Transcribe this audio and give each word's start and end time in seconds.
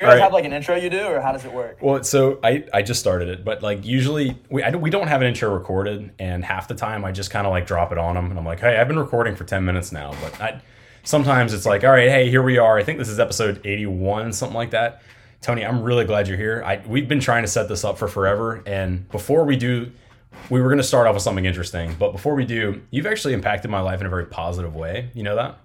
You 0.00 0.06
guys 0.06 0.14
right. 0.14 0.22
have 0.22 0.32
like 0.32 0.44
an 0.44 0.52
intro 0.52 0.76
you 0.76 0.90
do, 0.90 1.06
or 1.06 1.20
how 1.20 1.32
does 1.32 1.44
it 1.44 1.52
work? 1.52 1.78
Well, 1.80 2.04
so 2.04 2.38
I, 2.44 2.64
I 2.72 2.82
just 2.82 3.00
started 3.00 3.28
it, 3.28 3.44
but 3.44 3.62
like 3.62 3.84
usually 3.84 4.38
we 4.48 4.62
I, 4.62 4.70
don't- 4.70 4.80
we 4.80 4.90
don't 4.90 5.08
have 5.08 5.22
an 5.22 5.26
intro 5.28 5.52
recorded, 5.52 6.12
and 6.20 6.44
half 6.44 6.68
the 6.68 6.74
time 6.74 7.04
I 7.04 7.10
just 7.10 7.30
kind 7.30 7.46
of 7.46 7.50
like 7.50 7.66
drop 7.66 7.90
it 7.90 7.98
on 7.98 8.14
them, 8.14 8.30
and 8.30 8.38
I'm 8.38 8.46
like, 8.46 8.60
hey, 8.60 8.76
I've 8.76 8.86
been 8.88 8.98
recording 8.98 9.34
for 9.34 9.44
ten 9.44 9.64
minutes 9.64 9.90
now, 9.90 10.12
but 10.22 10.40
I 10.40 10.60
sometimes 11.02 11.52
it's 11.52 11.66
like, 11.66 11.82
all 11.84 11.90
right, 11.90 12.08
hey, 12.08 12.30
here 12.30 12.42
we 12.42 12.58
are. 12.58 12.78
I 12.78 12.84
think 12.84 12.98
this 12.98 13.08
is 13.08 13.18
episode 13.18 13.60
81, 13.64 14.32
something 14.34 14.56
like 14.56 14.70
that. 14.70 15.02
Tony, 15.40 15.64
I'm 15.64 15.82
really 15.82 16.04
glad 16.04 16.28
you're 16.28 16.36
here. 16.36 16.62
I 16.64 16.80
we've 16.86 17.08
been 17.08 17.20
trying 17.20 17.42
to 17.42 17.48
set 17.48 17.68
this 17.68 17.84
up 17.84 17.98
for 17.98 18.06
forever, 18.08 18.62
and 18.66 19.08
before 19.10 19.44
we 19.44 19.56
do, 19.56 19.90
we 20.50 20.60
were 20.60 20.68
going 20.68 20.78
to 20.78 20.84
start 20.84 21.06
off 21.08 21.14
with 21.14 21.22
something 21.24 21.44
interesting, 21.44 21.96
but 21.98 22.12
before 22.12 22.34
we 22.36 22.44
do, 22.44 22.82
you've 22.90 23.06
actually 23.06 23.34
impacted 23.34 23.68
my 23.70 23.80
life 23.80 24.00
in 24.00 24.06
a 24.06 24.10
very 24.10 24.26
positive 24.26 24.76
way. 24.76 25.10
You 25.14 25.24
know 25.24 25.34
that? 25.36 25.58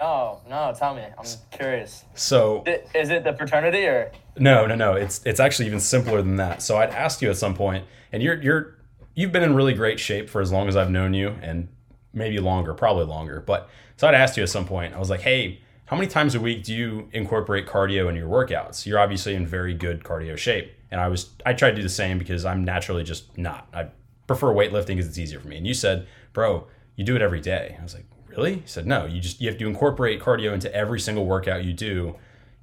No, 0.00 0.40
no, 0.48 0.72
tell 0.76 0.94
me. 0.94 1.02
I'm 1.02 1.26
curious. 1.50 2.04
So 2.14 2.64
Is 2.94 3.10
it 3.10 3.22
the 3.22 3.34
fraternity 3.34 3.84
or? 3.84 4.10
No, 4.38 4.66
no, 4.66 4.74
no. 4.74 4.94
It's 4.94 5.20
it's 5.26 5.40
actually 5.40 5.66
even 5.66 5.80
simpler 5.80 6.22
than 6.22 6.36
that. 6.36 6.62
So 6.62 6.78
I'd 6.78 6.90
asked 6.90 7.20
you 7.20 7.28
at 7.28 7.36
some 7.36 7.54
point, 7.54 7.84
and 8.12 8.22
you're 8.22 8.40
you're 8.40 8.78
you've 9.14 9.32
been 9.32 9.42
in 9.42 9.54
really 9.54 9.74
great 9.74 10.00
shape 10.00 10.30
for 10.30 10.40
as 10.40 10.50
long 10.50 10.68
as 10.68 10.76
I've 10.76 10.90
known 10.90 11.12
you, 11.12 11.34
and 11.42 11.68
maybe 12.14 12.38
longer, 12.38 12.72
probably 12.72 13.04
longer. 13.04 13.40
But 13.40 13.68
so 13.96 14.08
I'd 14.08 14.14
asked 14.14 14.36
you 14.36 14.42
at 14.42 14.48
some 14.48 14.64
point. 14.64 14.94
I 14.94 14.98
was 14.98 15.10
like, 15.10 15.20
hey, 15.20 15.60
how 15.84 15.96
many 15.96 16.08
times 16.08 16.34
a 16.34 16.40
week 16.40 16.64
do 16.64 16.74
you 16.74 17.08
incorporate 17.12 17.66
cardio 17.66 18.08
in 18.08 18.16
your 18.16 18.28
workouts? 18.28 18.86
You're 18.86 18.98
obviously 18.98 19.34
in 19.34 19.46
very 19.46 19.74
good 19.74 20.02
cardio 20.02 20.38
shape, 20.38 20.72
and 20.90 21.00
I 21.00 21.08
was 21.08 21.30
I 21.44 21.52
tried 21.52 21.70
to 21.70 21.76
do 21.76 21.82
the 21.82 21.88
same 21.90 22.18
because 22.18 22.46
I'm 22.46 22.64
naturally 22.64 23.04
just 23.04 23.36
not. 23.36 23.68
I 23.74 23.88
prefer 24.26 24.54
weightlifting 24.54 24.86
because 24.86 25.08
it's 25.08 25.18
easier 25.18 25.40
for 25.40 25.48
me. 25.48 25.58
And 25.58 25.66
you 25.66 25.74
said, 25.74 26.06
bro, 26.32 26.66
you 26.96 27.04
do 27.04 27.16
it 27.16 27.22
every 27.22 27.40
day. 27.40 27.76
I 27.78 27.82
was 27.82 27.94
like, 27.94 28.06
really? 28.30 28.54
He 28.56 28.62
said, 28.66 28.86
no. 28.86 29.06
You 29.06 29.20
just 29.20 29.40
you 29.40 29.48
have 29.48 29.58
to 29.58 29.66
incorporate 29.66 30.20
cardio 30.20 30.52
into 30.52 30.72
every 30.74 31.00
single 31.00 31.26
workout 31.26 31.64
you 31.64 31.72
do 31.72 32.16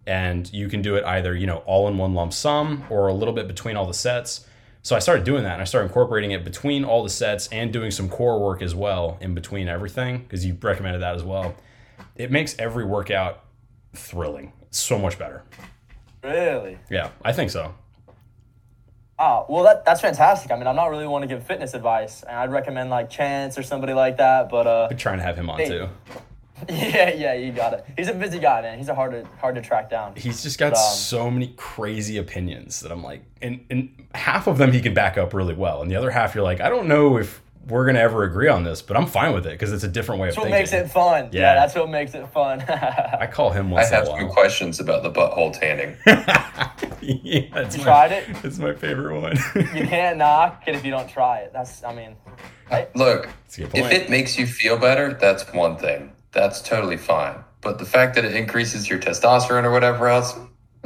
and 0.05 0.51
you 0.53 0.69
can 0.69 0.81
do 0.81 0.95
it 0.95 1.03
either 1.03 1.35
you 1.35 1.45
know 1.45 1.57
all 1.65 1.87
in 1.89 1.97
one 1.97 2.13
lump 2.13 2.31
sum 2.31 2.85
or 2.89 3.07
a 3.09 3.13
little 3.13 3.33
bit 3.33 3.45
between 3.45 3.75
all 3.75 3.85
the 3.85 3.93
sets 3.93 4.47
so 4.81 4.95
i 4.95 4.99
started 4.99 5.25
doing 5.25 5.43
that 5.43 5.51
and 5.51 5.61
i 5.61 5.65
started 5.65 5.87
incorporating 5.87 6.31
it 6.31 6.45
between 6.45 6.85
all 6.85 7.03
the 7.03 7.09
sets 7.09 7.49
and 7.49 7.73
doing 7.73 7.91
some 7.91 8.07
core 8.07 8.39
work 8.39 8.61
as 8.61 8.73
well 8.73 9.17
in 9.19 9.35
between 9.35 9.67
everything 9.67 10.19
because 10.19 10.45
you 10.45 10.57
recommended 10.61 11.01
that 11.01 11.13
as 11.13 11.23
well 11.23 11.53
it 12.15 12.31
makes 12.31 12.55
every 12.57 12.85
workout 12.85 13.43
thrilling 13.93 14.53
so 14.71 14.97
much 14.97 15.19
better 15.19 15.43
Really? 16.23 16.79
yeah 16.89 17.09
i 17.25 17.33
think 17.33 17.51
so 17.51 17.75
Ah, 19.19 19.45
well, 19.49 19.63
that, 19.63 19.83
that's 19.83 20.01
fantastic. 20.01 20.51
I 20.51 20.55
mean, 20.57 20.67
I'm 20.67 20.75
not 20.75 20.87
really 20.91 21.07
one 21.07 21.21
to 21.21 21.27
give 21.27 21.43
fitness 21.43 21.73
advice, 21.73 22.21
and 22.23 22.37
I'd 22.37 22.51
recommend 22.51 22.89
like 22.91 23.09
Chance 23.09 23.57
or 23.57 23.63
somebody 23.63 23.93
like 23.93 24.17
that. 24.17 24.49
But 24.49 24.67
uh, 24.67 24.87
i'm 24.91 24.97
trying 24.97 25.17
to 25.17 25.23
have 25.23 25.37
him 25.37 25.49
on 25.49 25.57
too 25.57 25.89
yeah, 26.69 27.13
yeah, 27.13 27.33
you 27.33 27.51
got 27.51 27.73
it. 27.73 27.85
He's 27.95 28.07
a 28.07 28.13
busy 28.13 28.39
guy, 28.39 28.61
man. 28.61 28.77
He's 28.79 28.89
a 28.89 28.95
hard 28.95 29.11
to 29.11 29.23
hard 29.39 29.53
to 29.55 29.61
track 29.61 29.89
down. 29.91 30.15
he's 30.15 30.41
just 30.41 30.57
got 30.57 30.73
Um, 30.73 30.79
so 30.79 31.29
many 31.29 31.53
crazy 31.55 32.17
opinions 32.17 32.79
that 32.79 32.91
i'm 32.91 33.03
like 33.03 33.21
and, 33.43 33.63
and 33.69 33.89
half 34.15 34.47
of 34.47 34.57
them 34.57 34.71
he 34.71 34.81
can 34.81 34.93
back 34.95 35.17
up 35.19 35.33
really 35.35 35.53
well 35.53 35.83
and 35.83 35.91
the 35.91 35.95
other 35.95 36.09
half 36.09 36.33
you're 36.33 36.43
like 36.43 36.59
i 36.59 36.67
don't 36.69 36.87
know 36.87 37.17
if 37.17 37.41
we're 37.67 37.85
gonna 37.85 37.99
ever 37.99 38.23
agree 38.23 38.47
on 38.47 38.63
this 38.63 38.81
but 38.81 38.95
i'm 38.95 39.05
fine 39.05 39.33
with 39.33 39.45
it 39.45 39.51
because 39.51 39.73
it's 39.73 39.83
a 39.83 39.87
different 39.87 40.21
way 40.21 40.27
That's 40.27 40.37
of 40.37 40.43
what 40.43 40.51
thinking 40.51 40.59
makes 40.79 40.89
it 40.89 40.91
fun. 40.93 41.29
Yeah. 41.31 41.41
Yeah, 41.41 41.55
that's 41.55 41.75
what 41.75 41.89
makes 41.89 42.13
it 42.13 42.27
fun. 42.29 42.61
I 42.67 43.27
call 43.27 43.51
him 43.51 43.67
I 43.67 43.71
once 43.71 43.87
in 43.89 43.93
have 43.95 44.03
a 44.03 44.07
some 44.07 44.29
questions 44.29 44.79
about 44.79 45.03
the 45.03 45.11
butthole 45.11 45.57
tanning. 45.57 45.95
yeah, 47.01 47.41
that's 47.53 47.75
You 47.75 47.81
my, 47.81 47.85
tried 47.85 48.11
it? 48.11 48.25
It's 48.43 48.57
my 48.57 48.73
favorite 48.73 49.19
one. 49.19 49.37
you 49.75 49.87
can't 49.87 50.17
knock 50.17 50.63
it 50.67 50.75
if 50.75 50.83
you 50.85 50.91
don't 50.91 51.09
try 51.09 51.39
it. 51.39 51.51
That's, 51.53 51.83
I 51.83 51.93
mean, 51.93 52.15
right? 52.71 52.89
Look, 52.95 53.25
That's 53.25 53.57
a 53.57 53.61
good 53.63 53.75
if 53.75 53.91
it 53.91 54.09
makes 54.09 54.37
you 54.37 54.45
feel 54.47 54.77
better, 54.77 55.13
that's 55.13 55.43
one 55.53 55.77
thing. 55.77 56.11
That's 56.31 56.61
totally 56.61 56.97
fine. 56.97 57.35
But 57.61 57.79
the 57.79 57.85
fact 57.85 58.15
that 58.15 58.25
it 58.25 58.35
increases 58.35 58.89
your 58.89 58.99
testosterone 58.99 59.63
or 59.63 59.71
whatever 59.71 60.07
else, 60.07 60.37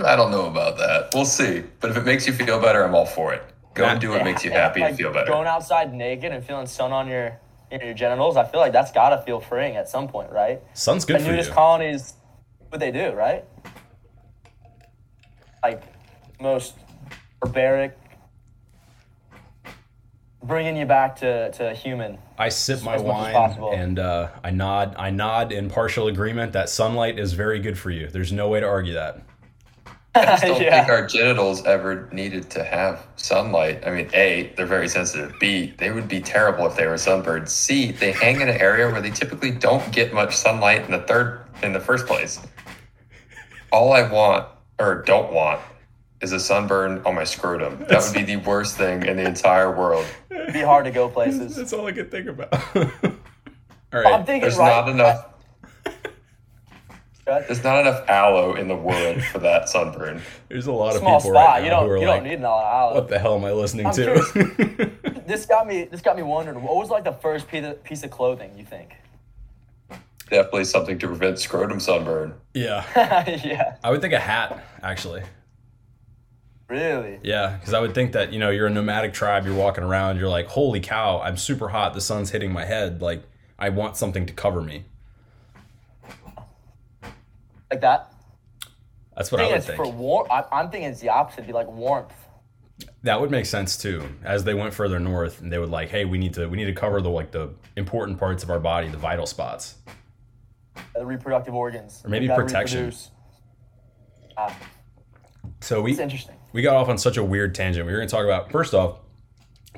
I 0.04 0.16
don't 0.16 0.32
know 0.32 0.48
about 0.48 0.78
that. 0.78 1.10
We'll 1.14 1.26
see. 1.26 1.64
But 1.80 1.92
if 1.92 1.98
it 1.98 2.06
makes 2.06 2.26
you 2.28 2.34
feel 2.34 2.60
better, 2.60 2.84
I'm 2.84 2.96
all 2.96 3.06
for 3.06 3.34
it. 3.34 3.44
Go 3.74 3.86
and 3.86 4.02
do 4.02 4.10
what 4.10 4.24
makes 4.24 4.44
you 4.44 4.52
happy 4.52 4.82
Like, 4.82 4.90
and 4.90 4.98
feel 4.98 5.14
better. 5.14 5.32
Going 5.32 5.48
outside 5.48 5.94
naked 5.94 6.32
and 6.32 6.44
feeling 6.44 6.68
sun 6.68 6.92
on 6.92 7.08
your 7.08 7.40
you 7.72 7.80
your 7.80 7.94
genitals, 7.94 8.36
I 8.36 8.44
feel 8.46 8.60
like 8.60 8.74
that's 8.74 8.92
gotta 8.92 9.22
feel 9.22 9.40
freeing 9.40 9.78
at 9.78 9.88
some 9.88 10.08
point, 10.08 10.30
right? 10.32 10.62
Sun's 10.74 11.06
good 11.06 11.22
The 11.22 11.26
for 11.26 11.32
you. 11.48 11.54
colonies, 11.56 12.14
what 12.68 12.80
they 12.80 12.92
do, 12.92 13.12
right? 13.12 13.46
Like 15.64 15.82
most 16.42 16.76
barbaric, 17.40 17.98
bringing 20.44 20.76
you 20.76 20.86
back 20.86 21.16
to, 21.18 21.52
to 21.52 21.74
human. 21.74 22.18
I 22.38 22.50
sip 22.50 22.84
my 22.84 22.96
as 22.96 23.02
as 23.02 23.08
wine 23.08 23.34
possible. 23.34 23.72
and 23.74 24.00
uh, 24.00 24.30
I 24.44 24.50
nod. 24.50 24.96
I 24.98 25.12
nod 25.12 25.52
in 25.52 25.70
partial 25.70 26.08
agreement 26.08 26.52
that 26.54 26.70
sunlight 26.70 27.20
is 27.20 27.34
very 27.34 27.60
good 27.60 27.78
for 27.78 27.90
you. 27.92 28.08
There's 28.08 28.32
no 28.34 28.50
way 28.50 28.60
to 28.60 28.66
argue 28.68 28.94
that. 28.96 29.22
I 30.14 30.26
just 30.26 30.44
don't 30.46 30.62
Yeah. 30.62 30.80
think 30.86 30.90
our 30.90 31.08
genitals 31.08 31.66
ever 31.66 32.10
needed 32.12 32.50
to 32.52 32.64
have 32.64 33.06
sunlight. 33.16 33.84
I 33.88 33.92
mean, 33.92 34.10
A, 34.14 34.52
they're 34.58 34.66
very 34.66 34.88
sensitive. 34.90 35.34
B, 35.40 35.74
they 35.78 35.92
would 35.92 36.08
be 36.08 36.20
terrible 36.20 36.66
if 36.68 36.76
they 36.76 36.88
were 36.88 36.98
sunburned. 36.98 37.48
C, 37.50 37.92
they 37.92 38.12
hang 38.12 38.42
in 38.42 38.50
an 38.50 38.58
area 38.60 38.90
where 38.92 39.02
they 39.02 39.12
typically 39.12 39.52
don't 39.52 39.90
get 39.92 40.14
much 40.14 40.36
sunlight 40.36 40.84
in 40.86 40.92
the 40.92 41.00
third 41.00 41.42
in 41.64 41.74
the 41.74 41.80
first 41.80 42.08
place. 42.08 42.40
All 43.72 43.94
I 43.94 44.02
want 44.12 44.48
or 44.80 45.02
don't 45.04 45.32
want 45.32 45.62
is 46.22 46.34
a 46.34 46.40
sunburn 46.40 47.02
on 47.06 47.16
my 47.16 47.24
scrotum. 47.24 47.86
That 47.88 48.04
would 48.04 48.14
be 48.14 48.24
the 48.24 48.38
worst 48.46 48.78
thing 48.78 49.06
in 49.06 49.18
the 49.18 49.24
entire 49.26 49.72
world. 49.76 50.06
It'd 50.30 50.54
be 50.54 50.62
hard 50.62 50.86
to 50.86 50.92
go 50.92 51.08
places. 51.10 51.56
That's 51.56 51.72
all 51.74 51.88
I 51.88 51.94
can 51.94 52.10
think 52.10 52.28
about. 52.28 52.54
all 52.76 52.82
right. 53.94 54.06
I'm 54.14 54.26
thinking, 54.26 54.42
There's 54.42 54.58
right? 54.58 54.68
not 54.68 54.90
enough 54.90 55.26
Right? 57.32 57.48
there's 57.48 57.64
not 57.64 57.80
enough 57.82 58.08
aloe 58.10 58.56
in 58.56 58.68
the 58.68 58.76
world 58.76 59.24
for 59.24 59.40
that 59.40 59.70
sunburn. 59.70 60.22
There's 60.50 60.68
a 60.68 60.72
lot 60.72 60.96
of 60.96 61.02
people 61.02 61.20
spot. 61.22 61.34
right 61.34 61.64
you 61.64 61.70
now 61.70 61.80
don't. 61.82 61.88
who 61.88 61.94
are 61.94 61.98
You 61.98 62.08
like, 62.08 62.22
don't 62.24 62.30
need 62.30 62.40
an 62.40 62.46
olive. 62.46 62.96
"What 62.96 63.08
the 63.08 63.20
hell 63.20 63.36
am 63.36 63.46
I 63.46 63.52
listening 63.54 63.86
I'm 63.86 63.94
to?" 63.94 64.92
This 65.28 65.46
got 65.46 65.66
me. 65.66 65.86
This 65.86 66.02
got 66.02 66.18
me 66.18 66.24
wondering. 66.24 66.62
What 66.62 66.76
was 66.76 66.90
like 66.90 67.06
the 67.06 67.14
first 67.14 67.48
piece 67.48 67.64
of, 67.64 67.82
piece 67.86 68.04
of 68.04 68.12
clothing 68.12 68.52
you 68.58 68.66
think? 68.66 68.96
Definitely 70.30 70.66
something 70.66 71.00
to 71.00 71.08
prevent 71.08 71.40
scrotum 71.40 71.80
sunburn. 71.80 72.34
yeah, 72.54 72.84
yeah. 73.46 73.78
I 73.84 73.92
would 73.92 74.02
think 74.02 74.14
a 74.14 74.20
hat 74.20 74.62
actually. 74.84 75.24
Really. 76.68 77.20
Yeah, 77.22 77.58
because 77.58 77.74
I 77.74 77.80
would 77.82 77.94
think 77.94 78.14
that 78.14 78.32
you 78.32 78.40
know 78.40 78.50
you're 78.50 78.68
a 78.68 78.70
nomadic 78.70 79.14
tribe. 79.14 79.46
You're 79.46 79.56
walking 79.56 79.84
around. 79.84 80.18
You're 80.20 80.30
like, 80.30 80.48
holy 80.48 80.80
cow, 80.80 81.22
I'm 81.22 81.38
super 81.38 81.70
hot. 81.70 81.94
The 81.94 82.02
sun's 82.02 82.32
hitting 82.32 82.52
my 82.52 82.66
head. 82.66 83.02
Like, 83.02 83.24
I 83.60 83.70
want 83.70 83.98
something 83.98 84.26
to 84.26 84.34
cover 84.34 84.62
me. 84.62 84.86
Like 87.72 87.82
that. 87.82 88.12
That's 89.16 89.32
I 89.32 89.36
what 89.36 89.42
I 89.42 89.44
think 89.46 89.52
would 89.52 89.58
it's 89.60 89.66
think. 89.68 89.78
for 89.78 89.88
warmth. 89.90 90.30
I'm 90.52 90.70
thinking 90.70 90.90
it's 90.90 91.00
the 91.00 91.10
opposite. 91.10 91.48
Be 91.48 91.54
like 91.54 91.68
warmth. 91.68 92.14
That 93.04 93.20
would 93.22 93.32
make 93.32 93.46
sense 93.46 93.78
too. 93.78 94.04
As 94.24 94.44
they 94.44 94.54
went 94.54 94.74
further 94.74 95.00
north, 95.00 95.40
and 95.42 95.52
they 95.52 95.58
would 95.58 95.70
like, 95.70 95.90
hey, 95.90 96.04
we 96.06 96.18
need 96.18 96.34
to 96.34 96.48
we 96.48 96.58
need 96.58 96.66
to 96.66 96.74
cover 96.74 97.02
the 97.02 97.10
like 97.10 97.32
the 97.32 97.54
important 97.78 98.20
parts 98.20 98.44
of 98.44 98.50
our 98.50 98.60
body, 98.60 98.90
the 98.90 98.98
vital 98.98 99.26
spots. 99.26 99.76
The 100.96 101.06
reproductive 101.06 101.54
organs. 101.54 102.02
Or 102.04 102.10
maybe 102.10 102.28
protection. 102.28 102.94
Ah, 104.38 104.56
So 105.62 105.82
we 105.82 105.92
it's 105.92 106.00
interesting. 106.00 106.36
we 106.54 106.62
got 106.62 106.76
off 106.76 106.90
on 106.90 106.98
such 106.98 107.18
a 107.18 107.24
weird 107.24 107.54
tangent. 107.56 107.86
We 107.86 107.92
were 107.92 108.00
going 108.00 108.08
to 108.10 108.16
talk 108.16 108.26
about 108.26 108.52
first 108.52 108.74
off 108.74 109.00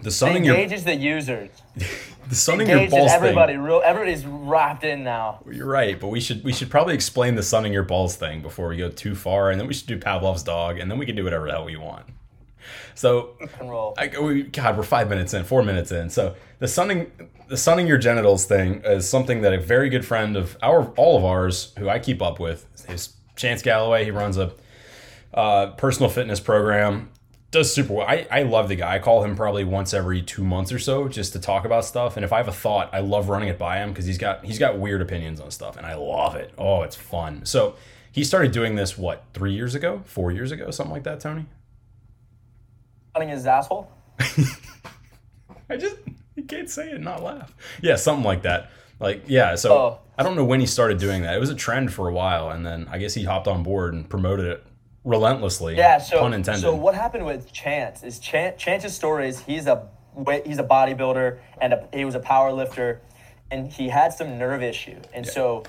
the 0.02 0.08
It 0.08 0.12
sunning 0.12 0.44
your 0.44 0.56
engages 0.56 0.84
the 0.84 0.96
users. 0.96 1.50
the 2.30 2.36
sunning 2.36 2.68
your 2.68 2.90
balls 2.90 3.12
everybody. 3.12 3.54
thing. 3.54 3.62
Real. 3.62 3.82
Everybody's 3.84 4.26
wrapped 4.26 4.84
in 4.84 5.04
now. 5.04 5.44
You're 5.50 5.68
right, 5.68 6.00
but 6.00 6.08
we 6.08 6.20
should 6.20 6.44
we 6.44 6.54
should 6.54 6.70
probably 6.70 6.96
explain 6.96 7.36
the 7.36 7.44
sunning 7.44 7.74
your 7.74 7.84
balls 7.84 8.16
thing 8.16 8.42
before 8.42 8.68
we 8.68 8.78
go 8.78 8.90
too 8.90 9.16
far, 9.16 9.52
and 9.52 9.60
then 9.60 9.68
we 9.68 9.74
should 9.74 9.88
do 9.88 9.98
Pavlov's 9.98 10.44
dog, 10.44 10.80
and 10.80 10.90
then 10.90 10.98
we 10.98 11.06
can 11.06 11.16
do 11.16 11.24
whatever 11.24 11.46
the 11.48 11.54
hell 11.54 11.66
we 11.66 11.78
want. 11.78 12.06
So. 12.96 13.36
I, 13.98 14.12
we, 14.20 14.44
God, 14.44 14.78
we're 14.78 14.84
five 14.84 15.10
minutes 15.10 15.34
in, 15.34 15.44
four 15.44 15.64
minutes 15.64 15.92
in. 15.92 16.10
So 16.10 16.36
the 16.60 16.68
sunning, 16.68 17.12
the 17.48 17.58
sunning 17.58 17.88
your 17.88 17.98
genitals 17.98 18.46
thing 18.46 18.82
is 18.86 19.08
something 19.10 19.42
that 19.42 19.54
a 19.54 19.60
very 19.60 19.90
good 19.90 20.06
friend 20.06 20.38
of 20.38 20.58
our, 20.62 20.86
all 20.92 21.18
of 21.18 21.26
ours, 21.26 21.74
who 21.78 21.90
I 21.90 22.00
keep 22.00 22.22
up 22.22 22.40
with, 22.40 22.66
is 22.90 23.16
Chance 23.36 23.64
Galloway. 23.64 24.06
He 24.06 24.12
runs 24.12 24.38
a 24.38 24.54
uh, 25.34 25.68
personal 25.72 26.10
fitness 26.10 26.40
program. 26.40 27.10
Does 27.54 27.72
super 27.72 27.94
well. 27.94 28.08
I, 28.08 28.26
I 28.32 28.42
love 28.42 28.68
the 28.68 28.76
guy. 28.76 28.96
I 28.96 29.00
call 29.00 29.24
him 29.24 29.36
probably 29.36 29.64
once 29.64 29.94
every 29.94 30.24
two 30.24 30.44
months 30.44 30.72
or 30.72 30.80
so 30.80 31.08
just 31.08 31.34
to 31.34 31.40
talk 31.40 31.66
about 31.66 31.86
stuff. 31.86 32.18
And 32.18 32.26
if 32.26 32.34
I 32.34 32.38
have 32.38 32.48
a 32.48 32.52
thought, 32.52 32.90
I 32.92 33.00
love 33.02 33.30
running 33.30 33.48
it 33.48 33.60
by 33.60 33.78
him 33.78 33.90
because 33.90 34.08
he's 34.08 34.18
got 34.18 34.44
he's 34.44 34.58
got 34.58 34.80
weird 34.80 35.04
opinions 35.04 35.40
on 35.40 35.52
stuff, 35.52 35.78
and 35.78 35.86
I 35.86 35.94
love 35.94 36.36
it. 36.36 36.52
Oh, 36.58 36.82
it's 36.82 36.96
fun. 36.96 37.46
So 37.46 37.76
he 38.12 38.24
started 38.24 38.54
doing 38.54 38.74
this 38.74 38.98
what 38.98 39.24
three 39.36 39.54
years 39.54 39.76
ago, 39.76 40.02
four 40.06 40.32
years 40.32 40.52
ago, 40.52 40.72
something 40.72 40.92
like 40.92 41.04
that. 41.04 41.20
Tony. 41.20 41.46
Cutting 43.14 43.30
his 43.30 43.46
asshole. 43.46 43.88
I 45.70 45.78
just 45.78 45.98
you 46.36 46.44
can't 46.44 46.68
say 46.70 46.90
it 46.90 46.96
and 46.96 47.04
not 47.04 47.22
laugh. 47.22 47.56
Yeah, 47.84 47.98
something 47.98 48.26
like 48.26 48.42
that. 48.42 48.72
Like 49.00 49.26
yeah, 49.28 49.54
so 49.54 49.74
Oh. 49.78 50.00
I 50.18 50.24
don't 50.24 50.36
know 50.36 50.46
when 50.46 50.60
he 50.60 50.66
started 50.66 50.98
doing 50.98 51.22
that. 51.22 51.36
It 51.36 51.40
was 51.40 51.52
a 51.52 51.56
trend 51.56 51.94
for 51.94 52.08
a 52.08 52.14
while, 52.14 52.50
and 52.50 52.66
then 52.66 52.88
I 52.92 52.98
guess 52.98 53.14
he 53.14 53.24
hopped 53.26 53.48
on 53.48 53.62
board 53.62 53.94
and 53.94 54.10
promoted 54.10 54.48
it 54.48 54.66
relentlessly. 55.04 55.76
Yeah. 55.76 55.98
So. 55.98 56.20
pun 56.20 56.34
intended. 56.34 56.62
So 56.62 56.76
what 56.76 56.96
happened 56.96 57.26
with 57.26 57.52
Chance 57.52 58.04
is 58.04 58.20
Chance. 58.20 58.62
Chance's 58.62 58.96
story 58.96 59.28
is 59.30 59.40
he's 59.40 59.68
a 59.68 59.88
he's 60.46 60.60
a 60.60 60.64
bodybuilder 60.64 61.40
and 61.62 61.74
a, 61.74 61.88
he 61.94 62.06
was 62.06 62.16
a 62.16 62.20
power 62.20 62.52
lifter, 62.52 63.02
and 63.52 63.72
he 63.72 63.90
had 63.90 64.14
some 64.14 64.38
nerve 64.38 64.62
issue, 64.64 65.00
and 65.14 65.26
so 65.26 65.64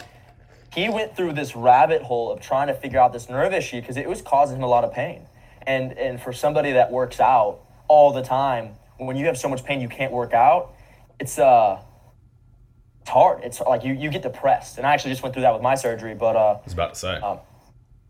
he 0.75 0.89
went 0.89 1.17
through 1.17 1.33
this 1.33 1.55
rabbit 1.55 2.03
hole 2.03 2.33
of 2.33 2.41
trying 2.41 2.67
to 2.67 2.75
figure 2.75 2.99
out 2.99 3.13
this 3.13 3.29
nerve 3.29 3.53
issue 3.53 3.81
because 3.81 3.97
it 3.97 4.09
was 4.09 4.21
causing 4.21 4.57
him 4.57 4.65
a 4.65 4.69
lot 4.69 4.85
of 4.85 4.93
pain. 4.93 5.27
And 5.67 5.97
and 5.97 6.21
for 6.21 6.33
somebody 6.33 6.73
that 6.73 6.91
works 6.91 7.21
out 7.21 7.61
all 7.89 8.13
the 8.13 8.23
time, 8.23 8.75
when 8.99 9.17
you 9.17 9.27
have 9.27 9.39
so 9.39 9.49
much 9.49 9.65
pain 9.65 9.81
you 9.81 9.89
can't 9.89 10.13
work 10.13 10.35
out, 10.35 10.75
it's 11.21 11.39
uh 11.39 11.81
it's 13.01 13.11
hard. 13.11 13.45
It's 13.45 13.61
like 13.61 13.85
you, 13.85 13.95
you 13.95 14.11
get 14.11 14.23
depressed. 14.23 14.79
And 14.79 14.87
I 14.87 14.95
actually 14.95 15.13
just 15.13 15.23
went 15.23 15.35
through 15.35 15.43
that 15.43 15.53
with 15.53 15.63
my 15.63 15.75
surgery, 15.75 16.15
but 16.15 16.37
uh 16.37 16.59
I 16.61 16.65
was 16.65 16.73
about 16.73 16.95
to 16.95 17.01
say. 17.01 17.15
um, 17.17 17.39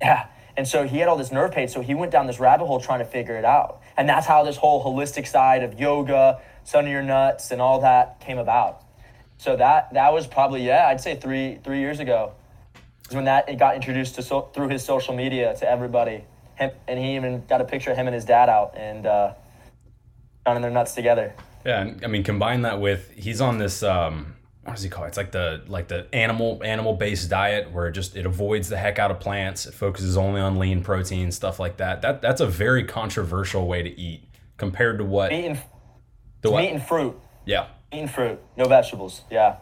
yeah. 0.01 0.27
And 0.57 0.69
so 0.69 0.87
he 0.87 0.99
had 0.99 1.09
all 1.09 1.17
this 1.17 1.33
nerve 1.33 1.53
pain. 1.53 1.69
So 1.69 1.81
he 1.81 1.95
went 1.95 2.13
down 2.13 2.27
this 2.27 2.39
rabbit 2.39 2.67
hole 2.67 2.81
trying 2.81 3.01
to 3.01 3.05
figure 3.05 3.37
it 3.37 3.45
out. 3.45 3.81
And 3.97 4.09
that's 4.09 4.27
how 4.27 4.45
this 4.45 4.57
whole 4.57 4.85
holistic 4.85 5.27
side 5.27 5.63
of 5.63 5.79
yoga, 5.79 6.41
sun 6.65 6.87
of 6.87 6.91
your 6.93 7.03
nuts, 7.03 7.51
and 7.51 7.61
all 7.61 7.81
that 7.81 8.21
came 8.21 8.39
about. 8.39 8.83
So 9.39 9.57
that 9.57 9.93
that 9.95 10.13
was 10.13 10.27
probably 10.27 10.65
yeah, 10.65 10.87
I'd 10.89 11.01
say 11.01 11.17
three 11.17 11.59
three 11.65 11.81
years 11.81 12.01
ago, 12.01 12.33
is 13.09 13.15
when 13.15 13.25
that 13.25 13.49
it 13.49 13.59
got 13.59 13.75
introduced 13.75 14.15
to 14.15 14.23
so, 14.23 14.43
through 14.55 14.69
his 14.69 14.85
social 14.85 15.15
media 15.15 15.55
to 15.59 15.69
everybody. 15.69 16.25
Him, 16.55 16.71
and 16.87 17.01
he 17.01 17.17
even 17.17 17.45
got 17.47 17.61
a 17.61 17.65
picture 17.65 17.91
of 17.91 17.97
him 17.97 18.07
and 18.07 18.15
his 18.15 18.25
dad 18.25 18.49
out 18.49 18.77
and 18.77 19.07
uh, 19.07 19.35
in 20.47 20.63
their 20.63 20.71
nuts 20.71 20.95
together. 20.95 21.35
Yeah, 21.67 21.93
I 22.03 22.07
mean, 22.07 22.23
combine 22.23 22.63
that 22.63 22.81
with 22.81 23.11
he's 23.17 23.41
on 23.41 23.59
this. 23.59 23.83
Um, 23.83 24.34
what 24.65 24.75
does 24.75 24.83
he 24.83 24.89
call 24.89 25.05
it? 25.05 25.09
It's 25.09 25.17
like 25.17 25.31
the 25.33 25.63
like 25.67 25.89
the 25.89 26.07
animal 26.15 26.61
animal 26.65 26.95
based 26.95 27.29
diet 27.31 27.71
where 27.71 27.89
it 27.89 27.93
just 27.93 28.17
it 28.17 28.27
avoids 28.27 28.69
the 28.69 28.77
heck 28.77 28.99
out 28.99 29.11
of 29.11 29.21
plants. 29.21 29.67
It 29.67 29.75
focuses 29.75 30.17
only 30.17 30.41
on 30.41 30.59
lean 30.59 30.83
protein 30.83 31.31
stuff 31.33 31.61
like 31.61 31.77
that. 31.79 32.03
That 32.03 32.23
that's 32.23 32.41
a 32.41 32.47
very 32.47 32.85
controversial 32.85 33.67
way 33.67 33.83
to 33.83 34.01
eat 34.01 34.29
compared 34.57 34.99
to 34.99 35.05
what 35.05 35.31
Meat 35.31 35.45
and, 35.47 35.59
the 36.41 36.51
what? 36.51 36.63
meat 36.63 36.71
and 36.71 36.83
fruit. 36.83 37.19
yeah. 37.45 37.67
Meat 37.93 38.01
and 38.01 38.11
fruit. 38.11 38.41
No 38.57 38.65
vegetables. 38.65 39.23
Yeah. 39.31 39.57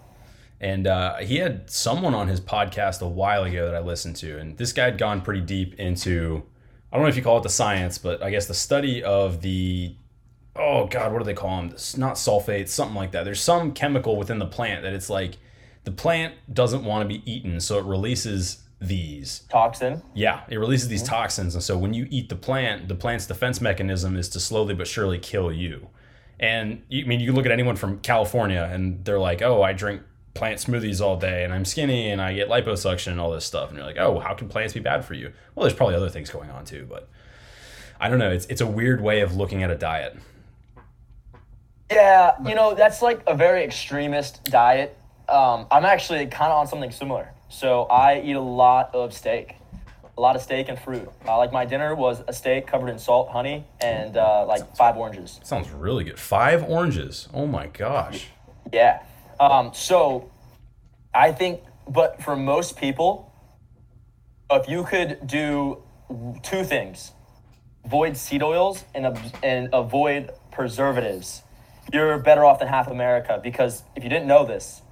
And 0.60 0.86
uh, 0.86 1.16
he 1.16 1.38
had 1.38 1.68
someone 1.68 2.14
on 2.14 2.28
his 2.28 2.40
podcast 2.40 3.02
a 3.02 3.08
while 3.08 3.42
ago 3.42 3.66
that 3.66 3.74
I 3.74 3.80
listened 3.80 4.14
to, 4.16 4.38
and 4.38 4.56
this 4.56 4.72
guy 4.72 4.84
had 4.84 4.96
gone 4.98 5.20
pretty 5.20 5.40
deep 5.40 5.74
into 5.74 6.44
I 6.92 6.96
don't 6.96 7.04
know 7.04 7.08
if 7.08 7.16
you 7.16 7.22
call 7.22 7.38
it 7.38 7.42
the 7.42 7.48
science, 7.48 7.96
but 7.98 8.22
I 8.22 8.30
guess 8.30 8.46
the 8.46 8.54
study 8.54 9.02
of 9.02 9.40
the 9.40 9.96
oh 10.56 10.86
god, 10.86 11.12
what 11.12 11.18
do 11.18 11.24
they 11.24 11.34
call 11.34 11.56
them? 11.56 11.70
It's 11.70 11.96
not 11.96 12.14
sulfates, 12.14 12.68
something 12.68 12.96
like 12.96 13.12
that. 13.12 13.24
There's 13.24 13.40
some 13.40 13.72
chemical 13.72 14.16
within 14.16 14.38
the 14.38 14.46
plant 14.46 14.82
that 14.82 14.92
it's 14.92 15.10
like 15.10 15.38
the 15.84 15.90
plant 15.90 16.34
doesn't 16.52 16.84
want 16.84 17.08
to 17.08 17.08
be 17.08 17.30
eaten, 17.30 17.60
so 17.60 17.78
it 17.78 17.84
releases 17.84 18.62
these. 18.80 19.40
Toxin. 19.48 20.02
Yeah, 20.14 20.42
it 20.48 20.58
releases 20.58 20.88
these 20.88 21.02
mm-hmm. 21.02 21.14
toxins, 21.14 21.54
and 21.54 21.62
so 21.62 21.78
when 21.78 21.94
you 21.94 22.06
eat 22.10 22.28
the 22.28 22.36
plant, 22.36 22.88
the 22.88 22.94
plant's 22.94 23.26
defense 23.26 23.60
mechanism 23.60 24.16
is 24.16 24.28
to 24.30 24.40
slowly 24.40 24.74
but 24.74 24.86
surely 24.86 25.18
kill 25.18 25.52
you. 25.52 25.88
And 26.38 26.82
I 26.92 27.04
mean, 27.04 27.20
you 27.20 27.32
look 27.32 27.46
at 27.46 27.52
anyone 27.52 27.76
from 27.76 28.00
California, 28.00 28.68
and 28.70 29.04
they're 29.04 29.20
like, 29.20 29.42
"Oh, 29.42 29.62
I 29.62 29.72
drink 29.72 30.02
plant 30.34 30.58
smoothies 30.58 31.00
all 31.00 31.16
day, 31.16 31.44
and 31.44 31.52
I'm 31.52 31.64
skinny, 31.64 32.10
and 32.10 32.20
I 32.20 32.34
get 32.34 32.48
liposuction 32.48 33.12
and 33.12 33.20
all 33.20 33.30
this 33.30 33.44
stuff." 33.44 33.68
And 33.68 33.78
you're 33.78 33.86
like, 33.86 33.98
"Oh, 33.98 34.18
how 34.18 34.34
can 34.34 34.48
plants 34.48 34.74
be 34.74 34.80
bad 34.80 35.04
for 35.04 35.14
you?" 35.14 35.32
Well, 35.54 35.64
there's 35.64 35.76
probably 35.76 35.94
other 35.94 36.08
things 36.08 36.30
going 36.30 36.50
on 36.50 36.64
too, 36.64 36.86
but 36.88 37.08
I 38.00 38.08
don't 38.08 38.18
know. 38.18 38.30
It's 38.30 38.46
it's 38.46 38.60
a 38.60 38.66
weird 38.66 39.00
way 39.00 39.20
of 39.20 39.36
looking 39.36 39.62
at 39.62 39.70
a 39.70 39.76
diet. 39.76 40.16
Yeah, 41.92 42.36
you 42.46 42.54
know, 42.54 42.74
that's 42.74 43.02
like 43.02 43.22
a 43.26 43.34
very 43.34 43.64
extremist 43.64 44.44
diet. 44.44 44.96
Um, 45.28 45.66
I'm 45.70 45.84
actually 45.84 46.26
kind 46.26 46.50
of 46.52 46.58
on 46.58 46.66
something 46.66 46.90
similar. 46.90 47.30
So 47.48 47.84
I 47.84 48.20
eat 48.20 48.32
a 48.32 48.40
lot 48.40 48.94
of 48.94 49.12
steak, 49.12 49.56
a 50.16 50.20
lot 50.20 50.36
of 50.36 50.42
steak 50.42 50.68
and 50.68 50.78
fruit. 50.78 51.08
Uh, 51.26 51.36
like 51.38 51.52
my 51.52 51.64
dinner 51.64 51.94
was 51.94 52.22
a 52.26 52.32
steak 52.32 52.66
covered 52.66 52.88
in 52.88 52.98
salt, 52.98 53.28
honey, 53.30 53.66
and 53.80 54.16
uh, 54.16 54.46
like 54.46 54.76
five 54.76 54.96
oranges. 54.96 55.38
Sounds 55.42 55.70
really 55.70 56.04
good. 56.04 56.18
Five 56.18 56.64
oranges. 56.64 57.28
Oh 57.34 57.46
my 57.46 57.66
gosh. 57.66 58.28
Yeah. 58.72 59.02
Um, 59.38 59.72
so 59.74 60.30
I 61.14 61.32
think, 61.32 61.60
but 61.88 62.22
for 62.22 62.36
most 62.36 62.78
people, 62.78 63.32
if 64.50 64.68
you 64.68 64.84
could 64.84 65.26
do 65.26 65.82
two 66.42 66.64
things, 66.64 67.12
avoid 67.84 68.16
seed 68.16 68.42
oils 68.42 68.84
and, 68.94 69.18
and 69.42 69.68
avoid 69.72 70.30
preservatives, 70.50 71.42
you're 71.92 72.18
better 72.18 72.44
off 72.44 72.58
than 72.58 72.68
half 72.68 72.88
America 72.88 73.40
because 73.42 73.82
if 73.96 74.02
you 74.04 74.10
didn't 74.10 74.26
know 74.26 74.44
this, 74.44 74.82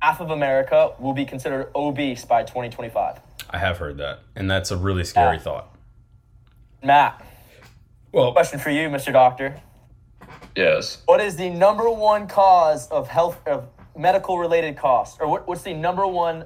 half 0.00 0.20
of 0.20 0.30
America 0.30 0.92
will 0.98 1.12
be 1.12 1.24
considered 1.24 1.70
obese 1.74 2.24
by 2.24 2.42
2025. 2.42 3.20
I 3.50 3.58
have 3.58 3.78
heard 3.78 3.98
that, 3.98 4.20
and 4.36 4.50
that's 4.50 4.70
a 4.70 4.76
really 4.76 5.04
scary 5.04 5.36
Yeah. 5.36 5.42
thought. 5.42 5.76
Matt, 6.82 7.22
Well, 8.12 8.32
question 8.32 8.58
for 8.58 8.70
you, 8.70 8.88
Mr. 8.88 9.12
Doctor. 9.12 9.60
Yes. 10.56 11.02
What 11.06 11.20
is 11.20 11.36
the 11.36 11.48
number 11.50 11.88
one 11.88 12.26
cause 12.26 12.88
of 12.88 13.06
health 13.08 13.38
of 13.46 13.68
medical 13.96 14.36
related 14.38 14.76
costs, 14.76 15.16
or 15.20 15.28
what, 15.28 15.46
what's 15.46 15.62
the 15.62 15.74
number 15.74 16.06
one? 16.06 16.44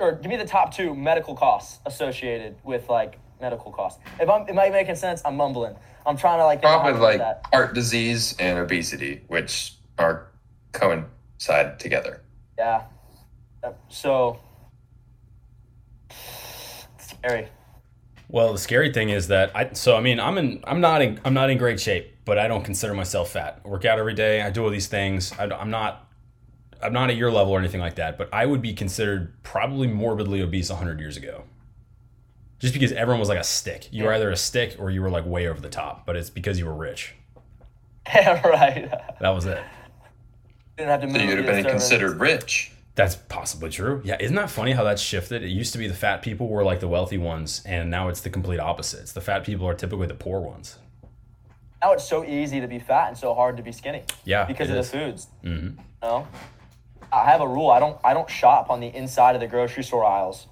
Or 0.00 0.12
give 0.12 0.30
me 0.30 0.36
the 0.36 0.46
top 0.46 0.72
two 0.74 0.94
medical 0.94 1.34
costs 1.34 1.80
associated 1.84 2.56
with 2.64 2.88
like 2.88 3.18
medical 3.40 3.70
costs. 3.72 4.00
If 4.20 4.28
I'm, 4.28 4.48
am 4.48 4.58
I 4.58 4.70
making 4.70 4.96
sense? 4.96 5.22
I'm 5.24 5.36
mumbling. 5.36 5.76
I'm 6.06 6.16
trying 6.16 6.38
to 6.38 6.44
like 6.44 6.62
think 6.62 6.72
of 6.72 6.82
Probably 6.82 7.00
like 7.00 7.18
that. 7.18 7.46
heart 7.52 7.74
disease 7.74 8.36
and 8.38 8.58
obesity, 8.58 9.22
which 9.26 9.74
are 9.98 10.28
coincide 10.72 11.78
together. 11.80 12.22
Yeah. 12.58 12.84
So 13.88 14.38
scary. 16.98 17.48
Well, 18.28 18.52
the 18.52 18.58
scary 18.58 18.92
thing 18.92 19.08
is 19.10 19.28
that 19.28 19.50
I 19.54 19.72
so 19.72 19.96
I 19.96 20.00
mean 20.00 20.20
I'm 20.20 20.38
in 20.38 20.62
I'm 20.64 20.80
not 20.80 21.02
in 21.02 21.20
I'm 21.24 21.34
not 21.34 21.50
in 21.50 21.58
great 21.58 21.80
shape, 21.80 22.14
but 22.24 22.38
I 22.38 22.48
don't 22.48 22.64
consider 22.64 22.94
myself 22.94 23.30
fat. 23.30 23.60
I 23.64 23.68
work 23.68 23.84
out 23.84 23.98
every 23.98 24.14
day. 24.14 24.42
I 24.42 24.50
do 24.50 24.64
all 24.64 24.70
these 24.70 24.86
things. 24.88 25.32
I, 25.38 25.44
am 25.44 25.70
not 25.70 26.08
I'm 26.82 26.92
not 26.92 27.10
at 27.10 27.16
your 27.16 27.30
level 27.30 27.52
or 27.52 27.58
anything 27.58 27.80
like 27.80 27.96
that, 27.96 28.18
but 28.18 28.32
I 28.32 28.46
would 28.46 28.62
be 28.62 28.74
considered 28.74 29.42
probably 29.42 29.86
morbidly 29.88 30.42
obese 30.42 30.70
100 30.70 31.00
years 31.00 31.16
ago. 31.16 31.44
Just 32.58 32.72
because 32.72 32.92
everyone 32.92 33.20
was 33.20 33.28
like 33.28 33.38
a 33.38 33.44
stick. 33.44 33.88
You 33.92 34.04
were 34.04 34.12
either 34.14 34.30
a 34.30 34.36
stick 34.36 34.76
or 34.78 34.90
you 34.90 35.02
were 35.02 35.10
like 35.10 35.26
way 35.26 35.46
over 35.48 35.60
the 35.60 35.68
top, 35.68 36.06
but 36.06 36.16
it's 36.16 36.30
because 36.30 36.58
you 36.58 36.64
were 36.66 36.74
rich. 36.74 37.14
Yeah, 38.06 38.40
right. 38.48 38.90
That 39.20 39.30
was 39.30 39.44
it. 39.46 39.62
Didn't 40.76 40.90
have 40.90 41.00
to 41.02 41.10
So 41.10 41.18
you'd 41.18 41.36
have 41.38 41.46
been 41.46 41.64
servants. 41.64 41.70
considered 41.70 42.20
rich. 42.20 42.72
That's 42.94 43.16
possibly 43.16 43.68
true. 43.70 44.00
Yeah, 44.04 44.16
isn't 44.20 44.36
that 44.36 44.50
funny 44.50 44.72
how 44.72 44.84
that's 44.84 45.02
shifted? 45.02 45.42
It 45.42 45.48
used 45.48 45.72
to 45.72 45.78
be 45.78 45.86
the 45.86 45.94
fat 45.94 46.22
people 46.22 46.48
were 46.48 46.64
like 46.64 46.80
the 46.80 46.88
wealthy 46.88 47.18
ones, 47.18 47.62
and 47.66 47.90
now 47.90 48.08
it's 48.08 48.20
the 48.22 48.30
complete 48.30 48.58
opposite. 48.60 49.00
It's 49.00 49.12
the 49.12 49.20
fat 49.20 49.44
people 49.44 49.66
are 49.68 49.74
typically 49.74 50.06
the 50.06 50.14
poor 50.14 50.40
ones. 50.40 50.78
Now 51.82 51.92
it's 51.92 52.08
so 52.08 52.24
easy 52.24 52.58
to 52.60 52.66
be 52.66 52.78
fat 52.78 53.08
and 53.08 53.18
so 53.18 53.34
hard 53.34 53.58
to 53.58 53.62
be 53.62 53.70
skinny. 53.72 54.02
Yeah, 54.24 54.46
because 54.46 54.70
it 54.70 54.72
of 54.74 54.78
is. 54.80 54.90
the 54.90 54.98
foods. 54.98 55.26
Mhm. 55.44 55.76
You 55.76 55.76
know, 56.02 56.26
I 57.12 57.24
have 57.30 57.42
a 57.42 57.46
rule. 57.48 57.68
I 57.70 57.80
don't. 57.80 57.98
I 58.02 58.14
don't 58.14 58.28
shop 58.30 58.70
on 58.70 58.80
the 58.80 58.88
inside 58.88 59.34
of 59.34 59.40
the 59.42 59.46
grocery 59.46 59.84
store 59.84 60.04
aisles. 60.04 60.46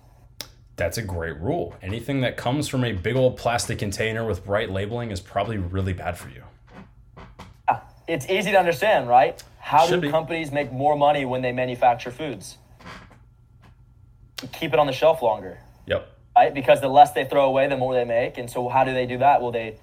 That's 0.77 0.99
a 0.99 1.03
great 1.03 1.39
rule. 1.39 1.75
Anything 1.83 2.21
that 2.23 2.37
comes 2.37 2.69
from 2.69 2.85
a 2.85 2.93
big 2.93 3.15
old 3.17 3.37
plastic 3.37 3.79
container 3.79 4.25
with 4.27 4.45
bright 4.45 4.71
labeling 4.71 5.11
is 5.13 5.21
probably 5.21 5.57
really 5.59 5.93
bad 5.93 6.19
for 6.19 6.29
you. 6.31 6.43
Ah, 7.69 7.83
It's 8.09 8.29
easy 8.29 8.51
to 8.51 8.59
understand, 8.59 9.09
right? 9.09 9.41
How 9.61 9.87
Should 9.87 10.01
do 10.01 10.09
be. 10.09 10.11
companies 10.11 10.51
make 10.51 10.73
more 10.73 10.97
money 10.97 11.25
when 11.25 11.43
they 11.43 11.53
manufacture 11.53 12.11
foods? 12.11 12.59
Keep 14.53 14.73
it 14.75 14.79
on 14.79 14.87
the 14.87 14.93
shelf 14.93 15.23
longer, 15.23 15.59
Yep. 15.87 16.09
right? 16.37 16.53
Because 16.53 16.81
the 16.81 16.89
less 16.89 17.13
they 17.13 17.25
throw 17.25 17.45
away, 17.47 17.67
the 17.69 17.77
more 17.77 17.95
they 17.95 18.05
make. 18.05 18.37
And 18.37 18.51
so, 18.51 18.69
how 18.69 18.85
do 18.85 18.93
they 18.93 19.07
do 19.07 19.19
that? 19.19 19.41
Well, 19.41 19.53
they 19.53 19.77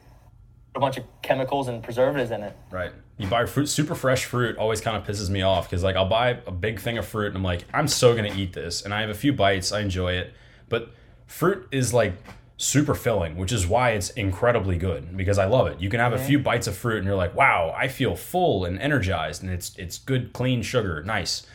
put 0.74 0.78
a 0.78 0.80
bunch 0.82 0.98
of 0.98 1.06
chemicals 1.22 1.68
and 1.70 1.82
preservatives 1.82 2.32
in 2.32 2.44
it. 2.44 2.56
Right. 2.70 2.92
You 3.18 3.28
buy 3.28 3.46
fruit, 3.46 3.68
super 3.68 3.96
fresh 3.96 4.26
fruit 4.26 4.58
always 4.58 4.82
kind 4.82 4.98
of 4.98 5.04
pisses 5.06 5.30
me 5.30 5.42
off 5.42 5.70
because 5.70 5.84
like 5.84 5.96
I'll 5.96 6.08
buy 6.10 6.40
a 6.46 6.52
big 6.52 6.80
thing 6.80 6.98
of 6.98 7.08
fruit 7.08 7.28
and 7.28 7.38
I'm 7.38 7.44
like 7.44 7.66
I'm 7.74 7.88
so 7.88 8.16
gonna 8.16 8.34
eat 8.36 8.54
this 8.54 8.82
and 8.84 8.94
I 8.94 9.02
have 9.02 9.10
a 9.12 9.16
few 9.16 9.32
bites, 9.32 9.72
I 9.72 9.82
enjoy 9.82 10.14
it, 10.14 10.34
but 10.72 10.90
fruit 11.28 11.68
is 11.72 11.94
like 11.94 12.14
super 12.58 12.94
filling, 12.96 13.38
which 13.38 13.52
is 13.52 13.68
why 13.68 13.92
it's 13.92 14.10
incredibly 14.12 14.78
good 14.78 15.16
because 15.18 15.38
I 15.38 15.46
love 15.46 15.68
it. 15.68 15.80
You 15.80 15.90
can 15.90 16.00
have 16.00 16.14
a 16.14 16.18
few 16.20 16.40
bites 16.40 16.68
of 16.68 16.76
fruit 16.76 16.98
and 16.98 17.06
you're 17.06 17.16
like, 17.16 17.36
wow, 17.36 17.74
I 17.78 17.88
feel 17.88 18.16
full 18.16 18.66
and 18.66 18.80
energized 18.80 19.44
and 19.44 19.52
it's 19.52 19.76
it's 19.78 20.00
good, 20.00 20.34
clean 20.34 20.62
sugar, 20.64 21.04
nice. 21.04 21.46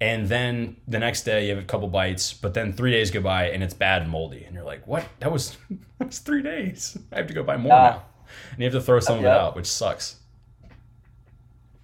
And 0.00 0.28
then 0.28 0.76
the 0.88 0.98
next 0.98 1.22
day 1.22 1.44
you 1.46 1.54
have 1.54 1.62
a 1.62 1.66
couple 1.66 1.88
bites, 1.88 2.32
but 2.34 2.52
then 2.52 2.72
three 2.72 2.90
days 2.90 3.10
go 3.10 3.20
by 3.20 3.50
and 3.50 3.62
it's 3.62 3.74
bad 3.74 4.02
and 4.02 4.10
moldy, 4.10 4.44
and 4.44 4.54
you're 4.54 4.64
like, 4.64 4.86
what? 4.86 5.06
That 5.20 5.32
was 5.32 5.56
that 5.98 6.08
was 6.08 6.18
three 6.18 6.42
days. 6.42 6.98
I 7.12 7.16
have 7.16 7.28
to 7.28 7.34
go 7.34 7.42
buy 7.42 7.56
more 7.56 7.70
now, 7.70 8.02
and 8.50 8.58
you 8.58 8.64
have 8.64 8.72
to 8.72 8.80
throw 8.80 9.00
some 9.00 9.18
of 9.20 9.24
it 9.24 9.28
out, 9.28 9.54
which 9.56 9.66
sucks. 9.66 10.16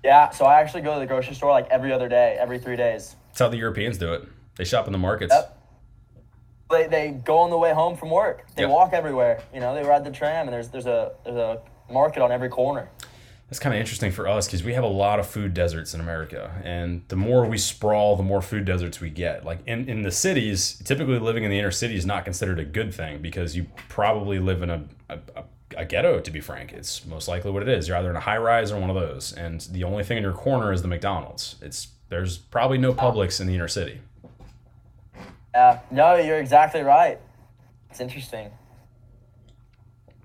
Yeah. 0.03 0.31
So 0.31 0.47
I 0.47 0.61
actually 0.61 0.83
go 0.83 0.95
to 0.95 1.01
the 1.01 1.07
grocery 1.07 1.35
store 1.35 1.51
like 1.51 1.69
every 1.69 1.93
other 1.93 2.09
day, 2.09 2.37
every 2.41 2.59
three 2.59 2.77
days. 2.77 3.17
That's 3.29 3.39
how 3.39 3.49
the 3.49 3.59
Europeans 3.59 3.99
do 3.99 4.13
it. 4.15 4.27
They 4.57 4.65
shop 4.65 4.87
in 4.87 4.93
the 4.93 4.99
markets. 4.99 5.33
Yep. 5.35 5.60
They, 6.71 6.87
they 6.87 7.11
go 7.11 7.39
on 7.39 7.51
the 7.51 7.59
way 7.59 7.73
home 7.73 7.97
from 7.97 8.11
work. 8.11 8.47
They 8.55 8.63
Yep. 8.63 8.71
walk 8.71 8.93
everywhere. 8.93 9.43
You 9.53 9.61
know, 9.61 9.75
they 9.75 9.83
ride 9.83 10.05
the 10.05 10.11
tram, 10.11 10.47
and 10.47 10.53
there's 10.55 10.69
there's 10.69 10.87
a 10.87 11.13
there's 11.25 11.37
a 11.37 11.61
market 11.91 12.23
on 12.23 12.31
every 12.31 12.49
corner. 12.49 12.89
That's 13.49 13.59
kind 13.59 13.75
of 13.75 13.81
interesting 13.81 14.13
for 14.13 14.29
us 14.29 14.47
because 14.47 14.63
we 14.63 14.75
have 14.75 14.85
a 14.85 14.89
lot 14.89 15.19
of 15.19 15.27
food 15.27 15.55
deserts 15.55 15.93
in 15.93 15.99
America, 16.01 16.53
and 16.63 17.03
the 17.09 17.17
more 17.17 17.45
we 17.47 17.59
sprawl, 17.59 18.15
the 18.15 18.23
more 18.23 18.41
food 18.41 18.65
deserts 18.65 19.01
we 19.01 19.11
get. 19.11 19.45
Like 19.45 19.59
in, 19.67 19.89
in 19.89 20.03
the 20.03 20.13
cities, 20.13 20.81
typically 20.85 21.19
living 21.19 21.43
in 21.43 21.51
the 21.51 21.59
inner 21.59 21.73
city 21.73 21.97
is 21.97 22.07
not 22.07 22.25
considered 22.25 22.61
a 22.61 22.65
good 22.65 22.95
thing 22.95 23.21
because 23.21 23.57
you 23.57 23.67
probably 23.89 24.39
live 24.39 24.63
in 24.63 24.71
a, 24.71 24.85
a, 25.09 25.19
a, 25.35 25.45
a 25.79 25.85
ghetto. 25.85 26.21
To 26.21 26.31
be 26.31 26.41
frank, 26.41 26.73
it's 26.73 27.05
most 27.05 27.27
likely 27.27 27.51
what 27.51 27.63
it 27.63 27.69
is. 27.69 27.89
You're 27.89 27.97
either 27.97 28.11
in 28.11 28.17
a 28.17 28.21
high 28.21 28.39
rise 28.39 28.71
or 28.71 28.79
one 28.81 28.89
of 28.89 28.95
those, 28.95 29.33
and 29.33 29.61
the 29.73 29.83
only 29.83 30.05
thing 30.05 30.17
in 30.19 30.23
your 30.23 30.33
corner 30.33 30.73
is 30.73 30.83
the 30.83 30.89
McDonald's. 30.89 31.57
It's 31.61 31.89
there's 32.09 32.39
probably 32.39 32.79
no 32.79 32.93
Publix 32.93 33.41
in 33.41 33.49
the 33.49 33.55
inner 33.57 33.67
city. 33.69 34.01
Yeah, 35.55 35.81
no, 35.91 36.15
you're 36.17 36.39
exactly 36.39 36.83
right. 36.83 37.19
It's 37.91 38.01
interesting. 38.01 38.51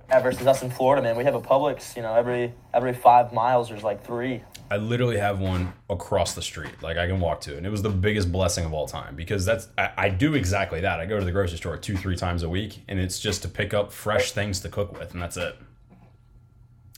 Yeah, 0.10 0.20
versus 0.20 0.46
us 0.46 0.62
in 0.62 0.70
Florida, 0.70 1.02
man, 1.02 1.18
we 1.18 1.24
have 1.24 1.34
a 1.34 1.42
Publix. 1.42 1.96
You 1.96 2.04
know, 2.04 2.14
every 2.14 2.54
every 2.74 2.94
five 2.94 3.34
miles 3.34 3.70
there's 3.70 3.84
like 3.84 4.06
three. 4.06 4.44
I 4.70 4.78
literally 4.78 5.18
have 5.18 5.40
one 5.40 5.74
across 5.90 6.34
the 6.34 6.42
street, 6.42 6.82
like 6.82 6.98
I 6.98 7.08
can 7.08 7.20
walk 7.20 7.42
to, 7.42 7.58
and 7.58 7.66
it 7.66 7.70
was 7.70 7.82
the 7.82 7.90
biggest 7.90 8.32
blessing 8.32 8.66
of 8.66 8.74
all 8.74 8.88
time 8.88 9.16
because 9.16 9.46
that's 9.46 9.68
I, 9.78 9.92
I 9.98 10.10
do 10.10 10.36
exactly 10.36 10.82
that. 10.82 11.00
I 11.00 11.06
go 11.06 11.20
to 11.20 11.26
the 11.26 11.32
grocery 11.32 11.58
store 11.58 11.78
two, 11.78 11.98
three 11.98 12.16
times 12.16 12.44
a 12.44 12.50
week, 12.50 12.84
and 12.88 13.00
it's 13.00 13.20
just 13.20 13.42
to 13.44 13.48
pick 13.48 13.74
up 13.74 13.92
fresh 13.92 14.32
things 14.32 14.60
to 14.62 14.70
cook 14.70 14.98
with, 14.98 15.14
and 15.14 15.22
that's 15.22 15.38
it. 15.38 15.56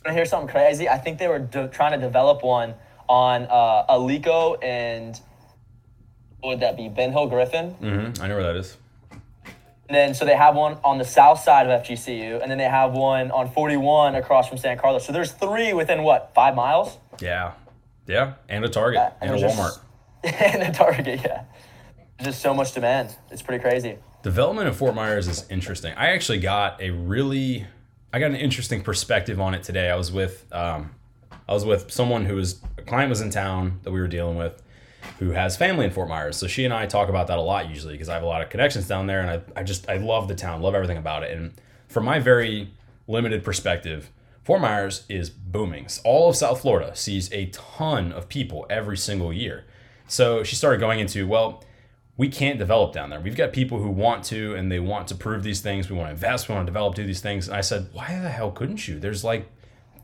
To 0.05 0.13
hear 0.13 0.25
something 0.25 0.49
crazy? 0.49 0.87
I 0.87 0.97
think 0.97 1.17
they 1.17 1.27
were 1.27 1.39
de- 1.39 1.67
trying 1.69 1.91
to 1.91 2.05
develop 2.05 2.43
one 2.43 2.73
on 3.09 3.43
uh, 3.49 3.85
Alico 3.89 4.61
and 4.63 5.19
would 6.43 6.59
that 6.59 6.77
be? 6.77 6.89
Ben 6.89 7.11
Hill 7.11 7.27
Griffin. 7.27 7.75
Mm-hmm. 7.81 8.21
I 8.21 8.27
know 8.27 8.35
where 8.35 8.43
that 8.43 8.55
is. 8.55 8.77
And 9.89 9.95
then 9.95 10.13
so 10.13 10.25
they 10.25 10.35
have 10.35 10.55
one 10.55 10.77
on 10.83 10.97
the 10.97 11.05
south 11.05 11.39
side 11.39 11.67
of 11.69 11.83
FGCU, 11.83 12.41
and 12.41 12.51
then 12.51 12.57
they 12.57 12.65
have 12.65 12.91
one 12.91 13.31
on 13.31 13.49
41 13.49 14.15
across 14.15 14.49
from 14.49 14.57
San 14.57 14.77
Carlos. 14.77 15.05
So 15.05 15.13
there's 15.13 15.31
three 15.31 15.71
within 15.73 16.03
what 16.03 16.31
five 16.35 16.55
miles? 16.55 16.97
Yeah, 17.21 17.53
yeah, 18.05 18.33
and 18.49 18.65
a 18.65 18.69
Target 18.69 18.99
Yeah, 18.99 19.11
and 19.21 19.35
a 19.35 19.39
there's 19.39 19.53
Walmart. 19.53 19.79
just- 20.23 20.41
and 20.41 20.63
a 20.63 20.71
Target, 20.73 21.21
yeah. 21.23 21.43
There's 22.17 22.27
just 22.33 22.41
so 22.41 22.53
much 22.53 22.73
demand. 22.73 23.15
It's 23.31 23.41
pretty 23.41 23.61
crazy. 23.61 23.97
Development 24.23 24.67
in 24.67 24.73
Fort 24.73 24.93
Myers 24.93 25.27
is 25.29 25.45
interesting. 25.49 25.93
I 25.95 26.07
actually 26.07 26.39
got 26.39 26.81
a 26.81 26.89
really, 26.89 27.65
I 28.11 28.19
got 28.19 28.31
an 28.31 28.35
interesting 28.35 28.81
perspective 28.83 29.39
on 29.39 29.53
it 29.53 29.63
today. 29.63 29.89
I 29.89 29.95
was 29.95 30.11
with, 30.11 30.45
um, 30.51 30.91
I 31.47 31.53
was 31.53 31.63
with 31.63 31.91
someone 31.91 32.25
who 32.25 32.35
was 32.35 32.59
a 32.77 32.81
client 32.81 33.09
was 33.09 33.21
in 33.21 33.29
town 33.29 33.79
that 33.83 33.91
we 33.91 34.01
were 34.01 34.07
dealing 34.07 34.35
with, 34.35 34.61
who 35.19 35.31
has 35.31 35.57
family 35.57 35.85
in 35.85 35.91
Fort 35.91 36.09
Myers. 36.09 36.37
So 36.37 36.47
she 36.47 36.65
and 36.65 36.73
I 36.73 36.85
talk 36.85 37.09
about 37.09 37.27
that 37.27 37.37
a 37.37 37.41
lot 37.41 37.69
usually 37.69 37.93
because 37.93 38.09
I 38.09 38.13
have 38.13 38.23
a 38.23 38.27
lot 38.27 38.41
of 38.41 38.49
connections 38.49 38.87
down 38.87 39.07
there, 39.07 39.21
and 39.21 39.29
I, 39.29 39.59
I 39.59 39.63
just 39.63 39.89
I 39.89 39.97
love 39.97 40.27
the 40.27 40.35
town, 40.35 40.61
love 40.61 40.75
everything 40.75 40.97
about 40.97 41.23
it. 41.23 41.37
And 41.37 41.53
from 41.87 42.05
my 42.05 42.19
very 42.19 42.71
limited 43.07 43.43
perspective, 43.43 44.11
Fort 44.43 44.61
Myers 44.61 45.03
is 45.09 45.29
booming. 45.29 45.87
All 46.03 46.29
of 46.29 46.35
South 46.35 46.61
Florida 46.61 46.95
sees 46.95 47.31
a 47.33 47.47
ton 47.47 48.11
of 48.11 48.29
people 48.29 48.65
every 48.69 48.97
single 48.97 49.33
year. 49.33 49.65
So 50.07 50.43
she 50.43 50.55
started 50.55 50.79
going 50.79 50.99
into 50.99 51.27
well 51.27 51.63
we 52.17 52.27
can't 52.27 52.57
develop 52.57 52.93
down 52.93 53.11
there. 53.11 53.19
We've 53.19 53.35
got 53.35 53.53
people 53.53 53.77
who 53.79 53.89
want 53.89 54.23
to 54.25 54.55
and 54.55 54.71
they 54.71 54.79
want 54.79 55.07
to 55.09 55.15
prove 55.15 55.43
these 55.43 55.61
things. 55.61 55.87
We 55.89 55.95
want 55.95 56.07
to 56.07 56.13
invest, 56.13 56.49
we 56.49 56.55
want 56.55 56.65
to 56.65 56.71
develop, 56.71 56.95
do 56.95 57.05
these 57.05 57.21
things. 57.21 57.47
And 57.47 57.55
I 57.55 57.61
said, 57.61 57.89
why 57.93 58.19
the 58.19 58.29
hell 58.29 58.51
couldn't 58.51 58.87
you? 58.87 58.99
There's 58.99 59.23
like 59.23 59.47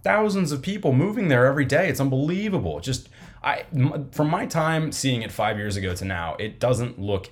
thousands 0.03 0.51
of 0.51 0.61
people 0.61 0.93
moving 0.93 1.27
there 1.27 1.47
every 1.47 1.65
day. 1.65 1.89
It's 1.89 1.99
unbelievable. 1.99 2.79
Just 2.79 3.09
I 3.43 3.65
from 4.11 4.29
my 4.29 4.45
time 4.45 4.91
seeing 4.91 5.21
it 5.21 5.31
5 5.31 5.57
years 5.57 5.75
ago 5.75 5.93
to 5.95 6.05
now, 6.05 6.35
it 6.39 6.59
doesn't 6.59 6.99
look 6.99 7.29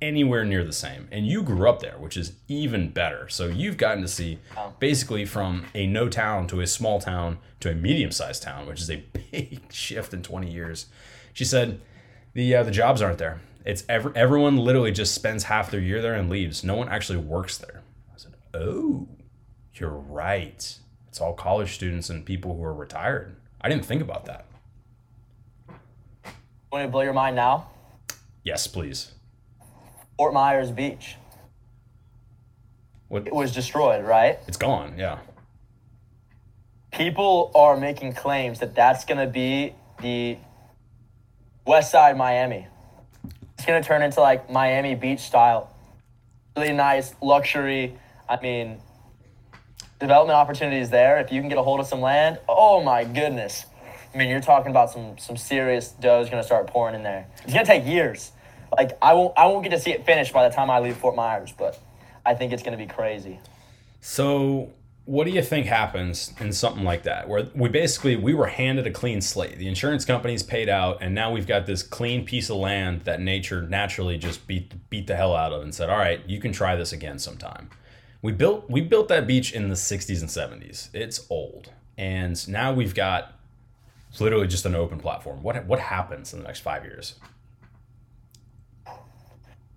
anywhere 0.00 0.44
near 0.44 0.64
the 0.64 0.72
same. 0.72 1.06
And 1.12 1.26
you 1.26 1.42
grew 1.42 1.68
up 1.68 1.80
there, 1.80 1.96
which 1.96 2.16
is 2.16 2.32
even 2.48 2.90
better. 2.90 3.28
So 3.28 3.46
you've 3.46 3.76
gotten 3.76 4.02
to 4.02 4.08
see 4.08 4.40
basically 4.80 5.24
from 5.24 5.66
a 5.74 5.86
no 5.86 6.08
town 6.08 6.48
to 6.48 6.60
a 6.60 6.66
small 6.66 7.00
town 7.00 7.38
to 7.60 7.70
a 7.70 7.74
medium-sized 7.74 8.42
town, 8.42 8.66
which 8.66 8.80
is 8.80 8.90
a 8.90 8.96
big 9.30 9.72
shift 9.72 10.12
in 10.12 10.22
20 10.22 10.50
years. 10.50 10.86
She 11.32 11.44
said, 11.44 11.80
the 12.34 12.54
uh, 12.56 12.62
the 12.62 12.70
jobs 12.70 13.02
aren't 13.02 13.18
there. 13.18 13.40
It's 13.64 13.84
ever 13.88 14.12
everyone 14.16 14.56
literally 14.56 14.92
just 14.92 15.14
spends 15.14 15.44
half 15.44 15.70
their 15.70 15.80
year 15.80 16.02
there 16.02 16.14
and 16.14 16.28
leaves. 16.28 16.64
No 16.64 16.74
one 16.74 16.88
actually 16.88 17.18
works 17.18 17.58
there. 17.58 17.82
I 18.12 18.16
said, 18.16 18.34
"Oh, 18.54 19.06
you're 19.74 19.90
right. 19.90 20.78
It's 21.08 21.20
all 21.20 21.34
college 21.34 21.74
students 21.74 22.10
and 22.10 22.24
people 22.24 22.56
who 22.56 22.64
are 22.64 22.74
retired." 22.74 23.36
I 23.60 23.68
didn't 23.68 23.84
think 23.84 24.02
about 24.02 24.24
that. 24.24 24.46
Want 26.72 26.86
to 26.86 26.88
blow 26.90 27.02
your 27.02 27.12
mind 27.12 27.36
now? 27.36 27.68
Yes, 28.44 28.66
please. 28.66 29.12
Fort 30.16 30.32
Myers 30.32 30.70
Beach. 30.70 31.16
What? 33.08 33.26
It 33.26 33.34
was 33.34 33.52
destroyed, 33.52 34.06
right? 34.06 34.38
It's 34.48 34.56
gone. 34.56 34.94
Yeah. 34.96 35.18
People 36.90 37.50
are 37.54 37.76
making 37.76 38.14
claims 38.14 38.60
that 38.60 38.74
that's 38.74 39.04
going 39.04 39.18
to 39.18 39.26
be 39.26 39.74
the 40.00 40.38
West 41.66 41.90
Side 41.90 42.16
Miami. 42.16 42.66
It's 43.58 43.66
going 43.66 43.82
to 43.82 43.86
turn 43.86 44.00
into 44.00 44.22
like 44.22 44.50
Miami 44.50 44.94
Beach 44.94 45.20
style. 45.20 45.70
Really 46.56 46.72
nice 46.72 47.14
luxury. 47.20 47.98
I 48.26 48.40
mean, 48.40 48.80
development 50.00 50.38
opportunities 50.38 50.88
there. 50.88 51.20
If 51.20 51.32
you 51.32 51.42
can 51.42 51.50
get 51.50 51.58
a 51.58 51.62
hold 51.62 51.80
of 51.80 51.86
some 51.86 52.00
land, 52.00 52.38
oh 52.48 52.82
my 52.82 53.04
goodness. 53.04 53.66
I 54.14 54.18
mean, 54.18 54.28
you're 54.28 54.40
talking 54.40 54.70
about 54.70 54.90
some 54.90 55.16
some 55.18 55.36
serious 55.36 55.88
dough 55.88 56.20
is 56.20 56.28
going 56.28 56.42
to 56.42 56.46
start 56.46 56.66
pouring 56.66 56.94
in 56.94 57.02
there. 57.02 57.26
It's 57.44 57.52
to 57.54 57.64
take 57.64 57.86
years. 57.86 58.32
Like 58.76 58.96
I 59.02 59.12
won't 59.14 59.36
I 59.36 59.46
won't 59.46 59.62
get 59.62 59.70
to 59.70 59.80
see 59.80 59.90
it 59.90 60.04
finished 60.04 60.32
by 60.32 60.48
the 60.48 60.54
time 60.54 60.70
I 60.70 60.80
leave 60.80 60.96
Fort 60.96 61.16
Myers, 61.16 61.52
but 61.56 61.78
I 62.24 62.34
think 62.34 62.52
it's 62.52 62.62
to 62.62 62.76
be 62.76 62.86
crazy. 62.86 63.40
So, 64.00 64.70
what 65.04 65.24
do 65.24 65.30
you 65.30 65.42
think 65.42 65.66
happens 65.66 66.32
in 66.40 66.52
something 66.52 66.84
like 66.84 67.02
that, 67.04 67.28
where 67.28 67.48
we 67.54 67.68
basically 67.68 68.16
we 68.16 68.34
were 68.34 68.46
handed 68.46 68.86
a 68.86 68.90
clean 68.90 69.20
slate? 69.20 69.58
The 69.58 69.68
insurance 69.68 70.04
companies 70.04 70.42
paid 70.42 70.68
out, 70.68 70.98
and 71.00 71.14
now 71.14 71.30
we've 71.30 71.46
got 71.46 71.66
this 71.66 71.82
clean 71.82 72.24
piece 72.24 72.50
of 72.50 72.56
land 72.56 73.02
that 73.02 73.20
nature 73.20 73.62
naturally 73.62 74.18
just 74.18 74.46
beat 74.46 74.72
beat 74.90 75.06
the 75.06 75.16
hell 75.16 75.34
out 75.34 75.52
of, 75.52 75.62
and 75.62 75.74
said, 75.74 75.90
"All 75.90 75.98
right, 75.98 76.20
you 76.26 76.40
can 76.40 76.52
try 76.52 76.76
this 76.76 76.92
again 76.92 77.18
sometime." 77.18 77.70
We 78.22 78.32
built 78.32 78.70
we 78.70 78.80
built 78.80 79.08
that 79.08 79.26
beach 79.26 79.52
in 79.52 79.68
the 79.68 79.76
'60s 79.76 80.20
and 80.20 80.30
'70s. 80.30 80.88
It's 80.92 81.26
old, 81.28 81.70
and 81.98 82.48
now 82.48 82.72
we've 82.72 82.94
got 82.94 83.38
literally 84.20 84.46
just 84.46 84.66
an 84.66 84.74
open 84.74 84.98
platform. 84.98 85.42
What 85.42 85.64
what 85.66 85.78
happens 85.80 86.32
in 86.32 86.40
the 86.40 86.46
next 86.46 86.60
five 86.60 86.84
years? 86.84 87.14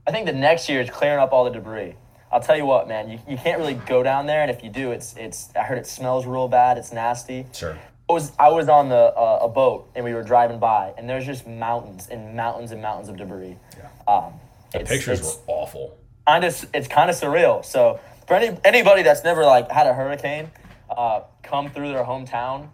I 0.07 0.11
think 0.11 0.25
the 0.27 0.33
next 0.33 0.69
year 0.69 0.81
is 0.81 0.89
clearing 0.89 1.19
up 1.19 1.31
all 1.33 1.43
the 1.45 1.49
debris. 1.51 1.95
I'll 2.31 2.41
tell 2.41 2.57
you 2.57 2.65
what, 2.65 2.87
man, 2.87 3.09
you, 3.09 3.19
you 3.29 3.37
can't 3.37 3.59
really 3.59 3.75
go 3.75 4.03
down 4.03 4.25
there, 4.25 4.41
and 4.41 4.51
if 4.51 4.63
you 4.63 4.69
do, 4.69 4.91
it's 4.91 5.15
it's. 5.17 5.49
I 5.55 5.63
heard 5.63 5.77
it 5.77 5.87
smells 5.87 6.25
real 6.25 6.47
bad. 6.47 6.77
It's 6.77 6.91
nasty. 6.91 7.45
Sure. 7.53 7.77
I 8.09 8.13
was 8.13 8.31
I 8.37 8.49
was 8.49 8.69
on 8.69 8.89
the 8.89 8.95
uh, 8.95 9.39
a 9.43 9.47
boat 9.49 9.89
and 9.95 10.05
we 10.05 10.13
were 10.13 10.21
driving 10.21 10.59
by, 10.59 10.93
and 10.97 11.09
there's 11.09 11.25
just 11.25 11.47
mountains 11.47 12.07
and 12.09 12.35
mountains 12.35 12.71
and 12.71 12.81
mountains 12.81 13.09
of 13.09 13.17
debris. 13.17 13.57
Yeah. 13.77 14.13
Um, 14.13 14.33
The 14.73 14.81
it's, 14.81 14.89
pictures 14.91 15.19
it's 15.21 15.35
were 15.37 15.43
awful. 15.47 15.97
kind 16.27 16.43
of 16.43 16.65
it's 16.73 16.87
kind 16.87 17.09
of 17.09 17.15
surreal. 17.15 17.65
So 17.65 17.99
for 18.27 18.35
any 18.35 18.55
anybody 18.63 19.01
that's 19.01 19.23
never 19.23 19.43
like 19.43 19.71
had 19.71 19.87
a 19.87 19.93
hurricane 19.93 20.51
uh, 20.89 21.21
come 21.41 21.69
through 21.71 21.93
their 21.93 22.03
hometown, 22.03 22.69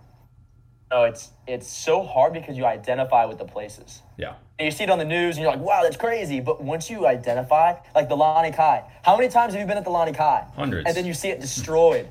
no, 0.92 1.04
it's 1.06 1.32
it's 1.48 1.68
so 1.68 2.04
hard 2.04 2.34
because 2.34 2.58
you 2.58 2.66
identify 2.66 3.26
with 3.26 3.38
the 3.38 3.46
places. 3.46 4.02
Yeah. 4.18 4.34
And 4.60 4.66
you 4.66 4.72
see 4.72 4.84
it 4.84 4.90
on 4.90 5.00
the 5.00 5.06
news 5.06 5.38
and 5.38 5.44
you're 5.44 5.52
like, 5.52 5.62
wow, 5.62 5.82
that's 5.84 5.98
crazy. 5.98 6.40
But 6.40 6.62
once 6.64 6.90
you 6.90 7.08
identify, 7.08 7.76
like 7.96 8.10
the 8.10 8.16
Lani 8.16 8.52
Kai, 8.52 8.84
how 9.04 9.18
many 9.18 9.30
times 9.30 9.54
have 9.54 9.62
you 9.62 9.68
been 9.68 9.78
at 9.78 9.84
the 9.86 9.90
Lani 9.90 10.12
Kai? 10.14 10.46
Hundreds. 10.56 10.88
And 10.88 10.96
then 10.96 11.06
you 11.06 11.14
see 11.14 11.30
it 11.30 11.40
destroyed, 11.40 12.08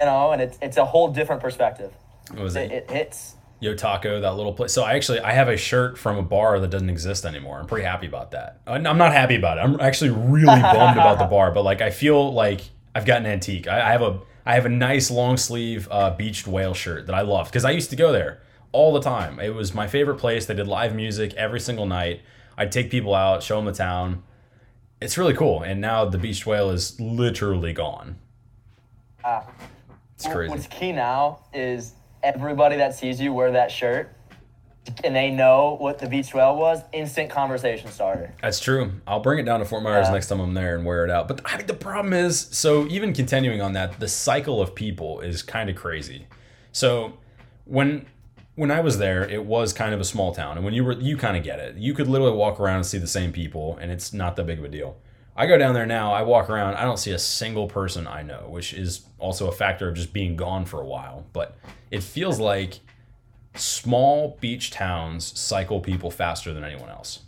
you 0.00 0.06
know, 0.06 0.32
and 0.32 0.42
it's, 0.42 0.58
it's 0.60 0.76
a 0.78 0.84
whole 0.84 1.08
different 1.12 1.40
perspective. 1.40 1.92
What 2.32 2.42
was 2.42 2.56
It, 2.56 2.72
it? 2.72 2.84
it 2.88 2.90
hits. 2.90 3.36
Yo 3.60 3.74
Taco, 3.74 4.20
that 4.20 4.36
little 4.36 4.54
place. 4.54 4.72
So 4.72 4.82
I 4.82 4.94
actually 4.94 5.20
I 5.20 5.32
have 5.32 5.48
a 5.48 5.56
shirt 5.56 5.98
from 5.98 6.16
a 6.16 6.22
bar 6.22 6.58
that 6.60 6.70
doesn't 6.70 6.88
exist 6.88 7.26
anymore. 7.26 7.60
I'm 7.60 7.66
pretty 7.66 7.84
happy 7.84 8.06
about 8.06 8.30
that. 8.30 8.60
Uh, 8.66 8.70
I'm 8.72 8.96
not 8.96 9.12
happy 9.12 9.36
about 9.36 9.58
it. 9.58 9.60
I'm 9.60 9.78
actually 9.80 10.10
really 10.10 10.46
bummed 10.62 10.96
about 10.96 11.18
the 11.18 11.26
bar, 11.26 11.52
but 11.52 11.62
like 11.62 11.82
I 11.82 11.90
feel 11.90 12.32
like 12.32 12.62
I've 12.94 13.04
got 13.04 13.18
an 13.18 13.26
antique. 13.26 13.68
I, 13.68 13.88
I 13.88 13.92
have 13.92 14.00
a 14.00 14.18
I 14.50 14.54
have 14.54 14.66
a 14.66 14.68
nice 14.68 15.12
long 15.12 15.36
sleeve 15.36 15.86
uh, 15.92 16.10
beached 16.10 16.48
whale 16.48 16.74
shirt 16.74 17.06
that 17.06 17.14
I 17.14 17.20
love 17.20 17.46
because 17.46 17.64
I 17.64 17.70
used 17.70 17.88
to 17.90 17.96
go 17.96 18.10
there 18.10 18.42
all 18.72 18.92
the 18.92 19.00
time. 19.00 19.38
It 19.38 19.54
was 19.54 19.72
my 19.72 19.86
favorite 19.86 20.16
place. 20.16 20.46
They 20.46 20.54
did 20.54 20.66
live 20.66 20.92
music 20.92 21.32
every 21.34 21.60
single 21.60 21.86
night. 21.86 22.22
I'd 22.58 22.72
take 22.72 22.90
people 22.90 23.14
out, 23.14 23.44
show 23.44 23.54
them 23.54 23.66
the 23.66 23.72
town. 23.72 24.24
It's 25.00 25.16
really 25.16 25.34
cool. 25.34 25.62
And 25.62 25.80
now 25.80 26.04
the 26.04 26.18
beached 26.18 26.46
whale 26.46 26.70
is 26.70 26.98
literally 26.98 27.72
gone. 27.72 28.18
Ah. 29.24 29.46
It's 30.16 30.26
crazy. 30.26 30.50
What's 30.50 30.66
key 30.66 30.90
now 30.90 31.44
is 31.54 31.92
everybody 32.24 32.76
that 32.76 32.92
sees 32.92 33.20
you 33.20 33.32
wear 33.32 33.52
that 33.52 33.70
shirt 33.70 34.12
and 35.04 35.14
they 35.14 35.30
know 35.30 35.76
what 35.78 35.98
the 35.98 36.06
V12 36.06 36.56
was, 36.56 36.82
instant 36.92 37.30
conversation 37.30 37.90
starter. 37.90 38.32
That's 38.42 38.60
true. 38.60 38.92
I'll 39.06 39.20
bring 39.20 39.38
it 39.38 39.44
down 39.44 39.60
to 39.60 39.66
Fort 39.66 39.82
Myers 39.82 40.06
Yeah. 40.08 40.14
next 40.14 40.28
time 40.28 40.40
I'm 40.40 40.54
there 40.54 40.74
and 40.74 40.84
wear 40.84 41.04
it 41.04 41.10
out. 41.10 41.28
But 41.28 41.42
I 41.44 41.58
mean, 41.58 41.66
the 41.66 41.74
problem 41.74 42.12
is, 42.12 42.48
so 42.50 42.86
even 42.88 43.12
continuing 43.12 43.60
on 43.60 43.72
that, 43.74 44.00
the 44.00 44.08
cycle 44.08 44.60
of 44.60 44.74
people 44.74 45.20
is 45.20 45.42
kind 45.42 45.68
of 45.70 45.76
crazy. 45.76 46.26
So 46.72 47.14
when 47.64 48.06
when 48.56 48.70
I 48.70 48.80
was 48.80 48.98
there, 48.98 49.26
it 49.26 49.46
was 49.46 49.72
kind 49.72 49.94
of 49.94 50.00
a 50.00 50.04
small 50.04 50.34
town, 50.34 50.56
and 50.56 50.64
when 50.64 50.74
you 50.74 50.84
were, 50.84 50.92
you 50.92 51.16
kind 51.16 51.34
of 51.34 51.42
get 51.42 51.60
it. 51.60 51.76
You 51.76 51.94
could 51.94 52.08
literally 52.08 52.36
walk 52.36 52.60
around 52.60 52.76
and 52.76 52.86
see 52.86 52.98
the 52.98 53.06
same 53.06 53.32
people, 53.32 53.78
and 53.80 53.90
it's 53.90 54.12
not 54.12 54.36
that 54.36 54.44
big 54.44 54.58
of 54.58 54.64
a 54.64 54.68
deal. 54.68 54.98
I 55.34 55.46
go 55.46 55.56
down 55.56 55.72
there 55.72 55.86
now. 55.86 56.12
I 56.12 56.22
walk 56.22 56.50
around. 56.50 56.74
I 56.74 56.82
don't 56.82 56.98
see 56.98 57.12
a 57.12 57.18
single 57.18 57.68
person 57.68 58.06
I 58.06 58.22
know, 58.22 58.46
which 58.48 58.74
is 58.74 59.06
also 59.18 59.48
a 59.48 59.52
factor 59.52 59.88
of 59.88 59.94
just 59.94 60.12
being 60.12 60.36
gone 60.36 60.66
for 60.66 60.78
a 60.80 60.84
while. 60.84 61.24
But 61.32 61.56
it 61.90 62.02
feels 62.02 62.38
like 62.38 62.80
small 63.54 64.38
beach 64.40 64.70
towns 64.70 65.38
cycle 65.38 65.80
people 65.80 66.10
faster 66.10 66.52
than 66.52 66.64
anyone 66.64 66.88
else. 66.88 67.20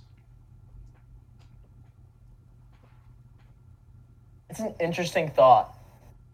It's 4.49 4.61
an 4.61 4.75
interesting 4.81 5.31
thought. 5.31 5.79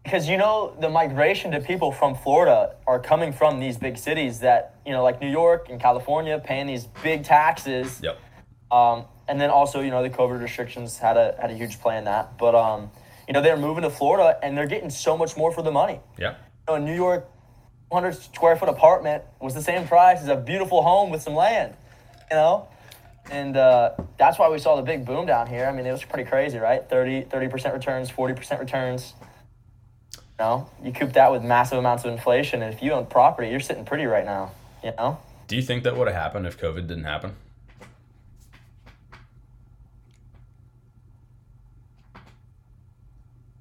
Because 0.03 0.27
you 0.27 0.37
know 0.37 0.75
the 0.79 0.89
migration 0.89 1.51
to 1.51 1.59
people 1.59 1.91
from 1.91 2.15
Florida 2.15 2.75
are 2.87 2.99
coming 2.99 3.31
from 3.31 3.59
these 3.59 3.77
big 3.77 3.97
cities 3.97 4.39
that 4.39 4.75
you 4.85 4.91
know, 4.91 5.03
like 5.03 5.21
New 5.21 5.29
York 5.29 5.67
and 5.69 5.79
California, 5.79 6.41
paying 6.43 6.67
these 6.67 6.87
big 7.03 7.23
taxes. 7.23 7.99
Yep. 8.01 8.17
Um, 8.71 9.05
and 9.27 9.39
then 9.39 9.49
also 9.49 9.81
you 9.81 9.91
know 9.91 10.01
the 10.01 10.09
COVID 10.09 10.41
restrictions 10.41 10.97
had 10.97 11.17
a 11.17 11.35
had 11.39 11.51
a 11.51 11.53
huge 11.53 11.79
play 11.79 11.97
in 11.97 12.05
that. 12.05 12.37
But 12.37 12.55
um, 12.55 12.89
you 13.27 13.33
know 13.33 13.41
they're 13.41 13.57
moving 13.57 13.83
to 13.83 13.89
Florida 13.89 14.39
and 14.41 14.57
they're 14.57 14.67
getting 14.67 14.89
so 14.89 15.17
much 15.17 15.37
more 15.37 15.51
for 15.51 15.61
the 15.61 15.71
money. 15.71 15.99
Yeah. 16.17 16.31
You 16.31 16.35
know, 16.69 16.75
in 16.75 16.85
New 16.85 16.95
York, 16.95 17.29
100 17.89 18.13
square 18.13 18.55
foot 18.55 18.69
apartment 18.69 19.23
was 19.41 19.53
the 19.53 19.61
same 19.61 19.87
price 19.87 20.21
as 20.21 20.27
a 20.27 20.35
beautiful 20.35 20.81
home 20.81 21.09
with 21.09 21.21
some 21.21 21.35
land. 21.35 21.73
You 22.29 22.37
know, 22.37 22.67
and 23.31 23.57
uh, 23.57 23.93
that's 24.17 24.37
why 24.37 24.49
we 24.49 24.59
saw 24.59 24.75
the 24.75 24.83
big 24.83 25.05
boom 25.05 25.25
down 25.25 25.47
here. 25.47 25.65
I 25.65 25.71
mean, 25.71 25.85
it 25.85 25.91
was 25.91 26.03
pretty 26.03 26.29
crazy, 26.29 26.59
right? 26.59 26.87
30 26.87 27.23
30% 27.23 27.73
returns, 27.73 28.09
forty 28.09 28.33
percent 28.35 28.59
returns. 28.61 29.13
You 30.15 30.21
know, 30.45 30.69
you 30.83 30.91
coop 30.91 31.13
that 31.13 31.31
with 31.31 31.43
massive 31.43 31.79
amounts 31.79 32.05
of 32.05 32.13
inflation, 32.13 32.61
and 32.61 32.73
if 32.73 32.81
you 32.81 32.91
own 32.93 33.07
property, 33.07 33.49
you're 33.49 33.59
sitting 33.59 33.85
pretty 33.85 34.05
right 34.05 34.25
now. 34.25 34.51
You 34.83 34.93
know. 34.97 35.19
Do 35.47 35.55
you 35.55 35.63
think 35.63 35.83
that 35.83 35.97
would 35.97 36.07
have 36.07 36.15
happened 36.15 36.45
if 36.45 36.59
COVID 36.59 36.87
didn't 36.87 37.05
happen? 37.05 37.35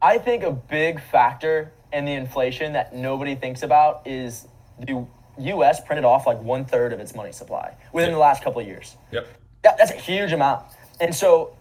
I 0.01 0.19
think 0.19 0.45
a 0.45 0.53
big 0.53 1.01
factor 1.01 1.73
in 1.93 2.05
the 2.05 2.13
inflation 2.13 2.73
that 2.75 2.95
nobody 2.95 3.35
thinks 3.35 3.63
about 3.63 4.03
is 4.07 4.47
the 4.79 5.07
U.S. 5.39 5.81
printed 5.85 6.05
off 6.05 6.27
like 6.27 6.41
one 6.43 6.65
third 6.65 6.93
of 6.93 7.01
its 7.01 7.15
money 7.15 7.33
supply 7.33 7.77
within 7.93 8.11
Yep. 8.11 8.15
the 8.17 8.21
last 8.21 8.43
couple 8.45 8.61
of 8.61 8.67
years. 8.67 8.97
Yep. 9.13 9.27
Yeah, 9.65 9.75
that's 9.79 9.91
a 9.91 9.97
huge 9.97 10.33
amount. 10.33 10.65
And 11.01 11.15
so, 11.15 11.57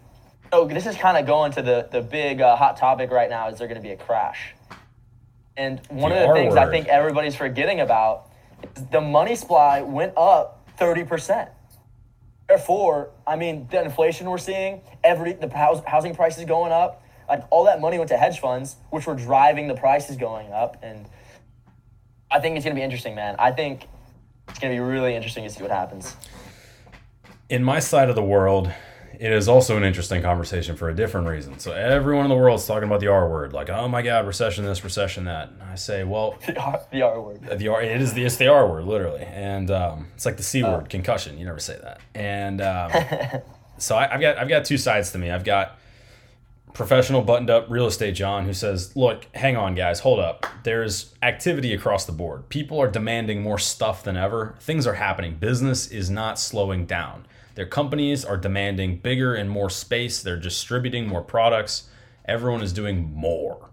so 0.52 0.68
this 0.68 0.86
is 0.86 0.96
kind 0.96 1.18
of 1.18 1.26
going 1.26 1.52
to 1.54 1.62
the 1.62 1.88
the 1.92 2.02
big 2.02 2.42
uh, 2.42 2.56
hot 2.56 2.78
topic 2.78 3.12
right 3.12 3.30
now. 3.30 3.50
Is 3.50 3.58
there 3.60 3.68
going 3.68 3.80
to 3.80 3.84
be 3.88 3.92
a 3.92 3.98
crash? 3.98 4.54
And 5.56 5.82
one 5.90 6.12
The 6.12 6.18
of 6.18 6.22
the 6.24 6.28
R 6.28 6.36
things 6.36 6.56
I 6.56 6.70
think 6.70 6.88
everybody's 6.88 7.36
forgetting 7.36 7.80
about 7.80 8.30
is 8.76 8.86
the 8.92 9.02
money 9.02 9.36
supply 9.36 9.82
went 9.82 10.14
up 10.18 10.68
thirty 10.78 11.04
percent. 11.04 11.50
Therefore, 12.48 13.10
I 13.26 13.36
mean, 13.36 13.68
the 13.70 13.82
inflation 13.84 14.30
we're 14.30 14.38
seeing, 14.38 14.82
every 15.04 15.34
the 15.34 15.50
house, 15.50 15.82
housing 15.86 16.16
prices 16.16 16.46
going 16.46 16.72
up, 16.72 17.04
like 17.28 17.44
all 17.50 17.66
that 17.66 17.82
money 17.82 17.98
went 17.98 18.10
to 18.10 18.18
hedge 18.18 18.40
funds, 18.40 18.76
which 18.90 19.06
were 19.06 19.16
driving 19.16 19.68
the 19.68 19.76
prices 19.76 20.18
going 20.18 20.52
up. 20.52 20.78
And 20.82 21.06
I 22.32 22.40
think 22.40 22.56
it's 22.56 22.64
going 22.64 22.76
to 22.76 22.80
be 22.80 22.84
interesting, 22.84 23.16
man. 23.16 23.36
I 23.40 23.52
think 23.52 23.88
it's 24.50 24.60
going 24.60 24.76
to 24.76 24.82
be 24.82 24.86
really 24.86 25.16
interesting 25.16 25.44
to 25.44 25.50
see 25.50 25.62
what 25.62 25.72
happens. 25.72 26.16
In 27.50 27.64
my 27.64 27.80
side 27.80 28.10
of 28.10 28.16
the 28.16 28.24
world, 28.24 28.72
it 29.20 29.32
is 29.32 29.48
also 29.48 29.78
an 29.78 29.84
interesting 29.84 30.22
conversation 30.22 30.76
for 30.76 30.90
a 30.90 30.96
different 30.96 31.28
reason. 31.28 31.58
So 31.60 31.72
everyone 31.72 32.26
in 32.26 32.30
the 32.30 32.36
world 32.36 32.60
is 32.60 32.68
talking 32.68 32.88
about 32.88 33.00
the 33.00 33.08
R 33.08 33.30
word, 33.30 33.52
like, 33.54 33.70
oh 33.70 33.88
my 33.88 34.02
God, 34.02 34.28
recession 34.28 34.64
this, 34.64 34.84
recession 34.84 35.26
that. 35.26 35.50
And 35.50 35.64
I 35.64 35.76
say, 35.76 36.04
well, 36.04 36.36
The 36.46 36.60
R, 36.60 36.82
the 36.92 37.02
R 37.02 37.22
word. 37.22 37.60
the 37.60 37.68
R, 37.68 37.82
it 37.82 38.02
is 38.02 38.14
the, 38.14 38.24
it's 38.26 38.38
the 38.38 38.48
R 38.48 38.68
word, 38.70 38.86
literally. 38.86 39.22
And 39.24 39.72
um, 39.72 40.08
it's 40.16 40.26
like 40.26 40.38
the 40.38 40.44
C 40.44 40.62
word, 40.64 40.90
concussion. 40.90 41.38
You 41.38 41.46
never 41.46 41.60
say 41.60 41.80
that. 41.82 42.00
And 42.14 42.62
um, 42.62 42.92
so 43.78 43.96
I, 43.96 44.14
I've 44.14 44.22
got 44.22 44.38
I've 44.38 44.50
got 44.50 44.66
two 44.66 44.78
sides 44.78 45.12
to 45.14 45.18
me. 45.18 45.32
I've 45.32 45.44
got 45.46 45.77
professional 46.74 47.22
buttoned 47.22 47.50
up 47.50 47.66
real 47.70 47.88
estate 47.88 48.14
John 48.14 48.46
who 48.46 48.54
says, 48.54 48.96
"Look, 48.96 49.26
hang 49.34 49.58
on 49.58 49.74
guys, 49.74 50.02
hold 50.02 50.20
up. 50.20 50.46
There's 50.64 51.16
activity 51.24 51.74
across 51.74 52.06
the 52.06 52.12
board. 52.12 52.50
People 52.50 52.80
are 52.82 52.90
demanding 52.90 53.42
more 53.42 53.58
stuff 53.58 54.04
than 54.04 54.16
ever. 54.16 54.56
Things 54.60 54.86
are 54.86 54.96
happening. 54.96 55.36
Business 55.36 55.88
is 55.88 56.10
not 56.10 56.40
slowing 56.40 56.86
down. 56.86 57.26
Their 57.56 57.66
companies 57.66 58.24
are 58.24 58.38
demanding 58.38 58.98
bigger 58.98 59.34
and 59.34 59.50
more 59.50 59.70
space. 59.70 60.22
They're 60.22 60.38
distributing 60.38 61.08
more 61.08 61.24
products. 61.24 61.90
Everyone 62.26 62.62
is 62.62 62.74
doing 62.74 63.12
more." 63.14 63.70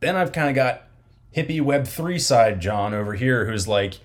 Then 0.00 0.16
I've 0.16 0.32
kind 0.32 0.48
of 0.48 0.54
got 0.54 0.88
hippie 1.36 1.60
web 1.60 1.86
3 1.86 2.18
side 2.18 2.60
John 2.60 2.94
over 2.94 3.14
here 3.14 3.46
who's 3.46 3.68
like, 3.68 4.00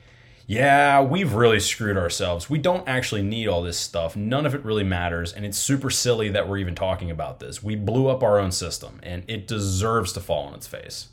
yeah, 0.47 1.01
we've 1.01 1.33
really 1.33 1.59
screwed 1.59 1.97
ourselves. 1.97 2.49
We 2.49 2.59
don't 2.59 2.87
actually 2.87 3.23
need 3.23 3.47
all 3.47 3.63
this 3.63 3.79
stuff. 3.79 4.15
None 4.15 4.45
of 4.45 4.53
it 4.53 4.63
really 4.63 4.83
matters. 4.83 5.33
And 5.33 5.43
it's 5.43 5.57
super 5.57 5.89
silly 5.89 6.29
that 6.29 6.47
we're 6.47 6.59
even 6.59 6.75
talking 6.75 7.09
about 7.09 7.39
this. 7.39 7.63
We 7.63 7.75
blew 7.75 8.07
up 8.07 8.21
our 8.21 8.39
own 8.39 8.51
system 8.51 8.99
and 9.01 9.23
it 9.27 9.47
deserves 9.47 10.13
to 10.13 10.19
fall 10.19 10.43
on 10.45 10.53
its 10.53 10.67
face. 10.67 11.07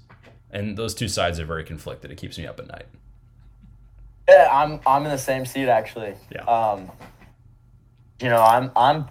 And 0.51 0.77
those 0.77 0.95
two 0.95 1.09
sides 1.09 1.41
are 1.41 1.47
very 1.47 1.65
conflicted. 1.65 2.11
It 2.11 2.19
keeps 2.19 2.37
me 2.37 2.47
up 2.47 2.61
at 2.61 2.67
night. 2.67 2.87
Yeah, 4.29 4.49
I'm 4.53 4.81
I'm 4.87 5.05
in 5.05 5.11
the 5.11 5.19
same 5.19 5.47
seat 5.47 5.69
actually. 5.69 6.15
Yeah. 6.31 6.45
Um, 6.45 6.91
you 8.21 8.29
know, 8.29 8.43
I'm 8.43 8.71
I'm 8.77 8.97
in 8.97 9.07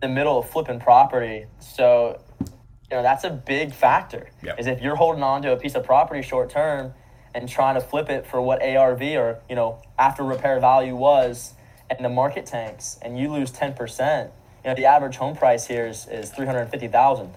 the 0.00 0.08
middle 0.08 0.38
of 0.38 0.48
flipping 0.48 0.80
property, 0.80 1.46
so 1.60 2.20
you 2.40 2.96
know 2.96 3.02
that's 3.02 3.24
a 3.24 3.30
big 3.30 3.72
factor. 3.72 4.30
Yeah. 4.42 4.56
Is 4.58 4.66
if 4.66 4.80
you're 4.80 4.96
holding 4.96 5.22
on 5.22 5.42
to 5.42 5.52
a 5.52 5.56
piece 5.56 5.74
of 5.74 5.84
property 5.84 6.22
short 6.22 6.50
term 6.50 6.94
and 7.34 7.48
trying 7.48 7.74
to 7.74 7.80
flip 7.80 8.08
it 8.08 8.26
for 8.26 8.40
what 8.40 8.62
ARV 8.62 9.02
or 9.02 9.40
you 9.48 9.56
know 9.56 9.82
after 9.98 10.22
repair 10.22 10.60
value 10.60 10.94
was, 10.96 11.54
and 11.90 12.04
the 12.04 12.08
market 12.08 12.46
tanks, 12.46 12.98
and 13.02 13.18
you 13.18 13.30
lose 13.32 13.50
ten 13.50 13.74
percent. 13.74 14.30
You 14.64 14.70
know, 14.70 14.76
the 14.76 14.86
average 14.86 15.16
home 15.16 15.36
price 15.36 15.66
here 15.66 15.86
is 15.86 16.06
is 16.08 16.30
three 16.30 16.46
hundred 16.46 16.66
fifty 16.70 16.88
thousand 16.88 17.34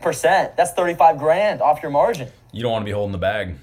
percent. 0.00 0.56
That's 0.56 0.72
thirty 0.72 0.94
five 0.94 1.18
grand 1.18 1.60
off 1.62 1.82
your 1.82 1.90
margin. 1.92 2.28
You 2.52 2.62
don't 2.62 2.72
want 2.72 2.82
to 2.82 2.86
be 2.86 2.92
holding 2.92 3.12
the 3.12 3.18
bag. 3.18 3.54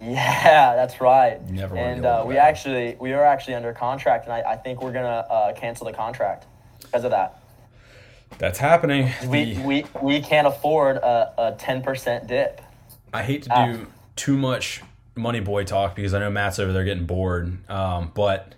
Yeah, 0.00 0.76
that's 0.76 1.00
right. 1.00 1.42
Never 1.50 1.76
and 1.76 2.06
uh, 2.06 2.22
we 2.26 2.34
that. 2.34 2.46
actually 2.46 2.96
we 3.00 3.12
are 3.14 3.24
actually 3.24 3.54
under 3.54 3.72
contract, 3.72 4.24
and 4.26 4.32
I, 4.32 4.42
I 4.52 4.56
think 4.56 4.80
we're 4.80 4.92
gonna 4.92 5.26
uh, 5.28 5.52
cancel 5.54 5.86
the 5.86 5.92
contract 5.92 6.46
because 6.82 7.02
of 7.04 7.10
that. 7.10 7.42
That's 8.38 8.58
happening. 8.58 9.10
We 9.26 9.54
The- 9.54 9.62
we, 9.64 9.84
we 10.00 10.20
can't 10.20 10.46
afford 10.46 10.98
a 10.98 11.32
a 11.38 11.52
ten 11.58 11.82
percent 11.82 12.28
dip. 12.28 12.60
I 13.12 13.22
hate 13.22 13.42
to 13.44 13.50
Ah. 13.52 13.66
do 13.72 13.86
too 14.18 14.36
much 14.36 14.82
money 15.14 15.40
boy 15.40 15.64
talk 15.64 15.96
because 15.96 16.12
I 16.12 16.18
know 16.18 16.30
Matt's 16.30 16.58
over 16.58 16.72
there 16.72 16.84
getting 16.84 17.06
bored. 17.06 17.58
Um, 17.70 18.12
but 18.14 18.54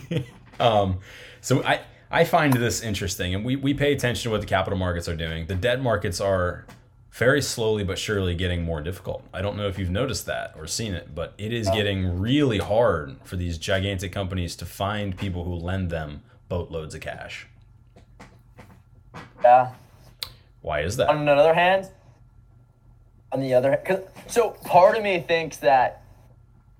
um, 0.60 0.98
so 1.40 1.62
I 1.64 1.80
I 2.10 2.24
find 2.24 2.52
this 2.52 2.82
interesting, 2.82 3.34
and 3.34 3.44
we 3.44 3.56
we 3.56 3.72
pay 3.72 3.92
attention 3.92 4.24
to 4.24 4.30
what 4.30 4.40
the 4.40 4.46
capital 4.46 4.78
markets 4.78 5.08
are 5.08 5.16
doing. 5.16 5.46
The 5.46 5.54
debt 5.54 5.80
markets 5.80 6.20
are 6.20 6.66
very 7.12 7.40
slowly 7.40 7.82
but 7.82 7.98
surely 7.98 8.34
getting 8.34 8.62
more 8.62 8.82
difficult. 8.82 9.24
I 9.32 9.40
don't 9.40 9.56
know 9.56 9.68
if 9.68 9.78
you've 9.78 9.90
noticed 9.90 10.26
that 10.26 10.52
or 10.56 10.66
seen 10.66 10.92
it, 10.92 11.14
but 11.14 11.32
it 11.38 11.50
is 11.50 11.68
getting 11.70 12.20
really 12.20 12.58
hard 12.58 13.16
for 13.24 13.36
these 13.36 13.56
gigantic 13.56 14.12
companies 14.12 14.54
to 14.56 14.66
find 14.66 15.16
people 15.16 15.44
who 15.44 15.54
lend 15.54 15.88
them 15.88 16.22
boatloads 16.50 16.94
of 16.94 17.00
cash. 17.00 17.46
Yeah. 19.42 19.72
Why 20.60 20.80
is 20.80 20.96
that? 20.98 21.08
On 21.08 21.24
the 21.24 21.32
other 21.32 21.54
hand, 21.54 21.88
on 23.32 23.40
the 23.40 23.54
other, 23.54 23.80
cause, 23.84 24.00
so 24.26 24.50
part 24.50 24.96
of 24.96 25.02
me 25.02 25.20
thinks 25.20 25.58
that 25.58 26.02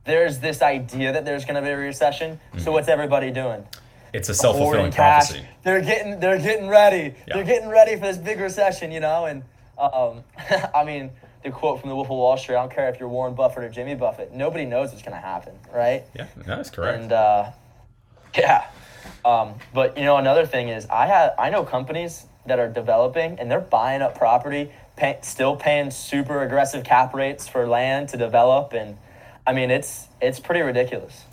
there's 0.05 0.39
this 0.39 0.63
idea 0.63 1.13
that 1.13 1.25
there's 1.25 1.45
gonna 1.45 1.63
be 1.63 1.69
a 1.69 1.77
recession. 1.77 2.41
Mm-hmm. 2.51 2.61
So 2.61 2.73
what's 2.73 2.89
everybody 2.89 3.31
doing? 3.31 3.67
It's 4.13 4.29
a 4.29 4.35
self 4.35 4.57
fulfilling 4.57 4.93
prophecy. 4.93 5.45
They're 5.63 5.83
getting 5.83 6.21
they're 6.21 6.39
getting 6.39 6.69
ready. 6.69 7.15
Yeah. 7.27 7.35
They're 7.35 7.45
getting 7.45 7.69
ready 7.69 7.97
for 7.97 8.03
this 8.03 8.17
big 8.17 8.41
recession, 8.41 8.91
you 8.91 9.01
know. 9.01 9.27
And 9.27 9.43
um, 9.79 10.25
I 10.75 10.85
mean, 10.85 11.11
the 11.43 11.51
quote 11.51 11.81
from 11.81 11.91
the 11.91 11.97
Wolf 11.97 12.07
of 12.07 12.17
Wall 12.17 12.37
Street: 12.37 12.57
"I 12.57 12.61
don't 12.61 12.73
care 12.73 12.89
if 12.89 12.99
you're 12.99 13.09
Warren 13.09 13.35
Buffett 13.35 13.65
or 13.65 13.69
Jimmy 13.69 13.95
Buffett. 13.95 14.33
Nobody 14.33 14.65
knows 14.65 14.91
what's 14.91 15.03
going 15.03 15.17
to 15.17 15.21
happen, 15.21 15.55
right?" 15.73 16.05
Yeah, 16.15 16.29
that's 16.37 16.71
correct. 16.71 17.03
And 17.03 17.13
uh, 17.13 17.51
yeah, 18.37 18.69
um, 19.25 19.55
but 19.75 19.99
you 19.99 20.05
know, 20.05 20.17
another 20.17 20.47
thing 20.47 20.69
is 20.69 20.87
I 20.87 21.07
have 21.07 21.35
I 21.39 21.51
know 21.51 21.65
companies 21.65 22.27
that 22.47 22.59
are 22.59 22.69
developing 22.69 23.39
and 23.39 23.51
they're 23.51 23.61
buying 23.61 24.03
up 24.03 24.17
property, 24.17 24.71
pay, 24.97 25.19
still 25.23 25.57
paying 25.57 25.91
super 25.91 26.43
aggressive 26.43 26.85
cap 26.85 27.15
rates 27.15 27.47
for 27.47 27.67
land 27.67 28.09
to 28.11 28.17
develop, 28.17 28.73
and 28.73 28.97
I 29.47 29.53
mean, 29.53 29.71
it's 29.71 30.09
it's 30.21 30.41
pretty 30.41 30.63
ridiculous. 30.63 31.25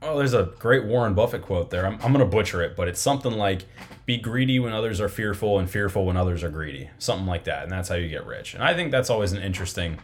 Oh, 0.00 0.16
there's 0.16 0.34
a 0.34 0.52
great 0.58 0.84
Warren 0.84 1.14
Buffett 1.14 1.42
quote 1.42 1.70
there. 1.70 1.84
I'm, 1.84 1.94
I'm 1.94 2.12
going 2.12 2.18
to 2.18 2.24
butcher 2.24 2.62
it, 2.62 2.76
but 2.76 2.86
it's 2.86 3.00
something 3.00 3.32
like 3.32 3.64
be 4.06 4.16
greedy 4.16 4.60
when 4.60 4.72
others 4.72 5.00
are 5.00 5.08
fearful 5.08 5.58
and 5.58 5.68
fearful 5.68 6.06
when 6.06 6.16
others 6.16 6.44
are 6.44 6.50
greedy. 6.50 6.88
Something 6.98 7.26
like 7.26 7.44
that. 7.44 7.64
And 7.64 7.72
that's 7.72 7.88
how 7.88 7.96
you 7.96 8.08
get 8.08 8.24
rich. 8.24 8.54
And 8.54 8.62
I 8.62 8.74
think 8.74 8.92
that's 8.92 9.10
always 9.10 9.32
an 9.32 9.42
interesting 9.42 9.98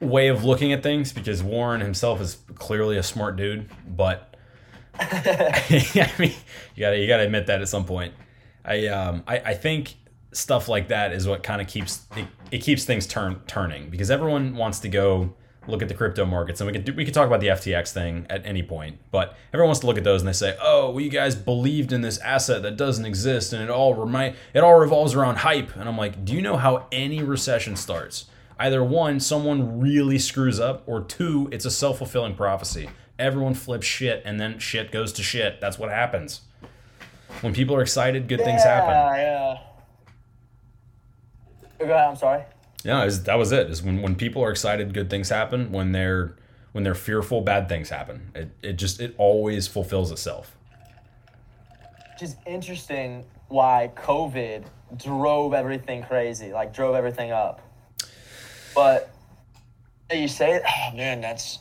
way 0.00 0.28
of 0.28 0.44
looking 0.44 0.72
at 0.72 0.82
things 0.82 1.12
because 1.12 1.42
Warren 1.42 1.80
himself 1.80 2.20
is 2.20 2.38
clearly 2.56 2.98
a 2.98 3.02
smart 3.02 3.36
dude, 3.36 3.70
but 3.88 4.36
I 5.00 6.12
mean, 6.18 6.34
you 6.74 6.80
got 6.80 6.90
to 6.90 6.98
you 6.98 7.08
got 7.08 7.16
to 7.18 7.24
admit 7.24 7.46
that 7.46 7.62
at 7.62 7.68
some 7.68 7.84
point. 7.84 8.12
I 8.64 8.86
um 8.88 9.22
I, 9.26 9.38
I 9.38 9.54
think 9.54 9.94
stuff 10.32 10.68
like 10.68 10.88
that 10.88 11.12
is 11.12 11.26
what 11.26 11.42
kind 11.42 11.60
of 11.60 11.66
keeps 11.66 12.06
it, 12.16 12.26
it 12.50 12.58
keeps 12.58 12.84
things 12.84 13.06
turn 13.06 13.40
turning 13.46 13.88
because 13.88 14.10
everyone 14.10 14.56
wants 14.56 14.78
to 14.80 14.88
go 14.88 15.34
look 15.66 15.82
at 15.82 15.88
the 15.88 15.94
crypto 15.94 16.24
markets 16.24 16.60
and 16.60 16.70
we 16.70 16.78
could 16.78 16.96
we 16.96 17.04
could 17.04 17.14
talk 17.14 17.26
about 17.26 17.40
the 17.40 17.48
FTX 17.48 17.92
thing 17.92 18.26
at 18.30 18.44
any 18.44 18.62
point 18.62 18.98
but 19.10 19.36
everyone 19.52 19.68
wants 19.68 19.80
to 19.80 19.86
look 19.86 19.98
at 19.98 20.04
those 20.04 20.22
and 20.22 20.28
they 20.28 20.32
say 20.32 20.56
oh 20.60 20.90
well 20.90 21.00
you 21.00 21.10
guys 21.10 21.34
believed 21.34 21.92
in 21.92 22.00
this 22.00 22.18
asset 22.18 22.62
that 22.62 22.76
doesn't 22.76 23.04
exist 23.04 23.52
and 23.52 23.62
it 23.62 23.70
all 23.70 23.94
remind 23.94 24.34
it 24.54 24.60
all 24.60 24.78
revolves 24.78 25.14
around 25.14 25.36
hype. 25.36 25.74
And 25.76 25.88
I'm 25.88 25.96
like 25.96 26.24
do 26.24 26.34
you 26.34 26.42
know 26.42 26.56
how 26.56 26.86
any 26.90 27.22
recession 27.22 27.76
starts? 27.76 28.26
Either 28.58 28.82
one 28.82 29.20
someone 29.20 29.80
really 29.80 30.18
screws 30.18 30.58
up 30.58 30.82
or 30.86 31.02
two 31.02 31.48
it's 31.52 31.64
a 31.64 31.70
self-fulfilling 31.70 32.34
prophecy. 32.34 32.88
Everyone 33.18 33.54
flips 33.54 33.86
shit 33.86 34.22
and 34.24 34.40
then 34.40 34.58
shit 34.58 34.90
goes 34.90 35.12
to 35.14 35.22
shit. 35.22 35.60
That's 35.60 35.78
what 35.78 35.90
happens. 35.90 36.42
When 37.42 37.52
people 37.52 37.76
are 37.76 37.82
excited 37.82 38.26
good 38.26 38.40
things 38.40 38.62
happen. 38.62 38.90
Yeah, 38.90 39.16
yeah. 39.16 39.58
Go 41.78 41.84
ahead. 41.84 42.08
I'm 42.08 42.16
sorry. 42.16 42.42
Yeah, 42.84 43.04
is 43.04 43.24
that 43.24 43.36
was 43.36 43.52
it. 43.52 43.70
Is 43.70 43.82
when, 43.82 44.02
when 44.02 44.14
people 44.14 44.42
are 44.44 44.50
excited, 44.50 44.94
good 44.94 45.10
things 45.10 45.28
happen. 45.28 45.72
When 45.72 45.92
they're 45.92 46.34
when 46.72 46.84
they're 46.84 46.94
fearful, 46.94 47.40
bad 47.40 47.68
things 47.68 47.88
happen. 47.88 48.30
It, 48.34 48.50
it 48.62 48.72
just 48.74 49.00
it 49.00 49.14
always 49.18 49.66
fulfills 49.66 50.10
itself. 50.10 50.56
Just 52.18 52.36
interesting 52.46 53.24
why 53.48 53.90
COVID 53.96 54.64
drove 54.96 55.54
everything 55.54 56.02
crazy, 56.02 56.52
like 56.52 56.72
drove 56.72 56.94
everything 56.94 57.30
up. 57.30 57.60
But 58.74 59.10
you 60.12 60.28
say 60.28 60.52
it, 60.52 60.62
oh 60.66 60.96
man, 60.96 61.20
that's 61.20 61.58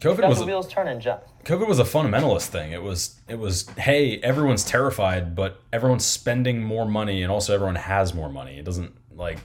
COVID 0.00 0.28
was 0.28 0.40
the 0.40 0.46
wheels 0.46 0.68
turning, 0.68 1.00
John. 1.00 1.20
COVID 1.44 1.66
was 1.66 1.78
a 1.78 1.84
fundamentalist 1.84 2.46
thing. 2.46 2.72
It 2.72 2.82
was 2.82 3.20
it 3.28 3.38
was 3.38 3.68
hey, 3.70 4.18
everyone's 4.18 4.64
terrified, 4.64 5.34
but 5.34 5.60
everyone's 5.72 6.06
spending 6.06 6.62
more 6.62 6.86
money, 6.86 7.22
and 7.22 7.32
also 7.32 7.54
everyone 7.54 7.74
has 7.74 8.14
more 8.14 8.28
money. 8.28 8.58
It 8.58 8.64
doesn't 8.64 8.94
like 9.14 9.38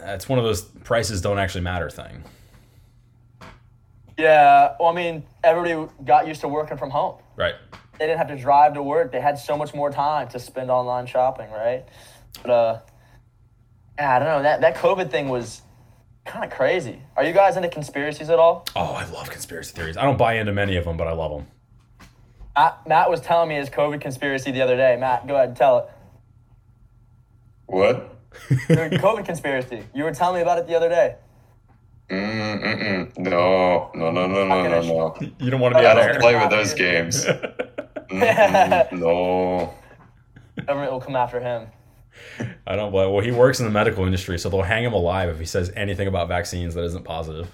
it's 0.00 0.28
one 0.28 0.38
of 0.38 0.44
those 0.44 0.62
prices 0.62 1.20
don't 1.20 1.38
actually 1.38 1.60
matter 1.62 1.88
thing. 1.90 2.24
Yeah, 4.18 4.74
well, 4.78 4.88
I 4.88 4.94
mean, 4.94 5.24
everybody 5.42 5.90
got 6.04 6.26
used 6.26 6.40
to 6.42 6.48
working 6.48 6.76
from 6.76 6.90
home. 6.90 7.16
Right. 7.36 7.54
They 7.98 8.06
didn't 8.06 8.18
have 8.18 8.28
to 8.28 8.36
drive 8.36 8.74
to 8.74 8.82
work. 8.82 9.12
They 9.12 9.20
had 9.20 9.38
so 9.38 9.56
much 9.56 9.74
more 9.74 9.90
time 9.90 10.28
to 10.28 10.38
spend 10.38 10.70
online 10.70 11.06
shopping, 11.06 11.50
right? 11.50 11.84
But 12.42 12.50
uh, 12.50 12.80
I 13.98 14.18
don't 14.18 14.28
know. 14.28 14.42
That 14.42 14.60
that 14.62 14.76
COVID 14.76 15.10
thing 15.10 15.28
was 15.28 15.62
kind 16.24 16.44
of 16.44 16.50
crazy. 16.50 17.02
Are 17.16 17.24
you 17.24 17.32
guys 17.32 17.56
into 17.56 17.68
conspiracies 17.68 18.30
at 18.30 18.38
all? 18.38 18.64
Oh, 18.76 18.92
I 18.92 19.04
love 19.10 19.30
conspiracy 19.30 19.74
theories. 19.74 19.96
I 19.96 20.04
don't 20.04 20.18
buy 20.18 20.34
into 20.34 20.52
many 20.52 20.76
of 20.76 20.84
them, 20.84 20.96
but 20.96 21.08
I 21.08 21.12
love 21.12 21.32
them. 21.32 21.46
Matt, 22.56 22.86
Matt 22.86 23.10
was 23.10 23.20
telling 23.20 23.48
me 23.48 23.56
his 23.56 23.70
COVID 23.70 24.00
conspiracy 24.00 24.50
the 24.50 24.62
other 24.62 24.76
day. 24.76 24.96
Matt, 24.98 25.26
go 25.26 25.34
ahead 25.34 25.48
and 25.48 25.56
tell 25.56 25.78
it. 25.78 25.90
What? 27.66 28.16
Your 28.68 28.90
COVID 28.90 29.24
conspiracy. 29.24 29.84
You 29.94 30.04
were 30.04 30.12
telling 30.12 30.36
me 30.36 30.42
about 30.42 30.58
it 30.58 30.66
the 30.66 30.74
other 30.74 30.88
day. 30.88 31.16
Mm-mm. 32.10 33.16
No, 33.18 33.90
no, 33.94 34.10
no, 34.10 34.26
no, 34.26 34.46
no, 34.46 34.68
no, 34.68 34.80
no. 34.82 35.16
You 35.38 35.50
don't 35.50 35.60
want 35.60 35.74
to 35.74 35.80
be 35.80 35.86
I 35.86 35.90
on 35.92 35.96
don't 35.96 36.20
play 36.20 36.34
with 36.38 36.50
those 36.50 36.74
games. 36.74 37.26
No. 38.92 39.72
Government 40.66 40.92
will 40.92 41.00
come 41.00 41.16
after 41.16 41.40
him. 41.40 41.68
I 42.66 42.76
don't 42.76 42.92
blame. 42.92 43.12
Well, 43.12 43.24
he 43.24 43.32
works 43.32 43.58
in 43.58 43.66
the 43.66 43.72
medical 43.72 44.04
industry, 44.04 44.38
so 44.38 44.48
they'll 44.48 44.62
hang 44.62 44.84
him 44.84 44.92
alive 44.92 45.28
if 45.28 45.38
he 45.38 45.44
says 45.44 45.72
anything 45.74 46.06
about 46.06 46.28
vaccines 46.28 46.74
that 46.74 46.84
isn't 46.84 47.04
positive. 47.04 47.50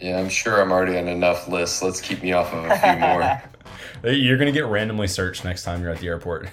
Yeah, 0.00 0.18
I'm 0.18 0.28
sure 0.28 0.60
I'm 0.60 0.72
already 0.72 0.98
on 0.98 1.08
enough 1.08 1.48
lists. 1.48 1.82
Let's 1.82 2.00
keep 2.00 2.22
me 2.22 2.32
off 2.32 2.52
of 2.52 2.64
a 2.64 2.76
few 2.76 2.96
more. 2.96 4.12
You're 4.12 4.36
gonna 4.36 4.52
get 4.52 4.66
randomly 4.66 5.08
searched 5.08 5.44
next 5.44 5.62
time 5.62 5.80
you're 5.80 5.90
at 5.90 5.98
the 5.98 6.08
airport. 6.08 6.48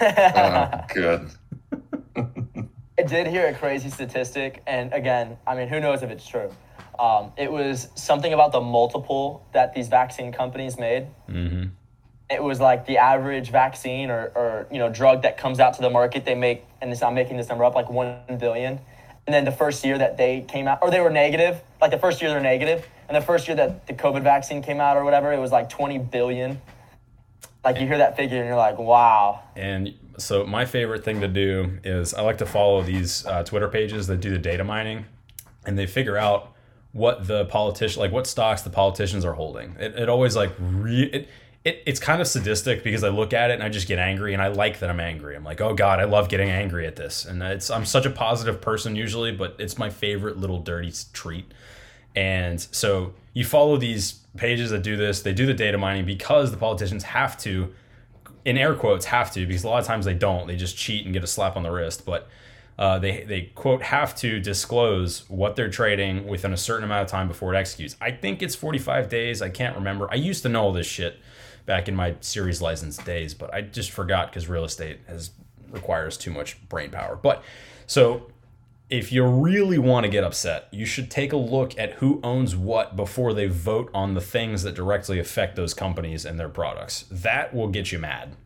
Oh, 0.00 0.80
good. 0.94 1.28
I 2.98 3.02
did 3.02 3.26
hear 3.26 3.48
a 3.48 3.54
crazy 3.54 3.90
statistic, 3.90 4.62
and 4.66 4.92
again, 4.92 5.36
I 5.46 5.56
mean, 5.56 5.68
who 5.68 5.80
knows 5.80 6.02
if 6.02 6.10
it's 6.10 6.26
true. 6.26 6.50
Um, 6.98 7.32
it 7.36 7.50
was 7.50 7.88
something 7.94 8.32
about 8.32 8.52
the 8.52 8.60
multiple 8.60 9.46
that 9.52 9.74
these 9.74 9.88
vaccine 9.88 10.32
companies 10.32 10.78
made. 10.78 11.08
hmm 11.28 11.64
It 12.28 12.42
was 12.42 12.60
like 12.60 12.86
the 12.86 12.98
average 12.98 13.50
vaccine 13.50 14.10
or, 14.10 14.32
or 14.34 14.66
you 14.70 14.78
know 14.78 14.88
drug 14.88 15.22
that 15.22 15.38
comes 15.38 15.60
out 15.60 15.74
to 15.74 15.82
the 15.82 15.90
market, 15.90 16.24
they 16.24 16.34
make, 16.34 16.64
and 16.80 16.90
this, 16.90 17.02
I'm 17.02 17.14
making 17.14 17.36
this 17.36 17.48
number 17.48 17.64
up, 17.64 17.74
like 17.74 17.88
one 17.88 18.18
billion. 18.38 18.80
And 19.26 19.34
then 19.34 19.44
the 19.44 19.52
first 19.52 19.84
year 19.84 19.98
that 19.98 20.16
they 20.16 20.42
came 20.42 20.68
out, 20.68 20.78
or 20.82 20.90
they 20.90 21.00
were 21.00 21.10
negative, 21.10 21.60
like 21.80 21.90
the 21.90 21.98
first 21.98 22.22
year 22.22 22.30
they're 22.30 22.40
negative, 22.40 22.86
and 23.08 23.16
the 23.16 23.20
first 23.20 23.48
year 23.48 23.56
that 23.56 23.86
the 23.86 23.92
COVID 23.92 24.22
vaccine 24.22 24.62
came 24.62 24.80
out 24.80 24.96
or 24.96 25.04
whatever, 25.04 25.32
it 25.32 25.38
was 25.38 25.50
like 25.52 25.68
20 25.68 25.98
billion. 25.98 26.60
Like 27.64 27.80
you 27.80 27.86
hear 27.86 27.98
that 27.98 28.16
figure 28.16 28.38
and 28.38 28.46
you're 28.46 28.56
like, 28.56 28.78
wow. 28.78 29.42
And 29.56 29.94
so 30.18 30.46
my 30.46 30.64
favorite 30.64 31.04
thing 31.04 31.20
to 31.20 31.28
do 31.28 31.78
is 31.82 32.14
I 32.14 32.22
like 32.22 32.38
to 32.38 32.46
follow 32.46 32.82
these 32.82 33.26
uh, 33.26 33.42
Twitter 33.42 33.68
pages 33.68 34.06
that 34.06 34.20
do 34.20 34.30
the 34.30 34.38
data 34.38 34.64
mining, 34.64 35.06
and 35.64 35.76
they 35.76 35.86
figure 35.86 36.16
out 36.16 36.52
what 36.92 37.26
the 37.26 37.44
politician 37.46 38.00
like 38.00 38.12
what 38.12 38.26
stocks 38.26 38.62
the 38.62 38.70
politicians 38.70 39.24
are 39.24 39.34
holding. 39.34 39.76
It, 39.78 39.94
it 39.96 40.08
always 40.08 40.34
like 40.36 40.52
re- 40.58 41.10
it, 41.12 41.28
it 41.66 41.82
it's 41.84 41.98
kind 41.98 42.20
of 42.20 42.28
sadistic 42.28 42.84
because 42.84 43.02
I 43.02 43.08
look 43.08 43.32
at 43.32 43.50
it 43.50 43.54
and 43.54 43.62
I 43.62 43.68
just 43.68 43.88
get 43.88 43.98
angry 43.98 44.32
and 44.32 44.40
I 44.40 44.48
like 44.48 44.78
that 44.78 44.88
I'm 44.88 45.00
angry. 45.00 45.34
I'm 45.34 45.44
like, 45.44 45.60
oh 45.60 45.74
god, 45.74 45.98
I 45.98 46.04
love 46.04 46.28
getting 46.28 46.48
angry 46.48 46.86
at 46.86 46.94
this, 46.94 47.24
and 47.24 47.42
it's 47.42 47.68
I'm 47.70 47.84
such 47.84 48.06
a 48.06 48.10
positive 48.10 48.60
person 48.60 48.94
usually, 48.94 49.32
but 49.32 49.56
it's 49.58 49.76
my 49.76 49.90
favorite 49.90 50.38
little 50.38 50.60
dirty 50.60 50.92
treat. 51.12 51.52
And 52.14 52.60
so 52.70 53.12
you 53.34 53.44
follow 53.44 53.76
these 53.76 54.20
pages 54.36 54.70
that 54.70 54.82
do 54.82 54.96
this, 54.96 55.22
they 55.22 55.34
do 55.34 55.44
the 55.44 55.54
data 55.54 55.76
mining 55.76 56.06
because 56.06 56.50
the 56.52 56.56
politicians 56.56 57.02
have 57.02 57.36
to, 57.38 57.74
in 58.44 58.56
air 58.56 58.74
quotes, 58.74 59.06
have 59.06 59.32
to, 59.32 59.44
because 59.46 59.64
a 59.64 59.68
lot 59.68 59.80
of 59.80 59.86
times 59.86 60.06
they 60.06 60.14
don't. 60.14 60.46
They 60.46 60.56
just 60.56 60.76
cheat 60.76 61.04
and 61.04 61.12
get 61.12 61.22
a 61.22 61.26
slap 61.26 61.56
on 61.56 61.62
the 61.62 61.70
wrist. 61.70 62.06
But 62.06 62.28
uh, 62.78 62.98
they, 62.98 63.24
they, 63.24 63.42
quote, 63.54 63.82
have 63.82 64.14
to 64.16 64.40
disclose 64.40 65.28
what 65.28 65.56
they're 65.56 65.68
trading 65.68 66.26
within 66.26 66.54
a 66.54 66.56
certain 66.56 66.84
amount 66.84 67.02
of 67.02 67.08
time 67.08 67.28
before 67.28 67.54
it 67.54 67.58
executes. 67.58 67.96
I 68.00 68.12
think 68.12 68.42
it's 68.42 68.54
45 68.54 69.10
days. 69.10 69.42
I 69.42 69.50
can't 69.50 69.76
remember. 69.76 70.08
I 70.10 70.14
used 70.14 70.42
to 70.44 70.48
know 70.48 70.62
all 70.62 70.72
this 70.72 70.86
shit 70.86 71.18
back 71.66 71.88
in 71.88 71.94
my 71.94 72.14
series 72.20 72.62
license 72.62 72.96
days, 72.96 73.34
but 73.34 73.52
I 73.52 73.60
just 73.62 73.90
forgot 73.90 74.30
because 74.30 74.48
real 74.48 74.64
estate 74.64 75.00
has 75.08 75.30
requires 75.70 76.16
too 76.16 76.30
much 76.30 76.56
brain 76.68 76.90
power. 76.90 77.16
But 77.16 77.42
so 77.86 78.30
if 78.88 79.10
you 79.10 79.26
really 79.26 79.78
want 79.78 80.04
to 80.04 80.08
get 80.10 80.22
upset, 80.22 80.68
you 80.70 80.86
should 80.86 81.10
take 81.10 81.32
a 81.32 81.36
look 81.36 81.76
at 81.76 81.94
who 81.94 82.20
owns 82.22 82.54
what 82.54 82.94
before 82.94 83.34
they 83.34 83.46
vote 83.46 83.90
on 83.92 84.14
the 84.14 84.20
things 84.20 84.62
that 84.62 84.74
directly 84.76 85.18
affect 85.18 85.56
those 85.56 85.74
companies 85.74 86.24
and 86.24 86.38
their 86.38 86.48
products. 86.48 87.04
That 87.10 87.52
will 87.52 87.66
get 87.68 87.90
you 87.90 87.98
mad. 87.98 88.36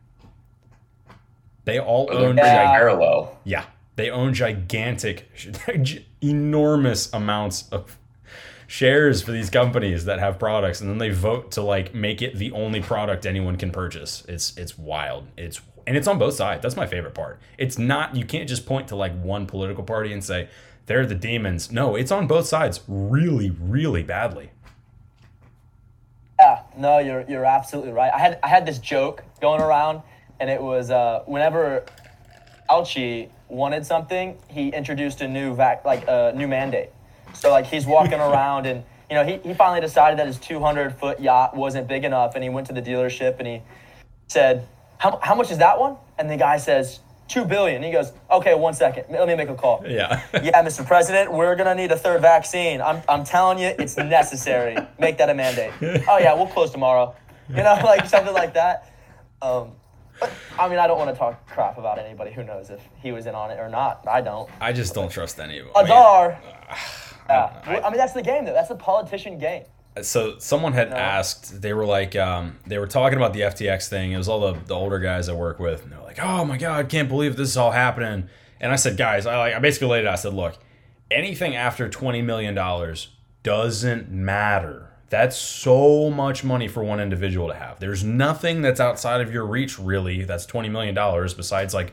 They 1.65 1.79
all 1.79 2.09
own 2.11 2.37
Yeah. 2.37 2.71
Parallel. 2.71 3.37
yeah, 3.43 3.65
they 3.97 4.09
own 4.09 4.33
gigantic, 4.33 5.29
enormous 6.23 7.13
amounts 7.13 7.69
of 7.69 7.97
shares 8.71 9.21
for 9.21 9.33
these 9.33 9.49
companies 9.49 10.05
that 10.05 10.19
have 10.19 10.39
products, 10.39 10.79
and 10.79 10.89
then 10.89 10.97
they 10.97 11.09
vote 11.09 11.51
to 11.51 11.61
like 11.61 11.93
make 11.93 12.21
it 12.21 12.37
the 12.37 12.53
only 12.53 12.79
product 12.79 13.25
anyone 13.25 13.57
can 13.57 13.69
purchase. 13.69 14.23
It's 14.29 14.57
it's 14.57 14.77
wild. 14.77 15.27
It's 15.35 15.59
and 15.85 15.97
it's 15.97 16.07
on 16.07 16.17
both 16.17 16.35
sides. 16.35 16.61
That's 16.63 16.77
my 16.77 16.87
favorite 16.87 17.13
part. 17.13 17.41
It's 17.57 17.77
not 17.77 18.15
you 18.15 18.23
can't 18.23 18.47
just 18.47 18.65
point 18.65 18.87
to 18.87 18.95
like 18.95 19.13
one 19.21 19.45
political 19.45 19.83
party 19.83 20.13
and 20.13 20.23
say 20.23 20.47
they're 20.85 21.05
the 21.05 21.15
demons. 21.15 21.69
No, 21.69 21.97
it's 21.97 22.13
on 22.13 22.27
both 22.27 22.45
sides, 22.45 22.79
really, 22.87 23.49
really 23.49 24.03
badly. 24.03 24.51
Yeah, 26.39 26.63
no, 26.77 26.99
you're 26.99 27.25
you're 27.27 27.45
absolutely 27.45 27.91
right. 27.91 28.11
I 28.13 28.19
had 28.19 28.39
I 28.41 28.47
had 28.47 28.65
this 28.65 28.79
joke 28.79 29.21
going 29.41 29.61
around, 29.61 30.01
and 30.39 30.49
it 30.49 30.61
was 30.61 30.91
uh, 30.91 31.23
whenever 31.25 31.83
Fauci 32.69 33.29
wanted 33.49 33.85
something, 33.85 34.37
he 34.47 34.69
introduced 34.69 35.19
a 35.19 35.27
new 35.27 35.53
vac 35.53 35.83
like 35.83 36.05
a 36.07 36.31
new 36.33 36.47
mandate. 36.47 36.91
So 37.33 37.49
like 37.49 37.65
he's 37.65 37.85
walking 37.85 38.19
around, 38.19 38.65
and 38.65 38.83
you 39.09 39.15
know 39.15 39.23
he, 39.23 39.37
he 39.37 39.53
finally 39.53 39.81
decided 39.81 40.19
that 40.19 40.27
his 40.27 40.37
200 40.37 40.95
foot 40.95 41.19
yacht 41.19 41.55
wasn't 41.55 41.87
big 41.87 42.03
enough, 42.03 42.35
and 42.35 42.43
he 42.43 42.49
went 42.49 42.67
to 42.67 42.73
the 42.73 42.81
dealership 42.81 43.39
and 43.39 43.47
he 43.47 43.61
said, 44.27 44.67
"How 44.97 45.19
how 45.21 45.35
much 45.35 45.51
is 45.51 45.57
that 45.59 45.79
one?" 45.79 45.97
And 46.17 46.29
the 46.29 46.37
guy 46.37 46.57
says, 46.57 46.99
two 47.31 47.45
billion. 47.45 47.81
He 47.81 47.91
goes, 47.91 48.11
"Okay, 48.29 48.53
one 48.53 48.73
second, 48.73 49.05
let 49.09 49.27
me 49.27 49.35
make 49.35 49.49
a 49.49 49.55
call." 49.55 49.83
Yeah. 49.87 50.21
yeah, 50.43 50.63
Mr. 50.63 50.85
President, 50.85 51.31
we're 51.31 51.55
gonna 51.55 51.75
need 51.75 51.91
a 51.91 51.97
third 51.97 52.21
vaccine. 52.21 52.81
I'm, 52.81 53.01
I'm 53.07 53.23
telling 53.23 53.57
you, 53.57 53.67
it's 53.67 53.97
necessary. 53.97 54.75
Make 54.99 55.17
that 55.17 55.29
a 55.29 55.33
mandate. 55.33 55.71
Oh 56.07 56.17
yeah, 56.17 56.33
we'll 56.33 56.47
close 56.47 56.71
tomorrow. 56.71 57.15
You 57.49 57.57
know, 57.57 57.79
like 57.83 58.07
something 58.07 58.33
like 58.33 58.53
that. 58.53 58.93
Um, 59.41 59.71
but 60.19 60.31
I 60.59 60.67
mean, 60.69 60.77
I 60.77 60.87
don't 60.87 60.99
want 60.99 61.09
to 61.09 61.17
talk 61.17 61.47
crap 61.47 61.77
about 61.77 61.97
anybody. 61.97 62.31
Who 62.31 62.43
knows 62.43 62.69
if 62.69 62.81
he 63.01 63.11
was 63.11 63.25
in 63.25 63.33
on 63.33 63.49
it 63.49 63.59
or 63.59 63.69
not? 63.69 64.05
I 64.07 64.21
don't. 64.21 64.49
I 64.59 64.73
just 64.73 64.93
don't 64.93 65.09
trust 65.09 65.39
any 65.39 65.59
of 65.59 65.65
them. 65.65 65.73
I 65.75 65.83
mean, 65.83 65.91
Adar. 65.91 66.37
Yeah. 67.29 67.61
I- 67.65 67.81
I 67.81 67.89
mean, 67.89 67.97
that's 67.97 68.13
the 68.13 68.21
game 68.21 68.45
though. 68.45 68.53
That's 68.53 68.69
the 68.69 68.75
politician 68.75 69.37
game. 69.37 69.63
so 70.01 70.37
someone 70.39 70.71
had 70.73 70.89
asked 70.93 71.61
they 71.61 71.73
were 71.73 71.85
like 71.85 72.15
um, 72.15 72.57
they 72.65 72.77
were 72.77 72.87
talking 72.87 73.17
about 73.17 73.33
the 73.33 73.41
ftx 73.41 73.89
thing. 73.89 74.11
It 74.13 74.17
was 74.17 74.29
all 74.29 74.53
the, 74.53 74.59
the 74.65 74.73
older 74.75 74.99
guys 74.99 75.27
i 75.29 75.33
work 75.33 75.59
with. 75.59 75.83
And 75.83 75.91
they're 75.91 76.01
like 76.01 76.19
oh 76.21 76.45
my 76.45 76.57
god 76.57 76.87
can't 76.89 77.09
believe 77.09 77.35
this 77.35 77.49
is 77.49 77.57
all 77.57 77.71
happening. 77.71 78.29
And 78.59 78.71
i 78.71 78.75
said 78.75 78.95
guys 78.97 79.25
i, 79.25 79.37
like, 79.37 79.53
I 79.53 79.59
basically 79.59 79.89
laid 79.89 80.05
it 80.05 80.07
out. 80.07 80.13
I 80.13 80.15
said 80.15 80.33
look 80.33 80.57
anything 81.09 81.55
after 81.57 81.89
$20 81.89 82.23
million 82.23 82.55
doesn't 83.43 84.09
matter. 84.09 84.87
That's 85.09 85.35
so 85.35 86.09
much 86.09 86.45
money 86.45 86.69
for 86.69 86.83
one 86.85 87.01
individual 87.01 87.49
to 87.49 87.53
have. 87.53 87.81
There's 87.81 88.01
nothing 88.01 88.61
that's 88.61 88.79
outside 88.79 89.19
of 89.19 89.33
your 89.33 89.45
reach 89.45 89.77
really 89.77 90.23
that's 90.23 90.45
$20 90.45 90.71
million 90.71 90.95
besides 91.35 91.73
like 91.73 91.91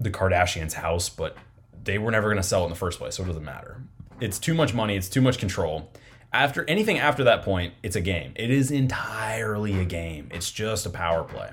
the 0.00 0.10
kardashians 0.10 0.72
house 0.72 1.08
but 1.10 1.36
they 1.82 1.98
were 1.98 2.10
never 2.10 2.28
going 2.28 2.38
to 2.42 2.42
sell 2.42 2.62
it 2.62 2.64
in 2.64 2.70
the 2.70 2.76
first 2.76 2.98
place 2.98 3.14
so 3.16 3.22
it 3.22 3.26
doesn't 3.26 3.44
matter 3.44 3.80
it's 4.20 4.38
too 4.38 4.54
much 4.54 4.74
money 4.74 4.96
it's 4.96 5.08
too 5.08 5.20
much 5.20 5.38
control 5.38 5.90
after 6.34 6.68
anything 6.68 6.98
after 6.98 7.24
that 7.24 7.42
point, 7.42 7.74
it's 7.84 7.94
a 7.94 8.00
game. 8.00 8.32
It 8.34 8.50
is 8.50 8.72
entirely 8.72 9.78
a 9.78 9.84
game. 9.84 10.28
It's 10.32 10.50
just 10.50 10.84
a 10.84 10.90
power 10.90 11.22
play. 11.22 11.50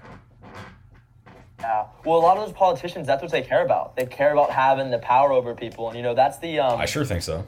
Yeah. 1.59 1.85
Well, 2.03 2.17
a 2.17 2.19
lot 2.19 2.37
of 2.37 2.47
those 2.47 2.55
politicians, 2.55 3.05
that's 3.05 3.21
what 3.21 3.31
they 3.31 3.43
care 3.43 3.63
about. 3.63 3.95
They 3.95 4.07
care 4.07 4.33
about 4.33 4.49
having 4.49 4.89
the 4.89 4.97
power 4.97 5.31
over 5.31 5.53
people, 5.53 5.87
and 5.87 5.95
you 5.95 6.01
know, 6.01 6.15
that's 6.15 6.39
the 6.39 6.59
um, 6.59 6.79
I 6.79 6.85
sure 6.85 7.05
think 7.05 7.21
so. 7.21 7.45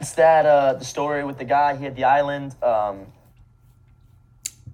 it's 0.00 0.12
that 0.14 0.44
uh, 0.44 0.74
the 0.74 0.84
story 0.84 1.24
with 1.24 1.38
the 1.38 1.44
guy. 1.44 1.76
He 1.76 1.84
had 1.84 1.94
the 1.94 2.02
island. 2.02 2.56
Um, 2.64 3.06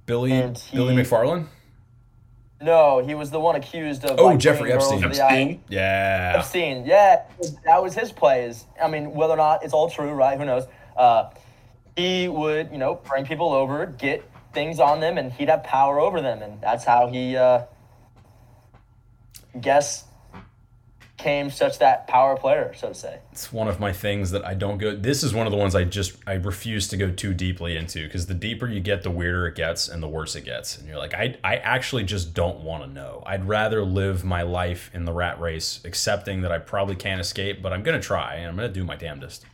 Billy 0.06 0.30
he- 0.30 0.76
Billy 0.76 0.96
McFarland? 0.96 1.48
No, 2.64 3.04
he 3.04 3.14
was 3.14 3.30
the 3.30 3.38
one 3.38 3.56
accused 3.56 4.04
of. 4.04 4.18
Oh, 4.18 4.26
like, 4.26 4.38
Jeffrey 4.38 4.70
bringing 4.70 4.78
girls 4.78 4.92
Epstein. 4.92 5.10
to 5.10 5.16
the. 5.16 5.22
Epstein? 5.24 5.64
Yeah. 5.68 6.34
Epstein, 6.38 6.86
yeah, 6.86 7.22
that 7.64 7.82
was 7.82 7.94
his 7.94 8.10
plays. 8.10 8.64
I 8.82 8.88
mean, 8.88 9.12
whether 9.12 9.34
or 9.34 9.36
not 9.36 9.62
it's 9.64 9.72
all 9.72 9.90
true, 9.90 10.10
right? 10.10 10.38
Who 10.38 10.44
knows? 10.44 10.64
Uh, 10.96 11.30
he 11.96 12.28
would, 12.28 12.70
you 12.72 12.78
know, 12.78 12.94
bring 12.96 13.24
people 13.26 13.52
over, 13.52 13.86
get 13.86 14.28
things 14.52 14.80
on 14.80 15.00
them, 15.00 15.18
and 15.18 15.32
he'd 15.32 15.48
have 15.48 15.62
power 15.62 16.00
over 16.00 16.20
them, 16.20 16.42
and 16.42 16.60
that's 16.60 16.84
how 16.84 17.08
he, 17.08 17.36
uh, 17.36 17.64
guess, 19.60 20.04
became 21.16 21.50
such 21.50 21.78
that 21.78 22.06
power 22.06 22.36
player, 22.36 22.72
so 22.74 22.88
to 22.88 22.94
say. 22.94 23.18
It's 23.32 23.52
one 23.52 23.68
of 23.68 23.78
my 23.78 23.92
things 23.92 24.30
that 24.32 24.44
I 24.44 24.54
don't 24.54 24.78
go. 24.78 24.94
This 24.94 25.22
is 25.22 25.32
one 25.32 25.46
of 25.46 25.52
the 25.52 25.56
ones 25.56 25.74
I 25.74 25.84
just 25.84 26.16
I 26.26 26.34
refuse 26.34 26.88
to 26.88 26.96
go 26.96 27.10
too 27.10 27.32
deeply 27.34 27.76
into 27.76 28.04
because 28.04 28.26
the 28.26 28.34
deeper 28.34 28.66
you 28.66 28.80
get, 28.80 29.02
the 29.02 29.10
weirder 29.10 29.46
it 29.46 29.54
gets, 29.54 29.88
and 29.88 30.02
the 30.02 30.08
worse 30.08 30.34
it 30.34 30.44
gets. 30.44 30.78
And 30.78 30.88
you're 30.88 30.98
like, 30.98 31.14
I 31.14 31.36
I 31.44 31.56
actually 31.56 32.04
just 32.04 32.34
don't 32.34 32.60
want 32.60 32.84
to 32.84 32.90
know. 32.90 33.22
I'd 33.26 33.46
rather 33.46 33.84
live 33.84 34.24
my 34.24 34.42
life 34.42 34.90
in 34.92 35.04
the 35.04 35.12
rat 35.12 35.40
race, 35.40 35.80
accepting 35.84 36.42
that 36.42 36.52
I 36.52 36.58
probably 36.58 36.96
can't 36.96 37.20
escape, 37.20 37.62
but 37.62 37.72
I'm 37.72 37.82
gonna 37.82 38.00
try 38.00 38.34
and 38.34 38.48
I'm 38.48 38.56
gonna 38.56 38.68
do 38.68 38.84
my 38.84 38.96
damnedest. 38.96 39.46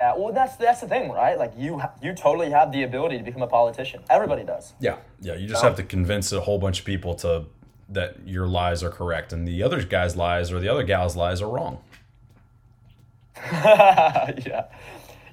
Yeah, 0.00 0.14
well, 0.16 0.32
that's 0.32 0.56
that's 0.56 0.80
the 0.80 0.88
thing, 0.88 1.10
right? 1.10 1.36
Like 1.36 1.52
you, 1.56 1.82
you 2.00 2.14
totally 2.14 2.50
have 2.50 2.70
the 2.70 2.84
ability 2.84 3.18
to 3.18 3.24
become 3.24 3.42
a 3.42 3.48
politician. 3.48 4.00
Everybody 4.08 4.44
does. 4.44 4.74
Yeah, 4.78 4.98
yeah. 5.20 5.34
You 5.34 5.48
just 5.48 5.62
have 5.62 5.74
to 5.76 5.82
convince 5.82 6.30
a 6.30 6.40
whole 6.40 6.58
bunch 6.58 6.78
of 6.80 6.84
people 6.84 7.14
to 7.16 7.46
that 7.88 8.26
your 8.26 8.46
lies 8.46 8.82
are 8.82 8.90
correct 8.90 9.32
and 9.32 9.46
the 9.46 9.62
other 9.62 9.82
guy's 9.82 10.16
lies 10.16 10.52
or 10.52 10.60
the 10.60 10.68
other 10.68 10.82
gal's 10.82 11.16
lies 11.16 11.40
are 11.40 11.48
wrong. 11.48 11.78
yeah. 13.52 14.64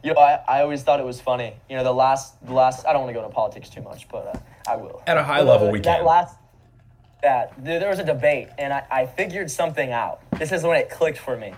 You 0.04 0.14
know, 0.14 0.20
I, 0.20 0.40
I 0.48 0.62
always 0.62 0.84
thought 0.84 1.00
it 1.00 1.06
was 1.06 1.20
funny. 1.20 1.56
You 1.70 1.78
know, 1.78 1.84
the 1.84 1.94
last, 1.94 2.46
the 2.46 2.54
last. 2.54 2.86
I 2.86 2.94
don't 2.94 3.02
want 3.02 3.10
to 3.10 3.20
go 3.20 3.24
into 3.24 3.34
politics 3.34 3.70
too 3.70 3.82
much, 3.82 4.08
but 4.08 4.28
uh, 4.28 4.72
I 4.72 4.76
will. 4.76 5.02
At 5.08 5.18
a 5.18 5.24
high 5.24 5.40
But, 5.40 5.48
level, 5.48 5.68
uh, 5.70 5.72
we 5.72 5.80
that 5.80 5.98
can. 5.98 6.06
Last, 6.06 6.36
that 7.24 7.54
there, 7.58 7.80
there 7.80 7.90
was 7.90 7.98
a 7.98 8.06
debate, 8.06 8.50
and 8.60 8.72
I, 8.72 8.86
I 8.92 9.06
figured 9.08 9.50
something 9.50 9.92
out. 9.92 10.22
This 10.38 10.52
is 10.52 10.64
when 10.64 10.78
it 10.78 10.92
clicked 10.92 11.18
for 11.18 11.36
me. 11.36 11.54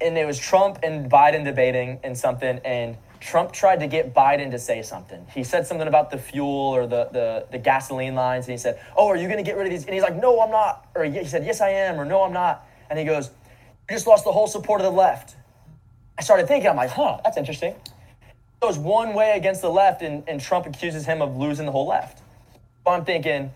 And 0.00 0.16
it 0.16 0.26
was 0.26 0.38
Trump 0.38 0.78
and 0.82 1.10
Biden 1.10 1.44
debating 1.44 2.00
and 2.02 2.16
something, 2.16 2.58
and 2.64 2.96
Trump 3.22 3.52
tried 3.52 3.80
to 3.80 3.86
get 3.86 4.12
Biden 4.12 4.50
to 4.50 4.58
say 4.58 4.82
something. 4.82 5.26
He 5.32 5.44
said 5.44 5.66
something 5.66 5.88
about 5.88 6.10
the 6.10 6.18
fuel 6.18 6.48
or 6.48 6.86
the, 6.86 7.08
the, 7.12 7.46
the 7.52 7.58
gasoline 7.58 8.14
lines, 8.14 8.46
and 8.46 8.52
he 8.52 8.58
said, 8.58 8.80
"Oh, 8.96 9.08
are 9.08 9.16
you 9.16 9.28
going 9.28 9.42
to 9.42 9.48
get 9.48 9.56
rid 9.56 9.66
of 9.66 9.70
these?" 9.70 9.84
And 9.84 9.94
he's 9.94 10.02
like, 10.02 10.16
"No, 10.16 10.40
I'm 10.40 10.50
not." 10.50 10.88
Or 10.94 11.04
he 11.04 11.24
said, 11.24 11.44
"Yes, 11.44 11.60
I 11.60 11.70
am," 11.70 12.00
or 12.00 12.04
"No, 12.04 12.22
I'm 12.22 12.32
not." 12.32 12.66
And 12.90 12.98
he 12.98 13.04
goes, 13.04 13.30
"You 13.88 13.96
just 13.96 14.06
lost 14.06 14.24
the 14.24 14.32
whole 14.32 14.46
support 14.46 14.80
of 14.80 14.84
the 14.84 14.90
left." 14.90 15.36
I 16.18 16.22
started 16.22 16.46
thinking, 16.46 16.68
I'm 16.70 16.76
like, 16.76 16.90
huh, 16.90 17.18
that's 17.24 17.36
interesting. 17.36 17.74
Goes 18.60 18.78
one 18.78 19.14
way 19.14 19.32
against 19.36 19.62
the 19.62 19.70
left, 19.70 20.02
and, 20.02 20.22
and 20.28 20.40
Trump 20.40 20.66
accuses 20.66 21.06
him 21.06 21.22
of 21.22 21.36
losing 21.36 21.66
the 21.66 21.72
whole 21.72 21.88
left. 21.88 22.22
So 22.84 22.92
I'm 22.92 23.04
thinking, 23.04 23.50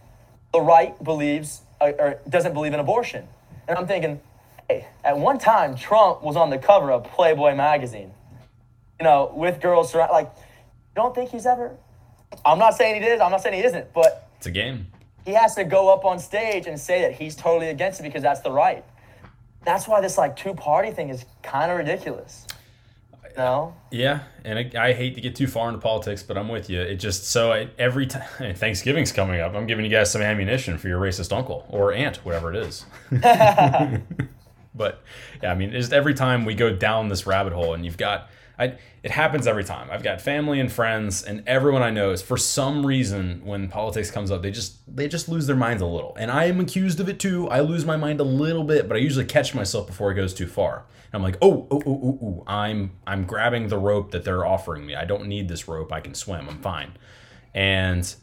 the 0.52 0.60
right 0.60 1.02
believes 1.04 1.60
uh, 1.80 1.92
or 1.98 2.18
doesn't 2.28 2.54
believe 2.54 2.72
in 2.72 2.80
abortion, 2.80 3.28
and 3.68 3.78
I'm 3.78 3.86
thinking, 3.86 4.20
hey, 4.68 4.86
at 5.04 5.18
one 5.18 5.38
time 5.38 5.76
Trump 5.76 6.22
was 6.22 6.34
on 6.34 6.50
the 6.50 6.58
cover 6.58 6.90
of 6.90 7.04
Playboy 7.04 7.54
magazine, 7.54 8.12
you 9.00 9.04
know, 9.04 9.32
with 9.34 9.60
girls 9.60 9.92
surround. 9.92 10.10
Like, 10.12 10.30
don't 10.94 11.14
think 11.14 11.30
he's 11.30 11.46
ever? 11.46 11.76
I'm 12.44 12.58
not 12.58 12.74
saying 12.74 13.02
he 13.02 13.08
is. 13.08 13.20
I'm 13.20 13.30
not 13.30 13.42
saying 13.42 13.54
he 13.54 13.64
isn't, 13.64 13.92
but 13.92 14.28
It's 14.38 14.46
a 14.46 14.50
game. 14.50 14.86
he 15.24 15.32
has 15.32 15.54
to 15.56 15.64
go 15.64 15.92
up 15.92 16.04
on 16.04 16.18
stage 16.18 16.66
and 16.66 16.78
say 16.78 17.02
that 17.02 17.12
he's 17.12 17.36
totally 17.36 17.68
against 17.70 18.00
it 18.00 18.02
because 18.04 18.22
that's 18.22 18.40
the 18.40 18.50
right. 18.50 18.84
That's 19.64 19.86
why 19.88 20.00
this 20.00 20.16
like 20.16 20.36
two 20.36 20.54
party 20.54 20.90
thing 20.92 21.08
is 21.08 21.24
kind 21.42 21.70
of 21.70 21.78
ridiculous. 21.78 22.46
No. 23.36 23.74
Yeah, 23.90 24.20
and 24.44 24.58
I, 24.58 24.70
I 24.88 24.92
hate 24.94 25.14
to 25.16 25.20
get 25.20 25.36
too 25.36 25.46
far 25.46 25.68
into 25.68 25.78
politics, 25.80 26.22
but 26.22 26.38
I'm 26.38 26.48
with 26.48 26.70
you. 26.70 26.80
It 26.80 26.96
just 26.96 27.26
so 27.26 27.52
I, 27.52 27.68
every 27.78 28.06
time 28.06 28.22
Thanksgiving's 28.54 29.12
coming 29.12 29.40
up, 29.40 29.54
I'm 29.54 29.66
giving 29.66 29.84
you 29.84 29.90
guys 29.90 30.10
some 30.10 30.22
ammunition 30.22 30.78
for 30.78 30.88
your 30.88 30.98
racist 31.00 31.36
uncle 31.36 31.66
or 31.68 31.92
aunt, 31.92 32.16
whatever 32.24 32.54
it 32.54 32.56
is. 32.56 32.86
but 34.74 35.02
yeah, 35.42 35.52
I 35.52 35.54
mean, 35.54 35.72
just 35.72 35.92
every 35.92 36.14
time 36.14 36.44
we 36.44 36.54
go 36.54 36.74
down 36.74 37.08
this 37.08 37.26
rabbit 37.26 37.52
hole, 37.52 37.74
and 37.74 37.84
you've 37.84 37.98
got, 37.98 38.30
I, 38.58 38.78
it 39.02 39.10
happens 39.10 39.46
every 39.46 39.64
time. 39.64 39.88
I've 39.90 40.02
got 40.02 40.20
family 40.20 40.60
and 40.60 40.72
friends, 40.72 41.22
and 41.22 41.42
everyone 41.46 41.82
I 41.82 41.90
know 41.90 42.10
is 42.10 42.22
for 42.22 42.36
some 42.36 42.86
reason 42.86 43.42
when 43.44 43.68
politics 43.68 44.10
comes 44.10 44.30
up, 44.30 44.42
they 44.42 44.50
just 44.50 44.78
they 44.94 45.08
just 45.08 45.28
lose 45.28 45.46
their 45.46 45.56
minds 45.56 45.82
a 45.82 45.86
little, 45.86 46.16
and 46.18 46.30
I 46.30 46.44
am 46.44 46.60
accused 46.60 46.98
of 47.00 47.08
it 47.08 47.20
too. 47.20 47.48
I 47.48 47.60
lose 47.60 47.84
my 47.84 47.96
mind 47.96 48.20
a 48.20 48.24
little 48.24 48.64
bit, 48.64 48.88
but 48.88 48.96
I 48.96 49.00
usually 49.00 49.26
catch 49.26 49.54
myself 49.54 49.86
before 49.86 50.10
it 50.10 50.14
goes 50.14 50.32
too 50.32 50.46
far. 50.46 50.84
And 51.12 51.14
I'm 51.14 51.22
like, 51.22 51.36
oh, 51.42 51.66
oh, 51.70 51.82
oh, 51.86 52.00
oh, 52.02 52.18
oh, 52.22 52.44
I'm 52.46 52.92
I'm 53.06 53.24
grabbing 53.24 53.68
the 53.68 53.78
rope 53.78 54.10
that 54.12 54.24
they're 54.24 54.46
offering 54.46 54.86
me. 54.86 54.94
I 54.94 55.04
don't 55.04 55.26
need 55.26 55.48
this 55.48 55.68
rope. 55.68 55.92
I 55.92 56.00
can 56.00 56.14
swim. 56.14 56.48
I'm 56.48 56.62
fine. 56.62 56.92
And 57.54 58.14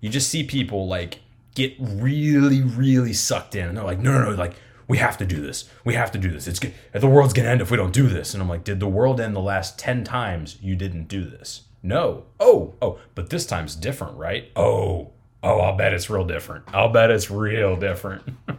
you 0.00 0.10
just 0.10 0.28
see 0.28 0.42
people 0.42 0.88
like 0.88 1.20
get 1.54 1.74
really, 1.78 2.62
really 2.62 3.12
sucked 3.12 3.54
in, 3.54 3.68
and 3.68 3.76
they're 3.76 3.84
like, 3.84 4.00
no, 4.00 4.12
no, 4.12 4.30
no, 4.30 4.36
like 4.36 4.56
we 4.88 4.98
have 4.98 5.16
to 5.18 5.26
do 5.26 5.40
this. 5.40 5.68
We 5.84 5.94
have 5.94 6.10
to 6.12 6.18
do 6.18 6.30
this. 6.30 6.46
It's 6.46 6.60
the 6.92 7.06
world's 7.08 7.32
gonna 7.32 7.48
end 7.48 7.60
if 7.60 7.70
we 7.70 7.76
don't 7.76 7.92
do 7.92 8.06
this. 8.08 8.34
And 8.34 8.42
I'm 8.42 8.48
like, 8.48 8.64
did 8.64 8.80
the 8.80 8.86
world 8.88 9.20
end 9.20 9.34
the 9.34 9.40
last 9.40 9.78
ten 9.78 10.04
times 10.04 10.58
you 10.60 10.76
didn't 10.76 11.08
do 11.08 11.24
this? 11.24 11.62
No. 11.82 12.24
Oh, 12.40 12.74
oh, 12.82 12.98
but 13.14 13.30
this 13.30 13.46
time's 13.46 13.74
different, 13.76 14.16
right? 14.16 14.50
Oh, 14.56 15.10
oh, 15.42 15.58
I'll 15.60 15.76
bet 15.76 15.92
it's 15.92 16.10
real 16.10 16.24
different. 16.24 16.64
I'll 16.74 16.88
bet 16.90 17.10
it's 17.10 17.30
real 17.30 17.76
different. 17.76 18.22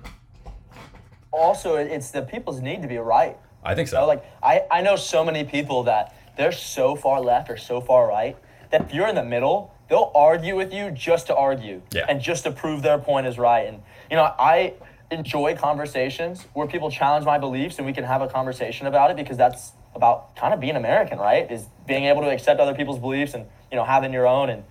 Also, 1.32 1.76
it's 1.76 2.10
the 2.12 2.22
people's 2.24 2.62
need 2.62 2.82
to 2.82 2.88
be 2.88 2.98
right. 2.98 3.38
I 3.64 3.76
think 3.76 3.90
You 3.90 3.96
know, 3.96 4.04
so. 4.04 4.08
like 4.08 4.26
I, 4.42 4.64
I 4.72 4.82
know 4.82 4.96
so 4.96 5.24
many 5.24 5.44
people 5.44 5.84
that 5.84 6.16
they're 6.38 6.52
so 6.52 6.96
far 6.96 7.22
left 7.22 7.50
or 7.50 7.58
so 7.58 7.82
far 7.82 8.08
right 8.08 8.36
that 8.72 8.82
if 8.82 8.94
you're 8.94 9.08
in 9.08 9.16
the 9.16 9.24
middle, 9.24 9.74
they'll 9.90 10.12
argue 10.16 10.56
with 10.56 10.74
you 10.74 10.90
just 10.92 11.28
to 11.28 11.36
argue 11.36 11.82
Yeah. 11.92 12.06
and 12.10 12.22
just 12.22 12.44
to 12.46 12.52
prove 12.52 12.82
their 12.82 12.98
point 12.98 13.28
is 13.28 13.38
right. 13.38 13.68
And 13.68 13.82
you 14.10 14.16
know, 14.16 14.34
I 14.40 14.74
enjoy 15.12 15.56
conversations 15.56 16.46
where 16.54 16.68
people 16.68 16.92
challenge 16.92 17.26
my 17.26 17.38
beliefs 17.38 17.78
and 17.78 17.86
we 17.86 17.94
can 17.94 18.04
have 18.04 18.22
a 18.22 18.28
conversation 18.28 18.88
about 18.88 19.10
it 19.12 19.18
because 19.18 19.38
that's 19.38 19.72
about 19.96 20.36
kind 20.36 20.54
of 20.54 20.60
being 20.60 20.76
American, 20.76 21.18
right? 21.18 21.50
Is 21.52 21.66
being 21.88 22.06
able 22.06 22.22
to 22.22 22.30
accept 22.30 22.60
other 22.60 22.76
people's 22.76 23.00
beliefs 23.00 23.34
and 23.34 23.46
you 23.72 23.78
know 23.78 23.86
having 23.86 24.12
your 24.14 24.28
own. 24.28 24.50
And 24.50 24.64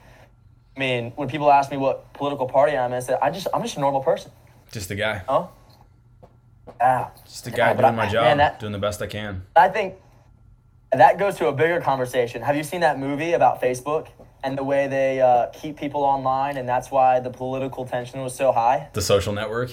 I 0.77 0.81
mean, 0.81 1.13
when 1.17 1.29
people 1.29 1.51
ask 1.51 1.71
me 1.71 1.77
what 1.79 2.13
political 2.13 2.47
party 2.47 2.77
I'm 2.77 2.91
in, 2.93 2.97
I 2.99 3.01
say 3.01 3.17
I 3.21 3.31
just 3.31 3.49
I'm 3.55 3.63
just 3.63 3.77
a 3.77 3.81
normal 3.81 4.03
person. 4.03 4.31
Just 4.73 4.91
a 4.91 4.95
guy. 4.95 5.23
Huh? 5.29 5.47
Yeah. 6.81 7.09
Just 7.25 7.47
a 7.47 7.51
guy 7.51 7.73
but 7.73 7.83
doing 7.83 7.95
I- 7.95 7.97
my 7.97 8.03
man, 8.05 8.13
job, 8.13 8.39
that- 8.39 8.61
doing 8.61 8.73
the 8.73 8.79
best 8.79 9.01
I 9.01 9.07
can. 9.07 9.43
I 9.55 9.69
think 9.69 9.95
that 10.93 11.19
goes 11.19 11.37
to 11.37 11.49
a 11.49 11.53
bigger 11.53 11.81
conversation. 11.81 12.43
Have 12.43 12.57
you 12.57 12.63
seen 12.63 12.81
that 12.81 12.99
movie 12.99 13.33
about 13.33 13.61
Facebook 13.63 14.09
and 14.45 14.57
the 14.57 14.65
way 14.65 14.87
they 14.87 15.21
uh, 15.21 15.47
keep 15.47 15.77
people 15.77 16.03
online, 16.05 16.57
and 16.59 16.69
that's 16.69 16.91
why 16.91 17.21
the 17.21 17.31
political 17.31 17.85
tension 17.87 18.21
was 18.23 18.35
so 18.35 18.53
high? 18.53 18.89
The 18.93 19.01
social 19.03 19.33
network. 19.33 19.71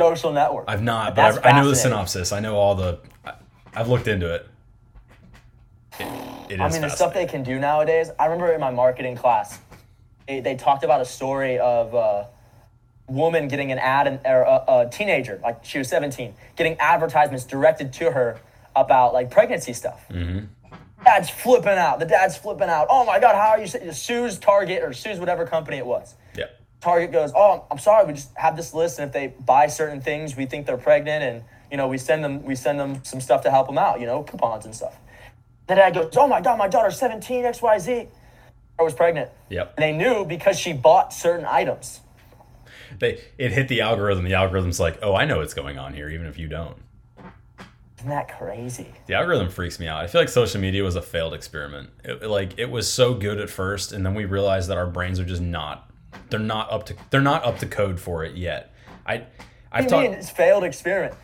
Social 0.00 0.32
network. 0.32 0.64
I've 0.68 0.82
not, 0.82 1.14
but 1.14 1.38
I've, 1.38 1.46
I 1.46 1.60
know 1.60 1.68
the 1.68 1.76
synopsis. 1.76 2.32
I 2.32 2.40
know 2.40 2.56
all 2.56 2.74
the. 2.74 2.98
I, 3.24 3.34
I've 3.74 3.88
looked 3.88 4.08
into 4.08 4.34
it. 4.34 4.46
It, 6.48 6.60
I 6.60 6.68
mean, 6.70 6.82
the 6.82 6.88
stuff 6.88 7.14
they 7.14 7.26
can 7.26 7.42
do 7.42 7.58
nowadays. 7.58 8.10
I 8.18 8.26
remember 8.26 8.52
in 8.52 8.60
my 8.60 8.70
marketing 8.70 9.16
class, 9.16 9.58
they, 10.26 10.40
they 10.40 10.56
talked 10.56 10.82
about 10.82 11.00
a 11.00 11.04
story 11.04 11.58
of 11.58 11.94
a 11.94 12.28
woman 13.06 13.48
getting 13.48 13.72
an 13.72 13.78
ad, 13.78 14.06
in, 14.06 14.20
or 14.24 14.42
a, 14.42 14.64
a 14.68 14.90
teenager, 14.90 15.40
like 15.42 15.64
she 15.64 15.78
was 15.78 15.88
17, 15.88 16.34
getting 16.56 16.78
advertisements 16.78 17.44
directed 17.44 17.92
to 17.94 18.10
her 18.10 18.40
about 18.74 19.12
like 19.12 19.30
pregnancy 19.30 19.72
stuff. 19.72 20.06
Mm-hmm. 20.10 20.46
Dad's 21.04 21.30
flipping 21.30 21.78
out. 21.78 21.98
The 21.98 22.04
dad's 22.04 22.36
flipping 22.36 22.68
out. 22.68 22.86
Oh 22.90 23.04
my 23.04 23.18
God, 23.18 23.34
how 23.34 23.50
are 23.50 23.60
you? 23.60 23.92
Sue's 23.92 24.38
Target 24.38 24.82
or 24.82 24.92
Sue's 24.92 25.18
whatever 25.18 25.46
company 25.46 25.78
it 25.78 25.86
was. 25.86 26.14
Target 26.80 27.12
goes, 27.12 27.32
"Oh, 27.34 27.64
I'm 27.70 27.78
sorry, 27.78 28.06
we 28.06 28.14
just 28.14 28.30
have 28.36 28.56
this 28.56 28.72
list, 28.72 28.98
and 28.98 29.08
if 29.08 29.12
they 29.12 29.28
buy 29.44 29.66
certain 29.66 30.00
things, 30.00 30.36
we 30.36 30.46
think 30.46 30.66
they're 30.66 30.76
pregnant, 30.76 31.22
and 31.22 31.44
you 31.70 31.76
know, 31.76 31.88
we 31.88 31.98
send 31.98 32.24
them, 32.24 32.42
we 32.42 32.54
send 32.54 32.80
them 32.80 33.04
some 33.04 33.20
stuff 33.20 33.42
to 33.42 33.50
help 33.50 33.66
them 33.66 33.78
out, 33.78 34.00
you 34.00 34.06
know, 34.06 34.22
coupons 34.22 34.64
and 34.64 34.74
stuff." 34.74 34.96
The 35.66 35.74
dad 35.74 35.94
goes, 35.94 36.16
"Oh 36.16 36.26
my 36.26 36.40
God, 36.40 36.58
my 36.58 36.68
daughter's 36.68 36.98
17, 36.98 37.44
X 37.44 37.62
Y 37.62 37.78
Z. 37.78 38.08
I 38.78 38.82
was 38.82 38.94
pregnant." 38.94 39.30
Yep. 39.50 39.74
And 39.76 39.82
they 39.82 39.92
knew 39.92 40.24
because 40.24 40.58
she 40.58 40.72
bought 40.72 41.12
certain 41.12 41.44
items. 41.44 42.00
They 42.98 43.20
it 43.38 43.52
hit 43.52 43.68
the 43.68 43.82
algorithm. 43.82 44.24
The 44.24 44.34
algorithm's 44.34 44.80
like, 44.80 44.98
oh, 45.02 45.14
I 45.14 45.24
know 45.24 45.38
what's 45.38 45.54
going 45.54 45.78
on 45.78 45.94
here, 45.94 46.08
even 46.08 46.26
if 46.26 46.38
you 46.38 46.48
don't. 46.48 46.76
Isn't 47.98 48.08
that 48.08 48.36
crazy? 48.38 48.86
The 49.06 49.14
algorithm 49.14 49.50
freaks 49.50 49.78
me 49.78 49.86
out. 49.86 50.02
I 50.02 50.06
feel 50.06 50.22
like 50.22 50.30
social 50.30 50.60
media 50.60 50.82
was 50.82 50.96
a 50.96 51.02
failed 51.02 51.34
experiment. 51.34 51.90
It, 52.02 52.22
like 52.22 52.58
it 52.58 52.70
was 52.70 52.90
so 52.90 53.12
good 53.12 53.38
at 53.38 53.50
first, 53.50 53.92
and 53.92 54.04
then 54.04 54.14
we 54.14 54.24
realized 54.24 54.70
that 54.70 54.78
our 54.78 54.86
brains 54.86 55.20
are 55.20 55.24
just 55.24 55.42
not. 55.42 55.89
They're 56.30 56.40
not 56.40 56.70
up 56.72 56.86
to. 56.86 56.94
They're 57.10 57.20
not 57.20 57.44
up 57.44 57.58
to 57.58 57.66
code 57.66 57.98
for 58.00 58.24
it 58.24 58.36
yet. 58.36 58.72
I. 59.06 59.24
I've 59.72 59.84
What 59.84 59.88
do 59.90 59.96
you 59.96 60.00
mean 60.02 60.10
talked. 60.12 60.22
it's 60.22 60.30
failed 60.30 60.64
experiment? 60.64 61.14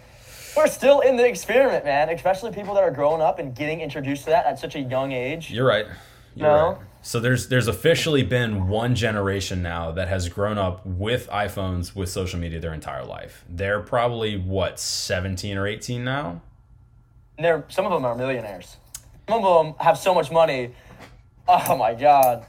We're 0.57 0.68
still 0.68 1.01
in 1.01 1.16
the 1.16 1.27
experiment, 1.27 1.85
man. 1.85 2.09
Especially 2.11 2.53
people 2.53 2.75
that 2.75 2.83
are 2.85 2.90
growing 2.90 3.20
up 3.20 3.38
and 3.38 3.55
getting 3.55 3.81
introduced 3.81 4.25
to 4.25 4.31
that 4.31 4.46
at 4.46 4.59
such 4.59 4.75
a 4.77 4.81
young 4.81 5.12
age. 5.12 5.51
You're 5.51 5.66
right. 5.66 5.87
You're 6.35 6.49
No. 6.49 6.68
right. 6.70 6.79
So 7.03 7.20
there's 7.20 7.49
there's 7.49 7.68
officially 7.68 8.22
been 8.25 8.66
one 8.68 8.94
generation 8.96 9.62
now 9.62 9.92
that 9.92 10.09
has 10.09 10.29
grown 10.29 10.59
up 10.59 10.85
with 10.87 11.29
iPhones 11.29 11.94
with 11.94 12.09
social 12.09 12.38
media 12.40 12.59
their 12.59 12.75
entire 12.75 13.05
life. 13.05 13.44
They're 13.49 13.81
probably 13.81 14.37
what 14.37 14.81
17 14.81 15.57
or 15.57 15.66
18 15.68 16.03
now. 16.05 16.40
And 17.38 17.44
they're 17.44 17.64
some 17.68 17.85
of 17.87 17.92
them 17.92 18.05
are 18.05 18.14
millionaires. 18.16 18.77
Some 19.29 19.44
of 19.44 19.64
them 19.66 19.75
have 19.79 19.99
so 19.99 20.14
much 20.14 20.31
money. 20.31 20.72
Oh 21.49 21.77
my 21.77 21.94
god. 21.94 22.44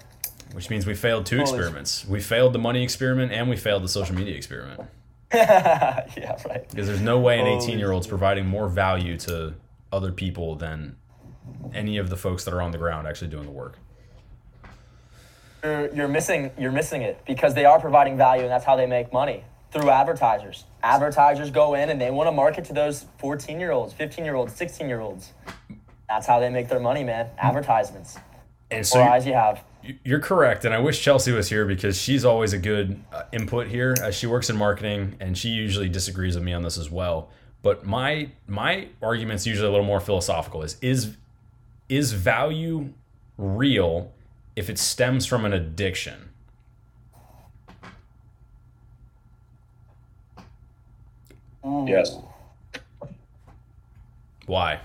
Which 0.54 0.70
means 0.70 0.86
we 0.86 0.96
failed 0.96 1.26
two 1.26 1.38
Holy- 1.38 1.50
experiments. 1.50 2.06
We 2.08 2.20
failed 2.20 2.54
the 2.54 2.60
money 2.60 2.84
experiment 2.84 3.32
and 3.32 3.50
we 3.50 3.58
failed 3.58 3.84
the 3.84 3.90
social 3.90 4.16
media 4.16 4.36
experiment. 4.36 4.82
yeah, 5.34 6.06
right. 6.48 6.68
Because 6.70 6.88
there's 6.88 7.02
no 7.02 7.20
way 7.20 7.40
an 7.40 7.48
18 7.48 7.78
year 7.80 7.92
old's 7.92 8.08
providing 8.08 8.46
more 8.48 8.70
value 8.70 9.18
to 9.20 9.56
other 9.92 10.12
people 10.12 10.56
than 10.56 10.96
any 11.74 11.98
of 11.98 12.10
the 12.10 12.16
folks 12.18 12.44
that 12.46 12.54
are 12.54 12.62
on 12.62 12.72
the 12.72 12.78
ground 12.78 13.08
actually 13.08 13.28
doing 13.28 13.46
the 13.46 13.52
work. 13.52 13.78
you're, 15.64 15.94
you're 15.94 16.08
missing 16.08 16.52
you're 16.58 16.72
missing 16.72 17.02
it 17.02 17.22
because 17.26 17.54
they 17.54 17.66
are 17.66 17.80
providing 17.80 18.18
value 18.18 18.44
and 18.44 18.52
that's 18.52 18.66
how 18.66 18.76
they 18.76 18.86
make 18.86 19.12
money 19.12 19.44
through 19.72 19.90
advertisers. 19.90 20.64
Advertisers 20.82 21.52
go 21.52 21.74
in 21.74 21.90
and 21.90 22.00
they 22.00 22.10
want 22.10 22.28
to 22.28 22.32
market 22.32 22.64
to 22.66 22.74
those 22.74 23.06
14 23.20 23.60
year 23.60 23.72
olds, 23.72 23.94
15 23.94 24.24
year 24.24 24.36
olds, 24.36 24.56
16 24.56 24.88
year 24.88 25.02
olds. 25.02 25.34
That's 26.08 26.26
how 26.26 26.40
they 26.40 26.50
make 26.50 26.70
their 26.70 26.80
money, 26.80 27.04
man. 27.04 27.28
Advertisements. 27.38 28.18
And 28.72 28.86
so 28.86 29.02
eyes 29.02 29.26
you 29.26 29.34
have. 29.34 29.62
You're 30.04 30.20
correct, 30.20 30.66
and 30.66 30.74
I 30.74 30.80
wish 30.80 31.02
Chelsea 31.02 31.32
was 31.32 31.50
here 31.50 31.66
because 31.66 32.00
she's 32.00 32.26
always 32.26 32.54
a 32.54 32.58
good 32.58 33.04
uh, 33.12 33.24
input 33.32 33.68
here. 33.68 33.96
Uh, 34.02 34.12
she 34.12 34.28
works 34.28 34.50
in 34.50 34.58
marketing, 34.58 35.16
and 35.20 35.38
she 35.38 35.50
usually 35.50 35.90
disagrees 35.90 36.36
with 36.36 36.44
me 36.44 36.54
on 36.54 36.64
this 36.64 36.78
as 36.78 36.90
well. 36.90 37.30
But 37.62 37.86
my 37.86 38.32
my 38.48 38.90
argument's 39.02 39.46
usually 39.46 39.68
a 39.68 39.72
little 39.72 39.86
more 39.86 40.00
philosophical. 40.00 40.64
Is 40.64 40.78
is 40.82 41.18
is 41.90 42.14
value 42.14 42.94
real 43.38 44.12
if 44.56 44.70
it 44.70 44.78
stems 44.80 45.26
from 45.26 45.46
an 45.46 45.54
addiction? 45.54 46.30
Yes. 51.86 52.18
Why? 54.46 54.80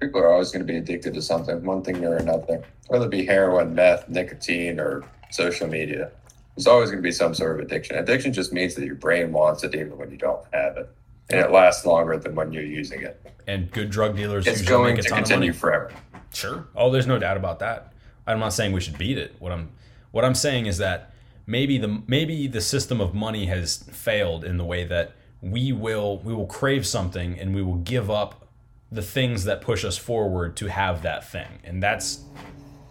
People 0.00 0.20
are 0.20 0.30
always 0.30 0.50
going 0.52 0.64
to 0.66 0.70
be 0.72 0.78
addicted 0.78 1.14
to 1.14 1.22
something, 1.22 1.64
one 1.64 1.82
thing 1.82 2.04
or 2.04 2.16
another, 2.16 2.62
whether 2.86 3.06
it 3.06 3.10
be 3.10 3.24
heroin, 3.26 3.74
meth, 3.74 4.08
nicotine, 4.08 4.78
or 4.78 5.04
social 5.30 5.66
media. 5.66 6.10
There's 6.56 6.66
always 6.66 6.90
going 6.90 7.02
to 7.02 7.06
be 7.06 7.12
some 7.12 7.34
sort 7.34 7.58
of 7.58 7.66
addiction. 7.66 7.96
Addiction 7.96 8.32
just 8.32 8.52
means 8.52 8.74
that 8.76 8.84
your 8.84 8.94
brain 8.94 9.32
wants 9.32 9.64
it 9.64 9.74
even 9.74 9.96
when 9.98 10.10
you 10.10 10.16
don't 10.16 10.44
have 10.52 10.76
it, 10.76 10.88
and 11.30 11.40
it 11.40 11.50
lasts 11.50 11.84
longer 11.84 12.16
than 12.18 12.34
when 12.34 12.52
you're 12.52 12.62
using 12.64 13.02
it. 13.02 13.20
And 13.46 13.70
good 13.72 13.90
drug 13.90 14.16
dealers 14.16 14.46
It's 14.46 14.62
going 14.62 14.94
make 14.96 15.00
a 15.00 15.02
to 15.02 15.08
ton 15.08 15.18
of 15.18 15.22
money. 15.22 15.34
continue 15.34 15.52
forever. 15.52 15.92
Sure. 16.32 16.66
Oh, 16.76 16.90
there's 16.90 17.06
no 17.06 17.18
doubt 17.18 17.36
about 17.36 17.58
that. 17.60 17.92
I'm 18.26 18.38
not 18.38 18.52
saying 18.52 18.72
we 18.72 18.80
should 18.80 18.98
beat 18.98 19.18
it. 19.18 19.34
What 19.38 19.52
I'm 19.52 19.70
what 20.10 20.24
I'm 20.24 20.34
saying 20.34 20.66
is 20.66 20.78
that 20.78 21.12
maybe 21.46 21.78
the 21.78 22.02
maybe 22.06 22.46
the 22.46 22.60
system 22.60 23.00
of 23.00 23.14
money 23.14 23.46
has 23.46 23.78
failed 23.90 24.44
in 24.44 24.58
the 24.58 24.64
way 24.64 24.84
that 24.84 25.12
we 25.40 25.72
will 25.72 26.18
we 26.18 26.34
will 26.34 26.46
crave 26.46 26.86
something 26.86 27.38
and 27.38 27.54
we 27.54 27.62
will 27.62 27.76
give 27.76 28.10
up 28.10 28.47
the 28.90 29.02
things 29.02 29.44
that 29.44 29.60
push 29.60 29.84
us 29.84 29.98
forward 29.98 30.56
to 30.56 30.66
have 30.66 31.02
that 31.02 31.30
thing. 31.30 31.60
And 31.64 31.82
that's 31.82 32.24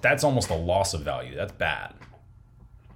that's 0.02 0.24
almost 0.24 0.50
a 0.50 0.56
loss 0.56 0.94
of 0.94 1.02
value. 1.02 1.36
That's 1.36 1.52
bad. 1.54 1.94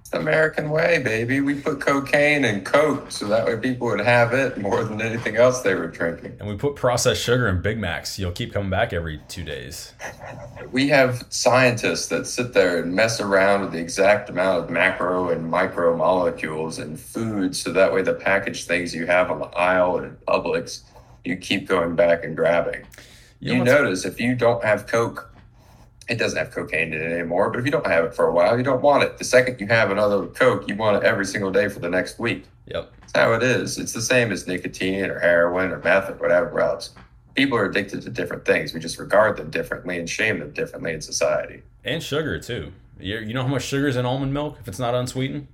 It's 0.00 0.10
the 0.10 0.18
American 0.18 0.70
way, 0.70 1.02
baby. 1.02 1.40
We 1.40 1.60
put 1.60 1.80
cocaine 1.80 2.44
and 2.44 2.64
coke 2.64 3.10
so 3.10 3.26
that 3.28 3.46
way 3.46 3.56
people 3.56 3.88
would 3.88 4.00
have 4.00 4.32
it 4.32 4.58
more 4.58 4.84
than 4.84 5.00
anything 5.00 5.36
else 5.36 5.62
they 5.62 5.74
were 5.74 5.88
drinking. 5.88 6.36
And 6.38 6.48
we 6.48 6.56
put 6.56 6.76
processed 6.76 7.22
sugar 7.22 7.48
in 7.48 7.60
Big 7.62 7.78
Macs. 7.78 8.18
You'll 8.18 8.32
keep 8.32 8.52
coming 8.52 8.70
back 8.70 8.92
every 8.92 9.20
2 9.28 9.42
days. 9.42 9.92
We 10.70 10.88
have 10.88 11.26
scientists 11.28 12.08
that 12.08 12.26
sit 12.26 12.52
there 12.52 12.82
and 12.82 12.94
mess 12.94 13.20
around 13.20 13.62
with 13.62 13.72
the 13.72 13.78
exact 13.78 14.30
amount 14.30 14.64
of 14.64 14.70
macro 14.70 15.30
and 15.30 15.50
micro 15.50 15.96
molecules 15.96 16.78
in 16.78 16.96
food 16.96 17.54
so 17.56 17.72
that 17.72 17.92
way 17.92 18.02
the 18.02 18.14
packaged 18.14 18.68
things 18.68 18.94
you 18.94 19.06
have 19.06 19.30
on 19.30 19.38
the 19.38 19.46
aisle 19.46 19.98
and 19.98 20.06
in 20.06 20.16
Publix, 20.26 20.82
you 21.24 21.36
keep 21.36 21.68
going 21.68 21.94
back 21.96 22.24
and 22.24 22.36
grabbing. 22.36 22.84
You 23.40 23.54
You, 23.54 23.64
notice 23.64 24.04
if 24.04 24.20
you 24.20 24.34
don't 24.34 24.64
have 24.64 24.86
Coke, 24.86 25.32
it 26.08 26.16
doesn't 26.16 26.38
have 26.38 26.50
cocaine 26.50 26.92
in 26.92 27.00
it 27.00 27.12
anymore, 27.12 27.50
but 27.50 27.60
if 27.60 27.64
you 27.64 27.70
don't 27.72 27.86
have 27.86 28.04
it 28.04 28.14
for 28.14 28.26
a 28.26 28.32
while, 28.32 28.56
you 28.56 28.62
don't 28.62 28.82
want 28.82 29.04
it. 29.04 29.18
The 29.18 29.24
second 29.24 29.60
you 29.60 29.66
have 29.68 29.90
another 29.90 30.26
Coke, 30.26 30.68
you 30.68 30.76
want 30.76 30.96
it 30.96 31.04
every 31.04 31.24
single 31.24 31.50
day 31.50 31.68
for 31.68 31.78
the 31.80 31.88
next 31.88 32.18
week. 32.18 32.44
Yep. 32.66 32.92
That's 33.00 33.12
how 33.14 33.32
it 33.32 33.42
is. 33.42 33.78
It's 33.78 33.92
the 33.92 34.02
same 34.02 34.32
as 34.32 34.46
nicotine 34.46 35.06
or 35.06 35.18
heroin 35.18 35.70
or 35.70 35.78
meth 35.78 36.10
or 36.10 36.14
whatever 36.14 36.60
else. 36.60 36.90
People 37.34 37.56
are 37.56 37.64
addicted 37.64 38.02
to 38.02 38.10
different 38.10 38.44
things. 38.44 38.74
We 38.74 38.80
just 38.80 38.98
regard 38.98 39.36
them 39.36 39.50
differently 39.50 39.98
and 39.98 40.08
shame 40.08 40.38
them 40.38 40.52
differently 40.52 40.92
in 40.92 41.00
society. 41.00 41.62
And 41.84 42.02
sugar 42.02 42.38
too. 42.38 42.72
You 43.00 43.32
know 43.32 43.42
how 43.42 43.48
much 43.48 43.64
sugar 43.64 43.88
is 43.88 43.96
in 43.96 44.04
almond 44.06 44.34
milk 44.34 44.58
if 44.60 44.68
it's 44.68 44.78
not 44.78 44.94
unsweetened? 44.94 45.48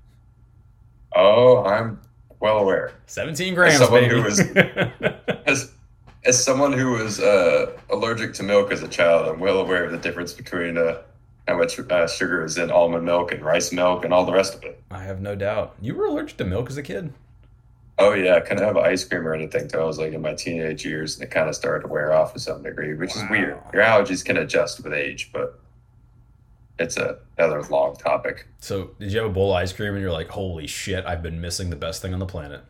Oh, 1.15 1.65
I'm 1.65 2.01
well 2.41 2.59
aware. 2.59 2.93
17 3.07 3.55
grams, 3.55 3.75
As 3.75 3.81
someone 3.81 4.03
baby. 4.03 4.15
who 4.17 4.23
was- 4.23 4.41
As 5.47 5.73
as 6.25 6.43
someone 6.45 6.73
who 6.73 6.91
was 6.93 7.21
uh, 7.21 7.73
allergic 7.91 8.35
to 8.35 8.43
milk 8.43 8.71
as 8.73 8.83
a 8.83 8.89
child, 8.89 9.29
I'm 9.29 9.41
well 9.41 9.61
aware 9.61 9.85
of 9.85 9.93
the 9.93 9.99
difference 9.99 10.33
between 10.33 10.77
uh, 10.77 10.99
how 11.47 11.57
much 11.57 11.79
uh, 11.79 12.07
sugar 12.07 12.45
is 12.45 12.59
in 12.59 12.71
almond 12.71 13.05
milk 13.05 13.33
and 13.33 13.43
rice 13.43 13.73
milk 13.73 14.05
and 14.05 14.13
all 14.13 14.27
the 14.27 14.33
rest 14.33 14.55
of 14.55 14.63
it. 14.65 14.83
I 14.91 15.03
have 15.05 15.21
no 15.23 15.35
doubt. 15.35 15.77
You 15.81 15.95
were 15.95 16.07
allergic 16.07 16.37
to 16.39 16.45
milk 16.45 16.69
as 16.71 16.77
a 16.77 16.83
kid? 16.83 17.13
Oh 17.99 18.13
yeah, 18.13 18.35
I 18.35 18.41
couldn't 18.41 18.65
have 18.65 18.77
ice 18.77 19.05
cream 19.05 19.27
or 19.27 19.33
anything 19.35 19.63
until 19.63 19.81
I 19.83 19.85
was 19.85 19.99
like 19.99 20.13
in 20.13 20.21
my 20.21 20.35
teenage 20.35 20.85
years, 20.85 21.15
and 21.15 21.25
it 21.25 21.31
kind 21.31 21.49
of 21.49 21.55
started 21.55 21.83
to 21.87 21.89
wear 21.89 22.13
off 22.13 22.33
to 22.35 22.41
some 22.41 22.63
degree, 22.63 22.95
which 22.95 23.17
is 23.17 23.23
weird. 23.31 23.57
Your 23.73 23.83
allergies 23.83 24.25
can 24.25 24.37
adjust 24.37 24.83
with 24.85 24.93
age, 24.93 25.31
but 25.33 25.59
it's 26.79 26.97
a, 26.97 27.19
another 27.37 27.63
long 27.65 27.97
topic. 27.97 28.47
So, 28.61 28.91
did 28.99 29.13
you 29.13 29.19
have 29.19 29.31
a 29.31 29.33
bowl 29.33 29.51
of 29.53 29.57
ice 29.57 29.73
cream 29.73 29.93
and 29.95 30.01
you're 30.03 30.13
like, 30.13 30.29
holy 30.29 30.67
shit, 30.67 31.05
I've 31.07 31.23
been 31.23 31.41
missing 31.41 31.71
the 31.71 31.77
best 31.77 32.03
thing 32.03 32.13
on 32.13 32.19
the 32.21 32.27
planet? 32.27 32.63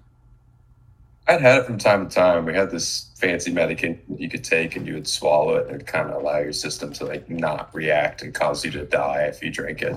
I'd 1.26 1.42
had 1.42 1.58
it 1.58 1.66
from 1.66 1.76
time 1.76 2.08
to 2.08 2.14
time. 2.14 2.46
We 2.46 2.54
had 2.54 2.70
this 2.70 3.10
fancy 3.18 3.50
medication 3.52 4.00
you 4.16 4.30
could 4.30 4.42
take, 4.44 4.76
and 4.76 4.86
you 4.86 4.94
would 4.94 5.06
swallow 5.06 5.56
it, 5.56 5.66
and 5.66 5.74
it'd 5.74 5.86
kind 5.86 6.08
of 6.08 6.22
allow 6.22 6.38
your 6.38 6.54
system 6.54 6.90
to 6.94 7.04
like 7.04 7.28
not 7.28 7.68
react 7.74 8.22
and 8.22 8.32
cause 8.34 8.64
you 8.64 8.70
to 8.70 8.86
die 8.86 9.24
if 9.24 9.42
you 9.42 9.50
drank 9.50 9.82
it 9.82 9.94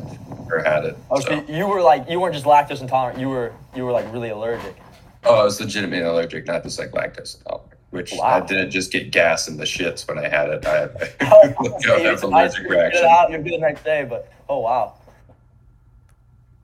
or 0.52 0.60
had 0.62 0.84
it. 0.84 0.98
Oh, 1.10 1.22
So- 1.22 1.28
so 1.46 1.46
you 1.54 1.68
were 1.68 1.82
like 1.82 2.10
you 2.10 2.20
weren't 2.20 2.34
just 2.34 2.46
lactose 2.46 2.82
intolerant. 2.82 3.18
You 3.18 3.30
were 3.30 3.54
you 3.74 3.86
were 3.86 3.94
like 3.94 4.12
really 4.12 4.30
allergic. 4.30 4.76
Oh, 5.24 5.36
I 5.40 5.44
was 5.46 5.58
legitimately 5.62 6.04
allergic, 6.06 6.48
not 6.48 6.64
just 6.64 6.78
like 6.78 6.92
lactose 6.92 7.38
intolerant. 7.38 7.71
Which 7.92 8.14
Wow. 8.14 8.24
I 8.24 8.40
didn't 8.42 8.72
just 8.72 8.92
get 8.92 9.12
gas 9.12 9.48
in 9.48 9.58
the 9.58 9.66
shits 9.66 10.08
when 10.08 10.18
I 10.18 10.28
had 10.30 10.50
it. 10.50 10.66
I 10.66 10.76
had 10.82 10.92
Oh, 11.22 11.54
like, 11.60 11.84
you 11.84 11.94
I 11.94 12.00
eat 12.00 12.06
have 12.06 12.20
some 12.20 12.34
ice 12.34 12.56
allergic 12.56 12.70
reaction. 12.72 13.06
out, 13.10 13.30
you're 13.32 13.42
good 13.42 13.54
the 13.54 13.58
next 13.60 13.84
day. 13.84 14.06
But 14.10 14.32
oh 14.50 14.60
wow, 14.60 14.96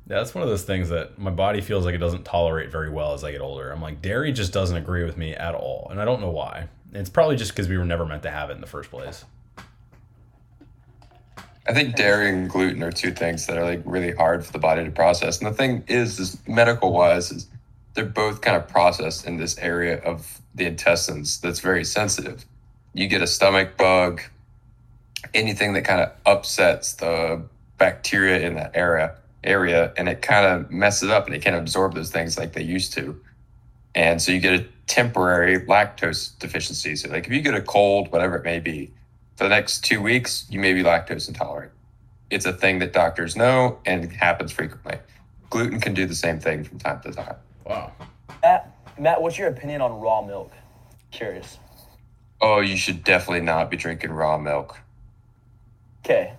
Yeah, 0.08 0.18
that's 0.18 0.34
one 0.36 0.44
of 0.44 0.50
those 0.50 0.64
things 0.64 0.90
that 0.90 1.20
my 1.20 1.32
body 1.32 1.62
feels 1.62 1.86
like 1.86 1.96
it 1.96 2.00
doesn't 2.00 2.24
tolerate 2.26 2.72
very 2.72 2.90
well 2.90 3.14
as 3.14 3.24
I 3.24 3.32
get 3.32 3.42
older. 3.42 3.72
I'm 3.72 3.82
like, 3.82 4.02
dairy 4.02 4.32
just 4.32 4.54
doesn't 4.54 4.78
agree 4.78 5.04
with 5.04 5.18
me 5.18 5.36
at 5.36 5.54
all. 5.56 5.88
And 5.92 6.02
I 6.02 6.06
don't 6.06 6.22
know 6.22 6.32
why. 6.32 6.70
It's 6.94 7.10
probably 7.10 7.36
just 7.36 7.52
because 7.52 7.68
we 7.68 7.78
were 7.78 7.86
never 7.86 8.06
meant 8.06 8.24
to 8.24 8.32
have 8.32 8.50
it 8.50 8.54
in 8.54 8.62
the 8.62 8.68
first 8.68 8.90
place. 8.90 9.26
I 11.68 11.74
think 11.74 11.96
dairy 11.98 12.30
and 12.30 12.50
gluten 12.50 12.82
are 12.82 12.92
two 12.94 13.12
things 13.12 13.46
that 13.48 13.58
are 13.58 13.64
like 13.66 13.82
really 13.86 14.14
hard 14.14 14.46
for 14.46 14.54
the 14.54 14.60
body 14.60 14.86
to 14.86 14.92
process. 14.92 15.40
And 15.40 15.48
the 15.48 15.54
thing 15.54 15.84
is, 15.88 16.18
is 16.20 16.38
medical 16.48 16.94
wise, 16.94 17.30
is 17.32 17.48
they're 17.98 18.06
both 18.06 18.42
kind 18.42 18.56
of 18.56 18.68
processed 18.68 19.26
in 19.26 19.38
this 19.38 19.58
area 19.58 20.00
of 20.04 20.40
the 20.54 20.68
intestines 20.68 21.42
that's 21.42 21.62
very 21.62 21.84
sensitive. 21.84 22.46
You 22.94 23.08
get 23.08 23.24
a 23.24 23.28
stomach 23.28 23.76
bug, 23.76 24.22
anything 25.34 25.74
that 25.74 25.82
kind 25.82 26.02
of 26.02 26.12
upsets 26.24 26.94
the 26.94 27.42
bacteria 27.80 28.48
in 28.48 28.54
that 28.54 28.72
area 28.76 29.16
area, 29.44 29.94
and 29.98 30.08
it 30.08 30.22
kind 30.22 30.46
of 30.46 30.70
messes 30.70 31.10
up, 31.10 31.26
and 31.26 31.34
it 31.34 31.42
can't 31.42 31.56
absorb 31.56 31.96
those 31.96 32.12
things 32.12 32.38
like 32.38 32.54
they 32.54 32.62
used 32.62 32.94
to. 32.94 33.20
And 33.96 34.22
so 34.22 34.32
you 34.32 34.40
get 34.40 34.60
a 34.60 34.66
temporary 34.86 35.60
lactose 35.62 36.38
deficiency. 36.38 36.96
So 36.96 37.10
like 37.10 37.26
if 37.26 37.34
you 37.34 37.42
get 37.42 37.56
a 37.56 37.62
cold, 37.62 38.12
whatever 38.12 38.36
it 38.36 38.44
may 38.44 38.60
be, 38.60 38.92
for 39.38 39.46
the 39.46 39.50
next 39.50 39.84
two 39.84 40.04
weeks, 40.04 40.46
you 40.52 40.60
may 40.60 40.74
be 40.74 40.84
lactose 40.84 41.28
intolerant. 41.28 41.72
It's 42.30 42.46
a 42.46 42.54
thing 42.54 42.78
that 42.80 42.94
doctors 42.94 43.36
know 43.36 43.80
and 43.88 44.12
happens 44.12 44.52
frequently. 44.52 45.00
Gluten 45.50 45.80
can 45.80 45.96
do 45.96 46.06
the 46.06 46.16
same 46.16 46.40
thing 46.40 46.64
from 46.64 46.78
time 46.78 47.02
to 47.02 47.12
time. 47.12 47.38
Wow. 47.68 47.92
Matt, 48.42 48.76
Matt, 49.00 49.22
what's 49.22 49.38
your 49.38 49.50
opinion 49.50 49.82
on 49.82 50.00
raw 50.00 50.22
milk? 50.22 50.52
Curious. 51.12 51.58
Oh, 52.40 52.60
you 52.60 52.78
should 52.78 53.04
definitely 53.04 53.42
not 53.46 53.70
be 53.70 53.78
drinking 53.78 54.12
raw 54.12 54.38
milk. 54.38 54.78
Okay. 56.06 56.34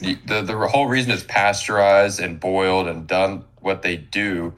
The, 0.00 0.14
the, 0.26 0.42
the 0.42 0.56
whole 0.68 0.86
reason 0.86 1.12
it's 1.12 1.22
pasteurized 1.22 2.20
and 2.20 2.40
boiled 2.40 2.88
and 2.88 3.06
done 3.06 3.44
what 3.60 3.82
they 3.82 3.96
do 3.96 4.54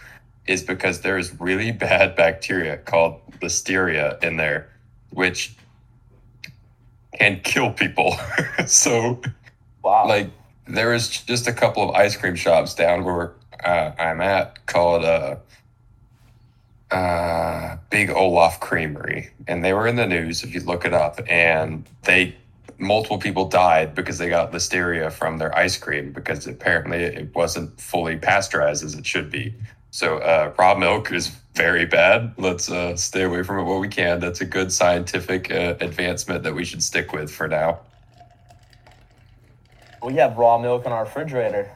is 0.46 0.62
because 0.62 1.00
there's 1.00 1.38
really 1.40 1.72
bad 1.86 2.16
bacteria 2.16 2.78
called 2.78 3.20
listeria 3.40 4.22
in 4.22 4.36
there, 4.36 4.68
which 5.10 5.54
can 7.18 7.40
kill 7.40 7.72
people. 7.72 8.16
so 8.66 9.20
Wow. 9.82 10.06
like 10.08 10.30
there 10.66 10.94
is 10.94 11.08
just 11.08 11.46
a 11.46 11.52
couple 11.52 11.88
of 11.88 11.94
ice 11.94 12.16
cream 12.16 12.34
shops 12.34 12.74
down 12.74 13.04
where 13.04 13.32
uh, 13.64 13.92
I'm 13.98 14.20
at 14.20 14.64
called 14.66 15.04
uh, 15.04 15.36
uh, 16.90 17.76
Big 17.90 18.10
Olaf 18.10 18.60
Creamery, 18.60 19.30
and 19.48 19.64
they 19.64 19.72
were 19.72 19.86
in 19.86 19.96
the 19.96 20.06
news 20.06 20.44
if 20.44 20.54
you 20.54 20.60
look 20.60 20.84
it 20.84 20.94
up, 20.94 21.20
and 21.28 21.88
they 22.02 22.36
multiple 22.78 23.18
people 23.18 23.48
died 23.48 23.94
because 23.94 24.18
they 24.18 24.28
got 24.28 24.52
listeria 24.52 25.10
from 25.10 25.38
their 25.38 25.56
ice 25.56 25.78
cream 25.78 26.12
because 26.12 26.46
apparently 26.46 26.98
it 26.98 27.34
wasn't 27.34 27.80
fully 27.80 28.16
pasteurized 28.16 28.84
as 28.84 28.94
it 28.94 29.06
should 29.06 29.30
be. 29.30 29.54
So 29.90 30.18
uh, 30.18 30.52
raw 30.58 30.74
milk 30.74 31.10
is 31.10 31.28
very 31.54 31.86
bad. 31.86 32.34
Let's 32.36 32.70
uh, 32.70 32.96
stay 32.96 33.22
away 33.22 33.42
from 33.42 33.58
it 33.60 33.62
what 33.62 33.80
we 33.80 33.88
can. 33.88 34.20
That's 34.20 34.42
a 34.42 34.44
good 34.44 34.70
scientific 34.70 35.50
uh, 35.50 35.76
advancement 35.80 36.42
that 36.42 36.54
we 36.54 36.64
should 36.64 36.82
stick 36.82 37.12
with 37.12 37.30
for 37.30 37.48
now. 37.48 37.80
we 40.02 40.14
have 40.16 40.36
raw 40.36 40.58
milk 40.58 40.84
in 40.84 40.92
our 40.92 41.04
refrigerator. 41.04 41.70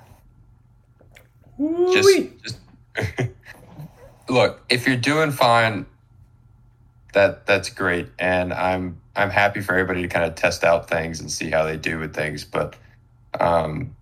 just, 1.58 2.28
just 2.42 2.58
look 4.30 4.60
if 4.68 4.86
you're 4.86 4.96
doing 4.96 5.30
fine 5.30 5.84
that 7.12 7.46
that's 7.46 7.68
great 7.68 8.08
and 8.18 8.52
i'm 8.52 9.00
i'm 9.16 9.30
happy 9.30 9.60
for 9.60 9.72
everybody 9.72 10.02
to 10.02 10.08
kind 10.08 10.24
of 10.24 10.34
test 10.34 10.64
out 10.64 10.88
things 10.88 11.20
and 11.20 11.30
see 11.30 11.50
how 11.50 11.64
they 11.64 11.76
do 11.76 11.98
with 11.98 12.14
things 12.14 12.44
but 12.44 12.76
um 13.38 13.94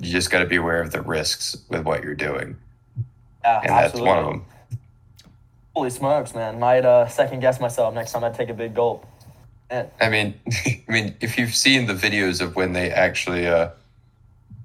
You 0.00 0.10
just 0.10 0.30
got 0.30 0.38
to 0.38 0.46
be 0.46 0.56
aware 0.56 0.80
of 0.80 0.90
the 0.90 1.02
risks 1.02 1.56
with 1.68 1.84
what 1.84 2.02
you're 2.02 2.14
doing, 2.14 2.56
Yeah, 3.44 3.60
and 3.60 3.68
that's 3.70 4.00
one 4.00 4.18
of 4.18 4.24
them. 4.24 4.44
Holy 5.74 5.90
smokes, 5.90 6.34
man! 6.34 6.58
Might 6.58 6.84
uh, 6.84 7.06
second 7.08 7.40
guess 7.40 7.60
myself 7.60 7.94
next 7.94 8.12
time 8.12 8.24
I 8.24 8.30
take 8.30 8.48
a 8.48 8.54
big 8.54 8.74
gulp. 8.74 9.06
Man, 9.70 9.90
I 10.00 10.08
mean, 10.08 10.34
I 10.66 10.82
mean, 10.88 11.14
if 11.20 11.36
you've 11.38 11.54
seen 11.54 11.86
the 11.86 11.94
videos 11.94 12.40
of 12.40 12.56
when 12.56 12.72
they 12.72 12.90
actually 12.90 13.46
uh, 13.46 13.68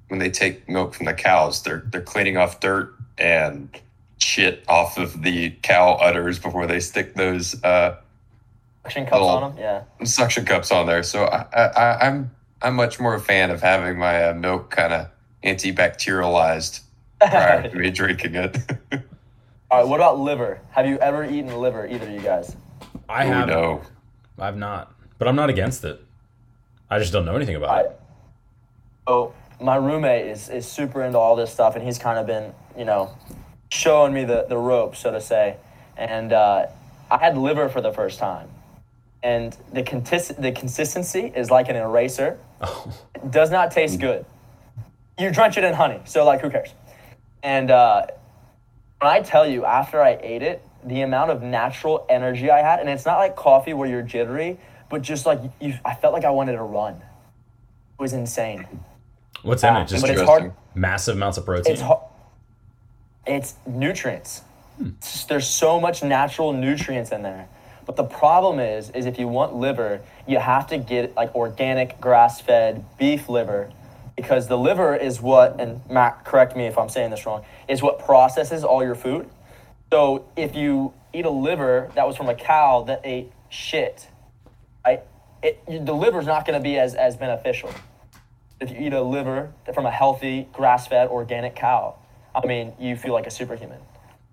when 0.07 0.19
they 0.19 0.29
take 0.29 0.67
milk 0.69 0.93
from 0.93 1.05
the 1.07 1.13
cows, 1.13 1.61
they're 1.63 1.83
they're 1.91 2.01
cleaning 2.01 2.37
off 2.37 2.59
dirt 2.61 2.95
and 3.17 3.69
shit 4.19 4.63
off 4.67 4.97
of 4.97 5.21
the 5.23 5.51
cow 5.61 5.93
udders 5.93 6.39
before 6.39 6.65
they 6.67 6.79
stick 6.79 7.13
those 7.15 7.61
uh, 7.63 7.97
suction 8.83 9.05
cups 9.05 9.21
on 9.21 9.55
them. 9.55 9.59
Yeah. 9.99 10.05
suction 10.05 10.45
cups 10.45 10.71
on 10.71 10.85
there. 10.87 11.03
So 11.03 11.25
I, 11.25 11.45
I, 11.53 11.61
I 11.65 12.07
I'm 12.07 12.31
I'm 12.61 12.75
much 12.75 12.99
more 12.99 13.13
a 13.15 13.19
fan 13.19 13.51
of 13.51 13.61
having 13.61 13.97
my 13.99 14.29
uh, 14.29 14.33
milk 14.33 14.71
kind 14.71 14.93
of 14.93 15.07
antibacterialized 15.43 16.81
prior 17.19 17.69
to 17.69 17.75
me 17.77 17.91
drinking 17.91 18.35
it. 18.35 18.57
All 19.69 19.79
right. 19.79 19.87
What 19.87 19.97
about 19.99 20.19
liver? 20.19 20.59
Have 20.71 20.87
you 20.87 20.97
ever 20.99 21.23
eaten 21.25 21.55
liver? 21.59 21.85
Either 21.87 22.07
of 22.07 22.11
you 22.13 22.21
guys? 22.21 22.55
I 23.09 23.25
Oh, 23.25 23.27
have. 23.27 23.47
no. 23.47 23.81
I've 24.39 24.57
not, 24.57 24.93
but 25.17 25.27
I'm 25.27 25.35
not 25.35 25.49
against 25.49 25.83
it. 25.83 25.99
I 26.89 26.99
just 26.99 27.11
don't 27.11 27.25
know 27.25 27.35
anything 27.35 27.55
about 27.55 27.85
it. 27.85 27.99
Oh, 29.07 29.33
my 29.59 29.75
roommate 29.75 30.27
is 30.27 30.47
is 30.49 30.65
super 30.67 31.03
into 31.03 31.17
all 31.17 31.35
this 31.35 31.51
stuff, 31.51 31.75
and 31.75 31.83
he's 31.83 31.97
kind 31.97 32.19
of 32.19 32.27
been, 32.27 32.53
you 32.77 32.85
know, 32.85 33.11
showing 33.69 34.13
me 34.13 34.23
the 34.23 34.45
the 34.47 34.57
ropes, 34.57 34.99
so 34.99 35.11
to 35.11 35.21
say. 35.21 35.57
And 35.95 36.31
uh, 36.31 36.67
I 37.09 37.17
had 37.17 37.37
liver 37.37 37.69
for 37.69 37.81
the 37.81 37.91
first 37.91 38.19
time, 38.19 38.49
and 39.23 39.55
the 39.73 39.83
contis- 39.83 40.39
the 40.39 40.51
consistency 40.51 41.31
is 41.35 41.49
like 41.49 41.69
an 41.69 41.75
eraser. 41.75 42.39
Oh, 42.61 42.93
It 43.15 43.31
does 43.31 43.49
not 43.51 43.71
taste 43.71 43.99
good. 43.99 44.25
You 45.17 45.31
drench 45.31 45.57
it 45.57 45.63
in 45.63 45.73
honey, 45.73 45.99
so 46.05 46.23
like 46.23 46.41
who 46.41 46.49
cares? 46.49 46.69
And 47.41 47.71
uh, 47.71 48.05
when 48.99 49.11
I 49.11 49.21
tell 49.21 49.47
you, 49.47 49.65
after 49.65 50.01
I 50.01 50.17
ate 50.21 50.43
it, 50.43 50.61
the 50.83 51.01
amount 51.01 51.31
of 51.31 51.41
natural 51.41 52.05
energy 52.09 52.51
I 52.51 52.59
had, 52.59 52.79
and 52.79 52.89
it's 52.89 53.05
not 53.05 53.17
like 53.17 53.35
coffee 53.35 53.73
where 53.73 53.89
you're 53.89 54.03
jittery, 54.03 54.59
but 54.89 55.01
just 55.01 55.25
like 55.25 55.39
you, 55.59 55.73
I 55.83 55.95
felt 55.95 56.13
like 56.13 56.25
I 56.25 56.29
wanted 56.29 56.53
to 56.53 56.63
run. 56.63 56.93
It 56.93 58.01
was 58.01 58.13
insane. 58.13 58.67
what's 59.41 59.63
in 59.63 59.75
it? 59.75 59.87
Just 59.87 60.03
but 60.03 60.11
it's 60.11 60.21
hard. 60.21 60.53
massive 60.75 61.15
amounts 61.15 61.37
of 61.37 61.45
protein. 61.45 61.73
It's. 61.73 61.81
It's 63.27 63.55
nutrients. 63.65 64.41
It's 64.79 65.11
just- 65.11 65.29
there's 65.29 65.47
so 65.47 65.79
much 65.79 66.03
natural 66.03 66.53
nutrients 66.53 67.11
in 67.11 67.23
there. 67.23 67.47
But 67.85 67.95
the 67.95 68.03
problem 68.03 68.59
is, 68.59 68.89
is 68.91 69.05
if 69.05 69.17
you 69.17 69.27
want 69.27 69.55
liver, 69.55 70.01
you 70.27 70.39
have 70.39 70.67
to 70.67 70.77
get 70.77 71.15
like 71.15 71.33
organic 71.35 71.99
grass-fed 72.01 72.83
beef 72.97 73.29
liver, 73.29 73.69
because 74.15 74.47
the 74.47 74.57
liver 74.57 74.95
is 74.95 75.21
what, 75.21 75.59
and 75.59 75.81
Matt, 75.89 76.25
correct 76.25 76.55
me 76.55 76.65
if 76.65 76.77
I'm 76.77 76.89
saying 76.89 77.11
this 77.11 77.25
wrong, 77.25 77.45
is 77.67 77.81
what 77.81 77.99
processes 77.99 78.63
all 78.63 78.83
your 78.83 78.95
food. 78.95 79.29
So 79.91 80.25
if 80.35 80.55
you 80.55 80.93
eat 81.13 81.25
a 81.25 81.29
liver 81.29 81.91
that 81.95 82.05
was 82.05 82.17
from 82.17 82.27
a 82.27 82.35
cow 82.35 82.83
that 82.83 83.01
ate 83.03 83.31
shit, 83.49 84.07
right? 84.85 85.01
It, 85.41 85.63
the 85.67 85.93
liver's 85.93 86.25
not 86.25 86.45
going 86.45 86.59
to 86.59 86.63
be 86.63 86.77
as, 86.77 86.93
as 86.95 87.15
beneficial. 87.15 87.69
If 88.59 88.71
you 88.71 88.87
eat 88.87 88.93
a 88.93 89.01
liver 89.01 89.53
from 89.73 89.85
a 89.85 89.91
healthy, 89.91 90.49
grass-fed, 90.51 91.07
organic 91.09 91.55
cow, 91.55 91.95
I 92.43 92.45
mean, 92.47 92.73
you 92.79 92.95
feel 92.95 93.13
like 93.13 93.27
a 93.27 93.31
superhuman. 93.31 93.79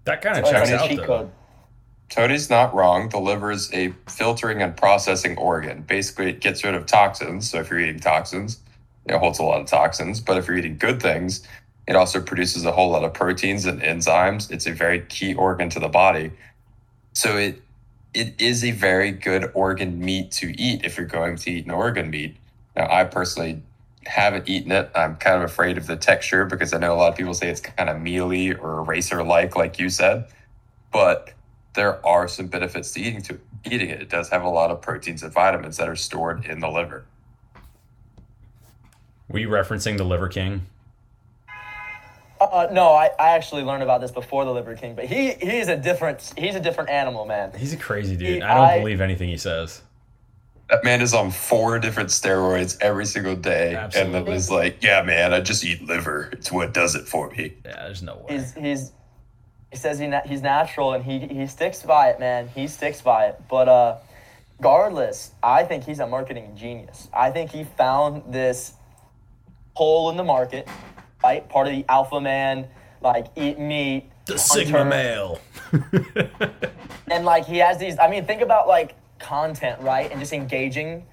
that 0.05 0.21
kind 0.23 0.37
of 0.37 0.43
It's 0.45 0.51
checks 0.51 0.71
like 0.71 0.81
out 0.81 0.89
cheat 0.89 0.99
though. 1.01 1.07
code. 1.07 1.31
Tony's 2.11 2.51
not 2.51 2.75
wrong. 2.75 3.09
The 3.09 3.19
liver 3.19 3.51
is 3.51 3.73
a 3.73 3.93
filtering 4.09 4.61
and 4.63 4.77
processing 4.77 5.37
organ. 5.39 5.83
Basically, 5.83 6.29
it 6.29 6.41
gets 6.41 6.63
rid 6.63 6.75
of 6.75 6.87
toxins. 6.87 7.51
So 7.51 7.59
if 7.61 7.71
you're 7.71 7.81
eating 7.81 7.99
toxins, 8.01 8.61
it 9.07 9.17
holds 9.17 9.39
a 9.39 9.43
lot 9.43 9.61
of 9.61 9.67
toxins. 9.67 10.21
But 10.21 10.37
if 10.37 10.47
you're 10.47 10.57
eating 10.59 10.77
good 10.77 11.01
things, 11.01 11.47
it 11.89 11.97
also 11.97 12.21
produces 12.21 12.65
a 12.67 12.73
whole 12.73 12.91
lot 12.91 13.05
of 13.05 13.15
proteins 13.15 13.65
and 13.65 13.81
enzymes. 13.81 14.51
It's 14.51 14.67
a 14.67 14.73
very 14.73 15.01
key 15.01 15.35
organ 15.35 15.71
to 15.71 15.81
the 15.81 15.89
body. 15.89 16.31
So 17.15 17.37
it 17.37 17.63
it 18.13 18.35
is 18.39 18.63
a 18.65 18.71
very 18.71 19.11
good 19.11 19.51
organ 19.55 19.99
meat 19.99 20.31
to 20.33 20.53
eat 20.61 20.85
if 20.85 20.97
you're 20.99 21.07
going 21.07 21.37
to 21.37 21.51
eat 21.51 21.65
an 21.65 21.73
organ 21.73 22.11
meat. 22.11 22.37
Now, 22.77 22.87
I 22.89 23.05
personally 23.05 23.63
haven't 24.07 24.49
eaten 24.49 24.73
it. 24.73 24.91
I'm 24.95 25.17
kind 25.17 25.37
of 25.37 25.43
afraid 25.43 25.79
of 25.79 25.87
the 25.87 25.97
texture 25.97 26.45
because 26.45 26.73
I 26.73 26.79
know 26.79 26.95
a 26.95 26.97
lot 26.97 27.09
of 27.13 27.17
people 27.17 27.35
say 27.35 27.49
it's 27.49 27.61
kind 27.61 27.89
of 27.91 28.01
mealy 28.01 28.53
or 28.55 28.79
eraser 28.81 29.23
like, 29.23 29.57
like 29.57 29.79
you 29.79 29.89
said. 29.89 30.27
But 30.93 31.33
there 31.75 32.05
are 32.07 32.29
some 32.29 32.47
benefits 32.47 32.93
to 32.93 33.01
eating 33.01 33.23
to 33.23 33.41
eating 33.65 33.91
it. 33.91 34.03
It 34.03 34.09
does 34.11 34.29
have 34.29 34.45
a 34.45 34.49
lot 34.49 34.71
of 34.71 34.81
proteins 34.81 35.23
and 35.23 35.33
vitamins 35.33 35.77
that 35.79 35.89
are 35.89 35.97
stored 35.97 36.45
in 36.45 36.61
the 36.61 36.69
liver. 36.69 37.05
Were 39.29 39.39
you 39.39 39.49
referencing 39.49 39.97
the 39.97 40.05
Liver 40.05 40.29
King? 40.29 40.67
Uh, 42.41 42.69
no, 42.71 42.93
I, 42.93 43.07
I 43.19 43.31
actually 43.31 43.63
learned 43.63 43.83
about 43.83 44.01
this 44.03 44.11
before 44.11 44.45
the 44.45 44.53
Liver 44.53 44.75
King, 44.77 44.95
but 44.95 45.07
he 45.07 45.33
he's 45.33 45.69
a 45.69 45.77
different 45.77 46.33
he's 46.37 46.55
a 46.55 46.61
different 46.61 46.91
animal, 46.91 47.25
man. 47.25 47.51
He's 47.57 47.73
a 47.73 47.77
crazy 47.79 48.17
dude. 48.17 48.29
He- 48.29 48.43
I 48.43 48.55
don't 48.55 48.65
I- 48.67 48.79
believe 48.81 49.01
anything 49.01 49.29
he 49.31 49.39
says. 49.39 49.81
That 50.71 50.83
man 50.83 51.03
is 51.03 51.13
on 51.13 51.31
four 51.31 51.79
different 51.79 52.09
steroids 52.09 52.79
every 52.81 53.05
single 53.05 53.37
day, 53.37 53.75
Absolutely. 53.75 54.17
and 54.19 54.27
then 54.27 54.35
is 54.35 54.51
like, 54.51 54.83
"Yeah, 54.83 55.03
man, 55.03 55.35
I 55.35 55.41
just 55.41 55.63
eat 55.65 55.83
liver. 55.83 56.31
It's 56.33 56.51
what 56.51 56.73
does 56.73 56.95
it 56.95 57.07
for 57.07 57.31
me." 57.31 57.55
Yeah, 57.65 57.85
there's 57.85 58.03
no 58.03 58.17
way. 58.17 58.39
He's 58.39 58.55
he's 58.55 58.93
he 59.71 59.77
says 59.77 59.99
he 59.99 60.07
na- 60.07 60.23
he's 60.25 60.41
natural 60.41 60.95
and 60.95 61.05
he 61.05 61.21
he 61.27 61.47
sticks 61.47 61.83
by 61.83 62.09
it, 62.09 62.19
man. 62.19 62.49
He 62.49 62.67
sticks 62.67 63.03
by 63.03 63.27
it. 63.27 63.43
But 63.49 63.69
uh, 63.69 63.97
regardless, 64.59 65.33
I 65.43 65.65
think 65.65 65.85
he's 65.85 65.99
a 66.01 66.07
marketing 66.07 66.57
genius. 66.57 67.09
I 67.13 67.31
think 67.31 67.51
he 67.51 67.65
found 67.65 68.33
this 68.33 68.73
hole 69.75 70.11
in 70.11 70.17
the 70.17 70.25
market, 70.25 70.67
right? 71.23 71.47
Part 71.49 71.67
of 71.67 71.75
the 71.75 71.85
alpha 71.91 72.21
man, 72.21 72.69
like 73.03 73.27
eat 73.37 73.59
meat, 73.59 74.11
the 74.25 74.33
hunter. 74.33 74.45
Sigma 74.45 74.85
male. 74.85 75.41
and 77.11 77.25
like 77.25 77.45
he 77.45 77.59
has 77.59 77.79
these 77.79 77.99
i 77.99 78.09
mean 78.09 78.25
think 78.25 78.41
about 78.41 78.69
like 78.69 78.95
content 79.25 79.81
right 79.81 80.11
and 80.11 80.21
just 80.21 80.33
engaging 80.33 81.07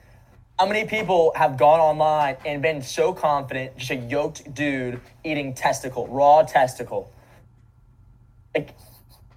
how 0.59 0.65
many 0.67 0.85
people 0.85 1.31
have 1.35 1.57
gone 1.57 1.79
online 1.79 2.35
and 2.45 2.61
been 2.61 2.81
so 2.81 3.13
confident 3.13 3.75
just 3.77 3.91
a 3.91 3.95
yoked 3.95 4.53
dude 4.53 4.99
eating 5.23 5.53
testicle 5.53 6.07
raw 6.07 6.43
testicle 6.43 7.11
like 8.53 8.75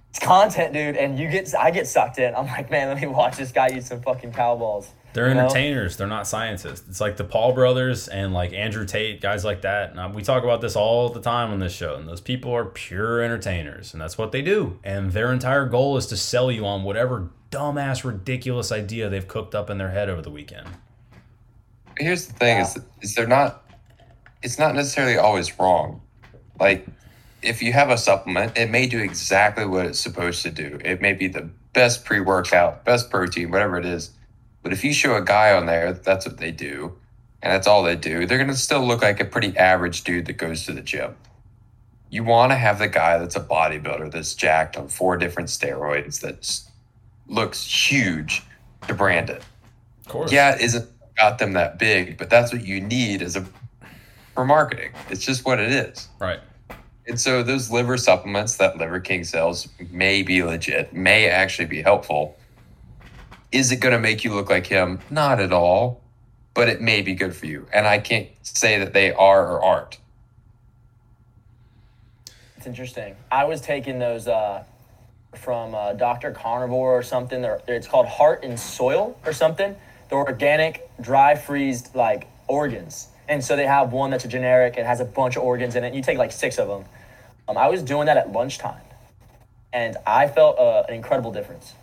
it's 0.09 0.19
content 0.19 0.73
dude 0.73 0.97
and 0.97 1.17
you 1.17 1.29
get 1.29 1.53
i 1.55 1.71
get 1.71 1.87
sucked 1.87 2.19
in 2.19 2.35
i'm 2.35 2.45
like 2.47 2.69
man 2.69 2.89
let 2.89 3.01
me 3.01 3.07
watch 3.07 3.37
this 3.37 3.51
guy 3.51 3.69
eat 3.75 3.83
some 3.83 4.01
fucking 4.01 4.31
cow 4.31 4.55
balls 4.55 4.91
They're 5.13 5.29
you 5.29 5.33
know? 5.33 5.45
entertainers. 5.45 5.95
They're 5.95 6.07
not 6.07 6.27
scientists. 6.27 6.83
It's 6.89 6.99
like 6.99 7.15
the 7.15 7.23
Paul 7.23 7.53
brothers 7.53 8.09
and 8.09 8.33
like 8.33 8.51
Andrew 8.51 8.85
Tate, 8.85 9.21
guys 9.21 9.45
like 9.45 9.61
that. 9.61 9.95
And 9.95 10.13
we 10.13 10.21
talk 10.21 10.43
about 10.43 10.59
this 10.59 10.75
all 10.75 11.07
the 11.07 11.21
time 11.21 11.51
on 11.51 11.59
this 11.59 11.73
show. 11.73 11.95
And 11.95 12.05
those 12.05 12.19
people 12.19 12.51
are 12.53 12.65
pure 12.65 13.21
entertainers, 13.21 13.93
and 13.93 14.01
that's 14.01 14.17
what 14.17 14.33
they 14.33 14.41
do. 14.41 14.77
And 14.83 15.13
their 15.13 15.31
entire 15.31 15.65
goal 15.67 15.95
is 15.95 16.05
to 16.07 16.17
sell 16.17 16.51
you 16.51 16.65
on 16.65 16.83
whatever 16.83 17.29
dumbass, 17.55 18.03
ridiculous 18.03 18.71
idea 18.71 19.09
they've 19.09 19.27
cooked 19.27 19.55
up 19.55 19.69
in 19.69 19.77
their 19.77 19.91
head 19.91 20.09
over 20.09 20.21
the 20.21 20.29
weekend. 20.29 20.67
Here's 21.97 22.27
the 22.27 22.33
thing: 22.33 22.59
is 22.59 22.77
is 23.01 23.15
they're 23.15 23.27
not. 23.27 23.63
It's 24.43 24.59
not 24.59 24.75
necessarily 24.75 25.17
always 25.17 25.57
wrong. 25.57 26.01
Like, 26.59 26.85
if 27.41 27.61
you 27.61 27.73
have 27.73 27.89
a 27.89 27.97
supplement, 27.97 28.57
it 28.57 28.69
may 28.69 28.85
do 28.87 28.99
exactly 28.99 29.65
what 29.65 29.85
it's 29.85 29.99
supposed 29.99 30.43
to 30.43 30.51
do. 30.51 30.79
It 30.83 31.01
may 31.01 31.13
be 31.13 31.27
the 31.27 31.49
best 31.73 32.05
pre-workout, 32.05 32.85
best 32.85 33.09
protein, 33.09 33.51
whatever 33.51 33.77
it 33.77 33.85
is. 33.85 34.11
But 34.61 34.71
if 34.73 34.83
you 34.83 34.93
show 34.93 35.15
a 35.15 35.21
guy 35.21 35.55
on 35.55 35.65
there, 35.65 35.93
that's 35.93 36.25
what 36.25 36.37
they 36.37 36.51
do, 36.51 36.95
and 37.41 37.51
that's 37.53 37.67
all 37.67 37.83
they 37.83 37.95
do. 37.95 38.25
They're 38.25 38.37
gonna 38.37 38.55
still 38.55 38.85
look 38.85 39.01
like 39.01 39.19
a 39.19 39.25
pretty 39.25 39.55
average 39.57 40.03
dude 40.03 40.25
that 40.25 40.33
goes 40.37 40.65
to 40.65 40.73
the 40.73 40.81
gym. 40.81 41.15
You 42.09 42.23
want 42.23 42.51
to 42.51 42.55
have 42.55 42.79
the 42.79 42.87
guy 42.87 43.17
that's 43.17 43.35
a 43.35 43.41
bodybuilder 43.41 44.11
that's 44.11 44.35
jacked 44.35 44.77
on 44.77 44.87
four 44.87 45.17
different 45.17 45.49
steroids 45.49 46.21
that 46.21 46.39
s- 46.39 46.69
looks 47.27 47.65
huge 47.65 48.43
to 48.87 48.93
brand 48.93 49.29
it 49.29 49.43
Of 50.05 50.11
course. 50.11 50.31
yeah, 50.31 50.55
it 50.55 50.61
isn't 50.61 50.89
got 51.17 51.39
them 51.39 51.53
that 51.53 51.79
big, 51.79 52.17
but 52.17 52.29
that's 52.29 52.51
what 52.51 52.65
you 52.65 52.81
need 52.81 53.21
as 53.21 53.35
a 53.35 53.45
for 54.33 54.45
marketing. 54.45 54.91
It's 55.09 55.25
just 55.25 55.45
what 55.45 55.59
it 55.59 55.71
is. 55.71 56.09
Right. 56.19 56.39
And 57.07 57.19
so 57.19 57.41
those 57.41 57.71
liver 57.71 57.97
supplements 57.97 58.57
that 58.57 58.77
Liver 58.77 58.99
King 58.99 59.23
sells 59.23 59.69
may 59.91 60.23
be 60.23 60.43
legit, 60.43 60.91
may 60.93 61.29
actually 61.29 61.67
be 61.67 61.81
helpful. 61.81 62.35
Is 63.53 63.71
it 63.71 63.77
going 63.77 63.93
to 63.93 63.99
make 63.99 64.23
you 64.25 64.33
look 64.33 64.49
like 64.49 64.67
him? 64.67 64.99
Not 65.09 65.39
at 65.39 65.53
all, 65.53 66.01
but 66.53 66.67
it 66.67 66.81
may 66.81 67.01
be 67.01 67.13
good 67.13 67.33
for 67.33 67.45
you. 67.45 67.65
And 67.71 67.87
I 67.87 67.99
can't 67.99 68.27
say 68.41 68.77
that 68.79 68.91
they 68.91 69.13
are 69.13 69.47
or 69.47 69.63
aren't. 69.63 69.99
It's 72.57 72.65
interesting. 72.65 73.15
I 73.31 73.45
was 73.45 73.61
taking 73.61 73.99
those 73.99 74.27
uh, 74.27 74.63
from 75.37 75.75
uh, 75.75 75.93
Dr. 75.93 76.31
Carnivore 76.31 76.97
or 76.97 77.03
something. 77.03 77.41
They're, 77.41 77.61
it's 77.67 77.87
called 77.87 78.07
Heart 78.07 78.43
and 78.43 78.59
Soil 78.59 79.17
or 79.25 79.33
something. 79.33 79.75
They're 80.09 80.17
organic, 80.17 80.89
dry 81.01 81.35
freezed 81.35 81.95
like 81.95 82.27
organs. 82.47 83.07
And 83.27 83.43
so 83.43 83.55
they 83.55 83.65
have 83.65 83.91
one 83.91 84.11
that's 84.11 84.25
a 84.25 84.27
generic. 84.27 84.77
It 84.77 84.85
has 84.85 84.99
a 84.99 85.05
bunch 85.05 85.35
of 85.35 85.43
organs 85.43 85.75
in 85.75 85.83
it. 85.83 85.93
You 85.93 86.03
take 86.03 86.17
like 86.17 86.31
six 86.31 86.59
of 86.59 86.67
them. 86.67 86.85
Um, 87.47 87.57
I 87.57 87.67
was 87.67 87.81
doing 87.81 88.07
that 88.07 88.17
at 88.17 88.31
lunchtime, 88.31 88.81
and 89.71 89.97
I 90.05 90.27
felt 90.27 90.57
uh, 90.57 90.83
an 90.87 90.95
incredible 90.95 91.31
difference. 91.31 91.73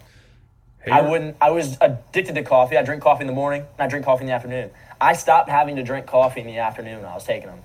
Hey, 0.85 0.91
I 0.91 1.01
wouldn't. 1.03 1.37
I 1.41 1.51
was 1.51 1.77
addicted 1.81 2.35
to 2.35 2.43
coffee. 2.43 2.77
I 2.77 2.83
drink 2.83 3.03
coffee 3.03 3.23
in 3.23 3.29
the 3.29 3.33
morning 3.33 3.63
and 3.63 3.81
I 3.81 3.87
drink 3.87 4.05
coffee 4.05 4.23
in 4.23 4.27
the 4.27 4.33
afternoon. 4.33 4.71
I 5.01 5.13
stopped 5.13 5.49
having 5.49 5.77
to 5.77 5.83
drink 5.83 6.07
coffee 6.07 6.41
in 6.41 6.47
the 6.47 6.59
afternoon 6.59 7.05
I 7.05 7.15
was 7.15 7.25
taking 7.25 7.49
them. 7.49 7.61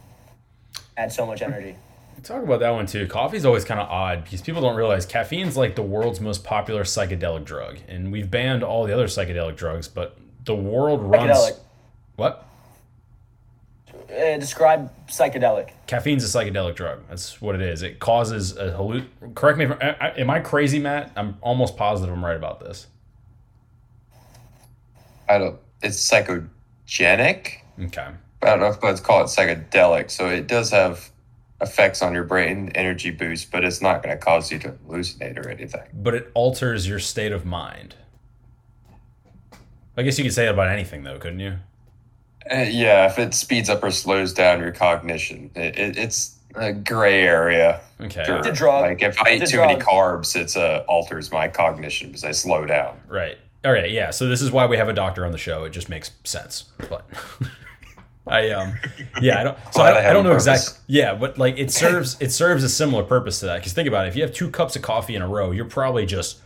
Add 0.95 1.11
so 1.11 1.25
much 1.25 1.41
energy. 1.41 1.75
Talk 2.23 2.43
about 2.43 2.59
that 2.61 2.71
one 2.71 2.85
too. 2.87 3.07
Coffee's 3.07 3.45
always 3.45 3.63
kind 3.63 3.79
of 3.79 3.87
odd 3.89 4.23
because 4.23 4.41
people 4.41 4.61
don't 4.61 4.75
realize 4.75 5.05
caffeine's 5.05 5.55
like 5.55 5.75
the 5.75 5.83
world's 5.83 6.19
most 6.19 6.43
popular 6.43 6.83
psychedelic 6.83 7.45
drug, 7.45 7.77
and 7.87 8.11
we've 8.11 8.29
banned 8.29 8.63
all 8.63 8.85
the 8.85 8.93
other 8.93 9.05
psychedelic 9.05 9.55
drugs, 9.55 9.87
but 9.87 10.17
the 10.45 10.55
world 10.55 11.01
runs. 11.03 11.31
Psychedelic. 11.31 11.59
What? 12.15 12.43
Uh, 14.09 14.37
describe 14.37 14.91
psychedelic. 15.07 15.71
Caffeine's 15.85 16.23
a 16.23 16.37
psychedelic 16.37 16.75
drug. 16.75 17.03
That's 17.09 17.41
what 17.41 17.55
it 17.55 17.61
is. 17.61 17.83
It 17.83 17.99
causes 17.99 18.57
a 18.57 18.71
halluc. 18.71 19.05
Correct 19.35 19.57
me 19.57 19.65
if 19.65 19.71
I- 19.71 19.95
I- 19.99 20.09
am 20.17 20.29
I 20.29 20.39
crazy, 20.39 20.79
Matt? 20.79 21.11
I'm 21.15 21.37
almost 21.41 21.77
positive 21.77 22.13
I'm 22.13 22.23
right 22.25 22.35
about 22.35 22.59
this. 22.59 22.87
I 25.29 25.37
don't. 25.37 25.59
It's 25.83 25.97
psychogenic. 26.09 27.57
Okay. 27.79 28.07
I 28.41 28.45
don't 28.45 28.59
know 28.59 28.67
if 28.67 28.81
let's 28.81 29.01
call 29.01 29.21
it 29.21 29.25
psychedelic. 29.27 30.09
So 30.09 30.27
it 30.29 30.47
does 30.47 30.71
have 30.71 31.11
effects 31.61 32.01
on 32.01 32.13
your 32.13 32.23
brain, 32.23 32.71
energy 32.75 33.11
boost, 33.11 33.51
but 33.51 33.63
it's 33.63 33.81
not 33.81 34.03
going 34.03 34.15
to 34.17 34.23
cause 34.23 34.51
you 34.51 34.59
to 34.59 34.69
hallucinate 34.87 35.37
or 35.37 35.49
anything. 35.49 35.87
But 35.93 36.13
it 36.13 36.31
alters 36.33 36.87
your 36.87 36.99
state 36.99 37.31
of 37.31 37.45
mind. 37.45 37.95
I 39.95 40.03
guess 40.03 40.17
you 40.17 40.23
could 40.23 40.33
say 40.33 40.45
it 40.45 40.51
about 40.51 40.69
anything, 40.69 41.03
though, 41.03 41.17
couldn't 41.17 41.39
you? 41.39 41.57
Uh, 42.49 42.65
yeah, 42.69 43.07
if 43.07 43.17
it 43.17 43.33
speeds 43.33 43.69
up 43.69 43.83
or 43.83 43.91
slows 43.91 44.33
down 44.33 44.59
your 44.59 44.71
cognition, 44.71 45.49
it, 45.55 45.77
it, 45.77 45.97
it's 45.97 46.37
a 46.55 46.71
gray 46.71 47.23
area. 47.23 47.81
Okay. 47.99 48.23
Sure. 48.23 48.37
It's 48.37 48.47
a 48.47 48.51
drug. 48.51 48.81
Like 48.83 49.01
if 49.01 49.19
I 49.19 49.33
eat 49.33 49.41
It's 49.41 49.51
a 49.51 49.55
too 49.55 49.61
many 49.61 49.79
carbs, 49.79 50.35
it's 50.35 50.55
uh, 50.55 50.85
alters 50.87 51.31
my 51.31 51.47
cognition 51.47 52.09
because 52.09 52.23
I 52.23 52.31
slow 52.31 52.65
down. 52.65 52.99
Right. 53.07 53.37
All 53.65 53.71
right. 53.71 53.91
Yeah. 53.91 54.11
So 54.11 54.27
this 54.27 54.41
is 54.41 54.51
why 54.51 54.65
we 54.65 54.77
have 54.77 54.87
a 54.87 54.93
doctor 54.93 55.25
on 55.25 55.31
the 55.31 55.37
show. 55.37 55.63
It 55.63 55.71
just 55.71 55.89
makes 55.89 56.11
sense. 56.23 56.65
But 56.89 57.05
I 58.29 58.51
um 58.51 58.73
yeah 59.21 59.39
I 59.39 59.43
don't 59.43 59.57
so 59.71 59.81
I, 59.81 59.97
I 59.97 60.01
have 60.01 60.09
I 60.11 60.13
don't 60.13 60.23
know 60.23 60.31
purpose. 60.31 60.47
exactly 60.47 60.83
yeah 60.87 61.13
but 61.15 61.37
like 61.37 61.57
it 61.57 61.71
serves 61.71 62.17
it 62.19 62.31
serves 62.31 62.63
a 62.63 62.69
similar 62.69 63.03
purpose 63.03 63.39
to 63.41 63.47
that 63.47 63.57
because 63.57 63.73
think 63.73 63.87
about 63.87 64.05
it 64.05 64.09
if 64.09 64.15
you 64.15 64.23
have 64.23 64.33
two 64.33 64.49
cups 64.49 64.75
of 64.75 64.81
coffee 64.81 65.15
in 65.15 65.21
a 65.21 65.27
row 65.27 65.51
you're 65.51 65.65
probably 65.65 66.05
just 66.05 66.41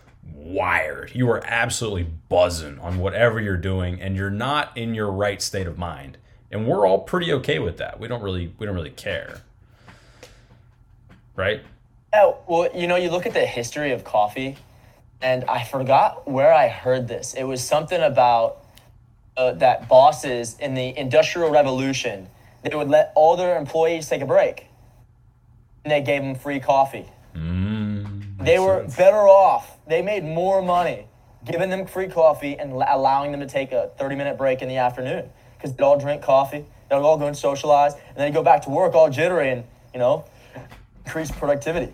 wired. 0.52 1.12
You 1.14 1.30
are 1.30 1.42
absolutely 1.46 2.04
buzzing 2.30 2.80
on 2.80 3.00
whatever 3.00 3.40
you're 3.40 3.58
doing 3.58 4.02
and 4.02 4.16
you're 4.16 4.30
not 4.30 4.76
in 4.78 4.94
your 4.94 5.12
right 5.12 5.42
state 5.42 5.68
of 5.68 5.78
mind. 5.78 6.18
And 6.52 6.68
we're 6.68 6.86
all 6.86 7.00
pretty 7.00 7.32
okay 7.34 7.60
with 7.60 7.78
that. 7.78 8.00
We 8.00 8.08
don't 8.08 8.22
really 8.22 8.54
we 8.58 8.66
don't 8.66 8.76
really 8.76 8.90
care. 8.90 9.42
Right? 11.36 11.62
Oh, 12.14 12.38
well, 12.48 12.70
you 12.76 12.88
know, 12.88 12.98
you 12.98 13.10
look 13.10 13.26
at 13.26 13.34
the 13.34 13.46
history 13.46 13.94
of 13.94 14.04
coffee, 14.04 14.58
and 15.22 15.46
I 15.46 15.64
forgot 15.64 16.30
where 16.30 16.54
I 16.54 16.68
heard 16.68 17.08
this. 17.08 17.34
It 17.34 17.44
was 17.44 17.64
something 17.64 18.02
about 18.02 18.61
uh, 19.38 19.54
that 19.54 19.88
bosses 19.88 20.58
in 20.60 20.74
the 20.74 20.98
Industrial 20.98 21.50
Revolution, 21.50 22.28
they 22.64 22.76
would 22.76 22.90
let 22.90 23.12
all 23.16 23.36
their 23.38 23.58
employees 23.58 24.08
take 24.08 24.22
a 24.22 24.26
break, 24.26 24.68
and 25.84 25.92
they 25.92 26.02
gave 26.02 26.22
them 26.22 26.36
free 26.36 26.60
coffee. 26.60 27.06
mm, 27.36 28.44
They 28.44 28.60
were 28.60 28.86
better 28.98 29.28
off. 29.28 29.78
They 29.88 30.02
made 30.02 30.24
more 30.24 30.62
money 30.62 31.08
giving 31.44 31.70
them 31.72 31.88
free 31.88 32.08
coffee 32.08 32.58
and 32.58 32.72
allowing 32.72 33.32
them 33.32 33.40
to 33.42 33.48
take 33.48 33.72
a 33.72 33.90
30 33.98 34.16
minute 34.16 34.38
break 34.38 34.62
in 34.62 34.70
the 34.70 34.78
afternoon 34.78 35.28
because 35.58 35.74
they'd 35.74 35.84
all 35.84 35.98
drink 35.98 36.22
coffee, 36.22 36.66
they'd 36.90 36.96
all 36.96 37.18
go 37.18 37.26
and 37.28 37.36
socialize, 37.38 37.94
and 37.94 38.18
then 38.18 38.32
go 38.32 38.44
back 38.44 38.62
to 38.64 38.70
work 38.70 38.94
all 38.94 39.10
jittery 39.10 39.50
and, 39.50 39.64
you 39.94 40.00
know, 40.00 40.24
increase 41.06 41.32
productivity. 41.32 41.92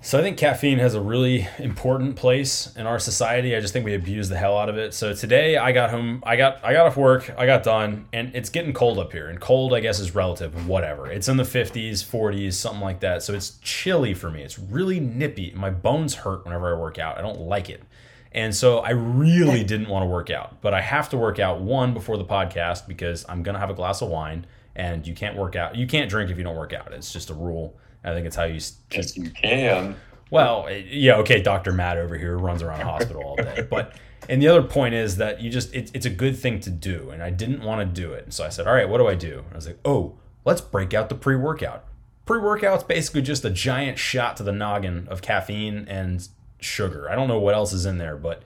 So 0.00 0.16
I 0.16 0.22
think 0.22 0.38
caffeine 0.38 0.78
has 0.78 0.94
a 0.94 1.00
really 1.00 1.48
important 1.58 2.14
place 2.14 2.72
in 2.76 2.86
our 2.86 3.00
society. 3.00 3.56
I 3.56 3.60
just 3.60 3.72
think 3.72 3.84
we 3.84 3.94
abuse 3.94 4.28
the 4.28 4.36
hell 4.36 4.56
out 4.56 4.68
of 4.68 4.78
it. 4.78 4.94
So 4.94 5.12
today 5.12 5.56
I 5.56 5.72
got 5.72 5.90
home, 5.90 6.22
I 6.24 6.36
got 6.36 6.64
I 6.64 6.72
got 6.72 6.86
off 6.86 6.96
work, 6.96 7.34
I 7.36 7.46
got 7.46 7.64
done, 7.64 8.06
and 8.12 8.30
it's 8.32 8.48
getting 8.48 8.72
cold 8.72 8.98
up 9.00 9.10
here. 9.10 9.26
And 9.28 9.40
cold, 9.40 9.74
I 9.74 9.80
guess, 9.80 9.98
is 9.98 10.14
relative, 10.14 10.68
whatever. 10.68 11.10
It's 11.10 11.26
in 11.28 11.36
the 11.36 11.42
50s, 11.42 12.04
40s, 12.04 12.54
something 12.54 12.80
like 12.80 13.00
that. 13.00 13.24
So 13.24 13.34
it's 13.34 13.58
chilly 13.60 14.14
for 14.14 14.30
me. 14.30 14.42
It's 14.42 14.56
really 14.56 15.00
nippy. 15.00 15.52
My 15.56 15.70
bones 15.70 16.14
hurt 16.14 16.44
whenever 16.44 16.74
I 16.74 16.78
work 16.78 17.00
out. 17.00 17.18
I 17.18 17.20
don't 17.20 17.40
like 17.40 17.68
it. 17.68 17.82
And 18.30 18.54
so 18.54 18.78
I 18.78 18.90
really 18.90 19.64
didn't 19.64 19.88
want 19.88 20.04
to 20.04 20.06
work 20.06 20.30
out, 20.30 20.60
but 20.62 20.74
I 20.74 20.80
have 20.80 21.08
to 21.08 21.16
work 21.18 21.40
out 21.40 21.60
one 21.60 21.92
before 21.92 22.16
the 22.16 22.24
podcast 22.24 22.86
because 22.86 23.26
I'm 23.28 23.42
gonna 23.42 23.58
have 23.58 23.70
a 23.70 23.74
glass 23.74 24.00
of 24.00 24.10
wine, 24.10 24.46
and 24.76 25.04
you 25.04 25.14
can't 25.14 25.36
work 25.36 25.56
out. 25.56 25.74
You 25.74 25.88
can't 25.88 26.08
drink 26.08 26.30
if 26.30 26.38
you 26.38 26.44
don't 26.44 26.56
work 26.56 26.72
out. 26.72 26.92
It's 26.92 27.12
just 27.12 27.30
a 27.30 27.34
rule. 27.34 27.76
I 28.04 28.12
think 28.14 28.26
it's 28.26 28.36
how 28.36 28.44
you 28.44 28.60
Yes, 28.90 29.16
you 29.16 29.30
can. 29.30 29.96
well, 30.30 30.66
eh, 30.68 30.82
yeah, 30.88 31.16
okay, 31.16 31.42
Dr. 31.42 31.72
Matt 31.72 31.98
over 31.98 32.16
here 32.16 32.36
runs 32.38 32.62
around 32.62 32.80
a 32.80 32.84
hospital 32.84 33.22
all 33.22 33.36
day. 33.36 33.66
But 33.68 33.94
and 34.28 34.42
the 34.42 34.48
other 34.48 34.62
point 34.62 34.94
is 34.94 35.16
that 35.16 35.40
you 35.40 35.50
just 35.50 35.74
it, 35.74 35.90
it's 35.94 36.06
a 36.06 36.10
good 36.10 36.36
thing 36.38 36.60
to 36.60 36.70
do, 36.70 37.10
and 37.10 37.22
I 37.22 37.30
didn't 37.30 37.62
want 37.62 37.80
to 37.80 38.00
do 38.00 38.12
it. 38.12 38.24
And 38.24 38.32
so 38.34 38.44
I 38.44 38.48
said, 38.48 38.66
"All 38.66 38.74
right, 38.74 38.88
what 38.88 38.98
do 38.98 39.06
I 39.08 39.14
do?" 39.14 39.38
And 39.38 39.52
I 39.52 39.56
was 39.56 39.66
like, 39.66 39.78
"Oh, 39.84 40.16
let's 40.44 40.60
break 40.60 40.94
out 40.94 41.08
the 41.08 41.14
pre-workout." 41.14 41.84
Pre-workout's 42.26 42.84
basically 42.84 43.22
just 43.22 43.44
a 43.44 43.50
giant 43.50 43.98
shot 43.98 44.36
to 44.36 44.42
the 44.42 44.52
noggin 44.52 45.08
of 45.08 45.22
caffeine 45.22 45.86
and 45.88 46.28
sugar. 46.60 47.10
I 47.10 47.14
don't 47.14 47.26
know 47.28 47.38
what 47.38 47.54
else 47.54 47.72
is 47.72 47.86
in 47.86 47.96
there, 47.98 48.16
but 48.16 48.42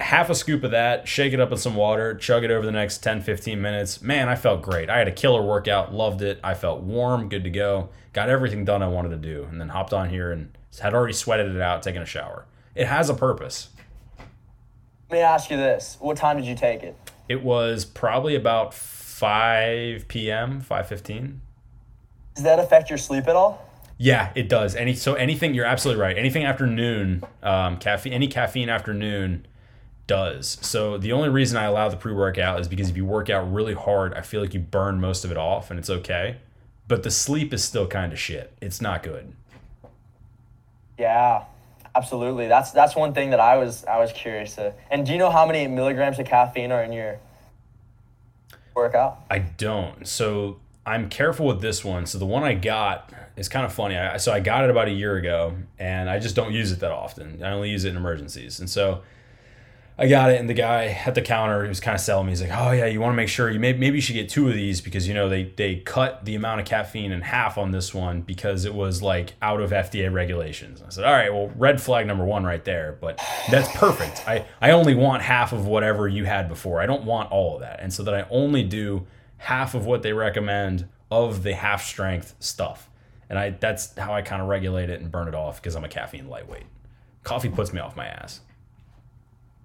half 0.00 0.30
a 0.30 0.34
scoop 0.34 0.64
of 0.64 0.72
that, 0.72 1.06
shake 1.06 1.32
it 1.32 1.40
up 1.40 1.50
with 1.50 1.60
some 1.60 1.74
water, 1.74 2.14
chug 2.14 2.44
it 2.44 2.50
over 2.50 2.66
the 2.66 2.72
next 2.72 2.98
10, 2.98 3.22
15 3.22 3.60
minutes. 3.60 4.02
Man, 4.02 4.28
I 4.28 4.34
felt 4.34 4.62
great. 4.62 4.90
I 4.90 4.98
had 4.98 5.08
a 5.08 5.12
killer 5.12 5.42
workout, 5.42 5.94
loved 5.94 6.22
it. 6.22 6.40
I 6.42 6.54
felt 6.54 6.82
warm, 6.82 7.28
good 7.28 7.44
to 7.44 7.50
go. 7.50 7.88
Got 8.12 8.28
everything 8.28 8.64
done 8.64 8.82
I 8.82 8.88
wanted 8.88 9.10
to 9.10 9.16
do, 9.16 9.44
and 9.44 9.60
then 9.60 9.68
hopped 9.68 9.92
on 9.92 10.10
here 10.10 10.32
and 10.32 10.56
had 10.80 10.94
already 10.94 11.12
sweated 11.12 11.54
it 11.54 11.60
out, 11.60 11.82
taking 11.82 12.02
a 12.02 12.06
shower. 12.06 12.46
It 12.74 12.86
has 12.86 13.08
a 13.08 13.14
purpose. 13.14 13.70
Let 15.10 15.16
me 15.16 15.22
ask 15.22 15.50
you 15.50 15.56
this 15.56 15.96
what 16.00 16.16
time 16.16 16.36
did 16.36 16.46
you 16.46 16.54
take 16.54 16.82
it? 16.82 16.96
It 17.28 17.42
was 17.42 17.84
probably 17.84 18.34
about 18.34 18.74
5 18.74 20.06
p.m., 20.08 20.62
5:15. 20.62 21.38
Does 22.34 22.44
that 22.44 22.58
affect 22.58 22.90
your 22.90 22.98
sleep 22.98 23.26
at 23.26 23.36
all? 23.36 23.64
Yeah, 23.96 24.30
it 24.36 24.48
does. 24.48 24.76
Any 24.76 24.94
so 24.94 25.14
anything 25.14 25.54
you're 25.54 25.64
absolutely 25.64 26.00
right. 26.00 26.16
Anything 26.16 26.44
after 26.44 26.66
noon, 26.66 27.24
um, 27.42 27.78
caffeine, 27.78 28.12
any 28.12 28.28
caffeine 28.28 28.68
after 28.68 28.94
noon 28.94 29.46
does. 30.08 30.58
So 30.60 30.98
the 30.98 31.12
only 31.12 31.28
reason 31.28 31.56
I 31.56 31.64
allow 31.64 31.88
the 31.88 31.96
pre-workout 31.96 32.60
is 32.60 32.66
because 32.66 32.90
if 32.90 32.96
you 32.96 33.04
work 33.04 33.30
out 33.30 33.52
really 33.52 33.74
hard, 33.74 34.14
I 34.14 34.22
feel 34.22 34.40
like 34.40 34.54
you 34.54 34.60
burn 34.60 35.00
most 35.00 35.24
of 35.24 35.30
it 35.30 35.36
off 35.36 35.70
and 35.70 35.78
it's 35.78 35.90
okay. 35.90 36.38
But 36.88 37.04
the 37.04 37.10
sleep 37.12 37.52
is 37.52 37.62
still 37.62 37.86
kind 37.86 38.12
of 38.12 38.18
shit. 38.18 38.52
It's 38.60 38.80
not 38.80 39.04
good. 39.04 39.32
Yeah, 40.98 41.44
absolutely. 41.94 42.48
That's 42.48 42.72
that's 42.72 42.96
one 42.96 43.14
thing 43.14 43.30
that 43.30 43.38
I 43.38 43.56
was 43.56 43.84
I 43.84 43.98
was 43.98 44.10
curious 44.12 44.56
to. 44.56 44.74
And 44.90 45.06
do 45.06 45.12
you 45.12 45.18
know 45.18 45.30
how 45.30 45.46
many 45.46 45.68
milligrams 45.68 46.18
of 46.18 46.26
caffeine 46.26 46.72
are 46.72 46.82
in 46.82 46.92
your 46.92 47.20
workout? 48.74 49.20
I 49.30 49.38
don't. 49.38 50.08
So 50.08 50.58
I'm 50.86 51.10
careful 51.10 51.46
with 51.46 51.60
this 51.60 51.84
one. 51.84 52.06
So 52.06 52.18
the 52.18 52.26
one 52.26 52.42
I 52.42 52.54
got 52.54 53.12
is 53.36 53.48
kind 53.48 53.66
of 53.66 53.72
funny. 53.72 53.96
I, 53.96 54.16
so 54.16 54.32
I 54.32 54.40
got 54.40 54.64
it 54.64 54.70
about 54.70 54.88
a 54.88 54.92
year 54.92 55.16
ago, 55.16 55.54
and 55.78 56.08
I 56.08 56.18
just 56.18 56.34
don't 56.34 56.52
use 56.52 56.72
it 56.72 56.80
that 56.80 56.90
often. 56.90 57.42
I 57.42 57.50
only 57.50 57.68
use 57.68 57.84
it 57.84 57.90
in 57.90 57.96
emergencies. 57.96 58.58
And 58.58 58.70
so 58.70 59.02
I 60.00 60.06
got 60.06 60.30
it, 60.30 60.38
and 60.38 60.48
the 60.48 60.54
guy 60.54 60.96
at 61.04 61.16
the 61.16 61.22
counter 61.22 61.64
he 61.64 61.68
was 61.68 61.80
kind 61.80 61.96
of 61.96 62.00
selling 62.00 62.26
me. 62.26 62.32
He's 62.32 62.40
like, 62.40 62.52
"Oh 62.52 62.70
yeah, 62.70 62.86
you 62.86 63.00
want 63.00 63.12
to 63.12 63.16
make 63.16 63.28
sure 63.28 63.50
you 63.50 63.58
may, 63.58 63.72
maybe 63.72 63.96
you 63.96 64.00
should 64.00 64.12
get 64.12 64.28
two 64.28 64.46
of 64.46 64.54
these 64.54 64.80
because 64.80 65.08
you 65.08 65.14
know 65.14 65.28
they 65.28 65.44
they 65.56 65.76
cut 65.76 66.24
the 66.24 66.36
amount 66.36 66.60
of 66.60 66.66
caffeine 66.66 67.10
in 67.10 67.20
half 67.20 67.58
on 67.58 67.72
this 67.72 67.92
one 67.92 68.20
because 68.20 68.64
it 68.64 68.74
was 68.74 69.02
like 69.02 69.34
out 69.42 69.60
of 69.60 69.70
FDA 69.70 70.12
regulations." 70.12 70.80
I 70.86 70.90
said, 70.90 71.04
"All 71.04 71.12
right, 71.12 71.34
well, 71.34 71.50
red 71.56 71.82
flag 71.82 72.06
number 72.06 72.24
one 72.24 72.44
right 72.44 72.64
there, 72.64 72.96
but 73.00 73.20
that's 73.50 73.68
perfect. 73.76 74.22
I 74.28 74.44
I 74.60 74.70
only 74.70 74.94
want 74.94 75.22
half 75.22 75.52
of 75.52 75.66
whatever 75.66 76.06
you 76.06 76.24
had 76.26 76.48
before. 76.48 76.80
I 76.80 76.86
don't 76.86 77.02
want 77.02 77.32
all 77.32 77.56
of 77.56 77.62
that, 77.62 77.80
and 77.80 77.92
so 77.92 78.04
that 78.04 78.14
I 78.14 78.24
only 78.30 78.62
do 78.62 79.04
half 79.38 79.74
of 79.74 79.84
what 79.84 80.04
they 80.04 80.12
recommend 80.12 80.88
of 81.10 81.42
the 81.42 81.54
half 81.54 81.84
strength 81.84 82.36
stuff, 82.38 82.88
and 83.28 83.36
I 83.36 83.50
that's 83.50 83.98
how 83.98 84.14
I 84.14 84.22
kind 84.22 84.40
of 84.40 84.46
regulate 84.46 84.90
it 84.90 85.00
and 85.00 85.10
burn 85.10 85.26
it 85.26 85.34
off 85.34 85.60
because 85.60 85.74
I'm 85.74 85.82
a 85.84 85.88
caffeine 85.88 86.28
lightweight. 86.28 86.66
Coffee 87.24 87.48
puts 87.48 87.72
me 87.72 87.80
off 87.80 87.96
my 87.96 88.06
ass." 88.06 88.42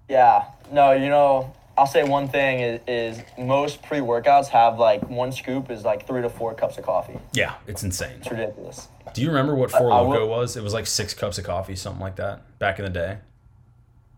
Yeah. 0.10 0.46
No, 0.72 0.92
you 0.92 1.10
know, 1.10 1.54
I'll 1.78 1.88
say 1.88 2.04
one 2.04 2.28
thing 2.28 2.60
is, 2.60 2.82
is 2.88 3.24
most 3.38 3.82
pre 3.84 4.00
workouts 4.00 4.48
have 4.48 4.78
like 4.80 5.08
one 5.10 5.32
scoop 5.32 5.70
is 5.72 5.84
like 5.84 6.08
three 6.08 6.22
to 6.22 6.30
four 6.30 6.54
cups 6.54 6.78
of 6.78 6.86
coffee. 6.86 7.20
Yeah, 7.34 7.56
it's 7.68 7.84
insane. 7.84 8.18
It's 8.20 8.30
ridiculous. 8.32 8.88
Do 9.14 9.22
you 9.22 9.28
remember 9.28 9.54
what 9.56 9.70
Four 9.72 9.92
I 9.92 10.00
Loco 10.00 10.22
will- 10.22 10.30
was? 10.30 10.56
It 10.58 10.64
was 10.64 10.74
like 10.74 10.88
six 10.88 11.14
cups 11.14 11.38
of 11.38 11.46
coffee, 11.46 11.76
something 11.76 12.02
like 12.02 12.16
that, 12.16 12.58
back 12.60 12.80
in 12.80 12.86
the 12.86 12.92
day. 12.92 13.18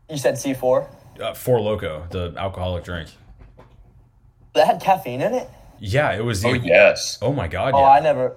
You 0.10 0.18
said 0.18 0.38
C 0.38 0.54
four. 0.54 0.88
Uh, 1.20 1.34
Four 1.34 1.60
Loco, 1.62 2.06
the 2.12 2.34
alcoholic 2.38 2.84
drink. 2.84 3.10
That 4.54 4.68
had 4.68 4.82
caffeine 4.82 5.22
in 5.22 5.34
it. 5.34 5.50
Yeah, 5.80 6.14
it 6.14 6.24
was 6.24 6.42
the. 6.42 6.50
Oh 6.50 6.54
yes. 6.54 7.18
Oh 7.22 7.34
my 7.34 7.48
god! 7.48 7.74
Oh, 7.74 7.80
Yeah. 7.80 7.86
I 7.90 8.00
never, 8.00 8.36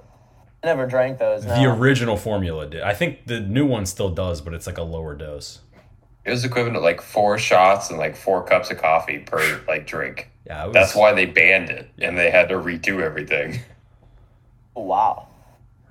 I 0.62 0.66
never 0.66 0.86
drank 0.86 1.18
those. 1.18 1.44
No. 1.44 1.54
the 1.56 1.66
original 1.66 2.16
formula 2.16 2.66
did. 2.66 2.82
I 2.82 2.94
think 2.94 3.26
the 3.26 3.40
new 3.40 3.66
one 3.66 3.84
still 3.86 4.08
does, 4.10 4.40
but 4.40 4.54
it's 4.54 4.66
like 4.66 4.78
a 4.78 4.82
lower 4.82 5.14
dose. 5.14 5.60
It 6.28 6.32
was 6.32 6.44
equivalent 6.44 6.74
to 6.74 6.80
like 6.80 7.00
four 7.00 7.38
shots 7.38 7.88
and 7.88 7.98
like 7.98 8.14
four 8.14 8.44
cups 8.44 8.70
of 8.70 8.76
coffee 8.76 9.18
per 9.20 9.62
like 9.66 9.86
drink. 9.86 10.30
Yeah, 10.46 10.66
was, 10.66 10.74
That's 10.74 10.94
why 10.94 11.14
they 11.14 11.24
banned 11.24 11.70
it 11.70 11.88
and 11.98 12.18
they 12.18 12.30
had 12.30 12.50
to 12.50 12.56
redo 12.56 13.00
everything. 13.00 13.60
Oh, 14.76 14.82
wow. 14.82 15.26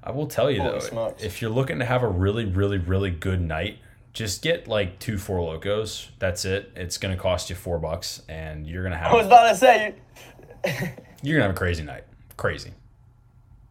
I 0.01 0.11
will 0.11 0.27
tell 0.27 0.49
you 0.49 0.61
Holy 0.61 0.71
though, 0.71 0.79
smokes. 0.79 1.21
if 1.21 1.41
you're 1.41 1.51
looking 1.51 1.79
to 1.79 1.85
have 1.85 2.03
a 2.03 2.07
really, 2.07 2.45
really, 2.45 2.77
really 2.77 3.09
good 3.09 3.41
night, 3.41 3.79
just 4.13 4.41
get 4.41 4.65
like 4.65 4.97
two 4.99 5.17
Four 5.17 5.41
Locos. 5.41 6.07
That's 6.19 6.45
it. 6.45 6.71
It's 6.73 6.97
gonna 6.97 7.17
cost 7.17 7.49
you 7.49 7.57
four 7.57 7.79
bucks, 7.79 8.21
and 8.29 8.65
you're 8.65 8.83
gonna 8.83 8.95
have. 8.95 9.11
I 9.11 9.15
was 9.15 9.23
have 9.23 9.31
about 9.33 9.49
to 9.49 9.55
say. 9.57 9.95
You, 10.63 10.71
you're 11.21 11.35
gonna 11.37 11.47
have 11.49 11.55
a 11.55 11.59
crazy 11.59 11.83
night. 11.83 12.05
Crazy. 12.37 12.71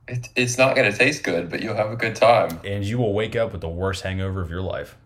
It, 0.06 0.28
it's 0.36 0.58
not 0.58 0.76
going 0.76 0.90
to 0.90 0.96
taste 0.96 1.24
good, 1.24 1.50
but 1.50 1.62
you'll 1.62 1.74
have 1.74 1.90
a 1.90 1.96
good 1.96 2.14
time. 2.14 2.60
and 2.64 2.84
you 2.84 2.98
will 2.98 3.12
wake 3.12 3.34
up 3.34 3.52
with 3.52 3.60
the 3.60 3.68
worst 3.68 4.02
hangover 4.02 4.40
of 4.40 4.50
your 4.50 4.62
life. 4.62 4.96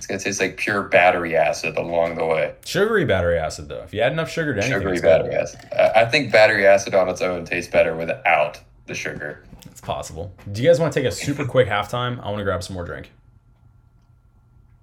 It's 0.00 0.06
going 0.06 0.18
to 0.18 0.24
taste 0.24 0.40
like 0.40 0.56
pure 0.56 0.84
battery 0.84 1.36
acid 1.36 1.76
along 1.76 2.14
the 2.14 2.24
way. 2.24 2.54
Sugary 2.64 3.04
battery 3.04 3.36
acid, 3.38 3.68
though. 3.68 3.82
If 3.82 3.92
you 3.92 4.00
add 4.00 4.12
enough 4.12 4.30
sugar 4.30 4.54
to 4.54 4.60
anything, 4.62 4.80
Sugary 4.80 4.98
battery 4.98 5.34
acid. 5.34 5.60
I 5.78 5.90
I 6.00 6.06
think 6.06 6.32
battery 6.32 6.66
acid 6.66 6.94
on 6.94 7.10
its 7.10 7.20
own 7.20 7.44
tastes 7.44 7.70
better 7.70 7.94
without 7.94 8.58
the 8.86 8.94
sugar. 8.94 9.44
It's 9.66 9.82
possible. 9.82 10.32
Do 10.50 10.62
you 10.62 10.70
guys 10.70 10.80
want 10.80 10.94
to 10.94 10.98
take 10.98 11.06
a 11.06 11.12
super 11.12 11.44
quick 11.44 11.68
halftime? 11.76 12.18
I 12.20 12.28
want 12.28 12.38
to 12.38 12.44
grab 12.44 12.62
some 12.62 12.72
more 12.72 12.86
drink. 12.86 13.12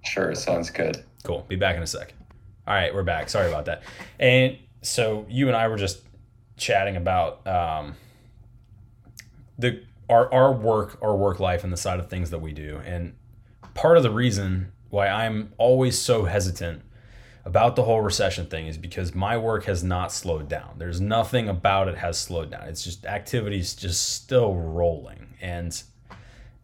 Sure, 0.04 0.36
sounds 0.36 0.70
good. 0.70 1.02
Cool. 1.24 1.44
Be 1.48 1.56
back 1.56 1.76
in 1.76 1.82
a 1.82 1.86
sec. 1.88 2.14
All 2.68 2.74
right, 2.74 2.94
we're 2.94 3.02
back. 3.02 3.28
Sorry 3.28 3.48
about 3.48 3.64
that. 3.64 3.82
And 4.20 4.56
so 4.82 5.26
you 5.28 5.48
and 5.48 5.56
I 5.56 5.66
were 5.66 5.78
just 5.78 6.02
chatting 6.56 6.94
about 6.94 7.44
um, 7.44 7.96
the 9.58 9.82
our 10.08 10.32
our 10.32 10.52
work, 10.52 10.96
our 11.02 11.16
work 11.16 11.40
life, 11.40 11.64
and 11.64 11.72
the 11.72 11.76
side 11.76 11.98
of 11.98 12.08
things 12.08 12.30
that 12.30 12.38
we 12.38 12.52
do. 12.52 12.80
And 12.86 13.16
part 13.74 13.96
of 13.96 14.04
the 14.04 14.12
reason 14.12 14.70
why 14.90 15.08
I'm 15.08 15.52
always 15.58 15.98
so 15.98 16.24
hesitant 16.24 16.82
about 17.44 17.76
the 17.76 17.84
whole 17.84 18.02
recession 18.02 18.46
thing 18.46 18.66
is 18.66 18.76
because 18.76 19.14
my 19.14 19.36
work 19.36 19.64
has 19.64 19.82
not 19.82 20.12
slowed 20.12 20.48
down. 20.48 20.74
There's 20.76 21.00
nothing 21.00 21.48
about 21.48 21.88
it 21.88 21.96
has 21.96 22.18
slowed 22.18 22.50
down. 22.50 22.68
It's 22.68 22.84
just 22.84 23.06
activities 23.06 23.74
just 23.74 24.14
still 24.14 24.54
rolling. 24.54 25.34
And 25.40 25.82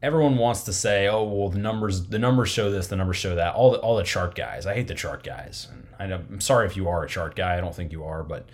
everyone 0.02 0.36
wants 0.36 0.64
to 0.64 0.72
say, 0.72 1.08
"Oh, 1.08 1.24
well, 1.24 1.48
the 1.48 1.58
numbers 1.58 2.08
the 2.08 2.18
numbers 2.18 2.50
show 2.50 2.70
this, 2.70 2.88
the 2.88 2.96
numbers 2.96 3.16
show 3.16 3.34
that." 3.34 3.54
All 3.54 3.70
the 3.72 3.78
all 3.78 3.96
the 3.96 4.02
chart 4.02 4.34
guys. 4.34 4.66
I 4.66 4.74
hate 4.74 4.88
the 4.88 4.94
chart 4.94 5.24
guys. 5.24 5.68
And 5.98 6.12
I 6.12 6.16
I'm 6.16 6.40
sorry 6.40 6.66
if 6.66 6.76
you 6.76 6.88
are 6.88 7.02
a 7.02 7.08
chart 7.08 7.34
guy. 7.34 7.56
I 7.56 7.60
don't 7.60 7.74
think 7.74 7.90
you 7.90 8.04
are, 8.04 8.22
but 8.22 8.46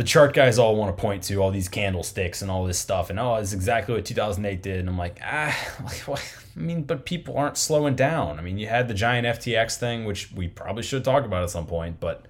the 0.00 0.06
chart 0.06 0.32
guys 0.32 0.58
all 0.58 0.76
want 0.76 0.96
to 0.96 0.98
point 0.98 1.22
to 1.24 1.36
all 1.42 1.50
these 1.50 1.68
candlesticks 1.68 2.40
and 2.40 2.50
all 2.50 2.64
this 2.64 2.78
stuff, 2.78 3.10
and 3.10 3.20
oh, 3.20 3.34
it's 3.34 3.52
exactly 3.52 3.94
what 3.94 4.02
2008 4.02 4.62
did. 4.62 4.80
And 4.80 4.88
I'm 4.88 4.96
like, 4.96 5.20
ah, 5.22 5.54
like? 6.08 6.22
I 6.56 6.58
mean, 6.58 6.84
but 6.84 7.04
people 7.04 7.36
aren't 7.36 7.58
slowing 7.58 7.96
down. 7.96 8.38
I 8.38 8.42
mean, 8.42 8.56
you 8.56 8.66
had 8.66 8.88
the 8.88 8.94
giant 8.94 9.26
FTX 9.26 9.76
thing, 9.76 10.06
which 10.06 10.32
we 10.32 10.48
probably 10.48 10.84
should 10.84 11.04
talk 11.04 11.26
about 11.26 11.42
at 11.42 11.50
some 11.50 11.66
point, 11.66 12.00
but 12.00 12.24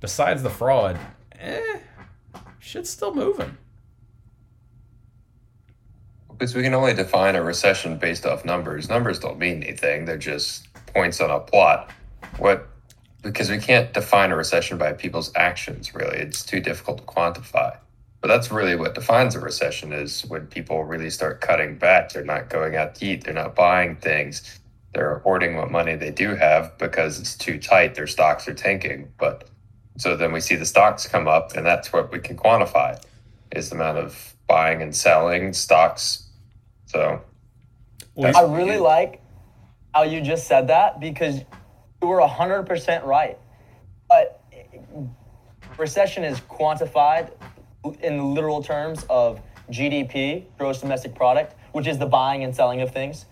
besides 0.00 0.44
the 0.44 0.50
fraud, 0.50 1.00
eh, 1.40 1.80
shit's 2.60 2.90
still 2.90 3.12
moving. 3.12 3.58
Because 6.30 6.54
we 6.54 6.62
can 6.62 6.74
only 6.74 6.94
define 6.94 7.34
a 7.34 7.42
recession 7.42 7.98
based 7.98 8.24
off 8.24 8.44
numbers. 8.44 8.88
Numbers 8.88 9.18
don't 9.18 9.40
mean 9.40 9.64
anything. 9.64 10.04
They're 10.04 10.16
just 10.16 10.68
points 10.94 11.20
on 11.20 11.32
a 11.32 11.40
plot. 11.40 11.90
What 12.38 12.68
because 13.26 13.50
we 13.50 13.58
can't 13.58 13.92
define 13.92 14.30
a 14.30 14.36
recession 14.36 14.78
by 14.78 14.92
people's 14.92 15.32
actions 15.34 15.94
really. 15.94 16.18
It's 16.18 16.44
too 16.44 16.60
difficult 16.60 16.98
to 16.98 17.04
quantify. 17.04 17.76
But 18.20 18.28
that's 18.28 18.50
really 18.50 18.76
what 18.76 18.94
defines 18.94 19.34
a 19.34 19.40
recession 19.40 19.92
is 19.92 20.24
when 20.26 20.46
people 20.46 20.84
really 20.84 21.10
start 21.10 21.40
cutting 21.40 21.76
back. 21.76 22.12
They're 22.12 22.24
not 22.24 22.48
going 22.48 22.76
out 22.76 22.94
to 22.96 23.06
eat, 23.06 23.24
they're 23.24 23.34
not 23.34 23.54
buying 23.54 23.96
things. 23.96 24.60
They're 24.94 25.18
hoarding 25.18 25.56
what 25.56 25.70
money 25.70 25.94
they 25.94 26.10
do 26.10 26.34
have 26.34 26.76
because 26.78 27.20
it's 27.20 27.36
too 27.36 27.58
tight. 27.58 27.94
Their 27.94 28.06
stocks 28.06 28.48
are 28.48 28.54
tanking. 28.54 29.12
But 29.18 29.48
so 29.98 30.16
then 30.16 30.32
we 30.32 30.40
see 30.40 30.56
the 30.56 30.64
stocks 30.64 31.06
come 31.06 31.28
up 31.28 31.54
and 31.54 31.66
that's 31.66 31.92
what 31.92 32.10
we 32.10 32.18
can 32.18 32.36
quantify 32.36 33.00
is 33.54 33.68
the 33.68 33.76
amount 33.76 33.98
of 33.98 34.34
buying 34.46 34.80
and 34.82 34.94
selling 34.94 35.52
stocks. 35.52 36.28
So 36.86 37.20
I 38.16 38.42
really 38.42 38.78
like 38.78 39.20
how 39.94 40.02
you 40.02 40.20
just 40.20 40.46
said 40.46 40.68
that 40.68 41.00
because 41.00 41.40
you 42.02 42.08
were 42.08 42.20
100% 42.20 43.04
right. 43.04 43.38
But 44.08 44.42
recession 45.78 46.24
is 46.24 46.40
quantified 46.40 47.32
in 48.00 48.34
literal 48.34 48.62
terms 48.62 49.04
of 49.08 49.40
GDP, 49.70 50.44
gross 50.58 50.80
domestic 50.80 51.14
product, 51.14 51.54
which 51.72 51.86
is 51.86 51.98
the 51.98 52.06
buying 52.06 52.44
and 52.44 52.54
selling 52.54 52.80
of 52.80 52.92
things. 52.92 53.26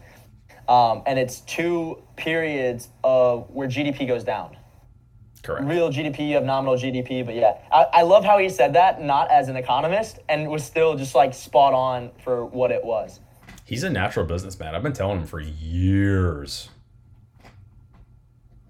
Um, 0.69 1.03
and 1.07 1.19
it's 1.19 1.41
two 1.41 2.03
periods 2.17 2.89
of 3.03 3.51
where 3.51 3.69
GDP 3.69 4.07
goes 4.07 4.25
down. 4.25 4.57
correct. 5.43 5.67
Real 5.67 5.91
GDP, 5.91 6.29
you 6.29 6.35
have 6.35 6.45
nominal 6.45 6.77
GDP, 6.77 7.25
but 7.25 7.35
yeah, 7.35 7.59
I, 7.71 7.87
I 7.93 8.03
love 8.03 8.25
how 8.25 8.39
he 8.39 8.49
said 8.49 8.73
that, 8.75 9.03
not 9.03 9.31
as 9.31 9.49
an 9.49 9.57
economist, 9.57 10.21
and 10.29 10.49
was 10.49 10.65
still 10.65 10.97
just 10.97 11.15
like 11.15 11.35
spot 11.35 11.75
on 11.75 12.11
for 12.23 12.47
what 12.47 12.71
it 12.71 12.83
was. 12.83 13.21
He's 13.67 13.83
a 13.83 13.91
natural 13.91 14.27
businessman. 14.27 14.75
I've 14.75 14.83
been 14.83 14.93
telling 14.93 15.21
him 15.21 15.27
for 15.27 15.41
years. 15.41 16.71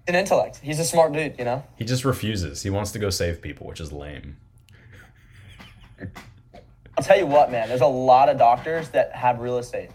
An 0.07 0.15
intellect. 0.15 0.57
He's 0.61 0.79
a 0.79 0.85
smart 0.85 1.13
dude, 1.13 1.35
you 1.39 1.45
know? 1.45 1.63
He 1.77 1.85
just 1.85 2.05
refuses. 2.05 2.61
He 2.61 2.69
wants 2.69 2.91
to 2.91 2.99
go 2.99 3.09
save 3.09 3.41
people, 3.41 3.65
which 3.65 3.79
is 3.79 3.91
lame. 3.91 4.37
I'll 6.97 7.03
tell 7.03 7.17
you 7.17 7.25
what, 7.25 7.51
man. 7.51 7.67
There's 7.67 7.81
a 7.81 7.87
lot 7.87 8.29
of 8.29 8.37
doctors 8.37 8.89
that 8.89 9.13
have 9.13 9.39
real 9.39 9.57
estate. 9.57 9.89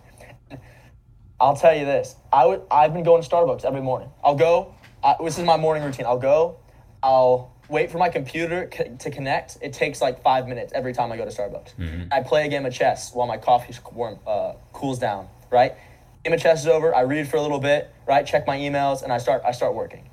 I'll 1.41 1.57
tell 1.57 1.75
you 1.75 1.85
this. 1.87 2.17
I 2.33 2.45
would. 2.45 2.63
I've 2.71 2.93
been 2.93 3.05
going 3.05 3.23
to 3.23 3.29
Starbucks 3.29 3.65
every 3.65 3.81
morning. 3.81 4.11
I'll 4.23 4.35
go. 4.35 4.75
I, 5.03 5.17
this 5.25 5.39
is 5.39 5.45
my 5.45 5.57
morning 5.57 5.83
routine. 5.83 6.05
I'll 6.05 6.19
go. 6.19 6.59
I'll 7.03 7.55
wait 7.71 7.91
for 7.91 7.97
my 7.97 8.11
computer 8.11 8.69
co- 8.71 8.95
to 8.99 9.11
connect. 9.11 9.57
It 9.63 9.73
takes 9.73 10.03
like 10.03 10.23
five 10.23 10.47
minutes 10.49 10.73
every 10.75 10.93
time 10.93 11.11
I 11.13 11.17
go 11.17 11.25
to 11.25 11.31
Starbucks. 11.31 12.09
I 12.13 12.23
play 12.23 12.45
a 12.45 12.49
game 12.49 12.67
of 12.67 12.75
chess 12.75 13.15
while 13.15 13.27
my 13.27 13.39
coffee 13.39 13.73
warm, 13.93 14.19
uh, 14.27 14.55
cools 14.75 14.99
down. 14.99 15.29
Right. 15.51 15.77
Game 16.25 16.33
of 16.35 16.41
chess 16.41 16.61
is 16.61 16.67
over. 16.67 16.95
I 16.95 17.03
read 17.03 17.29
for 17.29 17.37
a 17.37 17.43
little 17.43 17.61
bit. 17.61 17.93
Right. 18.07 18.27
Check 18.27 18.47
my 18.47 18.59
emails 18.59 19.03
and 19.03 19.13
I 19.13 19.19
start. 19.19 19.43
I 19.45 19.53
start 19.53 19.75
working. 19.75 20.09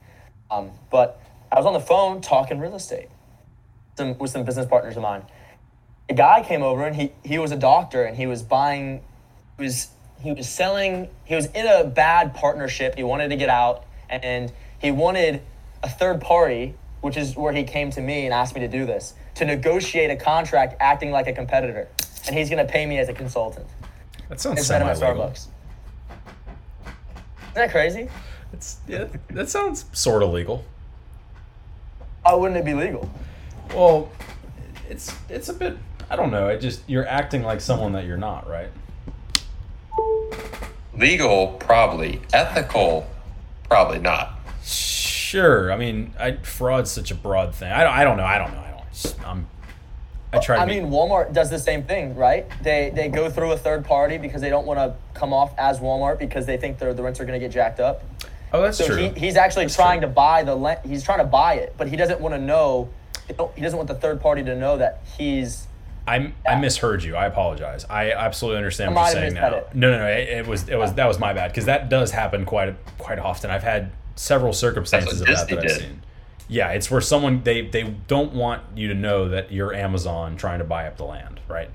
Um, 0.50 0.72
but 0.90 1.22
I 1.52 1.58
was 1.58 1.66
on 1.66 1.74
the 1.74 1.80
phone 1.80 2.22
talking 2.22 2.60
real 2.60 2.76
estate 2.76 3.10
some, 3.98 4.18
with 4.18 4.32
some 4.32 4.44
business 4.44 4.66
partners 4.66 4.96
of 4.96 5.04
mine 5.04 5.24
a 6.10 6.14
guy 6.14 6.44
came 6.44 6.64
over 6.64 6.86
and 6.86 6.96
he 6.96 7.12
he 7.24 7.40
was 7.40 7.52
a 7.52 7.58
doctor 7.58 8.04
and 8.04 8.16
he 8.16 8.28
was 8.28 8.42
buying 8.42 9.02
he 9.58 9.64
was 9.64 9.90
he 10.22 10.32
was 10.32 10.48
selling 10.48 11.10
he 11.26 11.36
was 11.36 11.48
in 11.48 11.68
a 11.68 11.84
bad 11.84 12.34
partnership 12.34 12.96
he 12.96 13.04
wanted 13.04 13.30
to 13.30 13.36
get 13.36 13.50
out 13.50 13.86
and 14.10 14.52
he 14.80 14.92
wanted 14.92 15.42
a 15.84 15.90
third 15.90 16.22
party 16.22 16.74
which 17.02 17.18
is 17.18 17.36
where 17.36 17.54
he 17.54 17.64
came 17.64 17.92
to 17.92 18.02
me 18.02 18.26
and 18.26 18.34
asked 18.34 18.56
me 18.56 18.62
to 18.62 18.68
do 18.68 18.86
this 18.86 19.14
to 19.36 19.46
negotiate 19.46 20.10
a 20.10 20.16
contract 20.16 20.76
acting 20.80 21.12
like 21.12 21.28
a 21.28 21.34
competitor 21.34 21.88
and 22.26 22.36
he's 22.36 22.50
going 22.50 22.66
to 22.66 22.72
pay 22.72 22.86
me 22.86 22.98
as 22.98 23.10
a 23.10 23.14
consultant 23.14 23.68
That 24.30 24.40
sounds 24.40 24.60
instead 24.60 24.82
of 24.82 24.88
legal. 24.88 25.16
Starbucks 25.16 25.48
that 27.58 27.72
crazy 27.72 28.08
It's 28.54 28.78
yeah, 28.88 29.08
that 29.30 29.50
sounds 29.50 29.86
sort 29.92 30.24
of 30.24 30.32
legal. 30.32 30.64
why 32.22 32.34
wouldn't 32.34 32.58
it 32.58 32.66
be 32.66 32.74
legal 32.74 33.10
Well, 33.74 34.10
it's 34.90 35.14
it's 35.30 35.50
a 35.50 35.54
bit. 35.54 35.78
I 36.10 36.16
don't 36.16 36.32
know. 36.32 36.48
It 36.48 36.62
just 36.62 36.82
you're 36.88 37.08
acting 37.08 37.44
like 37.44 37.60
someone 37.60 37.92
that 37.94 38.06
you're 38.06 38.18
not, 38.18 38.50
right? 38.50 38.70
legal, 40.98 41.48
probably. 41.60 42.22
Ethical, 42.34 43.08
probably 43.70 44.00
not. 44.00 44.40
Sure. 44.64 45.72
I 45.72 45.78
mean, 45.78 46.14
I, 46.20 46.34
fraud's 46.38 46.92
such 46.92 47.12
a 47.12 47.16
broad 47.16 47.54
thing. 47.54 47.72
I 47.72 47.84
don't. 47.84 47.94
I 47.94 48.04
don't 48.04 48.18
know. 48.18 48.24
I 48.24 48.38
don't 48.38 48.54
know. 48.54 48.60
I 48.60 48.72
don't. 48.72 49.16
I'm. 49.26 49.48
I 50.34 50.40
try 50.40 50.58
to. 50.58 50.62
I 50.62 50.66
be- 50.66 50.82
mean, 50.82 50.92
Walmart 50.92 51.34
does 51.34 51.50
the 51.50 51.60
same 51.60 51.84
thing, 51.84 52.16
right? 52.16 52.46
They 52.62 52.92
they 52.94 53.08
go 53.10 53.30
through 53.30 53.52
a 53.54 53.58
third 53.58 53.86
party 53.86 54.18
because 54.18 54.42
they 54.42 54.50
don't 54.50 54.66
want 54.68 54.80
to 54.80 54.96
come 55.18 55.34
off 55.34 55.54
as 55.58 55.80
Walmart 55.80 56.20
because 56.20 56.46
they 56.46 56.58
think 56.58 56.80
their 56.80 56.94
the 56.94 57.04
rents 57.04 57.20
are 57.20 57.26
going 57.26 57.40
to 57.40 57.46
get 57.46 57.52
jacked 57.54 57.80
up. 57.80 58.04
oh, 58.54 58.62
that's 58.62 58.78
So 58.78 58.86
true. 58.88 58.98
he, 58.98 59.10
he's 59.20 59.36
actually 59.38 59.66
That's 59.66 59.76
trying 59.76 60.00
true. 60.02 60.10
to 60.10 60.14
buy 60.14 60.44
the 60.44 60.56
le- 60.56 60.80
he's 60.86 61.04
trying 61.04 61.20
to 61.20 61.26
buy 61.26 61.56
it, 61.56 61.76
but 61.78 61.88
he 61.88 61.96
doesn't 61.96 62.20
want 62.20 62.34
to 62.36 62.40
know. 62.42 62.90
He 63.56 63.62
doesn't 63.62 63.78
want 63.78 63.88
the 63.88 63.96
third 63.96 64.22
party 64.22 64.44
to 64.44 64.56
know 64.56 64.78
that 64.78 65.02
he's. 65.18 65.68
I 66.08 66.32
I 66.48 66.56
misheard 66.56 67.04
you. 67.04 67.16
I 67.18 67.26
apologize. 67.26 67.86
I 67.90 68.12
absolutely 68.12 68.58
understand 68.60 68.92
I 68.92 68.94
what 68.94 69.14
you're 69.14 69.22
saying 69.24 69.34
now. 69.34 69.56
it. 69.56 69.76
No, 69.76 69.92
no, 69.92 69.98
no. 70.00 70.08
It, 70.08 70.30
it 70.30 70.48
was 70.48 70.68
it 70.70 70.78
was 70.78 70.94
that 70.94 71.06
was 71.08 71.20
my 71.20 71.34
bad 71.34 71.52
because 71.52 71.66
that 71.66 71.90
does 71.90 72.12
happen 72.12 72.46
quite 72.46 72.76
quite 72.98 73.20
often. 73.20 73.50
I've 73.50 73.64
had 73.64 73.92
several 74.16 74.54
circumstances 74.54 75.20
of 75.22 75.28
that 75.28 75.38
what 75.40 75.48
that 75.50 75.58
I've 75.60 75.64
did. 75.68 75.80
seen. 75.82 76.02
Yeah, 76.50 76.70
it's 76.72 76.90
where 76.90 77.02
someone 77.02 77.44
they 77.44 77.62
they 77.68 77.84
don't 78.08 78.34
want 78.34 78.64
you 78.76 78.88
to 78.88 78.94
know 78.94 79.28
that 79.30 79.52
you're 79.52 79.74
Amazon 79.74 80.38
trying 80.38 80.60
to 80.60 80.66
buy 80.66 80.88
up 80.88 80.96
the 80.98 81.04
land, 81.04 81.40
right? 81.48 81.70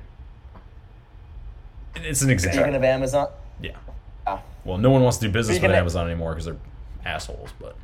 It's 1.97 2.23
an 2.23 2.31
example. 2.31 2.61
Speaking 2.61 2.75
of 2.75 2.83
Amazon, 2.85 3.29
Yeah. 3.61 3.77
Ah. 4.27 4.43
Well, 4.65 4.79
no 4.79 4.91
one 4.91 5.03
wants 5.03 5.19
to 5.19 5.27
do 5.27 5.33
business 5.33 5.61
with 5.61 5.71
Amazon 5.73 6.07
anymore 6.07 6.31
because 6.33 6.47
they're 6.47 6.57
assholes. 7.05 7.51
But 7.61 7.77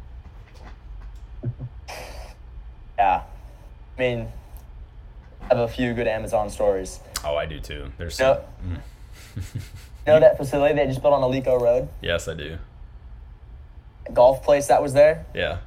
yeah, 2.99 3.23
I 3.97 4.01
mean, 4.01 4.29
I 5.43 5.55
have 5.55 5.59
a 5.59 5.69
few 5.69 5.93
good 5.95 6.07
Amazon 6.09 6.51
stories. 6.51 7.01
oh, 7.25 7.37
I 7.37 7.47
do 7.47 7.61
too. 7.61 7.93
There's 7.99 8.19
You 8.19 8.25
some, 8.25 8.37
know, 8.37 8.77
you 9.37 9.43
know 10.07 10.21
that 10.21 10.37
facility 10.37 10.75
they 10.75 10.87
just 10.87 11.03
built 11.03 11.15
on 11.15 11.21
Alico 11.23 11.61
Road, 11.61 11.89
yes, 12.01 12.29
I 12.29 12.35
do. 12.35 12.59
golf 14.13 14.43
place 14.43 14.67
that 14.69 14.83
was 14.83 14.95
there. 14.95 15.27
Yeah. 15.35 15.59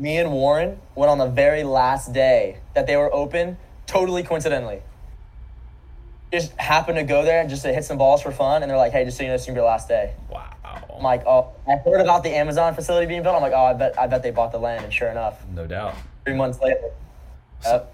Me 0.00 0.16
and 0.16 0.32
Warren 0.32 0.80
went 0.94 1.10
on 1.10 1.18
the 1.18 1.28
very 1.28 1.62
last 1.62 2.12
day 2.12 2.58
that 2.74 2.86
they 2.86 2.96
were 2.96 3.12
open, 3.14 3.58
totally 3.86 4.22
coincidentally. 4.22 4.82
Just 6.32 6.52
happened 6.52 6.96
to 6.96 7.04
go 7.04 7.22
there 7.24 7.40
and 7.40 7.50
just 7.50 7.62
to 7.62 7.72
hit 7.72 7.84
some 7.84 7.98
balls 7.98 8.22
for 8.22 8.32
fun, 8.32 8.62
and 8.62 8.70
they're 8.70 8.78
like, 8.78 8.92
"Hey, 8.92 9.04
just 9.04 9.18
so 9.18 9.24
you 9.24 9.28
know, 9.28 9.34
it's 9.34 9.44
gonna 9.44 9.54
be 9.54 9.58
your 9.58 9.68
last 9.68 9.88
day." 9.88 10.14
Wow. 10.30 10.46
I'm 10.96 11.02
like, 11.02 11.26
"Oh, 11.26 11.52
I 11.68 11.76
heard 11.76 12.00
about 12.00 12.22
the 12.22 12.30
Amazon 12.30 12.74
facility 12.74 13.06
being 13.06 13.22
built." 13.22 13.34
I'm 13.34 13.42
like, 13.42 13.52
"Oh, 13.52 13.64
I 13.64 13.74
bet, 13.74 13.98
I 13.98 14.06
bet 14.06 14.22
they 14.22 14.30
bought 14.30 14.52
the 14.52 14.58
land." 14.58 14.84
And 14.84 14.92
sure 14.92 15.08
enough, 15.08 15.44
no 15.54 15.66
doubt. 15.66 15.94
three 16.24 16.34
months 16.34 16.60
later, 16.60 16.80
yep. 17.64 17.92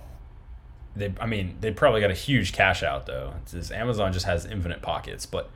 they 0.95 1.13
I 1.21 1.27
mean 1.27 1.57
they 1.61 1.71
probably 1.73 2.01
got 2.01 2.11
a 2.11 2.15
huge 2.15 2.53
cash 2.53 2.83
out 2.83 3.07
though. 3.07 3.33
It's 3.53 3.71
Amazon 3.71 4.13
just 4.13 4.27
has 4.27 4.45
infinite 4.45 4.83
pockets. 4.83 5.25
But 5.25 5.51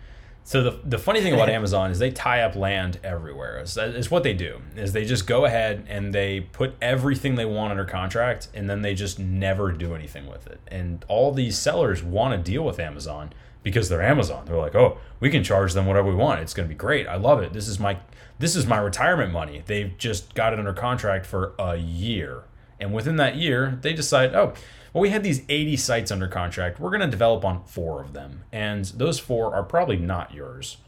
so 0.44 0.62
the 0.62 0.80
the 0.84 0.98
funny 0.98 1.20
thing 1.20 1.32
about 1.34 1.48
Amazon 1.60 1.90
is 1.90 1.98
they 1.98 2.10
tie 2.10 2.42
up 2.42 2.56
land 2.56 2.98
everywhere. 3.04 3.58
It's, 3.58 3.76
it's 3.76 4.10
what 4.10 4.22
they 4.22 4.34
do 4.34 4.60
is 4.76 4.92
they 4.92 5.04
just 5.04 5.26
go 5.26 5.44
ahead 5.44 5.86
and 5.88 6.12
they 6.12 6.40
put 6.40 6.74
everything 6.80 7.34
they 7.34 7.44
want 7.44 7.70
under 7.70 7.84
contract 7.84 8.48
and 8.54 8.68
then 8.68 8.82
they 8.82 8.94
just 8.94 9.18
never 9.18 9.72
do 9.72 9.94
anything 9.94 10.26
with 10.26 10.46
it. 10.46 10.60
And 10.68 11.04
all 11.08 11.32
these 11.32 11.58
sellers 11.58 12.02
want 12.02 12.32
to 12.32 12.50
deal 12.50 12.64
with 12.64 12.78
Amazon 12.78 13.32
because 13.62 13.88
they're 13.88 14.02
Amazon. 14.02 14.44
They're 14.46 14.56
like, 14.56 14.74
oh, 14.74 14.98
we 15.20 15.30
can 15.30 15.44
charge 15.44 15.74
them 15.74 15.86
whatever 15.86 16.08
we 16.08 16.14
want. 16.14 16.40
It's 16.40 16.54
going 16.54 16.68
to 16.68 16.74
be 16.74 16.78
great. 16.78 17.06
I 17.06 17.16
love 17.16 17.40
it. 17.42 17.52
This 17.52 17.68
is 17.68 17.78
my 17.78 17.98
this 18.38 18.56
is 18.56 18.66
my 18.66 18.78
retirement 18.78 19.32
money. 19.32 19.62
They've 19.66 19.96
just 19.98 20.34
got 20.34 20.54
it 20.54 20.58
under 20.58 20.72
contract 20.72 21.26
for 21.26 21.52
a 21.58 21.76
year, 21.76 22.44
and 22.80 22.94
within 22.94 23.16
that 23.16 23.36
year, 23.36 23.78
they 23.82 23.92
decide, 23.92 24.34
oh, 24.34 24.54
well, 24.92 25.02
we 25.02 25.10
had 25.10 25.22
these 25.22 25.42
80 25.48 25.76
sites 25.76 26.10
under 26.10 26.28
contract. 26.28 26.80
We're 26.80 26.90
going 26.90 27.00
to 27.00 27.06
develop 27.06 27.44
on 27.44 27.64
four 27.64 28.00
of 28.00 28.12
them, 28.12 28.44
and 28.52 28.84
those 28.86 29.18
four 29.18 29.54
are 29.54 29.62
probably 29.62 29.96
not 29.96 30.34
yours. 30.34 30.78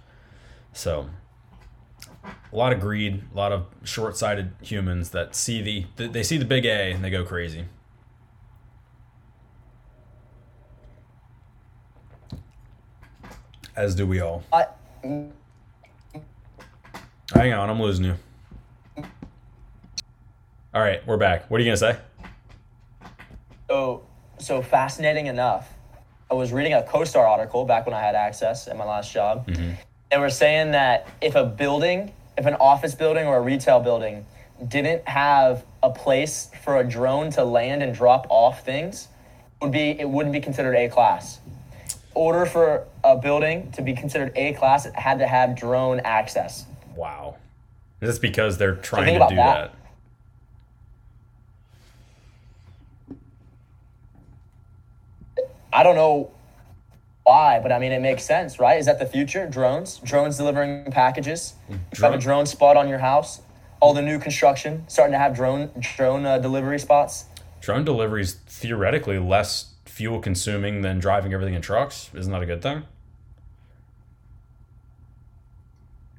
So. 0.72 1.11
A 2.53 2.57
lot 2.57 2.72
of 2.72 2.80
greed, 2.80 3.22
a 3.32 3.36
lot 3.36 3.53
of 3.53 3.66
short-sighted 3.82 4.53
humans 4.61 5.11
that 5.11 5.34
see 5.34 5.62
the 5.96 6.09
they 6.09 6.22
see 6.22 6.36
the 6.36 6.44
big 6.44 6.64
A 6.66 6.92
and 6.92 7.03
they 7.03 7.11
go 7.11 7.24
crazy. 7.24 7.64
As 13.74 13.94
do 13.94 14.07
we 14.07 14.20
all. 14.20 14.44
I, 14.53 14.66
Hang 17.34 17.55
on, 17.55 17.70
I'm 17.70 17.80
losing 17.80 18.05
you. 18.05 18.14
All 20.74 20.80
right, 20.80 21.07
we're 21.07 21.16
back. 21.16 21.50
What 21.50 21.61
are 21.61 21.64
you 21.64 21.68
gonna 21.68 21.76
say? 21.76 21.98
So 23.73 24.03
so 24.39 24.61
fascinating 24.61 25.27
enough. 25.27 25.73
I 26.31 26.35
was 26.35 26.53
reading 26.53 26.75
a 26.75 26.83
CoStar 26.83 27.27
article 27.27 27.64
back 27.64 27.87
when 27.87 27.95
I 27.95 28.01
had 28.01 28.14
access 28.14 28.68
at 28.68 28.77
my 28.77 28.85
last 28.85 29.12
job. 29.12 29.47
Mm-hmm. 29.47 29.73
They 30.11 30.18
were 30.18 30.31
saying 30.31 30.73
that 30.73 31.09
if 31.20 31.35
a 31.37 31.45
building, 31.45 32.12
if 32.37 32.45
an 32.47 32.55
office 32.55 32.95
building 32.95 33.27
or 33.27 33.37
a 33.37 33.41
retail 33.41 33.81
building 33.81 34.27
didn't 34.68 35.07
have 35.09 35.64
a 35.83 35.91
place 35.91 36.51
for 36.64 36.79
a 36.79 36.85
drone 36.85 37.31
to 37.31 37.45
land 37.45 37.83
and 37.83 37.95
drop 37.95 38.27
off 38.29 38.64
things, 38.64 39.09
it 39.61 39.64
would 39.64 39.73
be 39.73 39.99
it 39.99 40.09
wouldn't 40.09 40.35
be 40.35 40.41
considered 40.41 40.75
A 40.75 40.89
class. 40.89 41.41
Order 42.14 42.45
for 42.45 42.87
a 43.05 43.16
building 43.16 43.73
to 43.73 43.81
be 43.81 43.95
considered 43.95 44.33
A 44.37 44.53
class, 44.53 44.85
it 44.85 44.95
had 44.95 45.18
to 45.20 45.27
have 45.27 45.57
drone 45.57 46.01
access. 46.01 46.66
Wow. 46.95 47.37
That's 48.01 48.18
because 48.18 48.59
they're 48.59 48.75
trying 48.75 49.07
think 49.07 49.23
to 49.23 49.29
do 49.29 49.37
that. 49.37 49.73
that. 49.73 49.82
I 55.73 55.83
don't 55.83 55.97
know 55.97 56.31
why, 57.25 57.61
but 57.61 57.73
I 57.73 57.79
mean, 57.79 57.93
it 57.93 58.01
makes 58.01 58.25
sense, 58.25 58.59
right? 58.59 58.79
Is 58.79 58.87
that 58.87 58.99
the 58.99 59.07
future? 59.07 59.47
Drones? 59.47 59.99
Drones 60.05 60.37
delivering 60.37 60.91
packages? 60.91 61.55
You 61.68 61.79
have 62.03 62.14
a 62.14 62.18
drone 62.18 62.47
spot 62.47 62.77
on 62.77 62.89
your 62.89 62.99
house? 62.99 63.41
All 63.81 63.95
the 63.95 64.03
new 64.03 64.18
construction 64.18 64.85
starting 64.89 65.12
to 65.12 65.18
have 65.18 65.35
drone 65.35 65.70
drone 65.97 66.25
uh, 66.25 66.39
delivery 66.39 66.79
spots. 66.79 67.25
Drone 67.61 67.85
delivery 67.85 68.23
is 68.23 68.35
theoretically 68.35 69.18
less 69.18 69.75
fuel 69.87 70.20
consuming 70.20 70.83
than 70.83 70.99
driving 70.99 71.33
everything 71.33 71.55
in 71.55 71.62
trucks. 71.62 72.11
Isn't 72.14 72.33
that 72.33 72.43
a 72.43 72.47
good 72.47 72.62
thing? 72.62 72.85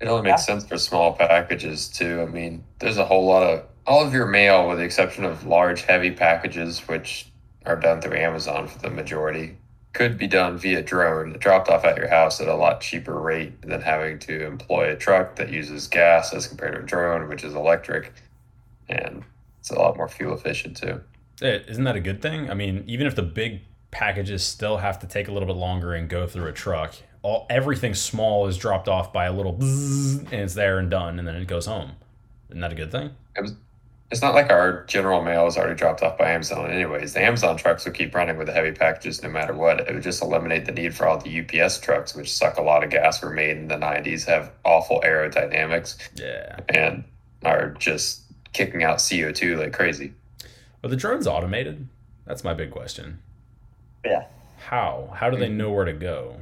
It 0.02 0.08
only 0.08 0.30
makes 0.30 0.46
sense 0.46 0.66
for 0.66 0.78
small 0.78 1.14
packages 1.14 1.88
too. 1.88 2.22
I 2.22 2.26
mean, 2.26 2.64
there's 2.80 2.98
a 2.98 3.06
whole 3.06 3.26
lot 3.26 3.44
of 3.44 3.64
all 3.86 4.06
of 4.06 4.14
your 4.14 4.26
mail, 4.26 4.68
with 4.68 4.78
the 4.78 4.84
exception 4.84 5.24
of 5.26 5.46
large, 5.46 5.82
heavy 5.82 6.12
packages, 6.12 6.80
which 6.88 7.28
are 7.66 7.76
done 7.76 8.02
through 8.02 8.18
Amazon 8.18 8.68
for 8.68 8.80
the 8.80 8.90
majority, 8.90 9.58
could 9.94 10.18
be 10.18 10.28
done 10.28 10.58
via 10.58 10.82
drone, 10.82 11.34
dropped 11.40 11.70
off 11.70 11.86
at 11.86 11.98
your 11.98 12.08
house 12.08 12.42
at 12.42 12.48
a 12.48 12.56
lot 12.56 12.82
cheaper 12.82 13.20
rate 13.20 13.62
than 13.62 13.82
having 13.82 14.18
to 14.20 14.46
employ 14.46 14.92
a 14.92 14.96
truck 14.96 15.36
that 15.36 15.50
uses 15.52 15.88
gas 15.88 16.34
as 16.34 16.48
compared 16.48 16.74
to 16.74 16.80
a 16.80 16.84
drone, 16.84 17.28
which 17.30 17.44
is 17.44 17.54
electric, 17.54 18.12
and 18.90 19.24
it's 19.60 19.70
a 19.70 19.76
lot 19.76 19.96
more 19.96 20.08
fuel 20.10 20.34
efficient 20.36 20.76
too. 20.78 21.00
Eh, 21.42 21.60
Isn't 21.68 21.84
that 21.84 21.96
a 21.96 22.00
good 22.02 22.22
thing? 22.22 22.50
I 22.50 22.54
mean, 22.54 22.84
even 22.88 23.06
if 23.08 23.16
the 23.16 23.22
big 23.24 23.62
packages 23.92 24.44
still 24.44 24.78
have 24.78 24.98
to 25.00 25.08
take 25.08 25.28
a 25.28 25.32
little 25.32 25.48
bit 25.48 25.56
longer 25.56 25.94
and 25.94 26.10
go 26.10 26.26
through 26.28 26.48
a 26.48 26.54
truck, 26.54 26.96
all 27.22 27.46
everything 27.50 27.94
small 27.94 28.48
is 28.48 28.58
dropped 28.58 28.88
off 28.88 29.14
by 29.14 29.26
a 29.26 29.32
little 29.32 29.54
bzzz, 29.54 30.20
and 30.32 30.34
it's 30.34 30.56
there 30.56 30.80
and 30.80 30.90
done, 30.90 31.20
and 31.20 31.28
then 31.28 31.36
it 31.36 31.48
goes 31.48 31.68
home. 31.68 31.92
Isn't 32.50 32.62
that 32.62 32.72
a 32.72 32.76
good 32.76 32.92
thing? 32.92 33.12
It 34.10 34.14
was, 34.14 34.20
it's 34.20 34.22
not 34.22 34.36
like 34.36 34.52
our 34.52 34.84
general 34.86 35.24
mail 35.24 35.48
is 35.48 35.58
already 35.58 35.76
dropped 35.76 36.04
off 36.04 36.18
by 36.18 36.32
Amazon, 36.32 36.70
anyways. 36.70 37.14
The 37.14 37.22
Amazon 37.24 37.58
trucks 37.58 37.86
will 37.86 37.94
keep 37.94 38.14
running 38.14 38.38
with 38.38 38.48
the 38.48 38.54
heavy 38.54 38.72
packages 38.72 39.24
no 39.24 39.30
matter 39.30 39.54
what. 39.54 39.82
It 39.82 39.94
would 39.94 40.04
just 40.04 40.22
eliminate 40.22 40.66
the 40.66 40.72
need 40.72 40.96
for 40.96 41.08
all 41.08 41.18
the 41.18 41.40
UPS 41.40 41.80
trucks, 41.80 42.16
which 42.16 42.32
suck 42.32 42.58
a 42.58 42.62
lot 42.62 42.84
of 42.84 42.90
gas, 42.90 43.22
were 43.22 43.32
made 43.32 43.58
in 43.58 43.68
the 43.68 43.76
90s, 43.76 44.26
have 44.28 44.52
awful 44.64 45.02
aerodynamics, 45.04 45.98
Yeah. 46.16 46.60
and 46.70 47.04
are 47.44 47.70
just 47.72 48.22
kicking 48.54 48.84
out 48.84 48.98
CO2 49.00 49.58
like 49.58 49.74
crazy. 49.74 50.14
Are 50.84 50.90
the 50.90 50.96
drones 50.96 51.26
automated? 51.28 51.88
That's 52.26 52.44
my 52.44 52.54
big 52.54 52.72
question. 52.72 53.20
Yeah. 54.06 54.26
How? 54.58 55.12
How 55.16 55.30
do 55.30 55.38
they 55.38 55.50
know 55.50 55.72
where 55.72 55.86
to 55.86 55.94
go? 55.94 56.36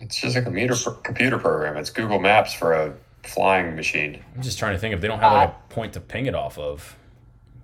It's 0.00 0.20
just 0.20 0.36
a 0.36 0.42
computer 0.42 0.74
computer 1.02 1.38
program. 1.38 1.76
It's 1.76 1.90
Google 1.90 2.18
Maps 2.18 2.52
for 2.54 2.72
a 2.72 2.94
flying 3.24 3.76
machine. 3.76 4.22
I'm 4.34 4.42
just 4.42 4.58
trying 4.58 4.72
to 4.72 4.78
think 4.78 4.94
if 4.94 5.00
they 5.00 5.08
don't 5.08 5.20
have 5.20 5.32
like 5.32 5.48
a 5.48 5.52
uh, 5.52 5.54
point 5.68 5.92
to 5.94 6.00
ping 6.00 6.26
it 6.26 6.34
off 6.34 6.58
of. 6.58 6.96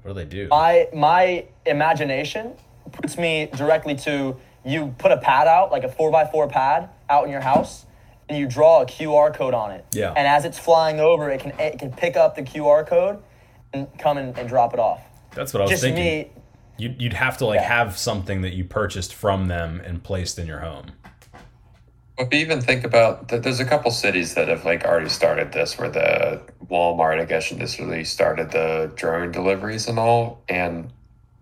What 0.03 0.11
do 0.11 0.15
they 0.15 0.25
do? 0.25 0.49
My 0.49 0.89
my 0.95 1.47
imagination 1.65 2.53
puts 2.93 3.19
me 3.19 3.49
directly 3.57 3.95
to 3.97 4.37
you 4.65 4.95
put 4.99 5.13
a 5.13 5.17
pad 5.17 5.47
out, 5.49 5.71
like 5.71 5.85
a 5.85 5.89
four 5.89 6.11
by 6.11 6.27
four 6.27 6.49
pad, 6.49 6.89
out 7.09 7.25
in 7.25 7.31
your 7.31 7.41
house, 7.41 7.87
and 8.29 8.37
you 8.39 8.47
draw 8.47 8.83
a 8.83 8.87
QR 8.87 9.33
code 9.35 9.55
on 9.55 9.71
it. 9.73 9.85
Yeah. 9.93 10.13
And 10.17 10.27
as 10.27 10.45
it's 10.45 10.59
flying 10.59 11.01
over, 11.01 11.31
it 11.31 11.41
can 11.41 11.53
it 11.59 11.79
can 11.79 11.91
pick 11.93 12.17
up 12.17 12.35
the 12.37 12.43
QR 12.43 12.87
code 12.87 13.23
and 13.73 13.87
come 13.99 14.19
and, 14.19 14.37
and 14.39 14.49
drop 14.49 14.75
it 14.75 14.81
off. 14.81 15.01
That's 15.35 15.53
what 15.53 15.61
I 15.61 15.65
was 15.65 15.71
Just 15.71 15.83
thinking. 15.83 16.03
me. 16.05 16.31
You'd, 16.79 17.01
you'd 17.01 17.13
have 17.15 17.39
to 17.39 17.47
like 17.47 17.61
Yeah. 17.61 17.69
have 17.69 17.97
something 17.99 18.43
that 18.43 18.53
you 18.53 18.65
purchased 18.65 19.15
from 19.15 19.49
them 19.49 19.81
and 19.85 20.03
placed 20.03 20.39
in 20.39 20.47
your 20.47 20.59
home. 20.61 20.93
If 22.19 22.33
you 22.33 22.41
even 22.41 22.63
think 22.63 22.85
about 22.85 23.29
that, 23.29 23.43
there's 23.43 23.61
a 23.61 23.65
couple 23.65 23.91
cities 23.91 24.35
that 24.35 24.49
have 24.49 24.65
like 24.65 24.85
already 24.85 25.11
started 25.11 25.53
this, 25.53 25.79
where 25.79 25.91
the 25.91 26.41
Walmart, 26.67 27.21
I 27.21 27.27
guess, 27.27 27.51
initially 27.51 28.05
started 28.05 28.51
the 28.51 28.91
drone 28.95 29.33
deliveries 29.33 29.87
and 29.87 29.99
all. 29.99 30.43
And 30.49 30.91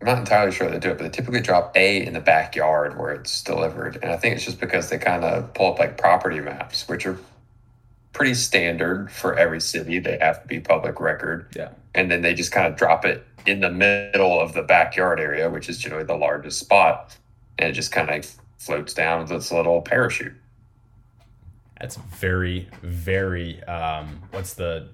I'm 0.01 0.07
not 0.07 0.19
entirely 0.19 0.53
sure 0.53 0.69
they 0.69 0.81
do 0.81 0.91
it, 0.91 0.99
but 0.99 1.05
they 1.05 1.11
typically 1.11 1.41
drop 1.41 1.77
A 1.77 2.05
in 2.05 2.13
the 2.13 2.21
backyard 2.21 2.99
where 2.99 3.13
it's 3.13 3.43
delivered. 3.43 3.99
And 4.03 4.11
I 4.11 4.17
think 4.17 4.35
it's 4.35 4.45
just 4.45 4.59
because 4.59 4.91
they 4.91 4.99
kind 4.99 5.25
of 5.25 5.55
pull 5.55 5.73
up 5.73 5.79
like 5.79 5.97
property 5.97 6.41
maps, 6.41 6.89
which 6.89 7.07
are 7.07 7.19
pretty 8.13 8.35
standard 8.35 9.13
for 9.13 9.37
every 9.39 9.61
city. 9.61 10.01
They 10.01 10.19
have 10.21 10.43
to 10.43 10.49
be 10.49 10.61
public 10.61 10.99
record. 10.99 11.47
Yeah. 11.57 11.71
And 11.95 12.11
then 12.11 12.23
they 12.23 12.35
just 12.35 12.51
kind 12.51 12.67
of 12.67 12.77
drop 12.77 13.05
it 13.05 13.25
in 13.47 13.61
the 13.61 13.71
middle 13.71 14.41
of 14.41 14.55
the 14.55 14.63
backyard 14.63 15.21
area, 15.21 15.49
which 15.49 15.69
is 15.69 15.79
generally 15.79 16.05
the 16.05 16.17
largest 16.17 16.59
spot. 16.59 17.17
And 17.59 17.71
it 17.71 17.73
just 17.75 17.93
kind 17.93 18.11
of 18.11 18.27
floats 18.59 18.93
down 18.93 19.23
with 19.23 19.31
its 19.33 19.53
little 19.53 19.81
parachute. 19.81 20.35
That's 21.85 21.97
very, 21.97 22.67
very, 22.81 23.63
um, 23.65 24.23
what's 24.31 24.55
the 24.55 24.89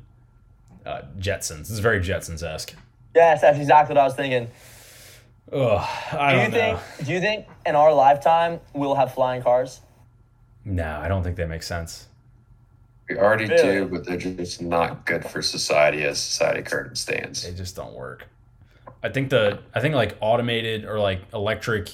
uh, 0.84 1.02
Jetsons? 1.20 1.70
It's 1.70 1.78
very 1.78 2.00
Jetsons 2.00 2.42
esque. 2.42 2.74
Yes, 3.14 3.42
that's 3.42 3.58
exactly 3.60 3.94
what 3.94 4.00
I 4.00 4.04
was 4.06 4.14
thinking. 4.16 4.48
Ugh, 5.52 5.88
I 6.12 6.32
Do 6.32 6.36
you 6.38 6.42
don't 6.42 6.50
think? 6.50 6.76
know. 6.76 7.04
Do 7.06 7.12
you 7.12 7.20
think 7.20 7.46
in 7.64 7.76
our 7.76 7.94
lifetime 7.94 8.58
we'll 8.74 8.96
have 8.96 9.14
flying 9.14 9.40
cars? 9.40 9.82
No, 10.64 10.98
I 11.00 11.06
don't 11.06 11.22
think 11.22 11.36
that 11.36 11.48
makes 11.48 11.68
sense. 11.68 12.08
We 13.08 13.16
already 13.18 13.46
Really? 13.46 13.62
do, 13.62 13.86
but 13.86 14.04
they're 14.04 14.16
just 14.16 14.60
not 14.60 15.06
good 15.06 15.24
for 15.24 15.42
society 15.42 16.02
as 16.02 16.18
society 16.20 16.62
currently 16.62 16.96
stands. 16.96 17.44
They 17.44 17.54
just 17.54 17.76
don't 17.76 17.94
work. 17.94 18.26
I 19.04 19.10
think 19.10 19.30
the 19.30 19.60
I 19.72 19.78
think 19.80 19.94
like 19.94 20.16
automated 20.20 20.84
or 20.86 20.98
like 20.98 21.20
electric 21.32 21.90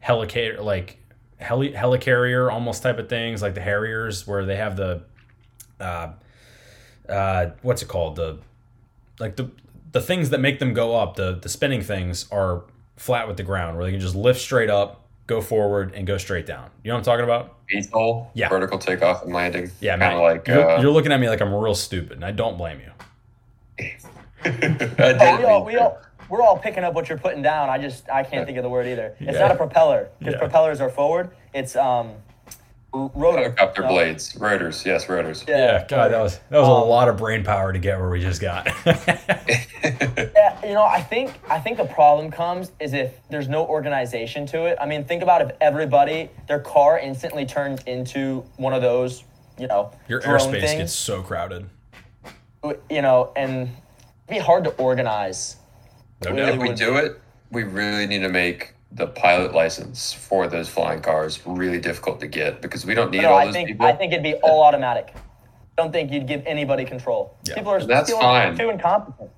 helicarrier 0.00 0.62
like 0.62 0.98
heli 1.42 1.72
helicarrier 1.72 2.50
almost 2.52 2.82
type 2.82 2.98
of 2.98 3.08
things 3.08 3.42
like 3.42 3.54
the 3.54 3.60
Harriers 3.60 4.26
where 4.26 4.44
they 4.44 4.56
have 4.56 4.76
the 4.76 5.02
uh 5.80 6.12
uh 7.08 7.46
what's 7.62 7.82
it 7.82 7.88
called 7.88 8.16
the 8.16 8.38
like 9.18 9.36
the 9.36 9.50
the 9.92 10.00
things 10.00 10.30
that 10.30 10.38
make 10.40 10.58
them 10.58 10.72
go 10.72 10.96
up 10.96 11.16
the 11.16 11.34
the 11.42 11.48
spinning 11.48 11.82
things 11.82 12.26
are 12.30 12.62
flat 12.96 13.26
with 13.28 13.36
the 13.36 13.42
ground 13.42 13.76
where 13.76 13.84
they 13.84 13.90
can 13.90 14.00
just 14.00 14.14
lift 14.14 14.40
straight 14.40 14.70
up 14.70 15.00
go 15.26 15.40
forward 15.40 15.92
and 15.94 16.06
go 16.06 16.16
straight 16.16 16.46
down 16.46 16.70
you 16.84 16.88
know 16.88 16.94
what 16.94 16.98
i'm 17.00 17.04
talking 17.04 17.24
about 17.24 17.56
VTOL, 17.68 18.28
Yeah. 18.34 18.48
vertical 18.48 18.78
takeoff 18.78 19.24
and 19.24 19.32
landing. 19.32 19.70
yeah 19.80 19.92
kind 19.92 20.00
man 20.00 20.12
of 20.16 20.20
like. 20.22 20.46
you're, 20.48 20.70
uh, 20.70 20.80
you're 20.80 20.90
looking 20.90 21.10
at 21.12 21.20
me 21.20 21.28
like 21.28 21.40
i'm 21.40 21.52
real 21.54 21.74
stupid 21.74 22.12
and 22.12 22.24
i 22.24 22.30
don't 22.30 22.56
blame 22.58 22.80
you 22.80 22.90
I 24.44 24.48
Oh, 24.48 25.12
didn't 25.12 25.38
we 25.38 25.44
all, 25.44 25.64
we 25.64 25.76
all, 25.76 25.98
we're 26.32 26.40
all 26.42 26.56
picking 26.56 26.82
up 26.82 26.94
what 26.94 27.10
you're 27.10 27.18
putting 27.18 27.42
down. 27.42 27.68
I 27.68 27.76
just 27.76 28.08
I 28.08 28.22
can't 28.24 28.46
think 28.46 28.56
of 28.56 28.64
the 28.64 28.70
word 28.70 28.86
either. 28.86 29.14
It's 29.20 29.34
Yeah. 29.34 29.42
not 29.42 29.50
a 29.52 29.54
propeller 29.54 30.08
because 30.18 30.32
Yeah. 30.34 30.40
propellers 30.40 30.80
are 30.80 30.88
forward. 30.88 31.28
It's 31.52 31.76
um 31.76 32.12
r- 32.94 33.10
rotor. 33.14 33.42
Helicopter 33.42 33.82
No. 33.82 33.88
blades, 33.88 34.34
rotors. 34.40 34.86
Yes, 34.86 35.10
rotors. 35.10 35.44
yeah 35.46 35.84
god 35.86 36.10
that 36.10 36.20
was 36.22 36.40
that 36.48 36.58
was 36.58 36.68
Um, 36.68 36.74
a 36.74 36.84
lot 36.84 37.08
of 37.10 37.18
brain 37.18 37.44
power 37.44 37.70
to 37.70 37.78
get 37.78 37.98
where 38.00 38.08
we 38.08 38.18
just 38.18 38.40
got 38.40 38.66
Yeah, 38.86 39.18
Yeah, 40.34 40.66
you 40.66 40.72
know, 40.72 40.84
I 40.84 41.02
think 41.02 41.38
I 41.50 41.58
think 41.58 41.76
the 41.76 41.84
problem 41.84 42.30
comes 42.30 42.72
is 42.80 42.94
if 42.94 43.10
there's 43.28 43.48
no 43.48 43.66
organization 43.66 44.46
to 44.46 44.64
it. 44.64 44.78
I 44.80 44.86
mean, 44.86 45.04
think 45.04 45.22
about 45.22 45.42
if 45.42 45.50
everybody 45.60 46.30
their 46.48 46.60
car 46.60 46.98
instantly 46.98 47.44
turned 47.44 47.82
into 47.86 48.42
one 48.56 48.72
of 48.72 48.80
those, 48.80 49.24
you 49.58 49.66
know, 49.66 49.90
Your 50.08 50.20
drone 50.20 50.38
airspace 50.38 50.60
things, 50.62 50.78
gets 50.80 50.92
so 50.94 51.20
crowded. 51.20 51.66
you 52.88 53.02
know, 53.02 53.32
and 53.36 53.52
it'd 54.28 54.28
be 54.28 54.38
hard 54.38 54.64
to 54.64 54.70
organize. 54.76 55.56
No 56.24 56.36
doubt. 56.36 56.54
If 56.54 56.60
we 56.60 56.72
do 56.72 56.96
it, 56.96 57.20
we 57.50 57.64
really 57.64 58.06
need 58.06 58.20
to 58.20 58.28
make 58.28 58.74
the 58.92 59.06
pilot 59.06 59.54
license 59.54 60.12
for 60.12 60.46
those 60.46 60.68
flying 60.68 61.00
cars 61.00 61.40
really 61.46 61.78
difficult 61.80 62.20
to 62.20 62.26
get 62.26 62.60
because 62.60 62.84
we 62.84 62.94
don't 62.94 63.10
need 63.10 63.22
No, 63.22 63.30
all 63.32 63.38
I 63.38 63.44
those 63.46 63.54
think 63.54 63.68
people. 63.68 63.86
I 63.86 63.92
think 63.92 64.12
it'd 64.12 64.22
be 64.22 64.34
all 64.42 64.62
automatic. 64.62 65.14
I 65.14 65.82
don't 65.82 65.92
think 65.92 66.12
you'd 66.12 66.26
give 66.28 66.42
anybody 66.46 66.84
control. 66.84 67.36
Yeah. 67.44 67.54
People 67.54 67.72
are 67.72 67.84
That's 67.84 68.12
fine. 68.12 68.56
too 68.56 68.68
incompetent. 68.70 69.30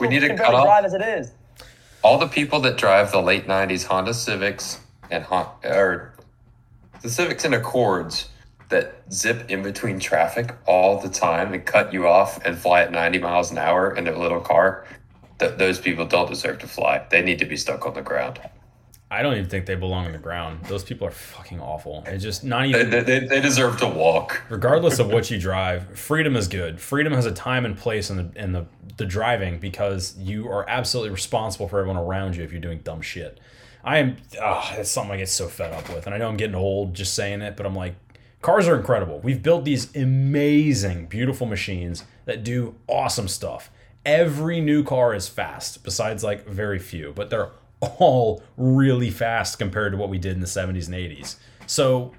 we 0.00 0.08
need 0.08 0.20
to 0.20 0.36
cut 0.36 0.52
off 0.54 0.64
drive 0.64 0.84
as 0.84 0.94
it 0.94 1.02
is. 1.02 1.32
all 2.02 2.18
the 2.18 2.26
people 2.26 2.58
that 2.60 2.76
drive 2.76 3.12
the 3.12 3.20
late 3.22 3.46
'90s 3.46 3.84
Honda 3.84 4.12
Civics 4.14 4.80
and 5.10 5.22
Hon- 5.24 5.46
or 5.64 6.14
the 7.02 7.08
Civics 7.08 7.44
and 7.44 7.54
Accords 7.54 8.28
that 8.68 8.96
zip 9.12 9.48
in 9.48 9.62
between 9.62 9.98
traffic 10.00 10.54
all 10.66 10.98
the 11.00 11.08
time 11.08 11.54
and 11.54 11.64
cut 11.64 11.92
you 11.92 12.06
off 12.08 12.44
and 12.44 12.58
fly 12.58 12.82
at 12.82 12.90
90 12.92 13.18
miles 13.20 13.50
an 13.52 13.58
hour 13.58 13.94
in 13.96 14.06
a 14.08 14.18
little 14.18 14.40
car. 14.40 14.84
Th- 15.38 15.56
those 15.56 15.78
people 15.78 16.04
don't 16.06 16.28
deserve 16.28 16.58
to 16.60 16.66
fly. 16.66 17.04
They 17.10 17.22
need 17.22 17.38
to 17.40 17.44
be 17.44 17.56
stuck 17.56 17.86
on 17.86 17.94
the 17.94 18.02
ground. 18.02 18.40
I 19.10 19.22
don't 19.22 19.34
even 19.36 19.48
think 19.48 19.64
they 19.64 19.74
belong 19.74 20.04
on 20.04 20.12
the 20.12 20.18
ground. 20.18 20.64
Those 20.66 20.84
people 20.84 21.06
are 21.08 21.10
fucking 21.12 21.60
awful. 21.60 22.04
It's 22.06 22.22
just 22.22 22.44
not 22.44 22.66
even. 22.66 22.90
they, 22.90 23.00
they- 23.02 23.26
they 23.26 23.40
deserve 23.40 23.78
to 23.80 23.88
walk. 23.88 24.42
regardless 24.50 24.98
of 24.98 25.08
what 25.08 25.30
you 25.30 25.38
drive, 25.50 25.98
freedom 25.98 26.36
is 26.36 26.46
good. 26.48 26.78
Freedom 26.80 27.12
has 27.14 27.24
a 27.24 27.32
time 27.32 27.64
and 27.64 27.76
place 27.76 28.10
in 28.10 28.16
the 28.18 28.42
in 28.42 28.52
the, 28.52 28.66
the 28.98 29.06
driving 29.06 29.58
because 29.60 30.14
you 30.18 30.48
are 30.50 30.68
absolutely 30.68 31.10
responsible 31.10 31.68
for 31.68 31.78
everyone 31.78 31.96
around 32.02 32.36
you 32.36 32.44
if 32.44 32.52
you're 32.52 32.60
doing 32.60 32.80
dumb 32.80 33.00
shit. 33.00 33.40
I 33.82 33.98
am 33.98 34.16
ah, 34.42 34.74
it's 34.76 34.90
something 34.90 35.12
I 35.12 35.16
get 35.18 35.28
so 35.30 35.48
fed 35.48 35.72
up 35.72 35.88
with. 35.88 36.04
And 36.04 36.14
I 36.14 36.18
know 36.18 36.28
I'm 36.28 36.36
getting 36.36 36.56
old 36.56 36.92
just 36.94 37.14
saying 37.14 37.40
it, 37.40 37.56
but 37.56 37.64
I'm 37.64 37.74
like, 37.76 37.94
cars 38.42 38.68
are 38.68 38.76
incredible. 38.76 39.20
We've 39.20 39.42
built 39.42 39.64
these 39.64 39.94
amazing, 39.96 41.06
beautiful 41.06 41.46
machines 41.46 42.04
that 42.26 42.44
do 42.44 42.74
awesome 42.88 43.28
stuff. 43.28 43.70
Every 44.04 44.60
new 44.60 44.84
car 44.84 45.14
is 45.14 45.28
fast, 45.28 45.84
besides 45.84 46.24
like 46.24 46.46
very 46.46 46.78
few, 46.78 47.12
but 47.14 47.30
they're 47.30 47.50
all 47.80 48.42
really 48.56 49.10
fast 49.10 49.58
compared 49.58 49.92
to 49.92 49.98
what 49.98 50.08
we 50.08 50.18
did 50.18 50.32
in 50.32 50.40
the 50.40 50.46
70s 50.46 50.86
and 50.86 50.94
80s. 50.94 51.36
So 51.66 52.12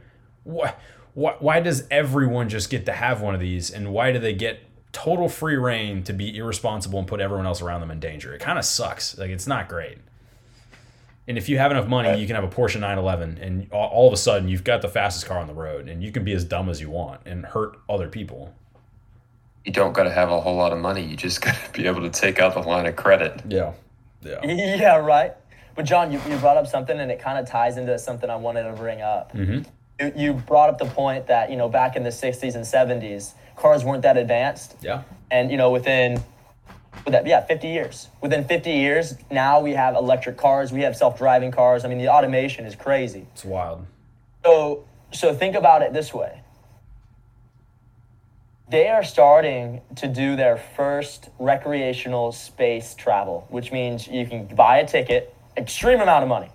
why, 0.43 0.75
why, 1.13 1.35
why 1.39 1.59
does 1.59 1.85
everyone 1.91 2.49
just 2.49 2.69
get 2.69 2.85
to 2.85 2.93
have 2.93 3.21
one 3.21 3.33
of 3.33 3.41
these 3.41 3.71
and 3.71 3.91
why 3.91 4.11
do 4.11 4.19
they 4.19 4.33
get 4.33 4.61
total 4.91 5.29
free 5.29 5.55
reign 5.55 6.03
to 6.03 6.13
be 6.13 6.35
irresponsible 6.35 6.99
and 6.99 7.07
put 7.07 7.19
everyone 7.19 7.45
else 7.45 7.61
around 7.61 7.81
them 7.81 7.91
in 7.91 7.99
danger? 7.99 8.33
It 8.33 8.39
kind 8.39 8.57
of 8.57 8.65
sucks. 8.65 9.17
Like 9.17 9.29
it's 9.29 9.47
not 9.47 9.67
great. 9.67 9.97
And 11.27 11.37
if 11.37 11.47
you 11.47 11.59
have 11.59 11.71
enough 11.71 11.87
money 11.87 12.19
you 12.19 12.25
can 12.25 12.35
have 12.35 12.43
a 12.43 12.47
porsche 12.47 12.79
911 12.79 13.37
and 13.39 13.71
all 13.71 14.07
of 14.07 14.13
a 14.13 14.17
sudden 14.17 14.47
you've 14.47 14.63
got 14.63 14.81
the 14.81 14.87
fastest 14.87 15.25
car 15.25 15.39
on 15.39 15.47
the 15.47 15.53
road 15.53 15.87
and 15.87 16.03
you 16.03 16.11
can 16.11 16.23
be 16.23 16.33
as 16.33 16.43
dumb 16.43 16.69
as 16.69 16.81
you 16.81 16.89
want 16.89 17.21
and 17.25 17.45
hurt 17.45 17.77
other 17.87 18.07
people 18.07 18.53
You 19.69 19.73
don't 19.73 19.93
got 19.93 20.05
to 20.05 20.09
have 20.09 20.31
a 20.31 20.41
whole 20.41 20.55
lot 20.55 20.73
of 20.73 20.79
money. 20.79 21.05
You 21.05 21.15
just 21.15 21.41
got 21.45 21.53
to 21.53 21.71
be 21.71 21.85
able 21.85 22.01
to 22.01 22.09
take 22.09 22.39
out 22.39 22.55
the 22.55 22.61
line 22.61 22.87
of 22.87 22.95
credit. 22.95 23.43
yeah 23.47 23.73
yeah 24.23 24.43
Yeah, 24.43 24.95
right. 24.95 25.33
But 25.75 25.85
John, 25.85 26.11
you, 26.11 26.19
you 26.27 26.37
brought 26.37 26.57
up 26.57 26.65
something, 26.65 26.99
and 26.99 27.11
it 27.11 27.19
kind 27.19 27.37
of 27.37 27.47
ties 27.47 27.77
into 27.77 27.97
something 27.99 28.29
I 28.31 28.35
wanted 28.35 28.63
to 28.63 28.73
bring 28.73 29.01
up. 29.01 29.31
Mm-hmm. 29.33 29.69
You, 29.99 30.13
you 30.15 30.33
brought 30.33 30.71
up 30.71 30.79
the 30.79 30.85
point 30.85 31.27
that 31.27 31.51
you 31.51 31.55
know 31.55 31.69
back 31.69 31.95
in 31.95 32.01
the 32.01 32.09
'60s 32.09 32.55
and 32.55 32.65
'70s, 32.65 33.33
cars 33.55 33.83
weren't 33.83 34.01
that 34.01 34.17
advanced, 34.17 34.75
yeah 34.81 35.03
and 35.31 35.51
you 35.51 35.57
know 35.57 35.69
within, 35.69 36.15
with 37.05 37.11
that 37.11 37.27
yeah, 37.27 37.45
50 37.45 37.67
years. 37.67 38.07
Within 38.21 38.43
50 38.45 38.71
years, 38.71 39.15
now 39.29 39.59
we 39.59 39.73
have 39.73 39.95
electric 39.95 40.37
cars, 40.37 40.71
we 40.71 40.81
have 40.81 40.95
self-driving 40.95 41.51
cars. 41.51 41.85
I 41.85 41.89
mean, 41.89 41.99
the 41.99 42.09
automation 42.09 42.65
is 42.65 42.75
crazy. 42.75 43.27
it's 43.33 43.45
wild 43.45 43.85
So, 44.43 44.85
so 45.11 45.33
think 45.33 45.55
about 45.55 45.81
it 45.83 45.93
this 45.93 46.13
way. 46.13 46.41
They 48.69 48.87
are 48.87 49.03
starting 49.03 49.81
to 49.95 50.07
do 50.07 50.35
their 50.35 50.57
first 50.57 51.29
recreational 51.39 52.31
space 52.31 52.93
travel, 52.93 53.47
which 53.49 53.71
means 53.71 54.07
you 54.07 54.27
can 54.27 54.45
buy 54.45 54.77
a 54.77 54.87
ticket, 54.87 55.33
extreme 55.57 55.99
amount 56.01 56.21
of 56.21 56.29
money, 56.29 56.51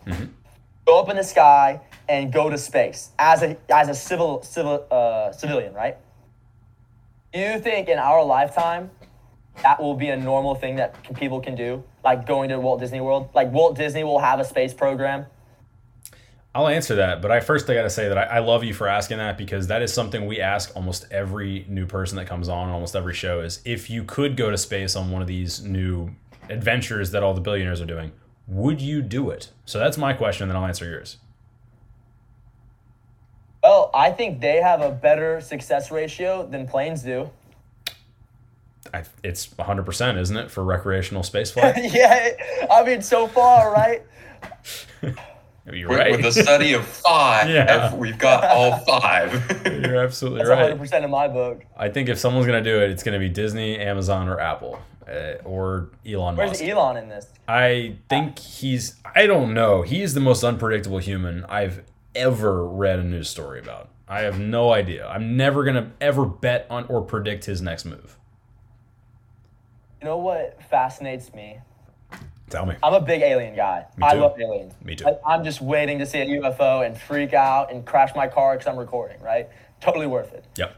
go 0.87 1.01
up 1.01 1.09
in 1.09 1.17
the 1.17 1.25
sky 1.25 1.81
and 2.09 2.33
go 2.33 2.49
to 2.49 2.57
space 2.57 3.11
as 3.19 3.43
a 3.43 3.57
as 3.69 3.89
a 3.89 3.95
civil 3.95 4.45
civil 4.45 4.87
uh, 4.93 5.33
civilian, 5.33 5.75
right? 5.75 5.97
You 7.33 7.59
think 7.59 7.89
in 7.89 7.99
our 7.99 8.25
lifetime 8.25 8.93
that 9.65 9.83
will 9.83 9.95
be 9.95 10.09
a 10.11 10.17
normal 10.17 10.55
thing 10.55 10.77
that 10.77 10.95
people 11.17 11.41
can 11.41 11.57
do, 11.57 11.83
like 12.05 12.27
going 12.27 12.49
to 12.51 12.61
Walt 12.61 12.79
Disney 12.79 13.01
World? 13.01 13.31
Like 13.35 13.51
Walt 13.51 13.77
Disney 13.77 14.05
will 14.05 14.21
have 14.21 14.39
a 14.39 14.45
space 14.45 14.73
program. 14.73 15.27
I'll 16.55 16.69
answer 16.69 16.95
that, 16.97 17.21
but 17.21 17.33
I 17.33 17.41
first 17.41 17.69
I 17.69 17.75
got 17.75 17.83
to 17.83 17.91
say 17.91 18.09
that 18.09 18.17
I, 18.17 18.37
I 18.37 18.39
love 18.39 18.63
you 18.63 18.73
for 18.73 18.87
asking 18.87 19.19
that 19.19 19.37
because 19.37 19.67
that 19.67 19.83
is 19.83 19.93
something 19.93 20.27
we 20.27 20.41
ask 20.41 20.71
almost 20.77 21.07
every 21.11 21.67
new 21.69 21.85
person 21.85 22.17
that 22.17 22.27
comes 22.27 22.49
on, 22.49 22.69
almost 22.69 22.95
every 22.95 23.15
show 23.15 23.41
is 23.41 23.61
if 23.65 23.91
you 23.91 24.05
could 24.05 24.37
go 24.37 24.51
to 24.51 24.57
space 24.57 24.95
on 24.95 25.11
one 25.11 25.21
of 25.21 25.27
these 25.27 25.65
new 25.65 26.15
adventures 26.49 27.11
that 27.11 27.25
all 27.25 27.35
the 27.35 27.41
billionaires 27.41 27.81
are 27.81 27.87
doing, 27.87 28.13
would 28.47 28.81
you 28.81 29.03
do 29.03 29.31
it? 29.31 29.51
So 29.65 29.81
that's 29.81 29.99
my 29.99 30.13
question, 30.13 30.45
and 30.45 30.51
then 30.53 30.57
I'll 30.57 30.69
answer 30.69 30.85
yours. 30.85 31.17
Well, 33.65 33.91
I 33.93 34.13
think 34.13 34.41
they 34.41 34.57
have 34.61 34.81
a 34.81 34.91
better 34.91 35.41
success 35.41 35.91
ratio 35.91 36.47
than 36.47 36.69
planes 36.69 37.03
do. 37.03 37.31
I, 38.93 39.03
it's 39.25 39.49
100%, 39.49 40.19
isn't 40.19 40.37
it, 40.37 40.51
for 40.53 40.63
recreational 40.63 41.23
space 41.25 41.51
flight? 41.51 41.75
yeah, 41.93 42.31
I 42.71 42.85
mean, 42.85 43.03
so 43.03 43.27
far, 43.27 43.73
right? 43.73 44.03
You're 45.73 45.89
With, 45.89 45.99
right. 45.99 46.11
with 46.13 46.25
a 46.27 46.33
study 46.33 46.75
of 46.75 46.85
five, 46.87 47.49
Yeah. 47.51 47.95
we've 47.95 48.19
got 48.19 48.45
all 48.45 48.79
five. 48.81 49.33
You're 49.67 49.97
absolutely 50.05 50.41
That's 50.45 50.51
right. 50.51 50.79
100% 50.79 51.05
in 51.05 51.11
my 51.11 51.27
book. 51.27 51.65
I 51.77 51.89
think 51.89 52.11
if 52.11 52.19
someone's 52.19 52.47
going 52.47 52.63
to 52.63 52.71
do 52.71 52.83
it, 52.83 52.91
it's 52.91 53.03
going 53.03 53.15
to 53.15 53.19
be 53.19 53.31
Disney, 53.31 53.79
Amazon, 53.79 54.29
or 54.29 54.39
Apple, 54.39 54.79
uh, 55.09 55.37
or 55.45 55.89
Elon 56.07 56.37
Where's 56.37 56.51
Musk. 56.51 56.63
Elon 56.65 56.99
in 56.99 57.09
this? 57.09 57.29
I 57.49 57.97
think 58.11 58.39
he's. 58.39 58.97
I 59.15 59.27
don't 59.27 59.55
know. 59.55 59.81
He's 59.83 60.13
the 60.13 60.21
most 60.21 60.45
unpredictable 60.45 60.99
human 60.99 61.45
I've 61.47 61.83
ever 62.15 62.67
read 62.67 62.99
a 62.99 63.05
news 63.05 63.31
story 63.31 63.59
about. 63.59 63.89
I 64.07 64.21
have 64.21 64.39
no 64.39 64.71
idea. 64.71 65.07
I'm 65.09 65.35
never 65.39 65.65
gonna 65.65 65.93
ever 65.99 66.27
bet 66.27 66.67
on 66.69 66.85
or 66.89 67.01
predict 67.01 67.47
his 67.47 67.63
next 67.63 67.87
move. 67.87 68.19
You 70.03 70.09
know 70.09 70.19
what 70.19 70.63
fascinates 70.69 71.33
me? 71.33 71.61
Tell 72.51 72.67
me. 72.67 72.77
I'm 72.83 72.95
a 72.95 73.01
big 73.01 73.23
alien 73.23 73.57
guy. 73.57 73.87
I 74.03 74.15
love 74.15 74.39
aliens. 74.39 74.75
Me 74.85 74.95
too. 74.95 75.07
I, 75.07 75.35
I'm 75.35 75.45
just 75.45 75.61
waiting 75.61 75.99
to 75.99 76.07
see 76.07 76.21
a 76.21 76.27
UFO 76.27 76.87
and 76.87 76.97
freak 76.97 77.33
out 77.33 77.73
and 77.73 77.85
crash 77.85 78.15
my 78.15 78.29
car 78.29 78.55
because 78.55 78.67
I'm 78.67 78.79
recording, 78.79 79.21
right? 79.21 79.49
Totally 79.81 80.07
worth 80.07 80.33
it. 80.33 80.45
Yep. 80.57 80.77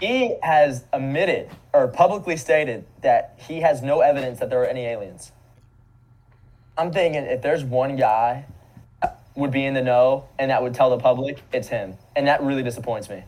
He 0.00 0.36
has 0.42 0.84
admitted 0.92 1.48
or 1.72 1.86
publicly 1.88 2.36
stated 2.36 2.84
that 3.02 3.38
he 3.38 3.60
has 3.60 3.82
no 3.82 4.00
evidence 4.00 4.40
that 4.40 4.50
there 4.50 4.62
are 4.62 4.66
any 4.66 4.84
aliens. 4.84 5.32
I'm 6.76 6.92
thinking 6.92 7.22
if 7.22 7.42
there's 7.42 7.62
one 7.62 7.96
guy 7.96 8.46
would 9.34 9.50
be 9.50 9.64
in 9.64 9.74
the 9.74 9.82
know 9.82 10.28
and 10.38 10.50
that 10.50 10.62
would 10.62 10.74
tell 10.74 10.90
the 10.90 10.98
public, 10.98 11.42
it's 11.52 11.68
him. 11.68 11.94
And 12.16 12.26
that 12.26 12.42
really 12.42 12.62
disappoints 12.62 13.08
me. 13.08 13.22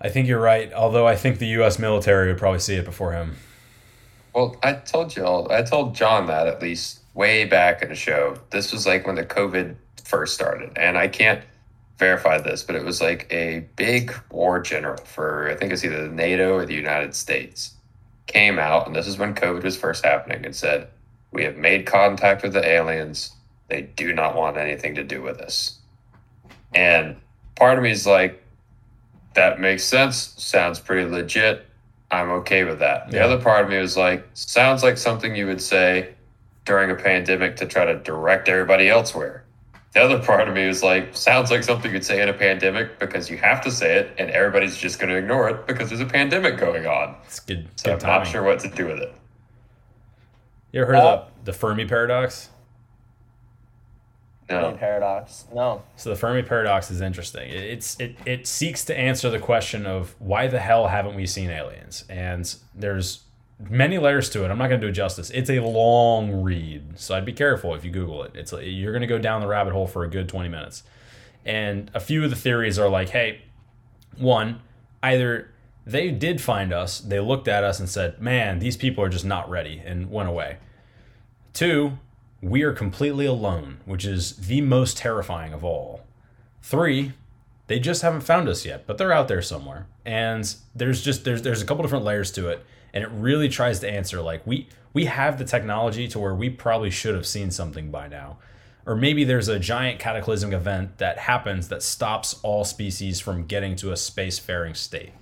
I 0.00 0.08
think 0.08 0.28
you're 0.28 0.40
right. 0.40 0.72
Although 0.72 1.06
I 1.06 1.16
think 1.16 1.38
the 1.38 1.46
U.S. 1.48 1.78
military 1.78 2.28
would 2.28 2.38
probably 2.38 2.58
see 2.58 2.74
it 2.74 2.84
before 2.84 3.12
him. 3.12 3.36
Well, 4.34 4.56
I 4.62 4.72
told 4.72 5.14
you 5.16 5.24
all, 5.24 5.50
I 5.52 5.62
told 5.62 5.94
John 5.94 6.26
that 6.26 6.48
at 6.48 6.60
least 6.60 7.00
way 7.14 7.44
back 7.44 7.82
in 7.82 7.88
the 7.88 7.94
show. 7.94 8.36
This 8.50 8.72
was 8.72 8.86
like 8.86 9.06
when 9.06 9.14
the 9.14 9.24
COVID 9.24 9.76
first 10.02 10.34
started. 10.34 10.76
And 10.76 10.98
I 10.98 11.08
can't 11.08 11.42
verify 11.98 12.38
this, 12.38 12.62
but 12.62 12.74
it 12.74 12.84
was 12.84 13.00
like 13.00 13.28
a 13.32 13.60
big 13.76 14.12
war 14.30 14.60
general 14.60 14.96
for, 15.04 15.48
I 15.50 15.54
think 15.54 15.72
it's 15.72 15.84
either 15.84 16.08
the 16.08 16.14
NATO 16.14 16.54
or 16.54 16.66
the 16.66 16.74
United 16.74 17.14
States, 17.14 17.74
came 18.26 18.58
out, 18.58 18.86
and 18.86 18.96
this 18.96 19.06
is 19.06 19.18
when 19.18 19.34
COVID 19.34 19.62
was 19.62 19.76
first 19.76 20.04
happening, 20.04 20.44
and 20.44 20.56
said, 20.56 20.88
We 21.30 21.44
have 21.44 21.56
made 21.56 21.86
contact 21.86 22.42
with 22.42 22.54
the 22.54 22.66
aliens. 22.66 23.32
They 23.68 23.82
do 23.82 24.12
not 24.12 24.34
want 24.34 24.56
anything 24.56 24.96
to 24.96 25.04
do 25.04 25.22
with 25.22 25.40
us. 25.40 25.78
And 26.74 27.16
part 27.54 27.78
of 27.78 27.84
me 27.84 27.92
is 27.92 28.06
like, 28.06 28.42
that 29.34 29.60
makes 29.60 29.84
sense. 29.84 30.34
Sounds 30.36 30.80
pretty 30.80 31.08
legit. 31.08 31.66
I'm 32.14 32.30
okay 32.30 32.64
with 32.64 32.78
that. 32.78 33.10
The 33.10 33.18
Yeah. 33.18 33.24
other 33.26 33.38
part 33.38 33.64
of 33.64 33.70
me 33.70 33.78
was 33.78 33.96
like, 33.96 34.26
sounds 34.34 34.82
like 34.82 34.96
something 34.96 35.34
you 35.34 35.46
would 35.46 35.60
say 35.60 36.10
during 36.64 36.90
a 36.90 36.94
pandemic 36.94 37.56
to 37.56 37.66
try 37.66 37.84
to 37.84 37.94
direct 37.96 38.48
everybody 38.48 38.88
elsewhere. 38.88 39.44
The 39.92 40.00
other 40.02 40.18
part 40.18 40.48
of 40.48 40.54
me 40.54 40.66
was 40.66 40.82
like, 40.82 41.16
sounds 41.16 41.50
like 41.50 41.62
something 41.62 41.92
you'd 41.92 42.04
say 42.04 42.20
in 42.20 42.28
a 42.28 42.32
pandemic 42.32 42.98
because 42.98 43.30
you 43.30 43.36
have 43.38 43.60
to 43.62 43.70
say 43.70 43.96
it 43.96 44.14
and 44.18 44.30
everybody's 44.30 44.76
just 44.76 44.98
going 44.98 45.10
to 45.10 45.16
ignore 45.16 45.48
it 45.50 45.66
because 45.66 45.88
there's 45.88 46.00
a 46.00 46.06
pandemic 46.06 46.56
going 46.58 46.86
on. 46.86 47.14
It's 47.24 47.38
good. 47.40 47.68
So 47.76 47.94
good 47.94 48.02
I'm 48.04 48.08
not 48.20 48.26
sure 48.26 48.42
what 48.42 48.58
to 48.60 48.68
do 48.68 48.86
with 48.86 48.98
it. 48.98 49.14
You 50.72 50.82
ever 50.82 50.92
heard 50.94 51.00
Uh, 51.00 51.08
of 51.08 51.28
the, 51.44 51.52
the 51.52 51.56
Fermi 51.56 51.84
paradox? 51.84 52.48
No. 54.50 54.72
Paradox. 54.78 55.46
No. 55.54 55.82
So 55.96 56.10
the 56.10 56.16
Fermi 56.16 56.42
paradox 56.42 56.90
is 56.90 57.00
interesting. 57.00 57.48
It- 57.48 57.64
It's 57.64 57.98
it 58.00 58.16
it 58.26 58.46
seeks 58.46 58.84
to 58.86 58.98
answer 58.98 59.30
the 59.30 59.38
question 59.38 59.86
of 59.86 60.14
why 60.18 60.46
the 60.48 60.60
hell 60.60 60.88
haven't 60.88 61.14
we 61.14 61.26
seen 61.26 61.50
aliens? 61.50 62.04
And 62.10 62.54
there's 62.74 63.22
many 63.70 63.96
layers 63.98 64.28
to 64.30 64.44
it. 64.44 64.50
I'm 64.50 64.58
not 64.58 64.68
going 64.68 64.80
to 64.80 64.86
do 64.86 64.90
it 64.90 64.94
justice. 64.94 65.30
It's 65.30 65.48
a 65.48 65.60
long 65.60 66.42
read, 66.42 66.98
so 66.98 67.14
I'd 67.14 67.24
be 67.24 67.32
careful 67.32 67.74
if 67.74 67.84
you 67.84 67.90
Google 67.90 68.22
it. 68.24 68.32
It's 68.34 68.52
you're 68.52 68.92
going 68.92 69.00
to 69.00 69.06
go 69.06 69.18
down 69.18 69.40
the 69.40 69.46
rabbit 69.46 69.72
hole 69.72 69.86
for 69.86 70.04
a 70.04 70.08
good 70.10 70.28
20 70.28 70.48
minutes. 70.48 70.82
And 71.46 71.90
a 71.94 72.00
few 72.00 72.24
of 72.24 72.30
the 72.30 72.36
theories 72.36 72.78
are 72.78 72.88
like, 72.88 73.10
hey, 73.10 73.42
one, 74.18 74.60
either 75.02 75.50
they 75.86 76.10
did 76.10 76.40
find 76.40 76.72
us, 76.72 76.98
they 77.00 77.20
looked 77.20 77.46
at 77.48 77.62
us 77.64 77.78
and 77.78 77.88
said, 77.88 78.20
man, 78.20 78.58
these 78.58 78.76
people 78.76 79.04
are 79.04 79.08
just 79.08 79.24
not 79.24 79.48
ready, 79.48 79.80
and 79.84 80.10
went 80.10 80.28
away. 80.28 80.56
Two, 81.52 81.98
we 82.44 82.62
are 82.62 82.72
completely 82.72 83.26
alone, 83.26 83.78
which 83.86 84.04
is 84.04 84.36
the 84.36 84.60
most 84.60 84.98
terrifying 84.98 85.52
of 85.52 85.64
all. 85.64 86.02
Three, 86.62 87.12
they 87.66 87.78
just 87.80 88.02
haven't 88.02 88.20
found 88.20 88.48
us 88.48 88.64
yet, 88.66 88.86
but 88.86 88.98
they're 88.98 89.12
out 89.12 89.28
there 89.28 89.42
somewhere. 89.42 89.86
And 90.04 90.54
there's 90.74 91.02
just 91.02 91.24
there's 91.24 91.42
there's 91.42 91.62
a 91.62 91.64
couple 91.66 91.82
different 91.82 92.04
layers 92.04 92.30
to 92.32 92.48
it, 92.48 92.64
and 92.92 93.02
it 93.02 93.10
really 93.10 93.48
tries 93.48 93.80
to 93.80 93.90
answer 93.90 94.20
like 94.20 94.46
we 94.46 94.68
we 94.92 95.06
have 95.06 95.38
the 95.38 95.44
technology 95.44 96.06
to 96.08 96.18
where 96.18 96.34
we 96.34 96.50
probably 96.50 96.90
should 96.90 97.14
have 97.14 97.26
seen 97.26 97.50
something 97.50 97.90
by 97.90 98.08
now. 98.08 98.36
Or 98.86 98.94
maybe 98.94 99.24
there's 99.24 99.48
a 99.48 99.58
giant 99.58 99.98
cataclysmic 99.98 100.52
event 100.52 100.98
that 100.98 101.16
happens 101.20 101.68
that 101.68 101.82
stops 101.82 102.38
all 102.42 102.64
species 102.66 103.18
from 103.18 103.46
getting 103.46 103.76
to 103.76 103.90
a 103.90 103.94
spacefaring 103.94 104.76
state. 104.76 105.12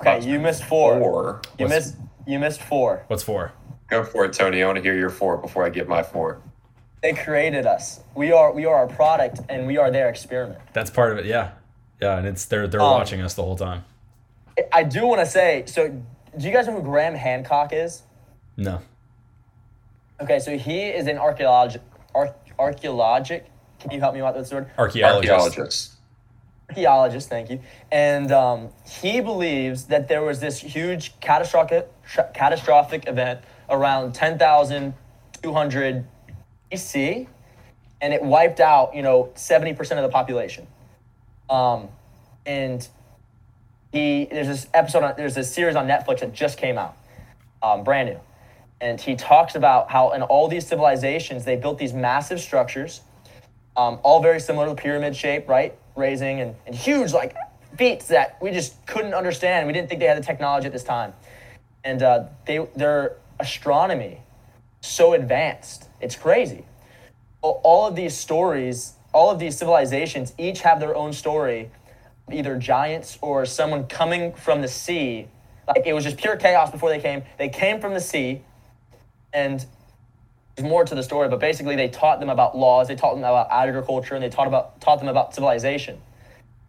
Okay, 0.00 0.28
you 0.28 0.40
missed 0.40 0.64
four. 0.64 0.98
Four. 0.98 1.42
You 1.58 1.66
What's- 1.66 1.86
missed 1.86 1.96
you 2.26 2.38
missed 2.40 2.60
four. 2.60 3.04
What's 3.06 3.22
for? 3.22 3.52
Go 3.88 4.04
for 4.04 4.24
it, 4.24 4.32
Tony. 4.32 4.62
I 4.62 4.66
want 4.66 4.76
to 4.76 4.82
hear 4.82 4.96
your 4.96 5.10
four 5.10 5.36
before 5.36 5.64
I 5.64 5.68
give 5.70 5.88
my 5.88 6.02
four. 6.02 6.40
They 7.02 7.12
created 7.12 7.66
us. 7.66 8.00
We 8.14 8.32
are 8.32 8.52
we 8.52 8.64
are 8.66 8.74
our 8.74 8.86
product 8.88 9.40
and 9.48 9.66
we 9.66 9.76
are 9.78 9.90
their 9.90 10.08
experiment. 10.08 10.58
That's 10.72 10.90
part 10.90 11.12
of 11.12 11.18
it, 11.18 11.26
yeah. 11.26 11.52
Yeah, 12.00 12.18
and 12.18 12.26
it's 12.26 12.44
they're 12.46 12.66
they're 12.66 12.80
Um, 12.80 12.90
watching 12.90 13.20
us 13.20 13.34
the 13.34 13.42
whole 13.42 13.56
time. 13.56 13.84
I 14.72 14.82
do 14.82 15.06
want 15.06 15.20
to 15.20 15.26
say, 15.26 15.64
so 15.66 15.88
do 15.88 16.46
you 16.46 16.52
guys 16.52 16.66
know 16.66 16.72
who 16.74 16.82
Graham 16.82 17.14
Hancock 17.14 17.72
is? 17.72 18.02
No. 18.56 18.80
Okay, 20.20 20.38
so 20.38 20.56
he 20.56 20.84
is 20.84 21.06
an 21.06 21.18
archaeologic 21.18 21.82
ar- 22.14 22.34
archaeologic. 22.58 23.46
Can 23.78 23.90
you 23.92 24.00
help 24.00 24.14
me 24.14 24.20
out 24.22 24.34
with 24.34 24.44
this 24.44 24.52
word? 24.52 24.70
Archaeologist. 24.78 25.30
Archaeologists. 25.30 25.96
archaeologist, 26.70 27.28
thank 27.28 27.50
you. 27.50 27.60
And 27.92 28.32
um, 28.32 28.70
he 28.90 29.20
believes 29.20 29.84
that 29.84 30.08
there 30.08 30.22
was 30.22 30.40
this 30.40 30.58
huge 30.58 31.18
catastrophic 31.20 31.88
catastrophic 32.34 33.06
event 33.06 33.40
around 33.68 34.14
10,200 34.14 36.06
BC, 36.72 37.26
and 38.00 38.12
it 38.12 38.22
wiped 38.22 38.60
out, 38.60 38.94
you 38.94 39.02
know, 39.02 39.32
70% 39.34 39.78
of 39.92 40.02
the 40.02 40.08
population. 40.08 40.66
Um, 41.48 41.88
and 42.44 42.86
he 43.92 44.26
there's 44.30 44.48
this 44.48 44.66
episode 44.74 45.02
on 45.02 45.14
there's 45.16 45.34
this 45.34 45.52
series 45.52 45.76
on 45.76 45.86
Netflix 45.86 46.20
that 46.20 46.32
just 46.32 46.58
came 46.58 46.76
out, 46.76 46.96
um, 47.62 47.84
brand 47.84 48.10
new, 48.10 48.20
and 48.80 49.00
he 49.00 49.14
talks 49.14 49.54
about 49.54 49.90
how 49.90 50.10
in 50.12 50.22
all 50.22 50.48
these 50.48 50.66
civilizations 50.66 51.44
they 51.44 51.56
built 51.56 51.78
these 51.78 51.92
massive 51.92 52.40
structures 52.40 53.00
um, 53.76 53.98
all 54.02 54.22
very 54.22 54.40
similar 54.40 54.66
to 54.66 54.70
the 54.70 54.80
pyramid 54.80 55.14
shape, 55.14 55.48
right? 55.48 55.76
Raising 55.96 56.40
and, 56.40 56.54
and 56.66 56.74
huge 56.74 57.12
like 57.12 57.36
feats 57.76 58.08
that 58.08 58.38
we 58.40 58.50
just 58.50 58.84
couldn't 58.86 59.14
understand. 59.14 59.66
We 59.66 59.72
didn't 59.72 59.88
think 59.88 60.00
they 60.00 60.06
had 60.06 60.16
the 60.16 60.24
technology 60.26 60.66
at 60.66 60.72
this 60.72 60.84
time, 60.84 61.12
and 61.84 62.02
uh, 62.02 62.24
they 62.46 62.66
their 62.74 63.16
astronomy 63.38 64.20
so 64.80 65.14
advanced, 65.14 65.88
it's 66.00 66.16
crazy. 66.16 66.64
All- 67.42 67.86
of 67.86 67.94
these 67.94 68.16
stories, 68.16 68.94
all 69.12 69.30
of 69.30 69.38
these 69.38 69.56
civilizations, 69.56 70.32
each 70.36 70.62
have 70.62 70.80
their 70.80 70.96
own 70.96 71.12
story, 71.12 71.70
either 72.32 72.56
giants 72.58 73.18
or 73.22 73.46
someone 73.46 73.86
coming 73.86 74.32
from 74.32 74.62
the 74.62 74.68
sea. 74.68 75.28
Like 75.68 75.86
it 75.86 75.92
was 75.92 76.04
just 76.04 76.16
pure 76.16 76.36
chaos 76.36 76.70
before 76.70 76.90
they 76.90 76.98
came. 76.98 77.22
They 77.38 77.48
came 77.48 77.80
from 77.80 77.94
the 77.94 78.00
sea, 78.00 78.42
and 79.32 79.64
there's 80.56 80.68
more 80.68 80.84
to 80.84 80.94
the 80.94 81.02
story, 81.02 81.28
but 81.28 81.38
basically 81.38 81.76
they 81.76 81.88
taught 81.88 82.18
them 82.18 82.30
about 82.30 82.56
laws, 82.56 82.88
they 82.88 82.96
taught 82.96 83.14
them 83.14 83.20
about 83.20 83.48
agriculture, 83.50 84.14
and 84.14 84.24
they 84.24 84.30
taught 84.30 84.48
about 84.48 84.80
taught 84.80 84.98
them 84.98 85.08
about 85.08 85.34
civilization. 85.34 86.00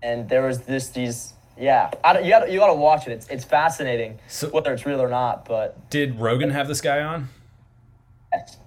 And 0.03 0.29
there 0.29 0.45
was 0.45 0.61
this 0.61 0.89
these 0.89 1.33
yeah, 1.59 1.89
I 2.03 2.19
you 2.19 2.29
got 2.29 2.51
you 2.51 2.59
got 2.59 2.67
to 2.67 2.73
watch 2.73 3.07
it. 3.07 3.11
It's 3.11 3.27
it's 3.29 3.43
fascinating 3.43 4.19
So- 4.27 4.49
whether 4.49 4.73
it's 4.73 4.85
real 4.85 5.01
or 5.01 5.09
not. 5.09 5.45
But 5.45 5.89
Did 5.89 6.19
Rogan 6.19 6.49
have 6.51 6.67
this 6.67 6.81
guy 6.81 7.01
on? 7.01 7.29
yes. 8.33 8.57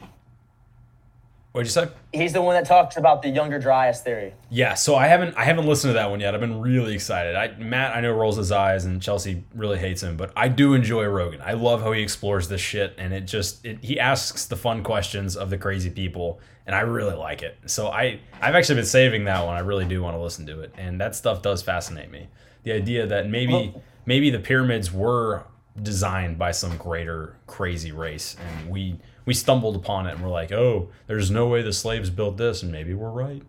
What'd 1.53 1.67
you 1.67 1.73
say? 1.73 1.89
he's 2.13 2.33
the 2.33 2.41
one 2.43 2.55
that 2.55 2.65
talks 2.65 2.97
about 2.97 3.23
the 3.23 3.29
younger 3.29 3.59
Dryas 3.59 4.03
theory. 4.03 4.35
Yeah, 4.51 4.75
so 4.75 4.95
I 4.95 5.09
haven't 5.09 5.37
I 5.37 5.43
haven't 5.45 5.67
listened 5.67 5.91
to 5.91 5.95
that 5.95 6.09
one 6.09 6.21
yet. 6.21 6.33
I've 6.33 6.41
been 6.41 6.61
really 6.61 6.95
excited. 6.95 7.35
I 7.35 7.57
Matt 7.57 7.97
I 7.97 8.01
know 8.01 8.13
rolls 8.13 8.37
his 8.37 8.53
eyes 8.53 8.85
and 8.85 9.03
Chelsea 9.03 9.43
really 9.55 9.79
hates 9.79 10.01
him, 10.01 10.17
but 10.17 10.33
I 10.37 10.47
do 10.47 10.75
enjoy 10.75 11.05
Rogan. 11.07 11.41
I 11.45 11.55
love 11.55 11.83
how 11.83 11.91
he 11.91 12.03
explores 12.03 12.47
this 12.49 12.61
shit 12.61 12.95
and 12.99 13.13
it 13.13 13.23
just 13.23 13.65
it, 13.67 13.79
he 13.83 13.99
asks 13.99 14.47
the 14.47 14.55
fun 14.57 14.85
questions 14.85 15.37
of 15.37 15.51
the 15.51 15.59
crazy 15.59 15.91
people 15.91 16.39
and 16.67 16.77
I 16.77 16.83
really 16.83 17.17
like 17.17 17.43
it. 17.43 17.59
So 17.67 17.89
I 17.89 18.21
I've 18.41 18.55
actually 18.55 18.77
been 18.77 18.85
saving 18.87 19.25
that 19.25 19.45
one. 19.45 19.57
I 19.57 19.61
really 19.61 19.87
do 19.87 20.01
want 20.03 20.15
to 20.17 20.21
listen 20.23 20.47
to 20.47 20.61
it. 20.61 20.73
And 20.79 21.01
that 21.01 21.17
stuff 21.17 21.43
does 21.43 21.63
fascinate 21.63 22.13
me. 22.13 22.29
The 22.63 22.73
idea 22.73 23.07
that 23.07 23.29
maybe 23.29 23.53
Well- 23.53 23.83
maybe 24.07 24.31
the 24.31 24.39
pyramids 24.39 24.93
were 24.93 25.45
designed 25.81 26.39
by 26.39 26.51
some 26.51 26.77
greater 26.77 27.37
crazy 27.47 27.93
race 27.93 28.37
and 28.39 28.71
we 28.71 28.99
we 29.25 29.35
stumbled 29.35 29.77
upon 29.77 30.07
it 30.07 30.15
and 30.15 30.23
we're 30.23 30.31
like, 30.31 30.51
"Oh, 30.51 30.89
there's 31.07 31.31
no 31.31 31.47
way 31.47 31.63
the 31.63 31.73
slaves 31.73 32.11
built 32.11 32.37
this." 32.37 32.63
And 32.63 32.73
maybe 32.73 32.95
we're 32.95 33.11
right. 33.11 33.43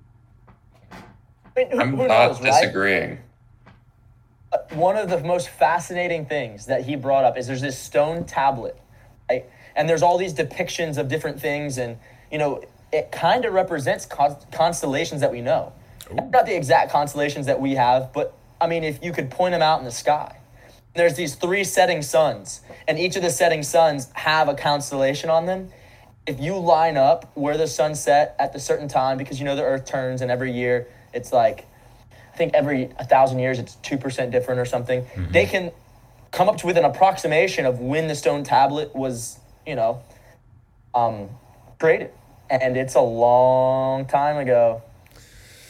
I 0.91 0.95
mean, 1.55 1.71
who, 1.71 1.79
I'm 1.79 1.95
who 1.95 2.07
not 2.07 2.27
knows, 2.27 2.41
right? 2.41 2.61
disagreeing. 2.61 3.19
Uh, 4.51 4.57
one 4.73 4.97
of 4.97 5.09
the 5.09 5.19
most 5.21 5.49
fascinating 5.49 6.25
things 6.25 6.65
that 6.65 6.83
he 6.85 6.95
brought 6.95 7.23
up 7.23 7.37
is 7.37 7.47
there's 7.47 7.61
this 7.61 7.79
stone 7.79 8.25
tablet, 8.25 8.77
right? 9.29 9.45
And 9.75 9.87
there's 9.87 10.03
all 10.03 10.17
these 10.17 10.33
depictions 10.33 10.97
of 10.97 11.07
different 11.07 11.39
things, 11.39 11.77
and 11.77 11.97
you 12.31 12.37
know, 12.37 12.61
it 12.91 13.11
kind 13.11 13.45
of 13.45 13.53
represents 13.53 14.05
constellations 14.05 15.21
that 15.21 15.31
we 15.31 15.41
know. 15.41 15.71
Not 16.13 16.45
the 16.45 16.55
exact 16.55 16.91
constellations 16.91 17.45
that 17.45 17.59
we 17.59 17.75
have, 17.75 18.11
but 18.11 18.33
I 18.61 18.67
mean, 18.67 18.83
if 18.83 19.03
you 19.03 19.11
could 19.11 19.31
point 19.31 19.53
them 19.53 19.63
out 19.63 19.79
in 19.79 19.85
the 19.85 19.91
sky. 19.91 20.37
There's 20.93 21.15
these 21.15 21.35
three 21.35 21.63
setting 21.63 22.01
suns, 22.01 22.61
and 22.87 22.99
each 22.99 23.15
of 23.15 23.23
the 23.23 23.29
setting 23.29 23.63
suns 23.63 24.09
have 24.13 24.49
a 24.49 24.53
constellation 24.53 25.29
on 25.29 25.45
them. 25.45 25.69
If 26.27 26.39
you 26.39 26.57
line 26.57 26.97
up 26.97 27.31
where 27.33 27.57
the 27.57 27.67
sun 27.67 27.95
set 27.95 28.35
at 28.37 28.53
the 28.53 28.59
certain 28.59 28.87
time, 28.87 29.17
because 29.17 29.39
you 29.39 29.45
know 29.45 29.55
the 29.55 29.63
Earth 29.63 29.85
turns, 29.85 30.21
and 30.21 30.29
every 30.29 30.51
year 30.51 30.87
it's 31.13 31.31
like 31.31 31.65
I 32.33 32.37
think 32.37 32.53
every 32.53 32.89
a 32.99 33.05
thousand 33.05 33.39
years 33.39 33.57
it's 33.57 33.75
two 33.75 33.97
percent 33.97 34.31
different 34.31 34.59
or 34.59 34.65
something. 34.65 35.05
They 35.31 35.45
can 35.45 35.71
come 36.31 36.49
up 36.49 36.57
to 36.57 36.67
with 36.67 36.77
an 36.77 36.85
approximation 36.85 37.65
of 37.65 37.79
when 37.79 38.07
the 38.07 38.15
stone 38.15 38.43
tablet 38.43 38.93
was, 38.95 39.39
you 39.65 39.75
know, 39.75 40.01
um, 40.93 41.29
created, 41.79 42.11
and 42.49 42.75
it's 42.75 42.95
a 42.95 43.01
long 43.01 44.05
time 44.05 44.37
ago. 44.37 44.83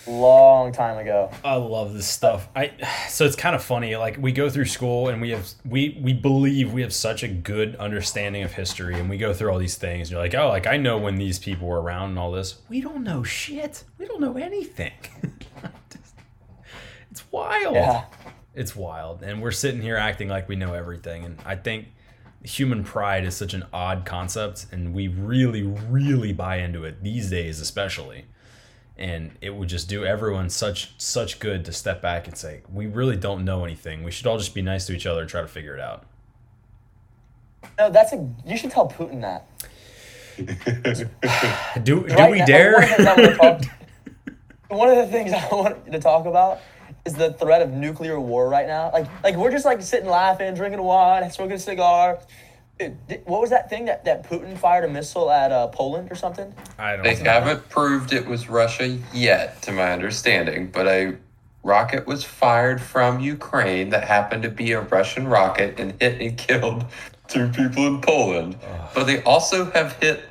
Long 0.08 0.72
time 0.72 0.98
ago. 0.98 1.32
I 1.44 1.56
love 1.56 1.94
this 1.94 2.08
stuff. 2.08 2.50
I 2.56 2.72
so 3.08 3.26
it's 3.26 3.36
kind 3.36 3.56
of 3.56 3.64
funny. 3.64 3.96
Like 3.96 4.18
we 4.18 4.32
go 4.32 4.50
through 4.50 4.66
school 4.66 5.10
and 5.10 5.22
we 5.22 5.30
have 5.30 5.48
we 5.64 6.00
we 6.02 6.14
believe 6.14 6.74
we 6.74 6.82
have 6.82 6.94
such 6.94 7.24
a 7.24 7.28
good 7.28 7.76
understanding 7.76 8.42
of 8.44 8.52
history, 8.52 9.00
and 9.00 9.10
we 9.10 9.18
go 9.18 9.34
through 9.34 9.52
all 9.52 9.60
these 9.60 9.76
things. 9.76 10.08
And 10.08 10.12
you're 10.12 10.22
like, 10.22 10.34
oh, 10.34 10.50
like 10.50 10.66
I 10.66 10.78
know 10.78 10.98
when 10.98 11.16
these 11.16 11.38
people 11.38 11.68
were 11.68 11.82
around 11.82 12.10
and 12.10 12.20
all 12.20 12.32
this. 12.32 12.60
We 12.68 12.82
don't 12.82 13.04
know 13.04 13.24
shit. 13.24 13.84
We 14.00 14.08
don't 14.08 14.22
know 14.22 14.38
anything. 14.38 14.94
it's 17.12 17.32
wild. 17.32 17.76
Yeah. 17.76 18.06
It's 18.54 18.76
wild, 18.76 19.24
and 19.24 19.42
we're 19.42 19.52
sitting 19.52 19.82
here 19.82 19.96
acting 19.96 20.28
like 20.28 20.50
we 20.50 20.56
know 20.56 20.74
everything. 20.74 21.24
And 21.24 21.40
I 21.46 21.56
think 21.56 21.88
human 22.44 22.84
pride 22.84 23.24
is 23.24 23.36
such 23.36 23.54
an 23.54 23.66
odd 23.72 24.06
concept, 24.06 24.66
and 24.72 24.94
we 24.94 25.08
really, 25.08 25.64
really 25.64 26.34
buy 26.34 26.58
into 26.58 26.84
it 26.84 27.02
these 27.04 27.30
days, 27.30 27.62
especially 27.62 28.26
and 29.02 29.32
it 29.42 29.50
would 29.56 29.68
just 29.68 29.90
do 29.90 30.06
everyone 30.06 30.50
such 30.50 30.94
such 30.98 31.40
good 31.40 31.66
to 31.66 31.74
step 31.74 32.02
back 32.02 32.28
and 32.28 32.38
say 32.38 32.62
we 32.72 32.86
really 32.88 33.18
don't 33.18 33.44
know 33.44 33.66
anything 33.66 34.04
we 34.04 34.12
should 34.12 34.28
all 34.28 34.38
just 34.38 34.54
be 34.54 34.62
nice 34.62 34.86
to 34.86 34.94
each 34.94 35.06
other 35.06 35.22
and 35.22 35.30
try 35.30 35.42
to 35.42 35.48
figure 35.48 35.74
it 35.74 35.82
out 35.82 36.06
No, 37.78 37.90
that's 37.90 38.14
a. 38.14 38.30
You 38.46 38.58
should 38.58 38.72
tell 38.72 38.88
Putin 38.88 39.22
that. 39.22 39.46
do, 41.84 42.02
do 42.08 42.16
Right 42.16 42.32
we 42.32 42.40
now- 42.40 42.46
dare 42.46 42.82
One 42.82 42.88
of, 42.90 42.96
the 42.98 42.98
things 42.98 43.08
I 43.08 43.16
wanna 43.16 43.36
talk, 43.38 43.62
one 44.70 44.90
of 44.90 44.98
the 44.98 45.08
things 45.08 45.34
I 45.34 45.48
want 45.54 45.92
to 45.92 46.00
talk 46.00 46.26
about 46.26 46.60
is 47.06 47.14
the 47.14 47.34
threat 47.34 47.62
of 47.62 47.72
nuclear 47.72 48.20
war 48.20 48.48
right 48.48 48.68
now. 48.68 48.92
Like, 48.94 49.08
like 49.24 49.36
we're 49.36 49.52
just 49.52 49.66
like 49.66 49.82
sitting 49.82 50.10
laughing, 50.10 50.54
drinking 50.54 50.82
wine, 50.82 51.30
smoking 51.32 51.56
a 51.56 51.60
cigar. 51.60 52.20
Dude, 52.82 53.22
what 53.26 53.42
was 53.42 53.52
that 53.52 53.70
thing 53.70 53.86
that, 53.86 54.06
that 54.06 54.28
Putin 54.28 54.58
fired 54.58 54.86
a 54.86 54.88
missile 54.88 55.30
at 55.30 55.52
uh, 55.52 55.68
Poland 55.68 56.12
or 56.12 56.16
something? 56.16 56.52
i 56.80 56.96
don't 56.96 57.04
know. 57.04 57.14
They 57.14 57.22
know 57.22 57.30
haven't 57.30 57.70
proved 57.70 58.12
it 58.12 58.26
was 58.26 58.50
Russia 58.50 58.98
yet, 59.14 59.62
to 59.64 59.72
my 59.72 59.92
understanding, 59.92 60.68
but 60.72 60.88
a 60.88 61.16
rocket 61.64 62.08
was 62.08 62.24
fired 62.24 62.82
from 62.82 63.20
Ukraine 63.20 63.90
that 63.90 64.06
happened 64.06 64.42
to 64.44 64.50
be 64.50 64.72
a 64.72 64.82
Russian 64.82 65.28
rocket 65.28 65.80
and 65.80 65.94
hit 66.02 66.20
and 66.22 66.36
killed 66.48 66.86
two 67.28 67.50
people 67.50 67.86
in 67.86 68.02
Poland. 68.02 68.58
But 68.96 69.06
they 69.06 69.22
also 69.24 69.70
have 69.72 69.94
hit 70.02 70.24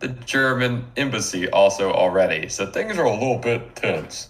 the 0.00 0.08
German 0.08 0.84
embassy 0.98 1.48
also 1.48 1.90
already. 1.90 2.50
So 2.50 2.66
things 2.66 2.98
are 2.98 3.04
a 3.04 3.12
little 3.12 3.38
bit 3.38 3.74
tense. 3.76 4.28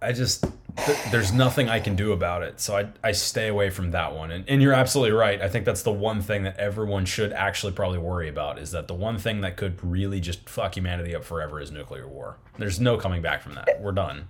i 0.00 0.12
just 0.12 0.44
th- 0.76 0.98
there's 1.10 1.32
nothing 1.32 1.68
I 1.68 1.80
can 1.80 1.96
do 1.96 2.12
about 2.12 2.42
it. 2.42 2.60
So 2.60 2.76
I, 2.76 2.88
I 3.02 3.12
stay 3.12 3.48
away 3.48 3.70
from 3.70 3.90
that 3.92 4.14
one. 4.14 4.30
And, 4.30 4.44
and 4.48 4.62
you're 4.62 4.72
absolutely 4.72 5.16
right. 5.16 5.40
I 5.40 5.48
think 5.48 5.64
that's 5.64 5.82
the 5.82 5.92
one 5.92 6.20
thing 6.20 6.42
that 6.44 6.56
everyone 6.58 7.04
should 7.04 7.32
actually 7.32 7.72
probably 7.72 7.98
worry 7.98 8.28
about 8.28 8.58
is 8.58 8.70
that 8.72 8.88
the 8.88 8.94
one 8.94 9.18
thing 9.18 9.40
that 9.42 9.56
could 9.56 9.82
really 9.84 10.20
just 10.20 10.48
fuck 10.48 10.76
humanity 10.76 11.14
up 11.14 11.24
forever 11.24 11.60
is 11.60 11.70
nuclear 11.70 12.06
war. 12.06 12.36
There's 12.58 12.80
no 12.80 12.96
coming 12.96 13.22
back 13.22 13.42
from 13.42 13.54
that. 13.54 13.80
We're 13.80 13.92
done. 13.92 14.28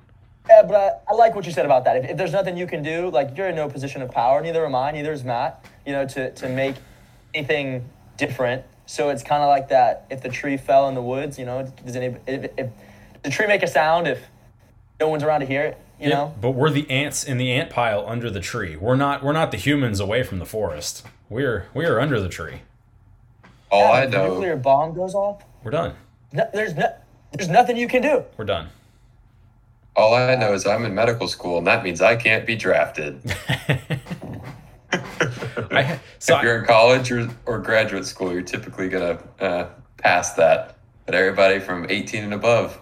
Yeah, 0.49 0.63
but 0.63 0.75
I, 0.77 1.13
I 1.13 1.15
like 1.15 1.35
what 1.35 1.47
you 1.47 1.53
said 1.53 1.65
about 1.65 1.85
that. 1.85 1.97
If, 1.97 2.11
if 2.11 2.17
there's 2.17 2.33
nothing 2.33 2.57
you 2.57 2.67
can 2.67 2.83
do, 2.83 3.11
like 3.11 3.37
you're 3.37 3.49
in 3.49 3.57
no 3.57 3.69
position 3.69 4.03
of 4.03 4.11
power, 4.11 4.43
neither 4.43 4.65
am 4.67 4.75
I, 4.75 4.91
neither 4.91 5.13
is 5.13 5.25
Matt, 5.25 5.65
you 5.87 5.93
know, 5.93 6.07
to, 6.09 6.31
to 6.33 6.49
make 6.49 6.77
anything 7.33 7.89
different. 8.17 8.63
So 8.87 9.09
it's 9.09 9.23
kind 9.23 9.43
of 9.43 9.49
like 9.49 9.71
that. 9.71 10.07
If 10.11 10.23
the 10.23 10.29
tree 10.29 10.59
fell 10.59 10.89
in 10.89 10.95
the 10.95 11.03
woods, 11.03 11.39
you 11.39 11.47
know, 11.47 11.73
does 11.85 11.97
any 11.97 12.17
if, 12.27 12.51
if 12.59 12.71
the 13.23 13.31
tree 13.31 13.47
make 13.47 13.63
a 13.63 13.67
sound 13.67 14.07
if 14.07 14.21
no 15.01 15.09
one's 15.09 15.23
around 15.23 15.41
to 15.41 15.47
hear 15.47 15.63
it? 15.63 15.79
You 16.01 16.09
Yeah, 16.11 16.15
know, 16.15 16.35
but 16.41 16.51
we're 16.53 16.71
the 16.71 16.91
ants 16.91 17.25
in 17.25 17.39
the 17.39 17.53
ant 17.53 17.71
pile 17.71 18.05
under 18.07 18.31
the 18.31 18.41
tree. 18.41 18.77
We're 18.77 18.97
not 18.97 19.23
we're 19.23 19.33
not 19.33 19.51
the 19.53 19.57
humans 19.57 20.01
away 20.01 20.23
from 20.23 20.39
the 20.39 20.47
forest. 20.47 21.07
We're 21.29 21.69
we 21.75 21.87
are 21.87 22.01
under 22.01 22.21
the 22.21 22.29
tree. 22.29 22.63
All 23.71 23.83
Yeah, 23.83 23.91
I 23.91 24.03
if 24.05 24.11
the 24.11 24.19
know, 24.19 24.29
nuclear 24.35 24.57
bomb 24.57 24.95
goes 24.95 25.15
off. 25.15 25.43
We're 25.63 25.71
done. 25.73 25.95
No, 26.33 26.49
there's 26.53 26.75
no, 26.75 26.93
there's 27.33 27.49
nothing 27.49 27.77
you 27.77 27.89
can 27.89 28.03
do. 28.03 28.25
We're 28.37 28.45
done. 28.45 28.69
all 29.97 30.15
I 30.15 30.35
know 30.35 30.53
is 30.53 30.67
I'm 30.67 30.85
in 30.85 30.95
medical 30.95 31.29
school, 31.29 31.59
and 31.59 31.67
that 31.67 31.85
means 31.85 32.01
I 32.03 32.17
can't 32.17 32.45
be 32.47 32.57
drafted. 32.57 33.21
I, 35.71 35.99
so 36.19 36.37
if 36.37 36.43
you're 36.43 36.59
in 36.59 36.65
college 36.67 37.11
or, 37.13 37.29
or 37.47 37.59
graduate 37.59 38.05
school, 38.07 38.33
you're 38.33 38.43
typically 38.43 38.89
gonna 38.89 39.19
uh, 39.41 39.67
pass 39.97 40.35
that. 40.35 40.77
But 41.07 41.15
everybody 41.15 41.59
from 41.61 41.87
18 41.89 42.25
and 42.25 42.35
above, 42.35 42.79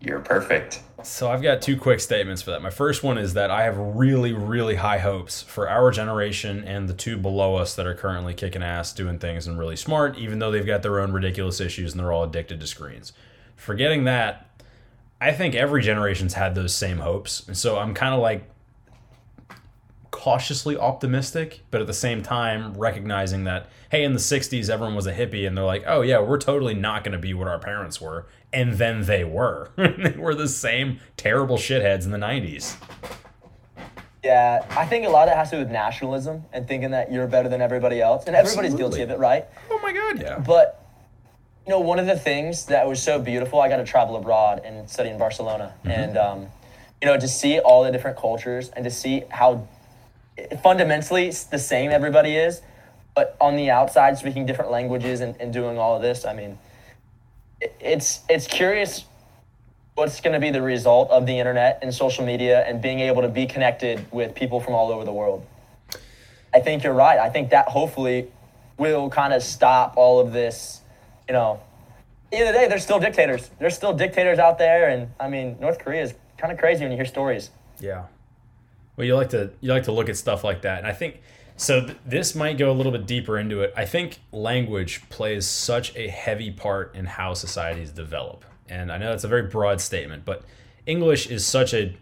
you're 0.00 0.20
perfect. 0.20 0.80
So 1.04 1.30
I've 1.30 1.42
got 1.42 1.62
two 1.62 1.76
quick 1.76 2.00
statements 2.00 2.42
for 2.42 2.50
that. 2.50 2.60
My 2.60 2.70
first 2.70 3.04
one 3.04 3.18
is 3.18 3.34
that 3.34 3.52
I 3.52 3.62
have 3.62 3.78
really, 3.78 4.32
really 4.32 4.74
high 4.74 4.98
hopes 4.98 5.42
for 5.42 5.68
our 5.68 5.92
generation 5.92 6.64
and 6.64 6.88
the 6.88 6.94
two 6.94 7.16
below 7.16 7.54
us 7.54 7.76
that 7.76 7.86
are 7.86 7.94
currently 7.94 8.34
kicking 8.34 8.64
ass, 8.64 8.92
doing 8.92 9.20
things 9.20 9.46
and 9.46 9.56
really 9.56 9.76
smart, 9.76 10.18
even 10.18 10.40
though 10.40 10.50
they've 10.50 10.66
got 10.66 10.82
their 10.82 10.98
own 10.98 11.12
ridiculous 11.12 11.60
issues 11.60 11.92
and 11.92 12.00
they're 12.00 12.12
all 12.12 12.24
addicted 12.24 12.58
to 12.58 12.66
screens. 12.66 13.12
Forgetting 13.54 14.04
that, 14.04 14.50
I 15.20 15.32
think 15.32 15.54
every 15.54 15.82
generation's 15.82 16.34
had 16.34 16.56
those 16.56 16.74
same 16.74 16.98
hopes. 16.98 17.46
And 17.46 17.56
so 17.56 17.78
I'm 17.78 17.94
kind 17.94 18.12
of 18.12 18.20
like 18.20 18.48
cautiously 20.10 20.76
optimistic, 20.76 21.62
but 21.70 21.80
at 21.80 21.86
the 21.86 21.94
same 21.94 22.22
time 22.22 22.74
recognizing 22.74 23.44
that, 23.44 23.68
hey, 23.90 24.02
in 24.02 24.14
the 24.14 24.18
60s, 24.18 24.68
everyone 24.68 24.96
was 24.96 25.06
a 25.06 25.14
hippie 25.14 25.46
and 25.46 25.56
they're 25.56 25.64
like, 25.64 25.84
oh, 25.86 26.00
yeah, 26.00 26.18
we're 26.18 26.38
totally 26.38 26.74
not 26.74 27.04
going 27.04 27.12
to 27.12 27.18
be 27.18 27.34
what 27.34 27.46
our 27.46 27.60
parents 27.60 28.00
were. 28.00 28.26
And 28.52 28.74
then 28.74 29.02
they 29.02 29.24
were. 29.24 29.70
they 29.76 30.14
were 30.16 30.34
the 30.34 30.48
same 30.48 31.00
terrible 31.16 31.58
shitheads 31.58 32.04
in 32.04 32.10
the 32.10 32.18
90s. 32.18 32.76
Yeah, 34.24 34.66
I 34.70 34.84
think 34.86 35.06
a 35.06 35.10
lot 35.10 35.28
of 35.28 35.32
that 35.32 35.36
has 35.36 35.50
to 35.50 35.56
do 35.56 35.60
with 35.62 35.70
nationalism 35.70 36.44
and 36.52 36.66
thinking 36.66 36.90
that 36.90 37.12
you're 37.12 37.26
better 37.26 37.48
than 37.48 37.60
everybody 37.62 38.00
else, 38.00 38.24
and 38.26 38.34
everybody's 38.34 38.72
Absolutely. 38.72 38.98
guilty 38.98 39.02
of 39.02 39.10
it, 39.10 39.18
right? 39.18 39.46
Oh 39.70 39.78
my 39.82 39.92
God, 39.92 40.20
yeah. 40.20 40.38
But 40.38 40.84
you 41.66 41.70
know, 41.72 41.80
one 41.80 41.98
of 41.98 42.06
the 42.06 42.18
things 42.18 42.66
that 42.66 42.86
was 42.88 43.00
so 43.02 43.20
beautiful, 43.20 43.60
I 43.60 43.68
got 43.68 43.76
to 43.76 43.84
travel 43.84 44.16
abroad 44.16 44.62
and 44.64 44.88
study 44.90 45.10
in 45.10 45.18
Barcelona, 45.18 45.72
and 45.84 46.16
um, 46.18 46.46
you 47.00 47.06
know, 47.06 47.16
to 47.18 47.28
see 47.28 47.60
all 47.60 47.84
the 47.84 47.92
different 47.92 48.16
cultures 48.16 48.70
and 48.70 48.84
to 48.84 48.90
see 48.90 49.22
how 49.30 49.68
fundamentally 50.62 51.30
the 51.50 51.58
same 51.58 51.90
everybody 51.90 52.34
is, 52.36 52.60
but 53.14 53.36
on 53.40 53.56
the 53.56 53.70
outside 53.70 54.18
speaking 54.18 54.46
different 54.46 54.70
languages 54.70 55.20
and, 55.20 55.36
and 55.40 55.52
doing 55.52 55.78
all 55.78 55.94
of 55.94 56.02
this. 56.02 56.24
I 56.24 56.32
mean, 56.34 56.50
it- 56.50 56.58
it's 57.60 58.20
it's 58.28 58.46
curious 58.46 59.04
what's 59.94 60.20
going 60.20 60.32
to 60.32 60.40
be 60.40 60.50
the 60.50 60.62
result 60.62 61.10
of 61.10 61.26
the 61.26 61.38
internet 61.38 61.80
and 61.82 61.92
social 61.92 62.24
media 62.24 62.64
and 62.66 62.80
being 62.80 63.00
able 63.00 63.22
to 63.22 63.28
be 63.28 63.46
connected 63.46 64.06
with 64.12 64.34
people 64.34 64.60
from 64.60 64.74
all 64.74 64.92
over 64.92 65.04
the 65.04 65.12
world. 65.12 65.44
I 66.54 66.60
think 66.60 66.84
you're 66.84 66.94
right. 66.94 67.18
I 67.18 67.28
think 67.30 67.50
that 67.50 67.66
hopefully 67.68 68.28
will 68.76 69.10
kind 69.10 69.32
of 69.32 69.42
stop 69.42 69.94
all 69.96 70.20
of 70.20 70.32
this. 70.32 70.82
You 71.26 71.34
know, 71.34 71.60
at 72.26 72.30
the 72.30 72.36
end 72.38 72.48
of 72.48 72.54
the 72.54 72.60
day, 72.60 72.68
there's 72.68 72.84
still 72.84 73.00
dictators. 73.00 73.50
There's 73.58 73.74
still 73.74 73.92
dictators 73.92 74.38
out 74.38 74.58
there, 74.58 74.88
and 74.88 75.10
I 75.18 75.28
mean, 75.28 75.56
North 75.60 75.78
Korea 75.78 76.02
is 76.02 76.14
kind 76.38 76.52
of 76.52 76.58
crazy 76.58 76.84
when 76.84 76.92
you 76.92 76.96
hear 76.96 77.04
stories. 77.04 77.50
Yeah. 77.80 78.04
Well, 78.96 79.06
you 79.06 79.16
like 79.16 79.30
to 79.30 79.50
you 79.60 79.72
like 79.72 79.84
to 79.84 79.92
look 79.92 80.08
at 80.08 80.16
stuff 80.16 80.44
like 80.44 80.62
that, 80.62 80.78
and 80.78 80.86
I 80.86 80.92
think 80.92 81.20
so. 81.58 81.84
Th- 81.84 81.98
this 82.06 82.34
might 82.34 82.56
go 82.56 82.70
a 82.70 82.72
little 82.72 82.92
bit 82.92 83.06
deeper 83.06 83.38
into 83.38 83.60
it. 83.60 83.74
I 83.76 83.84
think 83.84 84.20
language 84.32 85.08
plays 85.10 85.46
such 85.46 85.94
a 85.94 86.08
heavy 86.08 86.50
part 86.50 86.94
in 86.94 87.04
how 87.04 87.34
societies 87.34 87.90
develop, 87.90 88.44
and 88.68 88.90
I 88.90 88.96
know 88.96 89.10
that's 89.10 89.24
a 89.24 89.28
very 89.28 89.42
broad 89.42 89.80
statement, 89.80 90.24
but 90.24 90.44
English 90.86 91.26
is 91.26 91.44
such 91.44 91.74
a 91.74 91.94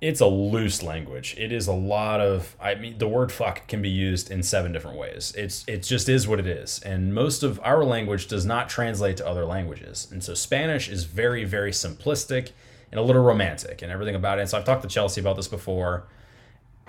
it's 0.00 0.20
a 0.20 0.26
loose 0.26 0.82
language. 0.82 1.34
It 1.38 1.50
is 1.50 1.66
a 1.66 1.72
lot 1.72 2.20
of 2.20 2.56
I 2.60 2.74
mean 2.76 2.98
the 2.98 3.08
word 3.08 3.32
fuck 3.32 3.66
can 3.66 3.82
be 3.82 3.88
used 3.88 4.30
in 4.30 4.42
seven 4.42 4.72
different 4.72 4.96
ways. 4.96 5.32
It's 5.36 5.64
it 5.66 5.82
just 5.82 6.08
is 6.08 6.28
what 6.28 6.38
it 6.38 6.46
is. 6.46 6.80
And 6.80 7.14
most 7.14 7.42
of 7.42 7.60
our 7.64 7.84
language 7.84 8.28
does 8.28 8.44
not 8.44 8.68
translate 8.68 9.16
to 9.18 9.26
other 9.26 9.44
languages. 9.44 10.08
And 10.10 10.22
so 10.22 10.34
Spanish 10.34 10.88
is 10.88 11.04
very 11.04 11.44
very 11.44 11.72
simplistic 11.72 12.50
and 12.92 12.98
a 12.98 13.02
little 13.02 13.22
romantic 13.22 13.82
and 13.82 13.90
everything 13.90 14.14
about 14.14 14.38
it. 14.38 14.42
And 14.42 14.50
so 14.50 14.58
I've 14.58 14.64
talked 14.64 14.82
to 14.82 14.88
Chelsea 14.88 15.20
about 15.20 15.36
this 15.36 15.48
before. 15.48 16.06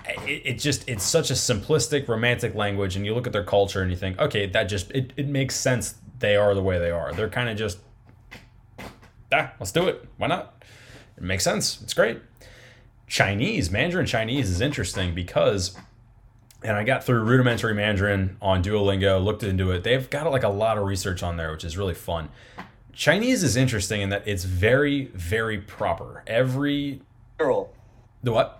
It, 0.08 0.42
it 0.44 0.58
just 0.58 0.88
it's 0.88 1.04
such 1.04 1.30
a 1.30 1.34
simplistic 1.34 2.08
romantic 2.08 2.54
language 2.54 2.96
and 2.96 3.04
you 3.04 3.14
look 3.14 3.26
at 3.26 3.32
their 3.32 3.44
culture 3.44 3.82
and 3.82 3.90
you 3.90 3.96
think, 3.96 4.18
"Okay, 4.18 4.46
that 4.46 4.64
just 4.64 4.90
it, 4.92 5.12
it 5.16 5.28
makes 5.28 5.56
sense 5.56 5.94
they 6.18 6.36
are 6.36 6.54
the 6.54 6.62
way 6.62 6.78
they 6.78 6.90
are. 6.90 7.12
They're 7.12 7.28
kind 7.28 7.48
of 7.48 7.56
just 7.56 7.78
ah, 9.32 9.52
let's 9.58 9.72
do 9.72 9.88
it. 9.88 10.06
Why 10.16 10.28
not? 10.28 10.64
It 11.16 11.22
makes 11.22 11.44
sense. 11.44 11.80
It's 11.82 11.94
great. 11.94 12.20
Chinese, 13.06 13.70
Mandarin 13.70 14.06
Chinese 14.06 14.48
is 14.48 14.60
interesting 14.60 15.14
because, 15.14 15.76
and 16.62 16.76
I 16.76 16.84
got 16.84 17.02
through 17.02 17.22
rudimentary 17.24 17.74
Mandarin 17.74 18.36
on 18.40 18.62
Duolingo, 18.62 19.22
looked 19.22 19.42
into 19.42 19.72
it. 19.72 19.82
They've 19.82 20.08
got 20.08 20.30
like 20.30 20.44
a 20.44 20.48
lot 20.48 20.78
of 20.78 20.84
research 20.84 21.22
on 21.22 21.36
there, 21.36 21.50
which 21.50 21.64
is 21.64 21.76
really 21.76 21.94
fun. 21.94 22.28
Chinese 22.92 23.42
is 23.42 23.56
interesting 23.56 24.00
in 24.00 24.10
that 24.10 24.26
it's 24.26 24.44
very, 24.44 25.06
very 25.06 25.58
proper. 25.58 26.22
Every 26.26 27.00
Literal, 27.38 27.74
the 28.22 28.32
what? 28.32 28.59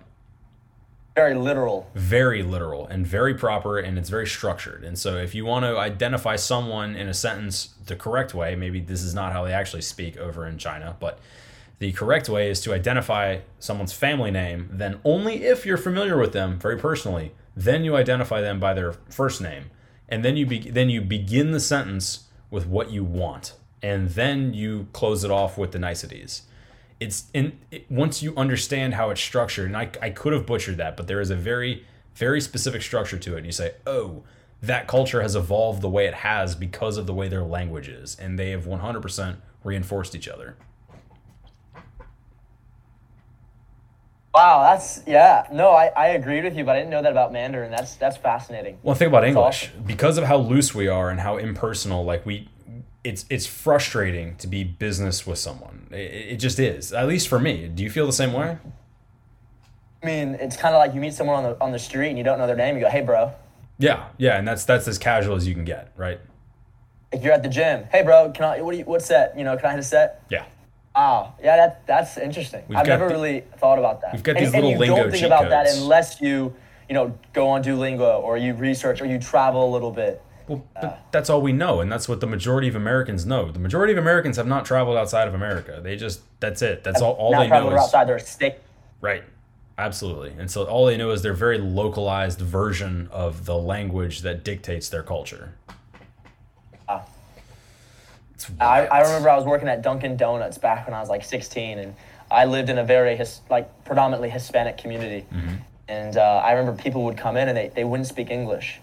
Very 1.15 1.35
literal. 1.35 1.89
very 1.93 2.41
literal 2.41 2.87
and 2.87 3.05
very 3.05 3.33
proper 3.33 3.77
and 3.77 3.97
it's 3.97 4.09
very 4.09 4.27
structured. 4.27 4.83
And 4.83 4.97
so 4.97 5.17
if 5.17 5.35
you 5.35 5.45
want 5.45 5.65
to 5.65 5.77
identify 5.77 6.35
someone 6.35 6.95
in 6.95 7.07
a 7.07 7.13
sentence 7.13 7.73
the 7.85 7.95
correct 7.95 8.33
way, 8.33 8.55
maybe 8.55 8.79
this 8.79 9.03
is 9.03 9.13
not 9.13 9.33
how 9.33 9.43
they 9.43 9.53
actually 9.53 9.81
speak 9.81 10.17
over 10.17 10.45
in 10.45 10.57
China, 10.57 10.95
but 10.99 11.19
the 11.79 11.91
correct 11.91 12.29
way 12.29 12.49
is 12.49 12.61
to 12.61 12.73
identify 12.73 13.39
someone's 13.59 13.93
family 13.93 14.31
name, 14.31 14.69
then 14.71 14.99
only 15.03 15.43
if 15.43 15.65
you're 15.65 15.77
familiar 15.77 16.17
with 16.17 16.31
them 16.31 16.59
very 16.59 16.77
personally, 16.77 17.33
then 17.55 17.83
you 17.83 17.95
identify 17.95 18.39
them 18.39 18.59
by 18.59 18.73
their 18.73 18.93
first 19.09 19.41
name. 19.41 19.71
And 20.07 20.23
then 20.23 20.37
you 20.37 20.45
be- 20.45 20.69
then 20.69 20.89
you 20.89 21.01
begin 21.01 21.51
the 21.51 21.59
sentence 21.59 22.27
with 22.49 22.67
what 22.67 22.91
you 22.91 23.03
want. 23.03 23.53
And 23.81 24.09
then 24.09 24.53
you 24.53 24.87
close 24.93 25.23
it 25.23 25.31
off 25.31 25.57
with 25.57 25.71
the 25.71 25.79
niceties 25.79 26.43
it's 27.01 27.25
in 27.33 27.59
it, 27.71 27.89
once 27.89 28.21
you 28.21 28.33
understand 28.37 28.93
how 28.93 29.09
it's 29.09 29.19
structured 29.19 29.65
and 29.65 29.75
I, 29.75 29.89
I 30.01 30.11
could 30.11 30.31
have 30.31 30.45
butchered 30.45 30.77
that 30.77 30.95
but 30.95 31.07
there 31.07 31.19
is 31.19 31.31
a 31.31 31.35
very 31.35 31.83
very 32.15 32.39
specific 32.39 32.83
structure 32.83 33.17
to 33.17 33.33
it 33.33 33.37
and 33.37 33.45
you 33.45 33.51
say 33.51 33.73
oh 33.85 34.23
that 34.61 34.87
culture 34.87 35.23
has 35.23 35.35
evolved 35.35 35.81
the 35.81 35.89
way 35.89 36.05
it 36.05 36.13
has 36.13 36.53
because 36.53 36.97
of 36.97 37.07
the 37.07 37.13
way 37.13 37.27
their 37.27 37.43
language 37.43 37.89
is 37.89 38.15
and 38.15 38.37
they 38.37 38.51
have 38.51 38.65
100% 38.65 39.37
reinforced 39.63 40.15
each 40.15 40.29
other 40.29 40.55
Wow, 44.33 44.61
that's 44.63 45.01
yeah. 45.05 45.45
No, 45.51 45.71
I, 45.71 45.87
I 45.87 46.07
agreed 46.09 46.45
with 46.45 46.55
you, 46.55 46.63
but 46.63 46.77
I 46.77 46.79
didn't 46.79 46.91
know 46.91 47.01
that 47.01 47.11
about 47.11 47.33
Mandarin. 47.33 47.69
That's 47.69 47.95
that's 47.95 48.15
fascinating. 48.15 48.77
One 48.81 48.95
thing 48.95 49.09
about 49.09 49.25
English, 49.25 49.67
awesome. 49.67 49.83
because 49.83 50.17
of 50.17 50.23
how 50.23 50.37
loose 50.37 50.73
we 50.73 50.87
are 50.87 51.09
and 51.09 51.19
how 51.19 51.35
impersonal, 51.35 52.05
like 52.05 52.25
we, 52.25 52.47
it's 53.03 53.25
it's 53.29 53.45
frustrating 53.45 54.35
to 54.37 54.47
be 54.47 54.63
business 54.63 55.25
with 55.25 55.39
someone. 55.39 55.87
It, 55.91 56.33
it 56.33 56.35
just 56.37 56.59
is. 56.59 56.93
At 56.93 57.07
least 57.07 57.27
for 57.27 57.39
me. 57.39 57.67
Do 57.67 57.83
you 57.83 57.89
feel 57.89 58.05
the 58.05 58.13
same 58.13 58.33
way? 58.33 58.57
I 60.03 60.05
mean, 60.05 60.35
it's 60.35 60.55
kind 60.55 60.73
of 60.73 60.79
like 60.79 60.93
you 60.93 61.01
meet 61.01 61.13
someone 61.13 61.37
on 61.37 61.43
the 61.43 61.61
on 61.61 61.71
the 61.71 61.79
street 61.79 62.09
and 62.09 62.17
you 62.17 62.23
don't 62.23 62.37
know 62.37 62.47
their 62.47 62.55
name. 62.55 62.75
You 62.75 62.81
go, 62.81 62.89
"Hey, 62.89 63.01
bro." 63.01 63.33
Yeah, 63.77 64.07
yeah, 64.17 64.37
and 64.37 64.47
that's 64.47 64.65
that's 64.65 64.87
as 64.87 64.97
casual 64.97 65.35
as 65.35 65.47
you 65.47 65.53
can 65.53 65.65
get, 65.65 65.91
right? 65.97 66.19
If 67.11 67.23
you're 67.23 67.33
at 67.33 67.43
the 67.43 67.49
gym, 67.49 67.85
"Hey, 67.91 68.03
bro, 68.03 68.31
can 68.31 68.45
I? 68.45 68.61
What 68.61 68.71
do 68.71 68.77
you? 68.77 68.85
What's 68.85 69.07
that? 69.07 69.37
You 69.37 69.43
know, 69.43 69.57
can 69.57 69.65
I 69.67 69.71
hit 69.71 69.79
a 69.79 69.83
set?" 69.83 70.23
Yeah. 70.29 70.45
Wow, 70.95 71.35
yeah, 71.41 71.55
that 71.55 71.87
that's 71.87 72.17
interesting. 72.17 72.63
We've 72.67 72.77
I've 72.77 72.87
never 72.87 73.07
the- 73.07 73.13
really 73.13 73.41
thought 73.57 73.79
about 73.79 74.01
that. 74.01 74.13
we've 74.13 74.23
got 74.23 74.35
and, 74.35 74.45
these 74.45 74.53
and 74.53 74.63
little 74.63 74.71
you 74.71 74.77
lingo 74.77 74.95
don't 75.03 75.11
think 75.11 75.25
about 75.25 75.49
that 75.49 75.67
unless 75.75 76.19
you, 76.19 76.53
you 76.89 76.95
know, 76.95 77.17
go 77.31 77.47
on 77.47 77.63
Duolingo 77.63 78.21
or 78.21 78.37
you 78.37 78.53
research 78.53 79.01
or 79.01 79.05
you 79.05 79.17
travel 79.17 79.69
a 79.69 79.71
little 79.71 79.91
bit. 79.91 80.21
Well, 80.47 80.65
but 80.81 80.99
that's 81.11 81.29
all 81.29 81.41
we 81.41 81.53
know, 81.53 81.79
and 81.79 81.91
that's 81.91 82.09
what 82.09 82.19
the 82.19 82.27
majority 82.27 82.67
of 82.67 82.75
Americans 82.75 83.25
know. 83.25 83.51
The 83.51 83.59
majority 83.59 83.93
of 83.93 83.99
Americans 83.99 84.37
have 84.37 84.47
not 84.47 84.65
traveled 84.65 84.97
outside 84.97 85.27
of 85.27 85.33
America. 85.33 85.79
They 85.81 85.95
just 85.95 86.21
that's 86.39 86.61
it. 86.61 86.83
That's 86.83 87.01
all, 87.01 87.13
all 87.13 87.31
they 87.31 87.47
know 87.47 87.71
is 87.71 87.79
outside 87.79 88.07
their 88.07 88.19
state. 88.19 88.55
right. 89.01 89.23
Absolutely, 89.77 90.33
and 90.37 90.51
so 90.51 90.65
all 90.65 90.85
they 90.85 90.97
know 90.97 91.09
is 91.09 91.23
their 91.23 91.33
very 91.33 91.57
localized 91.57 92.39
version 92.39 93.09
of 93.11 93.45
the 93.45 93.57
language 93.57 94.21
that 94.21 94.43
dictates 94.43 94.89
their 94.89 95.01
culture. 95.01 95.55
Ah. 96.87 97.03
I, 98.59 98.85
I 98.85 99.01
remember 99.01 99.29
I 99.29 99.35
was 99.37 99.45
working 99.45 99.67
at 99.67 99.81
Dunkin' 99.81 100.17
Donuts 100.17 100.57
back 100.59 100.85
when 100.85 100.93
I 100.93 100.99
was 100.99 101.09
like 101.09 101.23
16, 101.23 101.79
and 101.79 101.95
I 102.29 102.45
lived 102.45 102.69
in 102.69 102.77
a 102.77 102.83
very 102.83 103.15
his, 103.15 103.41
like 103.49 103.83
predominantly 103.83 104.29
Hispanic 104.29 104.77
community, 104.77 105.25
and 105.87 106.17
uh, 106.17 106.41
I 106.43 106.51
remember 106.51 106.79
people 106.79 107.03
would 107.05 107.17
come 107.17 107.35
in 107.37 107.47
and 107.47 107.57
they, 107.57 107.69
they 107.69 107.83
wouldn't 107.83 108.07
speak 108.07 108.29
English, 108.29 108.79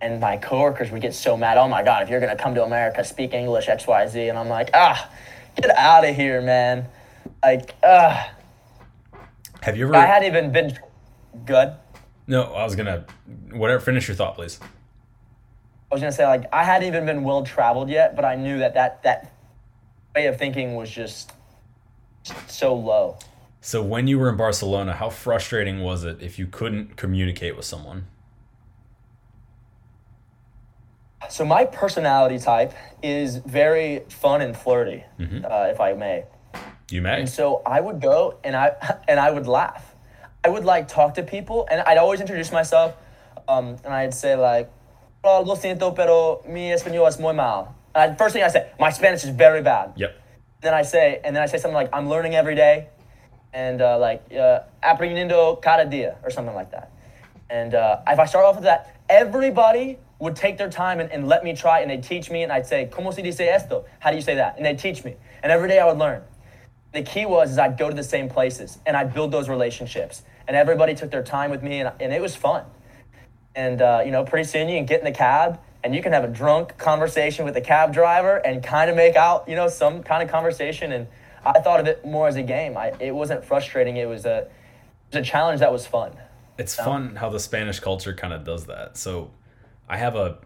and 0.00 0.20
my 0.20 0.36
coworkers 0.36 0.90
would 0.90 1.02
get 1.02 1.14
so 1.14 1.36
mad. 1.36 1.58
Oh 1.58 1.68
my 1.68 1.82
God, 1.82 2.02
if 2.02 2.08
you're 2.08 2.20
gonna 2.20 2.36
come 2.36 2.54
to 2.54 2.64
America, 2.64 3.04
speak 3.04 3.34
English 3.34 3.68
X 3.68 3.86
Y 3.86 4.06
Z, 4.06 4.28
and 4.28 4.38
I'm 4.38 4.48
like, 4.48 4.70
ah, 4.74 5.10
get 5.56 5.70
out 5.76 6.04
of 6.08 6.14
here, 6.16 6.40
man. 6.40 6.86
Like, 7.42 7.74
ah, 7.84 8.30
Have 9.62 9.76
you 9.76 9.86
ever? 9.86 9.96
I 9.96 10.06
hadn't 10.06 10.28
even 10.28 10.52
been 10.52 10.78
good. 11.44 11.74
no, 12.26 12.42
I 12.54 12.64
was 12.64 12.74
gonna. 12.76 13.04
Whatever. 13.52 13.80
Finish 13.80 14.08
your 14.08 14.16
thought, 14.16 14.34
please. 14.36 14.58
I 14.62 15.94
was 15.94 16.00
gonna 16.00 16.12
say 16.12 16.26
like 16.26 16.44
I 16.52 16.64
hadn't 16.64 16.86
even 16.88 17.04
been 17.04 17.24
well 17.24 17.42
traveled 17.42 17.88
yet, 17.90 18.14
but 18.14 18.24
I 18.24 18.36
knew 18.36 18.58
that 18.58 18.74
that 18.74 19.02
that 19.02 19.32
way 20.14 20.26
of 20.26 20.38
thinking 20.38 20.76
was 20.76 20.90
just 20.90 21.32
so 22.46 22.74
low. 22.74 23.18
So 23.60 23.82
when 23.82 24.06
you 24.06 24.18
were 24.18 24.28
in 24.30 24.36
Barcelona, 24.36 24.94
how 24.94 25.10
frustrating 25.10 25.80
was 25.82 26.04
it 26.04 26.22
if 26.22 26.38
you 26.38 26.46
couldn't 26.46 26.96
communicate 26.96 27.56
with 27.56 27.64
someone? 27.66 28.06
So 31.28 31.44
my 31.44 31.64
personality 31.64 32.38
type 32.38 32.72
is 33.02 33.36
very 33.36 34.00
fun 34.08 34.40
and 34.40 34.56
flirty, 34.56 35.04
uh, 35.20 35.68
if 35.70 35.80
I 35.80 35.92
may. 35.92 36.24
You 36.90 37.02
may. 37.02 37.20
And 37.20 37.28
so 37.28 37.62
I 37.64 37.80
would 37.80 38.00
go 38.00 38.38
and 38.42 38.56
I 38.56 38.72
and 39.08 39.20
I 39.20 39.30
would 39.30 39.46
laugh. 39.46 39.94
I 40.42 40.48
would 40.48 40.64
like 40.64 40.88
talk 40.88 41.14
to 41.14 41.22
people, 41.22 41.68
and 41.70 41.82
I'd 41.82 41.98
always 41.98 42.20
introduce 42.20 42.50
myself, 42.50 42.96
um, 43.46 43.76
and 43.84 43.92
I'd 43.92 44.14
say 44.14 44.34
like, 44.36 44.72
"Oh, 45.22 45.42
lo 45.42 45.54
siento, 45.54 45.94
pero 45.94 46.42
mi 46.48 46.70
español 46.70 47.06
es 47.06 47.20
muy 47.20 47.34
mal." 47.34 47.74
And 47.94 48.16
first 48.16 48.32
thing 48.32 48.42
I 48.42 48.48
say, 48.48 48.70
my 48.78 48.90
Spanish 48.90 49.22
is 49.24 49.30
very 49.30 49.62
bad. 49.62 49.92
Yep. 49.96 50.16
then 50.60 50.74
I 50.74 50.82
say, 50.82 51.20
and 51.24 51.34
then 51.34 51.42
I 51.42 51.46
say 51.46 51.58
something 51.58 51.74
like, 51.74 51.88
I'm 51.92 52.08
learning 52.08 52.34
every 52.34 52.54
day, 52.54 52.88
and 53.52 53.80
uh, 53.80 53.98
like 53.98 54.22
uh, 54.32 54.60
aprendiendo 54.82 55.60
cada 55.62 55.86
día, 55.86 56.16
or 56.22 56.30
something 56.30 56.54
like 56.54 56.70
that. 56.70 56.92
And 57.48 57.74
uh, 57.74 58.00
if 58.06 58.18
I 58.18 58.26
start 58.26 58.44
off 58.44 58.56
with 58.56 58.64
that, 58.64 58.96
everybody 59.08 59.98
would 60.20 60.36
take 60.36 60.56
their 60.58 60.70
time 60.70 61.00
and, 61.00 61.10
and 61.10 61.26
let 61.26 61.42
me 61.42 61.54
try, 61.54 61.80
and 61.80 61.90
they'd 61.90 62.02
teach 62.02 62.30
me, 62.30 62.42
and 62.42 62.52
I'd 62.52 62.66
say, 62.66 62.88
¿Cómo 62.92 63.12
se 63.12 63.22
dice 63.22 63.40
esto? 63.40 63.84
How 63.98 64.10
do 64.10 64.16
you 64.16 64.22
say 64.22 64.36
that? 64.36 64.56
And 64.56 64.64
they'd 64.64 64.78
teach 64.78 65.04
me, 65.04 65.16
and 65.42 65.50
every 65.50 65.68
day 65.68 65.78
I 65.78 65.86
would 65.86 65.98
learn. 65.98 66.22
The 66.92 67.02
key 67.02 67.26
was 67.26 67.50
is 67.50 67.58
I'd 67.58 67.78
go 67.78 67.88
to 67.88 67.96
the 67.96 68.04
same 68.04 68.28
places, 68.28 68.78
and 68.86 68.96
I'd 68.96 69.12
build 69.12 69.32
those 69.32 69.48
relationships, 69.48 70.22
and 70.46 70.56
everybody 70.56 70.94
took 70.94 71.10
their 71.10 71.22
time 71.24 71.50
with 71.50 71.62
me, 71.62 71.80
and, 71.80 71.92
and 72.00 72.12
it 72.12 72.20
was 72.20 72.36
fun. 72.36 72.64
And 73.54 73.82
uh, 73.82 74.02
you 74.04 74.12
know, 74.12 74.24
pretty 74.24 74.48
soon 74.48 74.68
you 74.68 74.76
can 74.76 74.86
get 74.86 75.00
in 75.00 75.04
the 75.04 75.12
cab 75.12 75.60
and 75.82 75.94
you 75.94 76.02
can 76.02 76.12
have 76.12 76.24
a 76.24 76.28
drunk 76.28 76.76
conversation 76.76 77.44
with 77.44 77.54
the 77.54 77.60
cab 77.60 77.92
driver 77.92 78.36
and 78.36 78.62
kind 78.62 78.90
of 78.90 78.96
make 78.96 79.16
out, 79.16 79.48
you 79.48 79.56
know, 79.56 79.68
some 79.68 80.02
kind 80.02 80.22
of 80.22 80.30
conversation. 80.30 80.92
And 80.92 81.06
I 81.44 81.60
thought 81.60 81.80
of 81.80 81.86
it 81.86 82.04
more 82.04 82.28
as 82.28 82.36
a 82.36 82.42
game. 82.42 82.76
I, 82.76 82.92
it 83.00 83.14
wasn't 83.14 83.44
frustrating. 83.44 83.96
It 83.96 84.08
was 84.08 84.26
a, 84.26 84.40
it 84.40 84.50
was 85.12 85.26
a 85.26 85.30
challenge 85.30 85.60
that 85.60 85.72
was 85.72 85.86
fun. 85.86 86.12
It's 86.58 86.74
fun 86.74 87.16
how 87.16 87.30
the 87.30 87.40
Spanish 87.40 87.80
culture 87.80 88.12
kind 88.12 88.34
of 88.34 88.44
does 88.44 88.66
that. 88.66 88.98
So 88.98 89.30
I 89.90 89.96
have 89.96 90.16
a 90.16 90.38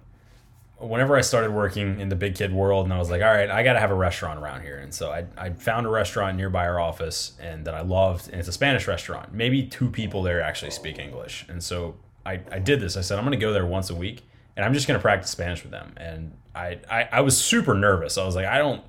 whenever 0.79 1.17
I 1.17 1.21
started 1.21 1.53
working 1.53 2.01
in 2.01 2.09
the 2.09 2.17
big 2.17 2.35
kid 2.35 2.53
world 2.53 2.85
and 2.85 2.93
I 2.93 2.99
was 2.99 3.11
like, 3.11 3.23
all 3.23 3.33
right, 3.33 3.49
I 3.49 3.63
got 3.63 3.75
to 3.75 3.81
have 3.81 3.91
a 3.91 3.95
restaurant 3.95 4.41
around 4.41 4.63
here. 4.63 4.79
And 4.79 4.93
so 4.93 5.11
I, 5.11 5.25
I 5.37 5.51
found 5.51 5.87
a 5.87 5.89
restaurant 5.89 6.37
nearby 6.37 6.67
our 6.67 6.81
office 6.81 7.33
and 7.41 7.65
that 7.67 7.75
I 7.75 7.83
loved. 7.83 8.29
And 8.29 8.39
it's 8.39 8.49
a 8.49 8.53
Spanish 8.53 8.89
restaurant. 8.89 9.33
Maybe 9.33 9.65
two 9.65 9.89
people 9.89 10.23
there 10.23 10.43
actually 10.43 10.73
speak 10.73 10.99
English. 10.99 11.47
And 11.49 11.63
so 11.63 11.95
I, 12.27 12.41
I 12.51 12.59
did 12.59 12.81
this. 12.81 12.97
I 12.97 13.03
said, 13.03 13.19
I'm 13.19 13.25
going 13.25 13.39
to 13.39 13.45
go 13.45 13.53
there 13.53 13.65
once 13.65 13.89
a 13.89 13.95
week 13.95 14.23
and 14.57 14.65
I'm 14.65 14.75
just 14.75 14.89
going 14.89 14.99
to 14.99 15.03
practice 15.03 15.31
Spanish 15.31 15.63
with 15.63 15.71
them. 15.71 15.93
And 15.97 16.33
I, 16.55 16.81
I, 16.91 17.09
I 17.13 17.21
was 17.21 17.39
super 17.39 17.75
nervous. 17.75 18.19
I 18.19 18.25
was 18.25 18.35
like, 18.35 18.47
I 18.47 18.59
don't, 18.59 18.83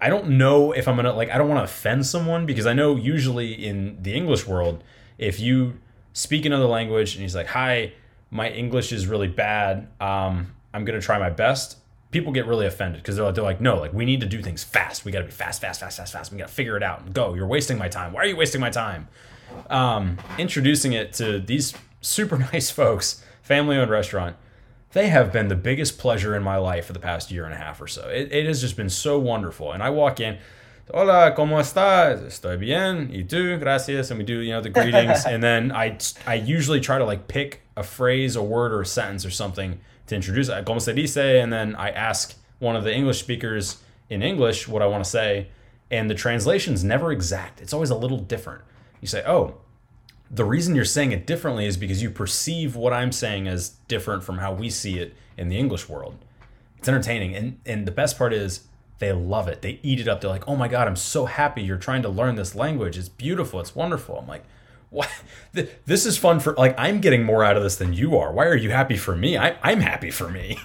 I 0.00 0.08
don't 0.08 0.30
know 0.38 0.72
if 0.72 0.88
I'm 0.88 0.96
gonna 0.96 1.12
like 1.12 1.28
I 1.28 1.36
don't 1.36 1.48
want 1.50 1.58
to 1.58 1.64
offend 1.64 2.06
someone 2.06 2.46
because 2.46 2.64
I 2.64 2.72
know 2.72 2.96
usually 2.96 3.52
in 3.52 4.02
the 4.02 4.14
English 4.14 4.46
world, 4.46 4.82
if 5.18 5.38
you 5.38 5.78
speak 6.14 6.46
another 6.46 6.64
language 6.64 7.14
and 7.14 7.20
he's 7.22 7.36
like, 7.36 7.48
"Hi, 7.48 7.92
my 8.30 8.48
English 8.50 8.92
is 8.92 9.06
really 9.06 9.28
bad. 9.28 9.88
Um, 10.00 10.54
I'm 10.72 10.84
gonna 10.84 11.00
try 11.00 11.18
my 11.18 11.30
best." 11.30 11.78
People 12.10 12.32
get 12.32 12.46
really 12.46 12.66
offended 12.66 13.00
because 13.02 13.14
they're 13.14 13.24
like, 13.24 13.34
they're 13.36 13.44
like, 13.44 13.60
"No, 13.60 13.76
like 13.76 13.92
we 13.92 14.04
need 14.04 14.20
to 14.20 14.26
do 14.26 14.42
things 14.42 14.64
fast. 14.64 15.04
We 15.04 15.12
got 15.12 15.20
to 15.20 15.26
be 15.26 15.30
fast, 15.30 15.60
fast, 15.60 15.80
fast, 15.80 15.96
fast, 15.96 16.12
fast. 16.12 16.32
We 16.32 16.38
got 16.38 16.48
to 16.48 16.54
figure 16.54 16.76
it 16.76 16.82
out 16.82 17.02
and 17.02 17.14
go. 17.14 17.34
You're 17.34 17.46
wasting 17.46 17.78
my 17.78 17.88
time. 17.88 18.12
Why 18.12 18.22
are 18.22 18.26
you 18.26 18.36
wasting 18.36 18.60
my 18.60 18.70
time?" 18.70 19.08
Um, 19.68 20.18
introducing 20.38 20.92
it 20.92 21.12
to 21.14 21.38
these 21.38 21.74
super 22.00 22.38
nice 22.52 22.70
folks, 22.70 23.24
family-owned 23.42 23.90
restaurant 23.90 24.36
they 24.92 25.08
have 25.08 25.32
been 25.32 25.48
the 25.48 25.56
biggest 25.56 25.98
pleasure 25.98 26.34
in 26.34 26.42
my 26.42 26.56
life 26.56 26.86
for 26.86 26.92
the 26.92 26.98
past 26.98 27.30
year 27.30 27.44
and 27.44 27.54
a 27.54 27.56
half 27.56 27.80
or 27.80 27.86
so. 27.86 28.08
It, 28.08 28.32
it 28.32 28.46
has 28.46 28.60
just 28.60 28.76
been 28.76 28.90
so 28.90 29.18
wonderful. 29.18 29.72
And 29.72 29.82
I 29.82 29.90
walk 29.90 30.20
in, 30.20 30.38
hola, 30.92 31.34
¿cómo 31.34 31.60
estás? 31.60 32.22
Estoy 32.22 32.56
bien. 32.56 33.10
¿Y 33.12 33.24
tú? 33.24 33.58
Gracias. 33.58 34.10
And 34.10 34.18
we 34.18 34.24
do, 34.24 34.40
you 34.40 34.52
know, 34.52 34.60
the 34.60 34.70
greetings. 34.70 35.24
and 35.26 35.42
then 35.42 35.72
I, 35.72 35.98
I 36.26 36.34
usually 36.34 36.80
try 36.80 36.98
to 36.98 37.04
like 37.04 37.28
pick 37.28 37.62
a 37.76 37.82
phrase, 37.82 38.36
a 38.36 38.42
word, 38.42 38.72
or 38.72 38.80
a 38.80 38.86
sentence 38.86 39.24
or 39.24 39.30
something 39.30 39.80
to 40.06 40.14
introduce 40.14 40.48
it. 40.48 40.64
Como 40.64 40.78
se 40.78 40.92
dice? 40.92 41.16
And 41.16 41.52
then 41.52 41.76
I 41.76 41.90
ask 41.90 42.36
one 42.58 42.76
of 42.76 42.84
the 42.84 42.94
English 42.94 43.20
speakers 43.20 43.78
in 44.08 44.22
English 44.22 44.68
what 44.68 44.82
I 44.82 44.86
want 44.86 45.04
to 45.04 45.10
say. 45.10 45.48
And 45.90 46.08
the 46.08 46.14
translation's 46.14 46.84
never 46.84 47.12
exact. 47.12 47.60
It's 47.60 47.72
always 47.72 47.90
a 47.90 47.96
little 47.96 48.18
different. 48.18 48.62
You 49.00 49.08
say, 49.08 49.22
oh, 49.26 49.56
the 50.30 50.44
reason 50.44 50.74
you're 50.74 50.84
saying 50.84 51.12
it 51.12 51.26
differently 51.26 51.66
is 51.66 51.76
because 51.76 52.02
you 52.02 52.10
perceive 52.10 52.76
what 52.76 52.92
I'm 52.92 53.10
saying 53.10 53.48
as 53.48 53.70
different 53.88 54.22
from 54.22 54.38
how 54.38 54.52
we 54.52 54.70
see 54.70 54.98
it 54.98 55.14
in 55.36 55.48
the 55.48 55.58
English 55.58 55.88
world. 55.88 56.16
It's 56.78 56.88
entertaining, 56.88 57.34
and 57.34 57.60
and 57.66 57.86
the 57.86 57.90
best 57.90 58.16
part 58.16 58.32
is 58.32 58.60
they 59.00 59.12
love 59.12 59.48
it. 59.48 59.62
They 59.62 59.80
eat 59.82 59.98
it 59.98 60.06
up. 60.08 60.20
They're 60.20 60.30
like, 60.30 60.48
"Oh 60.48 60.54
my 60.56 60.68
god, 60.68 60.86
I'm 60.86 60.94
so 60.96 61.24
happy 61.26 61.62
you're 61.62 61.76
trying 61.76 62.02
to 62.02 62.08
learn 62.08 62.36
this 62.36 62.54
language. 62.54 62.96
It's 62.96 63.08
beautiful. 63.08 63.58
It's 63.60 63.74
wonderful." 63.74 64.18
I'm 64.18 64.28
like, 64.28 64.44
"What? 64.90 65.08
This 65.86 66.06
is 66.06 66.16
fun 66.16 66.38
for 66.38 66.52
like 66.54 66.74
I'm 66.78 67.00
getting 67.00 67.24
more 67.24 67.42
out 67.42 67.56
of 67.56 67.62
this 67.64 67.76
than 67.76 67.92
you 67.92 68.16
are. 68.16 68.32
Why 68.32 68.46
are 68.46 68.56
you 68.56 68.70
happy 68.70 68.96
for 68.96 69.16
me? 69.16 69.36
I, 69.36 69.56
I'm 69.62 69.80
happy 69.80 70.10
for 70.10 70.28
me." 70.28 70.56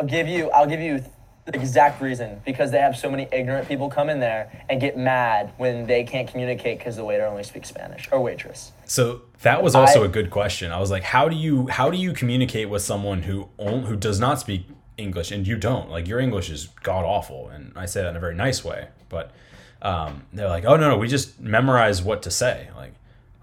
I'll 0.00 0.06
give 0.06 0.28
you, 0.28 0.50
I'll 0.50 0.66
give 0.66 0.80
you 0.80 1.02
the 1.44 1.56
exact 1.58 2.00
reason 2.00 2.40
because 2.44 2.70
they 2.70 2.78
have 2.78 2.96
so 2.96 3.10
many 3.10 3.26
ignorant 3.32 3.66
people 3.66 3.88
come 3.88 4.08
in 4.10 4.20
there 4.20 4.64
and 4.68 4.80
get 4.80 4.96
mad 4.96 5.52
when 5.56 5.86
they 5.86 6.04
can't 6.04 6.28
communicate 6.28 6.78
because 6.78 6.96
the 6.96 7.04
waiter 7.04 7.26
only 7.26 7.42
speaks 7.42 7.68
Spanish 7.68 8.08
or 8.12 8.20
waitress. 8.20 8.72
So 8.84 9.22
that 9.42 9.62
was 9.62 9.74
also 9.74 10.02
I- 10.02 10.06
a 10.06 10.08
good 10.08 10.30
question. 10.30 10.70
I 10.72 10.78
was 10.78 10.90
like, 10.90 11.02
how 11.02 11.28
do 11.28 11.34
you 11.36 11.66
how 11.68 11.90
do 11.90 11.96
you 11.96 12.12
communicate 12.12 12.68
with 12.70 12.82
someone 12.82 13.22
who 13.22 13.48
who 13.58 13.96
does 13.96 14.20
not 14.20 14.38
speak 14.40 14.66
English 14.98 15.30
and 15.30 15.46
you 15.46 15.56
don't? 15.56 15.88
Like 15.88 16.06
your 16.06 16.20
English 16.20 16.50
is 16.50 16.68
god 16.82 17.04
awful, 17.04 17.48
and 17.48 17.72
I 17.76 17.86
say 17.86 18.02
that 18.02 18.10
in 18.10 18.16
a 18.16 18.20
very 18.20 18.34
nice 18.34 18.64
way. 18.64 18.88
But 19.08 19.30
um, 19.80 20.24
they're 20.32 20.48
like, 20.48 20.64
oh 20.64 20.76
no, 20.76 20.90
no, 20.90 20.98
we 20.98 21.08
just 21.08 21.40
memorize 21.40 22.02
what 22.02 22.22
to 22.24 22.30
say. 22.30 22.68
Like, 22.76 22.92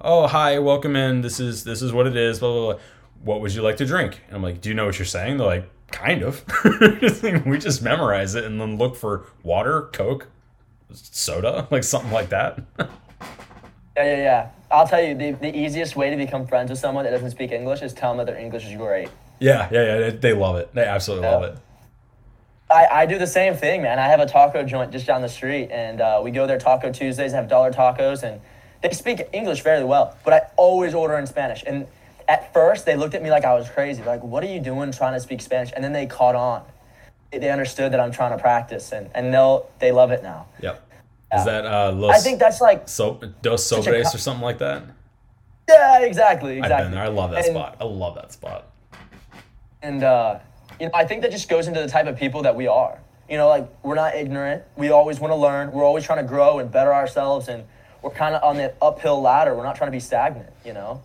oh 0.02 0.27
hi, 0.27 0.60
welcome 0.60 0.95
in. 0.95 1.22
This 1.22 1.40
is 1.40 1.64
this 1.64 1.82
is 1.82 1.91
what 1.91 2.06
it 2.06 2.15
is. 2.15 2.40
Blah 2.40 2.52
blah 2.52 2.73
blah. 2.73 2.82
What 3.23 3.41
would 3.41 3.56
you 3.56 3.64
like 3.64 3.77
to 3.77 3.86
drink? 3.86 4.22
And 4.27 4.36
I'm 4.36 4.44
like, 4.44 4.61
do 4.61 4.69
you 4.69 4.76
know 4.76 4.86
what 4.86 4.99
you're 4.99 5.06
saying? 5.06 5.38
They're 5.38 5.48
like, 5.48 5.69
kind 5.88 6.22
of. 6.22 6.44
we 7.45 7.57
just 7.57 7.82
memorize 7.82 8.36
it 8.36 8.44
and 8.44 8.60
then 8.60 8.77
look 8.77 8.95
for 8.95 9.26
water, 9.44 9.90
Coke, 9.94 10.27
soda, 10.94 11.68
like 11.72 11.84
something 11.84 12.11
like 12.11 12.30
that. 12.30 12.60
Yeah, 12.77 12.88
yeah, 14.03 14.18
yeah. 14.18 14.49
I'll 14.69 14.88
tell 14.88 15.02
you, 15.02 15.15
the, 15.15 15.32
the 15.32 15.57
easiest 15.57 15.95
way 15.95 16.10
to 16.10 16.18
become 16.18 16.45
friends 16.48 16.69
with 16.69 16.80
someone 16.80 17.06
that 17.06 17.11
doesn't 17.11 17.32
speak 17.32 17.52
English 17.52 17.82
is 17.82 17.94
tell 17.94 18.11
them 18.11 18.26
that 18.26 18.32
their 18.32 18.41
English 18.41 18.65
is 18.65 18.76
great. 18.76 19.10
Yeah, 19.46 19.70
yeah, 19.72 20.00
yeah. 20.00 20.10
They, 20.10 20.34
love 20.34 20.56
it. 20.56 20.74
They 20.74 20.84
absolutely 20.86 21.28
love 21.28 21.44
it. 21.44 21.58
I, 22.72 22.88
I 23.02 23.06
do 23.06 23.20
the 23.20 23.28
same 23.28 23.54
thing, 23.54 23.84
man. 23.84 24.00
I 24.00 24.08
have 24.08 24.20
a 24.20 24.26
taco 24.26 24.64
joint 24.64 24.92
just 24.92 25.06
down 25.06 25.22
the 25.22 25.30
street, 25.30 25.70
and 25.72 26.02
uh, 26.02 26.20
we 26.24 26.32
go 26.32 26.48
there 26.48 26.58
Taco 26.58 26.92
Tuesdays, 26.92 27.32
have 27.32 27.48
dollar 27.48 27.72
tacos, 27.72 28.24
and 28.24 28.42
they 28.82 28.90
speak 28.90 29.22
English 29.34 29.62
fairly 29.62 29.86
well, 29.86 30.18
but 30.26 30.34
I 30.34 30.42
always 30.58 30.96
order 30.96 31.16
in 31.20 31.28
Spanish. 31.28 31.64
And 31.68 31.86
at 32.28 32.52
first, 32.54 32.88
they 32.88 32.96
looked 32.96 33.14
at 33.14 33.22
me 33.22 33.30
like 33.30 33.46
I 33.46 33.54
was 33.54 33.70
crazy. 33.70 34.02
Like, 34.02 34.24
what 34.24 34.44
are 34.44 34.48
you 34.48 34.60
doing 34.60 34.92
trying 34.92 35.14
to 35.14 35.20
speak 35.20 35.42
Spanish? 35.42 35.72
And 35.76 35.84
then 35.84 35.94
they 35.94 36.08
caught 36.08 36.36
on. 36.36 36.64
They- 37.32 37.38
They 37.38 37.52
understood 37.52 37.92
that 37.94 38.00
I'm 38.00 38.12
trying 38.12 38.32
to 38.36 38.42
practice, 38.42 38.92
and, 38.94 39.12
and 39.14 39.32
they'll, 39.32 39.70
they 39.78 39.92
love 39.92 40.10
it 40.10 40.24
now. 40.24 40.48
Yep. 40.64 40.82
Is 41.38 41.46
that 41.46 41.66
uh, 41.68 41.92
Los 41.92 42.16
I 42.16 42.20
think 42.20 42.40
that's 42.40 42.62
like, 42.62 42.88
so, 42.90 43.20
Dos 43.44 43.70
Sobres 43.70 44.04
co- 44.06 44.16
or 44.16 44.18
something 44.18 44.44
like 44.44 44.58
that? 44.58 44.84
yeah, 45.70 46.00
exactly, 46.02 46.58
exactly. 46.58 46.76
I've 46.76 46.84
been 46.86 46.92
there. 46.94 47.04
I 47.04 47.10
love 47.10 47.30
that 47.32 47.46
And- 47.46 47.54
spot. 47.56 47.78
I 47.80 47.84
love 47.84 48.16
that 48.16 48.32
spot. 48.32 48.70
And 49.81 50.03
uh, 50.03 50.39
you 50.80 50.88
know, 50.88 50.91
I 50.93 51.06
think 51.06 51.22
that 51.22 51.31
just 51.31 51.49
goes 51.49 51.68
into 51.68 51.81
the 51.81 51.88
type 51.88 52.07
of 52.07 52.18
people 52.18 52.43
that 52.43 52.56
we 52.56 52.68
are. 52.68 52.99
You 53.30 53.38
know, 53.38 53.47
like 53.47 53.68
we're 53.84 53.95
not 53.95 54.15
ignorant. 54.15 54.64
We 54.76 54.89
always 54.89 55.19
want 55.19 55.31
to 55.31 55.35
learn. 55.35 55.72
We're 55.72 55.84
always 55.84 56.03
trying 56.03 56.23
to 56.23 56.27
grow 56.27 56.60
and 56.60 56.72
better 56.72 56.93
ourselves, 56.93 57.47
and 57.47 57.64
we're 58.02 58.11
kind 58.11 58.35
of 58.35 58.43
on 58.43 58.57
the 58.57 58.73
uphill 58.81 59.22
ladder. 59.22 59.56
We're 59.56 59.64
not 59.64 59.76
trying 59.76 59.88
to 59.88 59.95
be 59.95 59.99
stagnant. 59.99 60.49
You 60.64 60.73
know. 60.73 61.02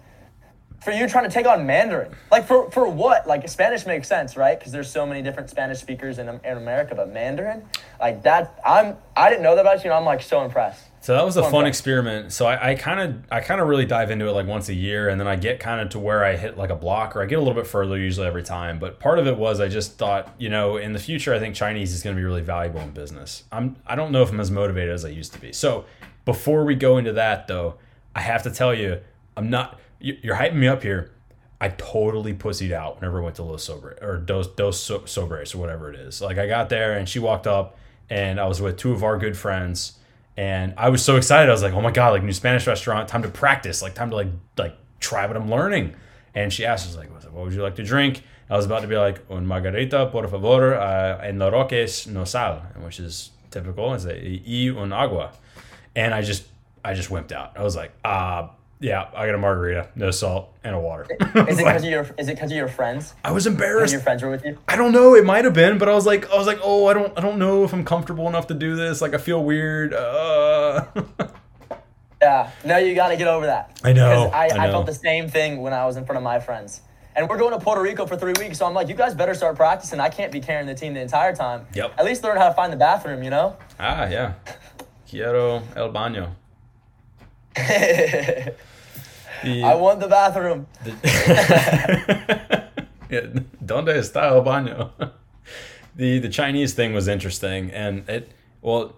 For 0.82 0.92
you 0.92 1.06
trying 1.08 1.24
to 1.24 1.30
take 1.30 1.46
on 1.46 1.66
Mandarin, 1.66 2.14
like 2.30 2.46
for 2.46 2.70
for 2.70 2.88
what? 2.88 3.26
Like 3.26 3.46
Spanish 3.50 3.84
makes 3.84 4.08
sense, 4.08 4.34
right? 4.34 4.58
Because 4.58 4.72
there's 4.72 4.90
so 4.90 5.04
many 5.04 5.20
different 5.20 5.50
Spanish 5.50 5.78
speakers 5.78 6.18
in 6.18 6.28
in 6.28 6.56
America, 6.56 6.94
but 6.94 7.12
Mandarin, 7.12 7.64
like 8.00 8.22
that, 8.22 8.58
I'm 8.64 8.96
I 9.14 9.28
didn't 9.28 9.42
know 9.42 9.56
that 9.56 9.60
about 9.60 9.84
you. 9.84 9.90
And 9.90 9.98
I'm 9.98 10.06
like 10.06 10.22
so 10.22 10.42
impressed. 10.42 10.89
So 11.02 11.14
that 11.14 11.24
was 11.24 11.38
a 11.38 11.42
Fun 11.42 11.50
fun 11.50 11.66
experiment. 11.66 12.30
So 12.30 12.46
I 12.46 12.74
kind 12.74 13.00
of 13.00 13.32
I 13.32 13.40
kind 13.40 13.58
of 13.60 13.68
really 13.68 13.86
dive 13.86 14.10
into 14.10 14.28
it 14.28 14.32
like 14.32 14.46
once 14.46 14.68
a 14.68 14.74
year, 14.74 15.08
and 15.08 15.18
then 15.18 15.26
I 15.26 15.36
get 15.36 15.58
kind 15.58 15.80
of 15.80 15.88
to 15.90 15.98
where 15.98 16.22
I 16.24 16.36
hit 16.36 16.58
like 16.58 16.68
a 16.68 16.76
block, 16.76 17.16
or 17.16 17.22
I 17.22 17.26
get 17.26 17.36
a 17.36 17.42
little 17.42 17.54
bit 17.54 17.66
further 17.66 17.96
usually 17.96 18.26
every 18.26 18.42
time. 18.42 18.78
But 18.78 19.00
part 19.00 19.18
of 19.18 19.26
it 19.26 19.38
was 19.38 19.60
I 19.60 19.68
just 19.68 19.96
thought, 19.96 20.28
you 20.38 20.50
know, 20.50 20.76
in 20.76 20.92
the 20.92 20.98
future, 20.98 21.32
I 21.34 21.38
think 21.38 21.54
Chinese 21.54 21.94
is 21.94 22.02
going 22.02 22.14
to 22.14 22.20
be 22.20 22.24
really 22.24 22.42
valuable 22.42 22.80
in 22.80 22.90
business. 22.90 23.44
I'm 23.50 23.76
I 23.86 23.96
don't 23.96 24.12
know 24.12 24.22
if 24.22 24.30
I'm 24.30 24.40
as 24.40 24.50
motivated 24.50 24.92
as 24.92 25.04
I 25.06 25.08
used 25.08 25.32
to 25.32 25.38
be. 25.40 25.52
So 25.54 25.86
before 26.26 26.64
we 26.66 26.74
go 26.74 26.98
into 26.98 27.14
that, 27.14 27.48
though, 27.48 27.76
I 28.14 28.20
have 28.20 28.42
to 28.42 28.50
tell 28.50 28.74
you, 28.74 29.00
I'm 29.38 29.48
not. 29.48 29.80
you- 30.00 30.18
You're 30.22 30.36
hyping 30.36 30.56
me 30.56 30.68
up 30.68 30.82
here. 30.82 31.12
I 31.62 31.68
totally 31.70 32.34
pussied 32.34 32.72
out 32.72 32.96
whenever 33.00 33.20
I 33.20 33.24
went 33.24 33.36
to 33.36 33.42
Los 33.42 33.64
Sobre 33.66 33.96
or 34.02 34.18
Dos 34.18 34.48
Dos 34.48 34.78
So- 34.78 35.00
Sobres 35.00 35.54
or 35.54 35.58
whatever 35.58 35.90
it 35.90 35.98
is. 35.98 36.20
Like 36.20 36.36
I 36.36 36.46
got 36.46 36.68
there 36.68 36.92
and 36.92 37.08
she 37.08 37.18
walked 37.18 37.46
up 37.46 37.78
and 38.10 38.38
I 38.38 38.46
was 38.46 38.60
with 38.60 38.76
two 38.76 38.92
of 38.92 39.02
our 39.02 39.18
good 39.18 39.36
friends 39.36 39.96
and 40.40 40.72
I 40.78 40.88
was 40.88 41.04
so 41.04 41.16
excited. 41.16 41.50
I 41.50 41.52
was 41.52 41.62
like, 41.62 41.74
"Oh 41.74 41.82
my 41.82 41.90
god, 41.90 42.12
like 42.14 42.22
new 42.22 42.32
Spanish 42.32 42.66
restaurant, 42.66 43.06
time 43.08 43.22
to 43.24 43.28
practice, 43.28 43.82
like 43.82 43.94
time 43.94 44.08
to 44.08 44.16
like 44.16 44.28
like 44.56 44.74
try 44.98 45.26
what 45.26 45.36
I'm 45.36 45.50
learning." 45.50 45.94
And 46.34 46.50
she 46.50 46.64
asked, 46.64 46.86
"She's 46.86 46.96
like, 46.96 47.10
what 47.12 47.44
would 47.44 47.52
you 47.52 47.62
like 47.62 47.76
to 47.76 47.84
drink?" 47.84 48.22
I 48.48 48.56
was 48.56 48.64
about 48.64 48.80
to 48.80 48.88
be 48.88 48.96
like, 48.96 49.18
"Un 49.28 49.46
margarita, 49.46 50.06
por 50.06 50.26
favor, 50.28 50.74
uh, 50.74 51.28
en 51.28 51.38
la 51.38 51.50
roques 51.50 52.06
no 52.06 52.24
sal," 52.24 52.62
which 52.86 52.98
is 53.00 53.32
typical. 53.50 53.92
It's 53.92 54.06
y 54.06 54.72
un 54.74 54.94
agua, 54.94 55.32
and 55.94 56.14
I 56.14 56.22
just 56.22 56.44
I 56.82 56.94
just 56.94 57.10
wimped 57.10 57.32
out. 57.32 57.50
I 57.58 57.62
was 57.62 57.76
like, 57.76 57.92
"Uh, 58.02 58.48
yeah, 58.80 59.08
I 59.14 59.26
got 59.26 59.34
a 59.34 59.38
margarita, 59.38 59.88
no 59.94 60.10
salt, 60.10 60.52
and 60.64 60.74
a 60.74 60.80
water." 60.80 61.06
Is 61.10 61.58
it 61.58 61.64
because 61.64 61.84
of 61.84 61.90
your 61.90 62.02
is 62.18 62.28
it 62.28 62.34
because 62.34 62.50
of 62.50 62.56
your 62.56 62.68
friends? 62.68 63.14
I 63.22 63.30
was 63.32 63.46
embarrassed. 63.46 63.92
your 63.92 64.02
friends 64.02 64.22
were 64.22 64.30
with 64.30 64.44
you? 64.44 64.58
I 64.66 64.76
don't 64.76 64.92
know. 64.92 65.14
It 65.14 65.24
might 65.24 65.44
have 65.44 65.54
been, 65.54 65.78
but 65.78 65.88
I 65.88 65.94
was 65.94 66.06
like, 66.06 66.30
I 66.30 66.36
was 66.36 66.46
like, 66.46 66.58
oh, 66.62 66.86
I 66.86 66.94
don't, 66.94 67.16
I 67.16 67.20
don't 67.20 67.38
know 67.38 67.64
if 67.64 67.72
I'm 67.72 67.84
comfortable 67.84 68.26
enough 68.28 68.46
to 68.48 68.54
do 68.54 68.74
this. 68.76 69.00
Like, 69.00 69.14
I 69.14 69.18
feel 69.18 69.44
weird. 69.44 69.94
Uh. 69.94 70.86
Yeah. 72.22 72.50
No, 72.64 72.76
you 72.76 72.94
got 72.94 73.08
to 73.08 73.16
get 73.16 73.28
over 73.28 73.46
that. 73.46 73.80
I 73.82 73.92
know, 73.94 74.26
Because 74.26 74.52
I, 74.52 74.64
I 74.64 74.68
I, 74.68 74.70
felt 74.70 74.84
the 74.86 74.94
same 74.94 75.28
thing 75.30 75.62
when 75.62 75.72
I 75.72 75.86
was 75.86 75.96
in 75.96 76.04
front 76.04 76.18
of 76.18 76.22
my 76.22 76.38
friends. 76.38 76.82
And 77.16 77.28
we're 77.28 77.38
going 77.38 77.52
to 77.52 77.58
Puerto 77.58 77.80
Rico 77.80 78.06
for 78.06 78.16
three 78.16 78.34
weeks, 78.38 78.58
so 78.58 78.66
I'm 78.66 78.74
like, 78.74 78.88
you 78.88 78.94
guys 78.94 79.14
better 79.14 79.34
start 79.34 79.56
practicing. 79.56 80.00
I 80.00 80.10
can't 80.10 80.30
be 80.30 80.38
carrying 80.40 80.66
the 80.66 80.74
team 80.74 80.94
the 80.94 81.00
entire 81.00 81.34
time. 81.34 81.66
Yep. 81.74 81.94
At 81.98 82.04
least 82.04 82.22
learn 82.22 82.36
how 82.36 82.48
to 82.48 82.54
find 82.54 82.72
the 82.72 82.76
bathroom, 82.76 83.22
you 83.22 83.30
know? 83.30 83.56
ah, 83.78 84.06
yeah. 84.06 84.34
Quiero 85.08 85.62
el 85.74 85.90
baño. 85.92 86.30
I 89.42 89.74
want 89.74 90.00
the 90.00 90.08
bathroom. 90.08 90.66
yeah, 93.10 93.20
¿Dónde 93.64 93.94
está 93.96 94.30
el 94.30 94.42
baño? 94.42 94.90
the 95.96 96.18
the 96.18 96.28
Chinese 96.28 96.74
thing 96.74 96.92
was 96.92 97.08
interesting, 97.08 97.70
and 97.70 98.08
it 98.08 98.32
well, 98.62 98.96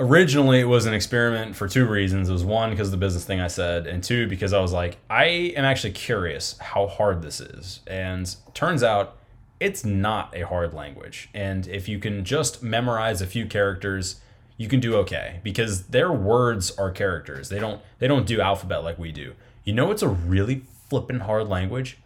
originally 0.00 0.60
it 0.60 0.68
was 0.68 0.86
an 0.86 0.94
experiment 0.94 1.56
for 1.56 1.68
two 1.68 1.86
reasons. 1.86 2.28
It 2.28 2.32
was 2.32 2.44
one 2.44 2.70
because 2.70 2.88
of 2.88 2.92
the 2.92 2.98
business 2.98 3.24
thing 3.24 3.40
I 3.40 3.48
said, 3.48 3.86
and 3.86 4.02
two 4.02 4.26
because 4.26 4.52
I 4.52 4.60
was 4.60 4.72
like, 4.72 4.98
I 5.10 5.24
am 5.56 5.64
actually 5.64 5.92
curious 5.92 6.56
how 6.58 6.86
hard 6.86 7.22
this 7.22 7.40
is, 7.40 7.80
and 7.86 8.34
turns 8.54 8.82
out 8.82 9.16
it's 9.60 9.84
not 9.84 10.36
a 10.36 10.46
hard 10.46 10.72
language, 10.74 11.28
and 11.34 11.66
if 11.66 11.88
you 11.88 11.98
can 11.98 12.24
just 12.24 12.62
memorize 12.62 13.20
a 13.20 13.26
few 13.26 13.46
characters. 13.46 14.20
You 14.60 14.66
can 14.66 14.80
do 14.80 14.96
okay 14.96 15.38
because 15.44 15.84
their 15.84 16.10
words 16.10 16.76
are 16.76 16.90
characters. 16.90 17.48
They 17.48 17.60
don't 17.60 17.80
they 18.00 18.08
don't 18.08 18.26
do 18.26 18.40
alphabet 18.40 18.82
like 18.82 18.98
we 18.98 19.12
do. 19.12 19.34
You 19.68 19.74
know 19.74 19.90
it's 19.90 20.00
a 20.00 20.08
really 20.08 20.62
flippin' 20.88 21.20
hard 21.20 21.46
language? 21.46 21.98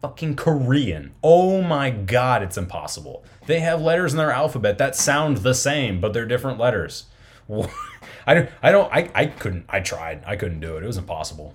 fucking 0.00 0.34
Korean. 0.34 1.12
Oh 1.22 1.60
my 1.60 1.90
god, 1.90 2.42
it's 2.42 2.56
impossible. 2.56 3.22
They 3.44 3.60
have 3.60 3.82
letters 3.82 4.14
in 4.14 4.16
their 4.16 4.30
alphabet 4.30 4.78
that 4.78 4.96
sound 4.96 5.36
the 5.36 5.52
same, 5.52 6.00
but 6.00 6.14
they're 6.14 6.24
different 6.24 6.58
letters. 6.58 7.04
I 8.26 8.32
don't, 8.32 8.48
I 8.62 8.72
don't, 8.72 8.90
I, 8.90 9.10
I 9.14 9.26
couldn't, 9.26 9.66
I 9.68 9.80
tried, 9.80 10.24
I 10.24 10.36
couldn't 10.36 10.60
do 10.60 10.78
it. 10.78 10.82
It 10.82 10.86
was 10.86 10.96
impossible. 10.96 11.54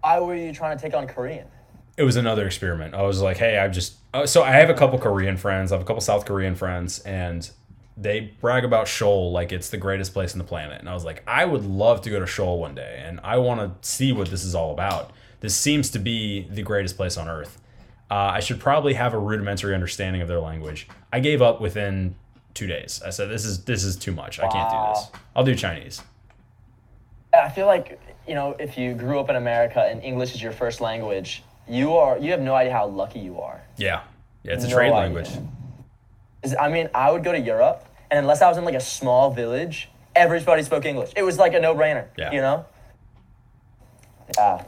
Why 0.00 0.20
were 0.20 0.36
you 0.36 0.52
trying 0.52 0.78
to 0.78 0.80
take 0.80 0.94
on 0.94 1.08
Korean? 1.08 1.48
It 1.96 2.04
was 2.04 2.14
another 2.14 2.46
experiment. 2.46 2.94
I 2.94 3.02
was 3.02 3.20
like, 3.20 3.38
hey, 3.38 3.58
I've 3.58 3.72
just, 3.72 3.96
uh, 4.14 4.26
so 4.26 4.44
I 4.44 4.52
have 4.52 4.70
a 4.70 4.74
couple 4.74 4.96
Korean 5.00 5.36
friends, 5.36 5.72
I 5.72 5.74
have 5.74 5.82
a 5.82 5.84
couple 5.84 6.02
South 6.02 6.24
Korean 6.24 6.54
friends, 6.54 7.00
and 7.00 7.50
they 7.96 8.32
brag 8.40 8.64
about 8.64 8.88
Seoul 8.88 9.32
like 9.32 9.52
it's 9.52 9.70
the 9.70 9.76
greatest 9.78 10.12
place 10.12 10.32
on 10.32 10.38
the 10.38 10.44
planet. 10.44 10.80
And 10.80 10.88
I 10.88 10.94
was 10.94 11.04
like, 11.04 11.22
I 11.26 11.44
would 11.44 11.64
love 11.64 12.02
to 12.02 12.10
go 12.10 12.20
to 12.20 12.26
Seoul 12.26 12.58
one 12.58 12.74
day, 12.74 13.02
and 13.04 13.20
I 13.24 13.38
want 13.38 13.60
to 13.82 13.88
see 13.88 14.12
what 14.12 14.28
this 14.28 14.44
is 14.44 14.54
all 14.54 14.72
about. 14.72 15.12
This 15.40 15.56
seems 15.56 15.90
to 15.90 15.98
be 15.98 16.46
the 16.50 16.62
greatest 16.62 16.96
place 16.96 17.16
on 17.16 17.28
earth. 17.28 17.60
Uh, 18.10 18.14
I 18.14 18.40
should 18.40 18.60
probably 18.60 18.94
have 18.94 19.14
a 19.14 19.18
rudimentary 19.18 19.74
understanding 19.74 20.22
of 20.22 20.28
their 20.28 20.40
language. 20.40 20.88
I 21.12 21.20
gave 21.20 21.42
up 21.42 21.60
within 21.60 22.14
two 22.54 22.66
days. 22.66 23.02
I 23.04 23.10
said, 23.10 23.28
this 23.30 23.44
is 23.44 23.64
this 23.64 23.82
is 23.82 23.96
too 23.96 24.12
much. 24.12 24.38
I 24.38 24.48
can't 24.48 24.70
do 24.70 24.76
this. 24.94 25.10
I'll 25.34 25.44
do 25.44 25.54
Chinese. 25.54 26.02
I 27.34 27.48
feel 27.48 27.66
like, 27.66 28.00
you 28.26 28.34
know, 28.34 28.56
if 28.58 28.78
you 28.78 28.94
grew 28.94 29.18
up 29.20 29.28
in 29.28 29.36
America 29.36 29.80
and 29.80 30.02
English 30.02 30.34
is 30.34 30.42
your 30.42 30.52
first 30.52 30.80
language, 30.80 31.42
you 31.68 31.94
are 31.96 32.16
you 32.18 32.30
have 32.30 32.40
no 32.40 32.54
idea 32.54 32.72
how 32.72 32.86
lucky 32.86 33.18
you 33.18 33.40
are. 33.40 33.60
Yeah, 33.76 34.02
yeah, 34.42 34.52
it's 34.52 34.64
a 34.64 34.68
No 34.68 34.74
trade 34.74 34.86
idea. 34.92 34.96
language. 34.98 35.30
Is 36.42 36.54
I 36.58 36.68
mean, 36.68 36.88
I 36.94 37.10
would 37.10 37.24
go 37.24 37.32
to 37.32 37.40
Europe, 37.40 37.85
and 38.10 38.20
unless 38.20 38.42
I 38.42 38.48
was 38.48 38.58
in 38.58 38.64
like 38.64 38.74
a 38.74 38.80
small 38.80 39.30
village, 39.30 39.88
everybody 40.14 40.62
spoke 40.62 40.84
English. 40.84 41.12
It 41.16 41.22
was 41.22 41.38
like 41.38 41.54
a 41.54 41.60
no-brainer. 41.60 42.06
Yeah. 42.16 42.32
You 42.32 42.40
know. 42.40 42.66
Yeah. 44.36 44.64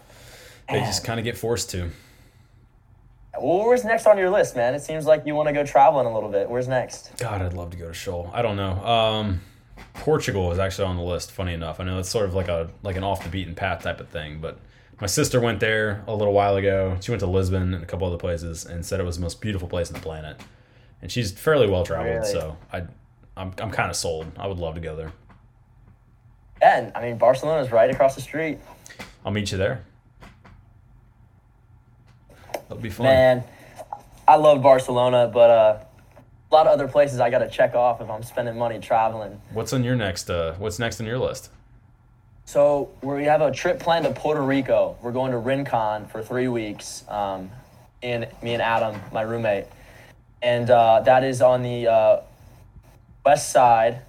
They 0.71 0.81
just 0.81 1.05
kind 1.05 1.19
of 1.19 1.25
get 1.25 1.37
forced 1.37 1.71
to. 1.71 1.91
Well, 3.41 3.67
where's 3.67 3.85
next 3.85 4.07
on 4.07 4.19
your 4.19 4.31
list, 4.31 4.57
man? 4.57 4.75
It 4.75 4.81
seems 4.81 5.07
like 5.07 5.25
you 5.27 5.35
want 5.35 5.49
to 5.49 5.53
go 5.53 5.65
traveling 5.65 6.07
a 6.07 6.13
little 6.15 6.29
bit. 6.29 6.49
Where's 6.51 6.69
next? 6.69 7.13
God, 7.19 7.41
I'd 7.41 7.53
love 7.53 7.71
to 7.71 7.77
go 7.77 7.89
to 7.89 7.95
Seoul. 7.95 8.31
I 8.35 8.43
don't 8.43 8.57
know. 8.57 8.85
Um, 8.85 9.41
Portugal 9.95 10.51
is 10.53 10.59
actually 10.59 10.87
on 10.89 10.97
the 10.97 11.03
list. 11.03 11.31
Funny 11.33 11.55
enough, 11.55 11.79
I 11.81 11.85
know 11.85 11.99
it's 11.99 12.09
sort 12.09 12.27
of 12.27 12.35
like 12.35 12.49
a 12.49 12.69
like 12.83 12.97
an 12.97 13.05
off 13.05 13.23
the 13.23 13.31
beaten 13.31 13.55
path 13.55 13.83
type 13.83 14.01
of 14.01 14.09
thing, 14.09 14.41
but 14.41 14.59
my 15.01 15.07
sister 15.07 15.41
went 15.41 15.61
there 15.61 16.03
a 16.09 16.15
little 16.15 16.33
while 16.35 16.57
ago. 16.57 16.97
She 17.01 17.13
went 17.13 17.21
to 17.21 17.27
Lisbon 17.29 17.75
and 17.75 17.83
a 17.83 17.87
couple 17.87 18.07
other 18.07 18.17
places 18.17 18.65
and 18.67 18.85
said 18.85 18.99
it 18.99 19.05
was 19.05 19.17
the 19.17 19.23
most 19.23 19.41
beautiful 19.41 19.69
place 19.69 19.89
on 19.89 19.95
the 19.95 20.01
planet. 20.01 20.41
And 21.01 21.13
she's 21.13 21.31
fairly 21.31 21.69
well 21.71 21.85
traveled, 21.85 22.17
Really? 22.17 22.33
so 22.33 22.57
I, 22.73 22.83
I'm 23.39 23.55
I'm 23.59 23.71
kind 23.71 23.91
of 23.91 23.97
sold. 23.97 24.31
I 24.37 24.47
would 24.47 24.59
love 24.59 24.75
to 24.75 24.81
go 24.81 24.97
there. 24.97 25.13
And 26.61 26.93
I 26.95 27.03
mean, 27.03 27.19
Barcelona 27.19 27.63
is 27.63 27.71
right 27.71 27.91
across 27.91 28.15
the 28.15 28.21
street. 28.21 28.59
I'll 29.25 29.33
meet 29.33 29.53
you 29.53 29.59
there. 29.59 29.85
That'll 32.53 32.79
be 32.79 32.91
fun. 32.91 33.07
Man, 33.07 33.45
I 34.27 34.37
love 34.37 34.61
Barcelona, 34.61 35.31
but 35.33 35.51
uh, 35.51 35.79
a 36.51 36.55
lot 36.55 36.67
of 36.67 36.73
other 36.73 36.89
places 36.89 37.21
I 37.21 37.31
got 37.31 37.39
to 37.39 37.49
check 37.49 37.75
off 37.75 38.01
if 38.01 38.11
I'm 38.11 38.23
spending 38.23 38.59
money 38.59 38.79
traveling. 38.79 39.41
What's 39.53 39.73
on 39.73 39.85
your 39.85 39.97
next? 39.97 40.29
Uh, 40.29 40.55
what's 40.59 40.79
next 40.79 41.01
on 41.01 41.07
your 41.07 41.19
list? 41.19 41.51
So 42.45 42.91
we 43.03 43.25
have 43.25 43.41
a 43.41 43.53
trip 43.53 43.79
planned 43.79 44.05
to 44.07 44.13
Puerto 44.13 44.43
Rico. 44.43 44.97
We're 45.03 45.13
going 45.13 45.33
to 45.33 45.39
Rincon 45.39 46.07
for 46.07 46.23
three 46.23 46.49
weeks. 46.49 47.05
Um, 47.09 47.51
and 48.03 48.27
me 48.43 48.55
and 48.55 48.63
Adam, 48.63 49.01
my 49.13 49.23
roommate, 49.23 49.67
and 50.41 50.71
uh, 50.71 51.01
that 51.01 51.25
is 51.25 51.43
on 51.43 51.63
the 51.63 51.89
uh, 51.89 52.21
west 53.25 53.51
side. 53.51 54.03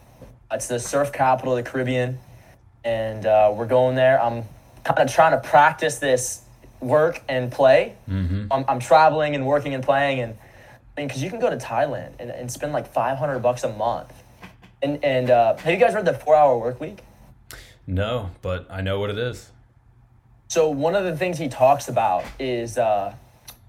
It's 0.52 0.68
the 0.68 0.80
surf 0.80 1.12
capital 1.12 1.56
of 1.56 1.64
the 1.64 1.70
Caribbean, 1.70 2.20
and 2.84 3.26
uh, 3.26 3.54
we're 3.56 3.68
going 3.68 3.96
there. 3.96 4.22
I'm 4.22 4.44
kind 4.84 5.00
of 5.00 5.14
trying 5.14 5.32
to 5.32 5.48
practice 5.48 6.00
this 6.00 6.42
work 6.80 7.22
and 7.30 7.52
play. 7.52 7.96
Mm-hmm. 8.10 8.52
I'm, 8.52 8.66
I'm 8.68 8.80
traveling 8.80 9.36
and 9.36 9.46
working 9.46 9.74
and 9.74 9.84
playing, 9.84 10.22
and 10.22 10.34
I 10.98 11.02
mean, 11.02 11.08
because 11.08 11.22
you 11.22 11.30
can 11.30 11.40
go 11.40 11.50
to 11.50 11.58
Thailand 11.58 12.14
and, 12.20 12.32
and 12.32 12.52
spend 12.52 12.74
like 12.74 12.92
500 12.92 13.40
bucks 13.40 13.64
a 13.64 13.70
month. 13.70 14.12
And 14.82 15.04
and 15.04 15.30
uh, 15.30 15.58
have 15.58 15.74
you 15.74 15.80
guys 15.80 15.94
read 15.94 16.06
the 16.06 16.14
Four 16.14 16.36
Hour 16.36 16.58
Work 16.58 16.80
Week? 16.80 17.00
No, 17.86 18.32
but 18.42 18.68
I 18.70 18.82
know 18.82 19.00
what 19.00 19.10
it 19.10 19.18
is. 19.18 19.52
So 20.48 20.70
one 20.70 20.96
of 20.96 21.04
the 21.04 21.16
things 21.16 21.38
he 21.38 21.48
talks 21.48 21.90
about 21.90 22.24
is 22.40 22.78
uh, 22.78 23.14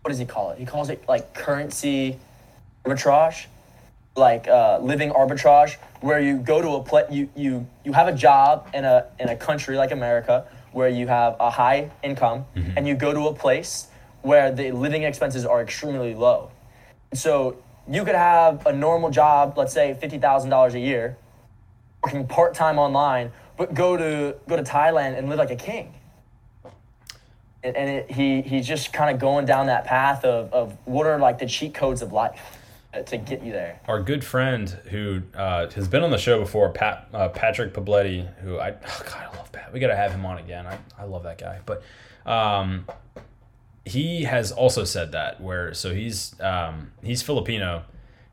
what 0.03 0.11
does 0.11 0.19
he 0.19 0.25
call 0.25 0.51
it? 0.51 0.59
He 0.59 0.65
calls 0.65 0.89
it 0.89 1.07
like 1.09 1.35
currency 1.35 2.19
arbitrage, 2.85 3.47
like 4.21 4.47
uh, 4.47 4.79
living 4.81 5.11
arbitrage, 5.11 5.77
where 6.01 6.21
you 6.21 6.39
go 6.39 6.63
to 6.63 6.69
a 6.79 6.83
pla 6.85 7.03
you 7.11 7.29
you 7.35 7.67
you 7.85 7.93
have 7.93 8.07
a 8.07 8.15
job 8.15 8.69
in 8.73 8.85
a 8.85 9.07
in 9.19 9.29
a 9.29 9.37
country 9.37 9.77
like 9.77 9.91
America 9.91 10.47
where 10.73 10.89
you 10.89 11.09
have 11.09 11.35
a 11.41 11.51
high 11.51 11.91
income, 12.05 12.45
and 12.77 12.87
you 12.87 12.95
go 12.95 13.13
to 13.13 13.27
a 13.27 13.35
place 13.35 13.89
where 14.23 14.53
the 14.53 14.71
living 14.71 15.03
expenses 15.03 15.45
are 15.45 15.61
extremely 15.61 16.15
low. 16.15 16.51
So 17.13 17.57
you 17.89 18.05
could 18.05 18.15
have 18.15 18.67
a 18.67 18.73
normal 18.73 19.11
job, 19.11 19.59
let's 19.59 19.73
say 19.73 19.95
fifty 19.95 20.19
thousand 20.19 20.51
dollars 20.51 20.75
a 20.75 20.79
year, 20.79 21.17
working 22.05 22.27
part 22.27 22.55
time 22.55 22.79
online, 22.79 23.33
but 23.57 23.75
go 23.75 23.97
to 23.97 24.37
go 24.47 24.57
to 24.57 24.63
Thailand 24.63 25.19
and 25.19 25.29
live 25.29 25.39
like 25.39 25.51
a 25.51 25.57
king. 25.57 25.95
And, 27.63 27.77
and 27.77 27.91
it, 27.91 28.11
he 28.11 28.41
he's 28.43 28.67
just 28.67 28.93
kind 28.93 29.13
of 29.13 29.21
going 29.21 29.45
down 29.45 29.67
that 29.67 29.85
path 29.85 30.25
of, 30.25 30.53
of 30.53 30.77
what 30.85 31.07
are 31.07 31.19
like 31.19 31.39
the 31.39 31.47
cheat 31.47 31.75
codes 31.75 32.01
of 32.01 32.13
life 32.13 32.41
to 32.93 33.17
get 33.17 33.43
you 33.43 33.53
there. 33.53 33.81
our 33.87 34.03
good 34.03 34.25
friend 34.25 34.69
who 34.91 35.23
uh, 35.35 35.69
has 35.71 35.87
been 35.89 36.03
on 36.03 36.11
the 36.11 36.19
show 36.19 36.41
before, 36.41 36.71
Pat 36.71 37.09
uh, 37.15 37.29
Patrick 37.29 37.73
Pabletti, 37.73 38.27
who 38.39 38.59
I 38.59 38.71
oh 38.71 39.03
God 39.05 39.29
I 39.33 39.37
love 39.37 39.53
Pat. 39.53 39.73
We 39.73 39.81
gotta 39.81 39.97
have 39.97 40.12
him 40.12 40.27
on 40.27 40.39
again. 40.39 40.67
I, 40.67 40.79
I 40.99 41.05
love 41.05 41.23
that 41.23 41.39
guy. 41.39 41.61
But 41.65 41.83
um, 42.27 42.87
he 43.85 44.25
has 44.25 44.53
also 44.53 44.85
said 44.85 45.12
that 45.12 45.41
where 45.41 45.73
so 45.75 45.95
he's 45.95 46.39
um, 46.41 46.93
he's 47.03 47.23
Filipino, 47.23 47.85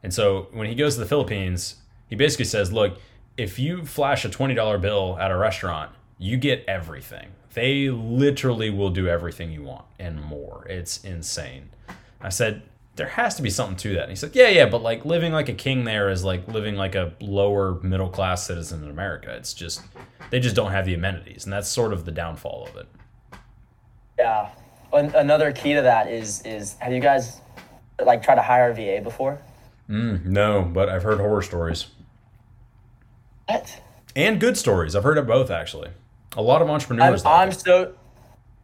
and 0.03 0.13
so 0.13 0.47
when 0.51 0.67
he 0.67 0.75
goes 0.75 0.95
to 0.95 0.99
the 1.01 1.07
Philippines, 1.07 1.75
he 2.07 2.15
basically 2.15 2.45
says, 2.45 2.71
look. 2.71 2.99
if 3.37 3.59
you 3.59 3.85
flash 3.85 4.25
a 4.25 4.29
$20 4.29 4.81
bill 4.81 5.15
at 5.19 5.29
a 5.29 5.37
restaurant, 5.37 5.91
you 6.17 6.37
get 6.37 6.65
everything. 6.67 7.27
They 7.53 7.89
literally 7.89 8.71
will 8.71 8.89
do 8.89 9.07
everything 9.07 9.51
you 9.51 9.61
want 9.63 9.85
and 9.99 10.19
more. 10.23 10.65
It's 10.67 11.03
insane. 11.03 11.69
I 12.19 12.29
said, 12.29 12.63
there 12.97 13.07
has 13.07 13.35
to 13.35 13.41
be 13.41 13.49
something 13.49 13.77
to 13.77 13.93
that. 13.93 14.03
And 14.03 14.09
he 14.09 14.15
said, 14.15 14.35
yeah, 14.35 14.49
yeah, 14.49 14.65
but 14.65 14.81
like 14.81 15.05
living 15.05 15.31
like 15.31 15.49
a 15.49 15.53
king 15.53 15.85
there 15.85 16.09
is 16.09 16.23
like 16.23 16.47
living 16.47 16.75
like 16.75 16.95
a 16.95 17.13
lower 17.21 17.79
middle 17.81 18.09
class 18.09 18.45
citizen 18.45 18.83
in 18.83 18.89
America. 18.89 19.33
It's 19.35 19.53
just, 19.53 19.81
they 20.31 20.39
just 20.39 20.55
don't 20.55 20.71
have 20.71 20.85
the 20.85 20.93
amenities. 20.95 21.45
And 21.45 21.53
that's 21.53 21.69
sort 21.69 21.93
of 21.93 22.05
the 22.05 22.11
downfall 22.11 22.67
of 22.69 22.75
it. 22.75 22.87
Yeah. 24.19 24.49
Another 24.91 25.51
key 25.51 25.73
to 25.73 25.81
that 25.81 26.09
is 26.09 26.41
is 26.43 26.75
have 26.79 26.91
you 26.91 26.99
guys 27.01 27.41
like 28.03 28.23
tried 28.23 28.35
to 28.35 28.41
hire 28.41 28.71
a 28.71 28.73
VA 28.73 29.01
before? 29.03 29.39
Mm, 29.89 30.25
no, 30.25 30.63
but 30.63 30.89
I've 30.89 31.03
heard 31.03 31.19
horror 31.19 31.41
stories 31.41 31.87
What? 33.47 33.81
and 34.15 34.39
good 34.39 34.57
stories. 34.57 34.95
I've 34.95 35.03
heard 35.03 35.17
of 35.17 35.27
both 35.27 35.51
actually. 35.51 35.89
A 36.35 36.41
lot 36.41 36.61
of 36.61 36.67
I'm, 36.69 36.73
entrepreneurs. 36.73 37.23
I'm 37.25 37.51
so 37.51 37.93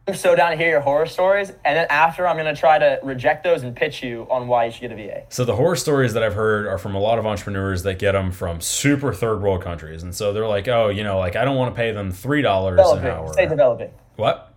I'm 0.06 0.14
so 0.14 0.34
down 0.36 0.50
to 0.50 0.56
hear 0.58 0.68
your 0.68 0.80
horror 0.80 1.06
stories, 1.06 1.48
and 1.64 1.76
then 1.78 1.86
after 1.88 2.26
I'm 2.28 2.36
gonna 2.36 2.54
try 2.54 2.78
to 2.78 2.98
reject 3.02 3.42
those 3.42 3.62
and 3.62 3.74
pitch 3.74 4.02
you 4.02 4.26
on 4.30 4.46
why 4.48 4.66
you 4.66 4.70
should 4.72 4.82
get 4.82 4.92
a 4.92 4.96
VA. 4.96 5.22
So 5.30 5.46
the 5.46 5.56
horror 5.56 5.76
stories 5.76 6.12
that 6.12 6.22
I've 6.22 6.34
heard 6.34 6.66
are 6.66 6.76
from 6.76 6.94
a 6.94 6.98
lot 6.98 7.18
of 7.18 7.24
entrepreneurs 7.24 7.84
that 7.84 7.98
get 7.98 8.12
them 8.12 8.30
from 8.30 8.60
super 8.60 9.14
third 9.14 9.40
world 9.40 9.62
countries, 9.62 10.02
and 10.02 10.14
so 10.14 10.34
they're 10.34 10.46
like, 10.46 10.68
oh, 10.68 10.90
you 10.90 11.04
know, 11.04 11.18
like 11.18 11.36
I 11.36 11.44
don't 11.46 11.56
want 11.56 11.74
to 11.74 11.76
pay 11.76 11.90
them 11.92 12.12
three 12.12 12.42
dollars 12.42 12.78
an 12.80 13.06
hour. 13.06 13.32
Say 13.32 13.46
developing. 13.48 13.92
What? 14.16 14.52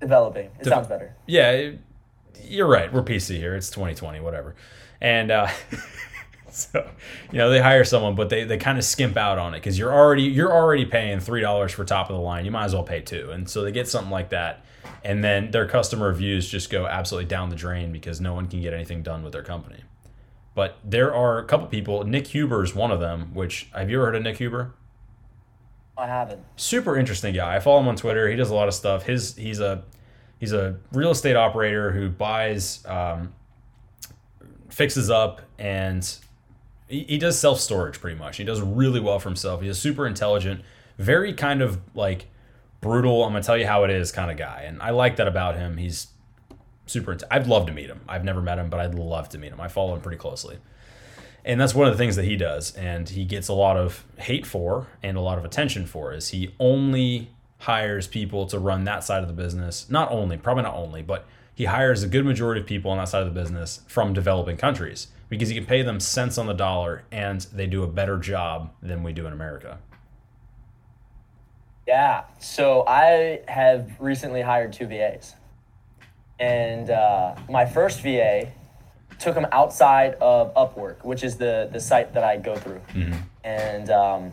Developing. 0.00 0.46
It 0.58 0.64
Deve- 0.64 0.72
sounds 0.72 0.86
better. 0.88 1.14
Yeah, 1.26 1.72
you're 2.42 2.66
right. 2.66 2.90
We're 2.90 3.02
PC 3.02 3.36
here. 3.36 3.54
It's 3.56 3.68
2020, 3.68 4.20
whatever. 4.20 4.54
And 5.02 5.30
uh, 5.30 5.48
so, 6.72 6.88
you 7.30 7.38
know, 7.38 7.50
they 7.50 7.60
hire 7.60 7.84
someone, 7.84 8.14
but 8.14 8.30
they, 8.30 8.44
they 8.44 8.56
kind 8.56 8.78
of 8.78 8.84
skimp 8.84 9.16
out 9.16 9.38
on 9.38 9.52
it 9.52 9.58
because 9.58 9.78
you're 9.78 9.92
already 9.92 10.22
you're 10.22 10.52
already 10.52 10.86
paying 10.86 11.20
three 11.20 11.42
dollars 11.42 11.72
for 11.72 11.84
top 11.84 12.08
of 12.08 12.16
the 12.16 12.22
line. 12.22 12.46
You 12.46 12.50
might 12.50 12.64
as 12.64 12.74
well 12.74 12.82
pay 12.82 13.00
two. 13.00 13.30
And 13.30 13.48
so 13.48 13.62
they 13.62 13.72
get 13.72 13.88
something 13.88 14.10
like 14.10 14.30
that, 14.30 14.64
and 15.04 15.22
then 15.22 15.50
their 15.50 15.68
customer 15.68 16.08
reviews 16.08 16.48
just 16.48 16.70
go 16.70 16.86
absolutely 16.86 17.28
down 17.28 17.50
the 17.50 17.56
drain 17.56 17.92
because 17.92 18.22
no 18.22 18.32
one 18.32 18.48
can 18.48 18.62
get 18.62 18.72
anything 18.72 19.02
done 19.02 19.22
with 19.22 19.34
their 19.34 19.42
company. 19.42 19.82
But 20.54 20.78
there 20.82 21.14
are 21.14 21.38
a 21.38 21.44
couple 21.44 21.66
people. 21.66 22.04
Nick 22.04 22.28
Huber 22.28 22.64
is 22.64 22.74
one 22.74 22.90
of 22.90 23.00
them. 23.00 23.34
Which 23.34 23.68
have 23.74 23.90
you 23.90 23.98
ever 23.98 24.06
heard 24.06 24.16
of 24.16 24.22
Nick 24.22 24.38
Huber? 24.38 24.72
I 25.98 26.06
haven't. 26.06 26.42
super 26.56 26.96
interesting 26.96 27.34
guy. 27.34 27.56
I 27.56 27.60
follow 27.60 27.80
him 27.80 27.88
on 27.88 27.96
Twitter. 27.96 28.28
He 28.28 28.36
does 28.36 28.50
a 28.50 28.54
lot 28.54 28.68
of 28.68 28.74
stuff. 28.74 29.04
His 29.04 29.34
he's 29.36 29.60
a 29.60 29.82
he's 30.38 30.52
a 30.52 30.76
real 30.92 31.10
estate 31.10 31.36
operator 31.36 31.90
who 31.92 32.08
buys, 32.08 32.84
um, 32.86 33.32
fixes 34.68 35.10
up, 35.10 35.42
and 35.58 36.18
he, 36.88 37.04
he 37.04 37.18
does 37.18 37.38
self 37.38 37.60
storage 37.60 38.00
pretty 38.00 38.18
much. 38.18 38.36
He 38.36 38.44
does 38.44 38.60
really 38.60 39.00
well 39.00 39.18
for 39.18 39.28
himself. 39.28 39.62
He's 39.62 39.78
super 39.78 40.06
intelligent, 40.06 40.62
very 40.98 41.32
kind 41.32 41.62
of 41.62 41.80
like 41.94 42.26
brutal. 42.80 43.24
I'm 43.24 43.32
gonna 43.32 43.42
tell 43.42 43.58
you 43.58 43.66
how 43.66 43.84
it 43.84 43.90
is 43.90 44.12
kind 44.12 44.30
of 44.30 44.36
guy, 44.36 44.64
and 44.66 44.80
I 44.82 44.90
like 44.90 45.16
that 45.16 45.28
about 45.28 45.56
him. 45.56 45.76
He's 45.76 46.08
super. 46.86 47.12
int- 47.12 47.24
I'd 47.30 47.46
love 47.46 47.66
to 47.66 47.72
meet 47.72 47.88
him. 47.88 48.00
I've 48.08 48.24
never 48.24 48.40
met 48.40 48.58
him, 48.58 48.70
but 48.70 48.80
I'd 48.80 48.94
love 48.94 49.28
to 49.30 49.38
meet 49.38 49.52
him. 49.52 49.60
I 49.60 49.68
follow 49.68 49.94
him 49.94 50.00
pretty 50.00 50.18
closely 50.18 50.58
and 51.46 51.60
that's 51.60 51.74
one 51.74 51.86
of 51.86 51.94
the 51.94 51.98
things 51.98 52.16
that 52.16 52.24
he 52.24 52.36
does 52.36 52.74
and 52.74 53.08
he 53.08 53.24
gets 53.24 53.48
a 53.48 53.54
lot 53.54 53.76
of 53.76 54.04
hate 54.18 54.44
for 54.44 54.88
and 55.02 55.16
a 55.16 55.20
lot 55.20 55.38
of 55.38 55.44
attention 55.44 55.86
for 55.86 56.12
is 56.12 56.30
he 56.30 56.52
only 56.58 57.30
hires 57.60 58.06
people 58.06 58.44
to 58.46 58.58
run 58.58 58.84
that 58.84 59.02
side 59.02 59.22
of 59.22 59.28
the 59.28 59.34
business 59.34 59.88
not 59.88 60.10
only 60.10 60.36
probably 60.36 60.64
not 60.64 60.74
only 60.74 61.02
but 61.02 61.24
he 61.54 61.64
hires 61.64 62.02
a 62.02 62.08
good 62.08 62.26
majority 62.26 62.60
of 62.60 62.66
people 62.66 62.90
on 62.90 62.98
that 62.98 63.08
side 63.08 63.22
of 63.22 63.32
the 63.32 63.40
business 63.40 63.80
from 63.86 64.12
developing 64.12 64.56
countries 64.56 65.06
because 65.28 65.50
you 65.50 65.58
can 65.60 65.66
pay 65.66 65.82
them 65.82 66.00
cents 66.00 66.38
on 66.38 66.46
the 66.46 66.54
dollar 66.54 67.04
and 67.10 67.42
they 67.52 67.66
do 67.66 67.82
a 67.82 67.88
better 67.88 68.18
job 68.18 68.72
than 68.82 69.02
we 69.02 69.12
do 69.12 69.26
in 69.26 69.32
america 69.32 69.78
Yeah. 71.86 72.24
So 72.40 72.84
I 72.86 73.42
have 73.46 73.92
recently 74.00 74.42
hired 74.42 74.72
two 74.72 74.86
VAs. 74.86 75.34
And 76.38 76.90
uh, 76.90 77.36
my 77.48 77.64
first 77.64 78.02
VA 78.02 78.48
took 79.18 79.34
him 79.34 79.46
outside 79.52 80.14
of 80.14 80.52
Upwork, 80.54 81.04
which 81.04 81.22
is 81.22 81.36
the, 81.36 81.68
the 81.72 81.80
site 81.80 82.12
that 82.14 82.24
I 82.24 82.36
go 82.36 82.56
through. 82.56 82.80
And 83.44 83.90
um, 83.90 84.32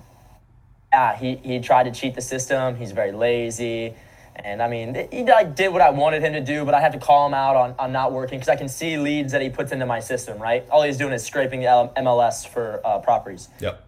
yeah, 0.91 1.15
he, 1.15 1.36
he 1.38 1.60
tried 1.60 1.84
to 1.84 1.91
cheat 1.91 2.15
the 2.15 2.22
system. 2.22 2.76
He's 2.76 2.91
very 2.91 3.11
lazy. 3.11 3.94
And 4.35 4.61
I 4.64 4.68
mean, 4.68 5.07
he 5.11 5.23
like 5.23 5.55
did 5.55 5.72
what 5.72 5.81
I 5.81 5.91
wanted 5.91 6.23
him 6.23 6.34
to 6.34 6.41
do, 6.41 6.65
but 6.65 6.73
I 6.73 6.81
had 6.81 6.91
to 6.93 6.99
call 6.99 7.27
him 7.27 7.34
out 7.34 7.55
on, 7.55 7.76
on 7.77 7.91
not 7.91 8.11
working 8.11 8.39
because 8.39 8.49
I 8.49 8.55
can 8.55 8.68
see 8.68 8.97
leads 8.97 9.31
that 9.31 9.41
he 9.41 9.49
puts 9.49 9.72
into 9.72 9.85
my 9.85 9.99
system, 9.99 10.39
right? 10.39 10.68
All 10.69 10.81
he's 10.81 10.97
doing 10.97 11.14
is 11.14 11.23
scraping 11.23 11.60
the 11.60 11.68
L- 11.68 11.93
MLS 11.97 12.47
for 12.47 12.81
uh, 12.84 12.99
properties. 12.99 13.49
yep 13.60 13.88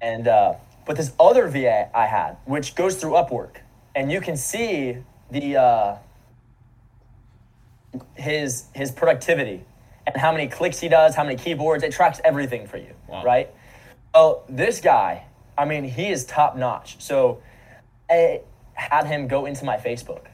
And 0.00 0.26
uh, 0.28 0.54
but 0.84 0.96
this 0.96 1.12
other 1.20 1.48
VA 1.48 1.88
I 1.96 2.06
had, 2.06 2.36
which 2.46 2.74
goes 2.74 2.96
through 2.96 3.12
Upwork, 3.12 3.56
and 3.94 4.10
you 4.10 4.20
can 4.20 4.36
see 4.36 4.98
the 5.30 5.56
uh, 5.56 5.96
his 8.14 8.64
his 8.74 8.90
productivity 8.90 9.64
and 10.06 10.16
how 10.16 10.30
many 10.32 10.46
clicks 10.46 10.78
he 10.78 10.88
does, 10.88 11.14
how 11.14 11.24
many 11.24 11.36
keyboards. 11.36 11.82
It 11.82 11.92
tracks 11.92 12.20
everything 12.24 12.66
for 12.66 12.76
you, 12.76 12.94
Wow. 13.08 13.24
right? 13.24 13.50
Oh, 14.14 14.42
this 14.48 14.80
guy, 14.80 15.24
I 15.58 15.64
mean, 15.64 15.84
he 15.84 16.08
is 16.10 16.24
top 16.24 16.56
notch. 16.56 16.96
So 17.02 17.40
I 18.10 18.42
had 18.76 19.06
him 19.06 19.28
go 19.28 19.46
into 19.46 19.64
my 19.64 19.76
Facebook. 19.76 20.26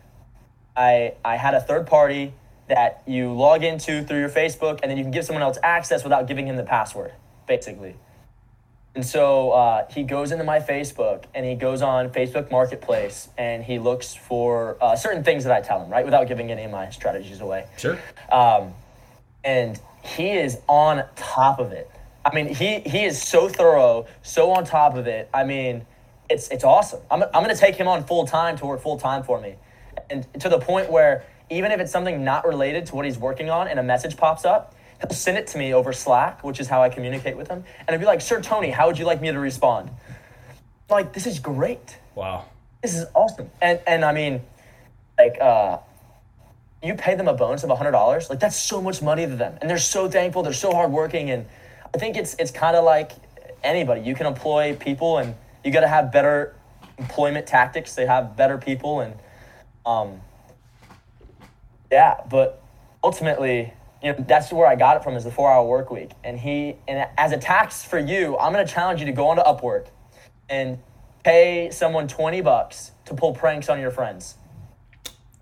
I 0.76 1.14
I 1.24 1.36
had 1.36 1.54
a 1.54 1.60
third 1.60 1.86
party 1.86 2.34
that 2.68 3.02
you 3.06 3.32
log 3.32 3.64
into 3.64 4.02
through 4.02 4.20
your 4.20 4.28
Facebook, 4.28 4.80
and 4.82 4.90
then 4.90 4.96
you 4.96 5.04
can 5.04 5.10
give 5.10 5.24
someone 5.24 5.42
else 5.42 5.58
access 5.62 6.04
without 6.04 6.26
giving 6.26 6.46
him 6.46 6.56
the 6.56 6.62
password, 6.62 7.12
basically. 7.46 7.96
And 8.94 9.04
so 9.04 9.52
uh, 9.52 9.86
he 9.90 10.02
goes 10.02 10.32
into 10.32 10.44
my 10.44 10.58
Facebook 10.58 11.24
and 11.34 11.46
he 11.46 11.54
goes 11.54 11.80
on 11.80 12.10
Facebook 12.10 12.50
Marketplace 12.50 13.30
and 13.38 13.64
he 13.64 13.78
looks 13.78 14.14
for 14.14 14.76
uh, 14.82 14.96
certain 14.96 15.24
things 15.24 15.44
that 15.44 15.52
I 15.52 15.62
tell 15.62 15.82
him, 15.82 15.90
right, 15.90 16.04
without 16.04 16.28
giving 16.28 16.50
any 16.50 16.64
of 16.64 16.70
my 16.70 16.90
strategies 16.90 17.40
away. 17.40 17.66
sure 17.78 17.98
Um, 18.30 18.74
and 19.44 19.80
he 20.02 20.32
is 20.32 20.58
on 20.68 21.04
top 21.16 21.58
of 21.58 21.72
it. 21.72 21.90
I 22.24 22.34
mean, 22.34 22.54
he 22.54 22.80
he 22.80 23.04
is 23.04 23.20
so 23.20 23.48
thorough, 23.48 24.06
so 24.22 24.50
on 24.52 24.64
top 24.64 24.94
of 24.94 25.06
it. 25.06 25.28
I 25.34 25.44
mean, 25.44 25.86
it's 26.32 26.48
it's 26.48 26.64
awesome. 26.64 27.00
I'm 27.10 27.22
I'm 27.22 27.42
gonna 27.42 27.54
take 27.54 27.76
him 27.76 27.88
on 27.88 28.04
full 28.04 28.26
time 28.26 28.56
to 28.58 28.66
work 28.66 28.80
full 28.80 28.98
time 28.98 29.22
for 29.22 29.40
me, 29.40 29.56
and 30.10 30.26
to 30.40 30.48
the 30.48 30.58
point 30.58 30.90
where 30.90 31.24
even 31.50 31.70
if 31.70 31.80
it's 31.80 31.92
something 31.92 32.24
not 32.24 32.46
related 32.46 32.86
to 32.86 32.94
what 32.96 33.04
he's 33.04 33.18
working 33.18 33.50
on, 33.50 33.68
and 33.68 33.78
a 33.78 33.82
message 33.82 34.16
pops 34.16 34.44
up, 34.44 34.74
he'll 35.00 35.10
send 35.10 35.36
it 35.38 35.46
to 35.48 35.58
me 35.58 35.74
over 35.74 35.92
Slack, 35.92 36.42
which 36.42 36.60
is 36.60 36.68
how 36.68 36.82
I 36.82 36.88
communicate 36.88 37.36
with 37.36 37.48
him, 37.48 37.64
and 37.86 37.94
I'd 37.94 38.00
be 38.00 38.06
like, 38.06 38.20
"Sir 38.20 38.40
Tony, 38.40 38.70
how 38.70 38.86
would 38.88 38.98
you 38.98 39.04
like 39.04 39.20
me 39.20 39.30
to 39.30 39.38
respond?" 39.38 39.90
Like, 40.90 41.12
this 41.12 41.26
is 41.26 41.38
great 41.38 41.96
wow 42.14 42.44
this 42.82 42.96
is 42.96 43.06
awesome. 43.14 43.50
And 43.60 43.80
and 43.86 44.04
I 44.04 44.12
mean, 44.12 44.42
like 45.18 45.40
uh 45.40 45.78
you 46.82 46.94
pay 46.94 47.14
them 47.14 47.28
a 47.28 47.32
bonus 47.32 47.62
of 47.62 47.70
hundred 47.70 47.92
dollars, 47.92 48.28
like 48.28 48.40
that's 48.40 48.56
so 48.56 48.82
much 48.82 49.00
money 49.00 49.24
to 49.24 49.36
them. 49.36 49.56
And 49.60 49.70
they're 49.70 49.78
so 49.78 50.10
thankful, 50.10 50.42
they're 50.42 50.52
so 50.52 50.72
hardworking. 50.72 51.30
And 51.30 51.46
I 51.94 51.98
think 51.98 52.16
it's 52.16 52.34
it's 52.38 52.50
kinda 52.50 52.80
like 52.82 53.12
anybody. 53.62 54.02
You 54.02 54.14
can 54.14 54.26
employ 54.26 54.76
people 54.78 55.18
and 55.18 55.34
you 55.64 55.70
gotta 55.70 55.88
have 55.88 56.12
better 56.12 56.54
employment 56.98 57.46
tactics. 57.46 57.94
They 57.94 58.06
have 58.06 58.36
better 58.36 58.58
people 58.58 59.00
and 59.00 59.14
um 59.86 60.20
yeah, 61.90 62.20
but 62.30 62.62
ultimately, 63.04 63.72
you 64.02 64.12
know, 64.12 64.24
that's 64.26 64.50
where 64.52 64.66
I 64.66 64.76
got 64.76 64.96
it 64.96 65.02
from 65.04 65.14
is 65.14 65.24
the 65.24 65.30
four 65.30 65.50
hour 65.50 65.66
work 65.66 65.90
week. 65.90 66.10
And 66.24 66.38
he 66.38 66.76
and 66.88 67.08
as 67.18 67.32
a 67.32 67.38
tax 67.38 67.84
for 67.84 67.98
you, 67.98 68.36
I'm 68.38 68.52
gonna 68.52 68.66
challenge 68.66 69.00
you 69.00 69.06
to 69.06 69.12
go 69.12 69.28
onto 69.28 69.42
Upwork 69.42 69.86
and 70.48 70.78
pay 71.24 71.70
someone 71.70 72.08
20 72.08 72.40
bucks 72.40 72.90
to 73.04 73.14
pull 73.14 73.32
pranks 73.34 73.68
on 73.68 73.78
your 73.80 73.90
friends. 73.90 74.36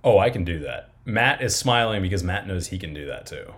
oh 0.05 0.19
i 0.19 0.29
can 0.31 0.45
do 0.45 0.59
that 0.61 0.91
matt 1.07 1.41
is 1.43 1.57
smiling 1.57 2.03
because 2.03 2.23
matt 2.23 2.47
knows 2.47 2.67
he 2.69 2.79
can 2.79 2.93
do 2.95 3.07
that 3.07 3.25
too 3.27 3.53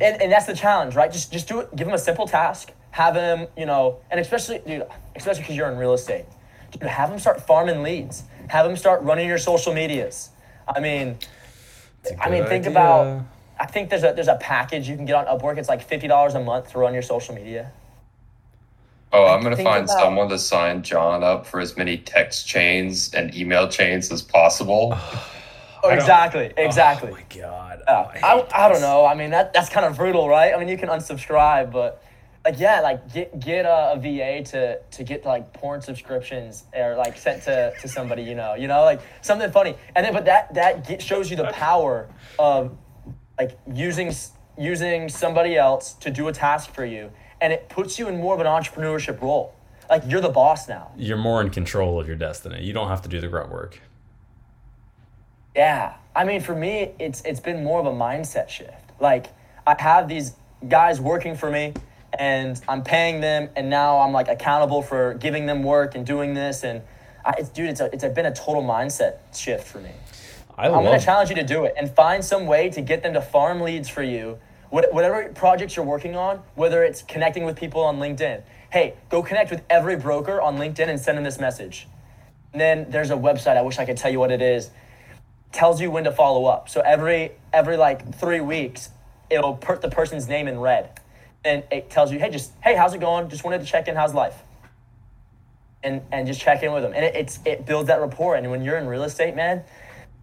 And, 0.00 0.22
and 0.22 0.30
that's 0.32 0.46
the 0.46 0.54
challenge, 0.54 0.94
right? 0.94 1.10
Just 1.12 1.32
just 1.32 1.48
do 1.48 1.58
it. 1.60 1.74
Give 1.74 1.86
him 1.88 1.94
a 1.94 1.98
simple 1.98 2.26
task. 2.28 2.70
Have 2.92 3.14
him, 3.14 3.46
you 3.56 3.66
know, 3.66 3.98
and 4.10 4.18
especially, 4.18 4.58
dude, 4.66 4.86
especially 5.14 5.42
because 5.42 5.56
you're 5.56 5.70
in 5.70 5.78
real 5.78 5.94
estate, 5.94 6.24
dude, 6.72 6.82
have 6.82 7.10
him 7.10 7.18
start 7.18 7.40
farming 7.46 7.82
leads. 7.82 8.24
Have 8.48 8.66
him 8.66 8.76
start 8.76 9.02
running 9.02 9.28
your 9.28 9.38
social 9.38 9.72
medias. 9.72 10.30
I 10.68 10.80
mean, 10.80 11.16
I 12.20 12.30
mean, 12.30 12.44
think 12.46 12.66
idea. 12.66 12.70
about. 12.70 13.22
I 13.58 13.66
think 13.66 13.90
there's 13.90 14.02
a 14.02 14.12
there's 14.14 14.28
a 14.28 14.36
package 14.36 14.88
you 14.88 14.96
can 14.96 15.04
get 15.04 15.14
on 15.14 15.26
Upwork. 15.26 15.58
It's 15.58 15.68
like 15.68 15.82
fifty 15.82 16.08
dollars 16.08 16.34
a 16.34 16.40
month 16.40 16.72
to 16.72 16.78
run 16.78 16.92
your 16.92 17.02
social 17.02 17.34
media. 17.34 17.70
Oh, 19.12 19.26
I'm 19.26 19.42
gonna 19.42 19.56
Think 19.56 19.68
find 19.68 19.84
about- 19.84 19.98
someone 19.98 20.28
to 20.28 20.38
sign 20.38 20.82
John 20.82 21.22
up 21.22 21.46
for 21.46 21.60
as 21.60 21.76
many 21.76 21.96
text 21.98 22.46
chains 22.46 23.12
and 23.12 23.34
email 23.34 23.68
chains 23.68 24.10
as 24.10 24.22
possible. 24.22 24.92
Oh, 24.94 25.30
oh, 25.84 25.88
exactly, 25.90 26.52
exactly. 26.56 27.10
oh 27.10 27.14
my 27.14 27.24
god 27.40 27.82
Yeah. 27.86 28.20
I, 28.22 28.34
I, 28.34 28.66
I, 28.66 28.68
don't 28.68 28.82
know. 28.82 29.06
I 29.06 29.14
mean, 29.14 29.30
that 29.30 29.52
that's 29.52 29.68
kind 29.68 29.86
of 29.86 29.96
brutal, 29.96 30.28
right? 30.28 30.54
I 30.54 30.58
mean, 30.58 30.68
you 30.68 30.76
can 30.76 30.88
unsubscribe, 30.90 31.72
but 31.72 32.02
like, 32.44 32.58
yeah, 32.58 32.80
like 32.80 33.12
get 33.12 33.38
get 33.38 33.66
a, 33.66 33.92
a 33.92 33.96
VA 33.96 34.42
to 34.50 34.78
to 34.78 35.04
get 35.04 35.24
like 35.24 35.52
porn 35.52 35.82
subscriptions 35.82 36.64
or 36.74 36.96
like 36.96 37.18
sent 37.18 37.42
to 37.44 37.72
to 37.80 37.88
somebody 37.88 38.22
you 38.22 38.34
know, 38.34 38.54
you 38.54 38.66
know, 38.66 38.82
like 38.82 39.00
something 39.20 39.50
funny. 39.50 39.76
And 39.94 40.04
then, 40.04 40.12
but 40.12 40.24
that 40.24 40.54
that 40.54 40.88
get, 40.88 41.02
shows 41.02 41.30
you 41.30 41.36
the 41.36 41.52
power 41.52 42.08
of 42.38 42.76
like 43.38 43.58
using 43.72 44.12
using 44.58 45.08
somebody 45.08 45.56
else 45.56 45.92
to 45.94 46.10
do 46.10 46.28
a 46.28 46.32
task 46.32 46.74
for 46.74 46.84
you, 46.84 47.10
and 47.40 47.52
it 47.52 47.68
puts 47.68 47.98
you 47.98 48.08
in 48.08 48.16
more 48.16 48.34
of 48.34 48.40
an 48.40 48.46
entrepreneurship 48.46 49.20
role. 49.20 49.54
Like 49.90 50.04
you're 50.06 50.20
the 50.20 50.28
boss 50.30 50.68
now. 50.68 50.92
You're 50.96 51.18
more 51.18 51.42
in 51.42 51.50
control 51.50 52.00
of 52.00 52.06
your 52.06 52.16
destiny. 52.16 52.62
You 52.62 52.72
don't 52.72 52.88
have 52.88 53.02
to 53.02 53.08
do 53.08 53.20
the 53.20 53.28
grunt 53.28 53.50
work. 53.50 53.80
Yeah. 55.54 55.94
I 56.14 56.24
mean, 56.24 56.40
for 56.40 56.54
me, 56.54 56.92
it's 56.98 57.20
it's 57.22 57.40
been 57.40 57.62
more 57.62 57.80
of 57.80 57.86
a 57.86 57.92
mindset 57.92 58.48
shift. 58.48 58.92
Like 58.98 59.26
I 59.66 59.76
have 59.78 60.08
these 60.08 60.36
guys 60.68 61.00
working 61.00 61.36
for 61.36 61.50
me 61.50 61.74
and 62.20 62.60
I'm 62.68 62.84
paying 62.84 63.22
them 63.22 63.48
and 63.56 63.70
now 63.70 63.98
I'm 63.98 64.12
like 64.12 64.28
accountable 64.28 64.82
for 64.82 65.14
giving 65.14 65.46
them 65.46 65.62
work 65.62 65.94
and 65.94 66.06
doing 66.06 66.34
this 66.34 66.62
and 66.62 66.82
I, 67.24 67.34
it's, 67.38 67.48
dude, 67.48 67.70
it's 67.70 67.80
a, 67.80 67.86
it's 67.92 68.04
a, 68.04 68.10
been 68.10 68.26
a 68.26 68.34
total 68.34 68.62
mindset 68.62 69.18
shift 69.34 69.66
for 69.66 69.80
me. 69.80 69.90
I 70.56 70.66
I'm 70.66 70.84
going 70.84 70.98
to 70.98 71.04
challenge 71.04 71.30
you 71.30 71.36
to 71.36 71.44
do 71.44 71.64
it 71.64 71.74
and 71.78 71.90
find 71.90 72.22
some 72.22 72.46
way 72.46 72.68
to 72.70 72.82
get 72.82 73.02
them 73.02 73.14
to 73.14 73.22
farm 73.22 73.62
leads 73.62 73.88
for 73.88 74.02
you. 74.02 74.38
What, 74.68 74.92
whatever 74.92 75.30
projects 75.30 75.76
you're 75.76 75.84
working 75.84 76.14
on, 76.14 76.42
whether 76.54 76.84
it's 76.84 77.02
connecting 77.02 77.44
with 77.44 77.56
people 77.56 77.82
on 77.82 77.98
LinkedIn. 77.98 78.42
Hey, 78.70 78.94
go 79.08 79.22
connect 79.22 79.50
with 79.50 79.62
every 79.70 79.96
broker 79.96 80.40
on 80.40 80.58
LinkedIn 80.58 80.88
and 80.88 81.00
send 81.00 81.16
them 81.16 81.24
this 81.24 81.40
message. 81.40 81.88
And 82.52 82.60
then 82.60 82.90
there's 82.90 83.10
a 83.10 83.16
website. 83.16 83.56
I 83.56 83.62
wish 83.62 83.78
I 83.78 83.86
could 83.86 83.96
tell 83.96 84.10
you 84.10 84.18
what 84.18 84.30
it 84.30 84.42
is. 84.42 84.70
Tells 85.52 85.80
you 85.80 85.90
when 85.90 86.04
to 86.04 86.12
follow 86.12 86.44
up. 86.44 86.68
So 86.68 86.80
every 86.82 87.32
every 87.52 87.76
like 87.76 88.14
three 88.14 88.40
weeks, 88.40 88.90
it'll 89.30 89.54
put 89.54 89.80
the 89.80 89.88
person's 89.88 90.28
name 90.28 90.46
in 90.46 90.60
red, 90.60 91.00
and 91.44 91.64
it 91.70 91.90
tells 91.90 92.12
you, 92.12 92.18
hey, 92.18 92.30
just 92.30 92.52
hey, 92.62 92.74
how's 92.74 92.94
it 92.94 93.00
going? 93.00 93.28
Just 93.28 93.44
wanted 93.44 93.60
to 93.60 93.66
check 93.66 93.88
in. 93.88 93.96
How's 93.96 94.14
life? 94.14 94.42
And 95.82 96.02
and 96.12 96.26
just 96.26 96.40
check 96.40 96.62
in 96.62 96.72
with 96.72 96.82
them. 96.82 96.92
And 96.94 97.04
it, 97.04 97.14
it's 97.14 97.38
it 97.44 97.66
builds 97.66 97.88
that 97.88 98.00
rapport. 98.00 98.36
And 98.36 98.50
when 98.50 98.62
you're 98.62 98.76
in 98.76 98.86
real 98.86 99.04
estate, 99.04 99.34
man, 99.34 99.64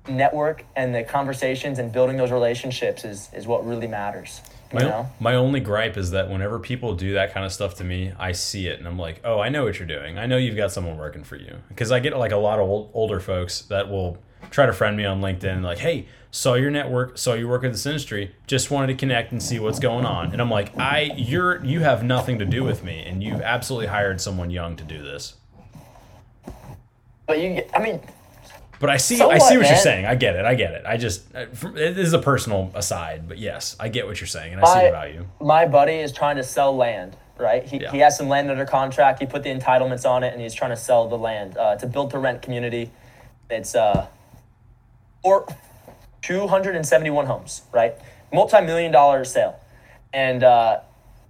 network 0.07 0.63
and 0.75 0.93
the 0.93 1.03
conversations 1.03 1.79
and 1.79 1.91
building 1.91 2.17
those 2.17 2.31
relationships 2.31 3.03
is 3.03 3.29
is 3.33 3.47
what 3.47 3.65
really 3.65 3.87
matters. 3.87 4.41
You 4.71 4.79
My, 4.79 4.81
know? 4.83 5.09
my 5.19 5.35
only 5.35 5.61
gripe 5.61 5.95
is 5.95 6.11
that 6.11 6.29
whenever 6.29 6.59
people 6.59 6.93
do 6.93 7.13
that 7.13 7.33
kind 7.33 7.45
of 7.45 7.53
stuff 7.53 7.75
to 7.75 7.85
me, 7.85 8.11
I 8.19 8.33
see 8.33 8.67
it 8.67 8.79
and 8.79 8.87
I'm 8.87 8.99
like, 8.99 9.21
oh, 9.23 9.39
I 9.39 9.47
know 9.47 9.63
what 9.63 9.79
you're 9.79 9.87
doing. 9.87 10.17
I 10.17 10.25
know 10.25 10.35
you've 10.35 10.57
got 10.57 10.73
someone 10.73 10.97
working 10.97 11.23
for 11.23 11.37
you. 11.37 11.55
Because 11.69 11.89
I 11.89 12.01
get 12.01 12.17
like 12.17 12.33
a 12.33 12.37
lot 12.37 12.59
of 12.59 12.67
old, 12.67 12.91
older 12.93 13.21
folks 13.21 13.61
that 13.63 13.89
will 13.89 14.17
try 14.49 14.65
to 14.65 14.73
friend 14.73 14.95
me 14.97 15.05
on 15.05 15.21
LinkedIn 15.21 15.61
like, 15.61 15.79
hey, 15.79 16.07
saw 16.31 16.53
your 16.55 16.69
network, 16.71 17.17
saw 17.17 17.33
you 17.33 17.47
work 17.47 17.63
in 17.63 17.71
this 17.71 17.85
industry, 17.85 18.35
just 18.47 18.69
wanted 18.69 18.87
to 18.87 18.93
connect 18.95 19.31
and 19.31 19.41
see 19.41 19.59
what's 19.59 19.79
going 19.79 20.05
on. 20.05 20.31
And 20.33 20.41
I'm 20.41 20.49
like, 20.51 20.77
I, 20.77 21.11
you're, 21.15 21.63
you 21.65 21.79
have 21.81 22.03
nothing 22.03 22.39
to 22.39 22.45
do 22.45 22.63
with 22.63 22.83
me, 22.83 22.99
and 23.05 23.23
you've 23.23 23.41
absolutely 23.41 23.87
hired 23.87 24.21
someone 24.21 24.49
young 24.51 24.75
to 24.75 24.83
do 24.83 25.01
this. 25.01 25.35
But 27.25 27.39
you, 27.39 27.63
I 27.73 27.79
mean, 27.81 27.99
But 28.79 28.89
I 28.89 28.97
see, 28.97 29.17
So 29.17 29.29
I 29.31 29.37
see 29.37 29.57
what, 29.57 29.63
what 29.63 29.69
you're 29.69 29.79
saying. 29.79 30.05
I 30.05 30.15
get 30.15 30.35
it. 30.35 30.45
I 30.45 30.53
get 30.53 30.73
it. 30.73 30.85
I 30.85 30.97
just, 30.97 31.31
this 31.33 31.97
is 31.97 32.13
a 32.13 32.19
personal 32.19 32.71
aside, 32.75 33.27
but 33.27 33.37
yes, 33.37 33.75
I 33.79 33.89
get 33.89 34.05
what 34.05 34.19
you're 34.21 34.27
saying, 34.27 34.53
and 34.53 34.61
I 34.61 34.65
see 34.65 34.75
My- 34.79 34.85
the 34.85 34.91
value. 34.91 35.25
my 35.41 35.65
buddy 35.65 35.93
is 35.93 36.11
trying 36.11 36.35
to 36.37 36.43
sell 36.43 36.75
land, 36.75 37.17
right? 37.37 37.63
He, 37.65 37.77
Yeah. 37.81 37.91
he 37.91 37.99
has 37.99 38.17
some 38.17 38.27
land 38.29 38.49
under 38.51 38.65
contract. 38.65 39.19
He 39.19 39.25
put 39.25 39.43
the 39.43 39.49
entitlements 39.49 40.07
on 40.07 40.23
it, 40.23 40.33
and 40.33 40.41
he's 40.41 40.53
trying 40.53 40.71
to 40.71 40.77
sell 40.77 41.07
the 41.09 41.17
land. 41.17 41.57
Uh, 41.57 41.71
it's 41.73 41.83
a 41.83 41.87
build 41.87 42.11
to 42.11 42.19
rent 42.19 42.41
community. 42.41 42.91
It's 43.49 43.75
uh, 43.75 44.07
or 45.27 45.45
271 46.21 47.25
homes, 47.25 47.63
right? 47.73 47.95
Multi 48.33 48.61
million 48.61 48.91
dollar 48.91 49.25
sale, 49.25 49.59
and 50.13 50.43
uh, 50.43 50.79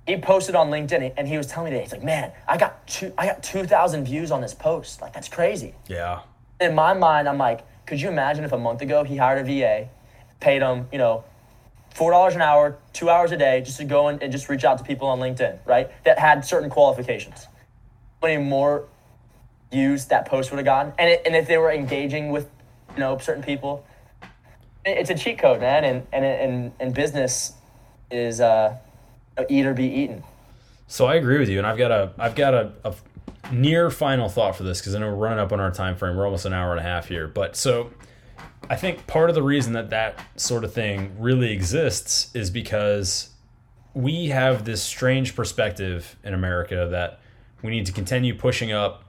he 0.06 0.18
posted 0.18 0.56
on 0.56 0.69
LinkedIn, 0.69 1.14
and 1.18 1.28
he 1.28 1.36
was 1.38 1.48
telling 1.48 1.72
me 1.72 1.78
that 1.78 1.84
he's 1.84 1.91
like, 1.91 2.03
man, 2.03 2.32
I 2.48 2.57
got 2.57 2.86
two, 2.88 3.11
I 3.18 3.26
got 3.26 3.41
2,000 3.44 4.06
views 4.06 4.32
on 4.32 4.41
this 4.41 4.53
post. 4.53 5.02
Like 5.02 5.14
that's 5.14 5.28
crazy 5.30 5.74
Yeah. 5.88 6.22
in 6.61 6.76
my 6.76 6.94
mind, 6.94 7.28
I'm 7.28 7.38
like, 7.38 7.61
could 7.88 7.99
you 8.02 8.10
imagine 8.10 8.44
if 8.45 8.52
a 8.52 8.57
month 8.57 8.82
ago 8.82 9.03
he 9.03 9.18
hired 9.18 9.40
a 9.40 9.44
VA, 9.44 9.90
paid 10.40 10.61
him, 10.61 10.88
you 10.91 10.98
know, 10.99 11.24
four 11.95 12.11
dollars 12.11 12.36
an 12.36 12.41
hour, 12.41 12.78
two 12.94 13.10
hours 13.10 13.32
a 13.32 13.38
day, 13.38 13.61
just 13.61 13.78
to 13.78 13.84
go 13.86 14.07
and 14.10 14.32
just 14.32 14.49
reach 14.49 14.64
out 14.64 14.78
to 14.78 14.84
people 14.84 15.07
on 15.07 15.19
LinkedIn, 15.19 15.57
right? 15.65 15.90
That 16.06 16.19
had 16.19 16.45
certain 16.45 16.69
qualifications. 16.69 17.45
How 18.22 18.28
many 18.28 18.44
more 18.44 18.86
views 19.72 20.06
that 20.06 20.26
post 20.28 20.52
would 20.52 20.57
have 20.57 20.65
gotten? 20.65 20.94
And 20.98 21.10
it, 21.10 21.22
and 21.26 21.36
if 21.36 21.48
they 21.48 21.57
were 21.57 21.72
engaging 21.72 22.32
with, 22.32 22.49
you 22.98 23.03
know, 23.03 23.18
certain 23.19 23.44
people, 23.44 23.86
it's 24.84 25.10
a 25.10 25.15
cheat 25.15 25.38
code, 25.38 25.61
man. 25.61 25.84
And 25.84 26.07
and 26.11 26.26
and, 26.26 26.72
and 26.80 26.94
business 26.94 27.53
is 28.10 28.41
uh, 28.41 28.76
eat 29.49 29.65
or 29.65 29.74
be 29.74 29.86
eaten. 29.86 30.24
So 30.88 31.06
I 31.06 31.15
agree 31.15 31.38
with 31.38 31.49
you, 31.49 31.60
and 31.60 31.68
I've 31.68 31.78
got 31.78 31.91
a 31.91 32.11
I've 32.18 32.36
got 32.36 32.53
a, 32.53 32.72
a 32.84 32.95
near 33.53 33.90
final 33.90 34.30
thought 34.30 34.56
for 34.56 34.64
this 34.64 34.80
because 34.80 34.95
I 34.95 34.99
know 34.99 35.10
we're 35.10 35.15
running 35.15 35.40
up 35.40 35.52
on 35.52 35.60
our 35.60 35.72
time 35.72 35.95
frame. 35.95 36.15
We're 36.15 36.26
almost 36.26 36.45
an 36.45 36.53
hour 36.53 36.72
and 36.72 36.80
a 36.80 36.84
half 36.84 37.07
here, 37.07 37.28
but 37.28 37.56
so 37.56 37.91
I 38.69 38.76
think 38.76 39.06
part 39.06 39.30
of 39.30 39.36
the 39.36 39.44
reason 39.44 39.74
that 39.74 39.91
that 39.91 40.19
sort 40.36 40.64
of 40.64 40.74
thing 40.74 41.15
really 41.19 41.52
exists 41.52 42.34
is 42.34 42.49
because 42.49 43.30
we 43.94 44.28
have 44.28 44.65
this 44.65 44.82
strange 44.82 45.36
perspective 45.36 46.15
in 46.24 46.34
America 46.34 46.88
that 46.91 47.19
we 47.61 47.72
need 47.72 47.86
to 47.88 47.91
continue 47.91 48.36
pushing 48.36 48.72
up 48.72 49.03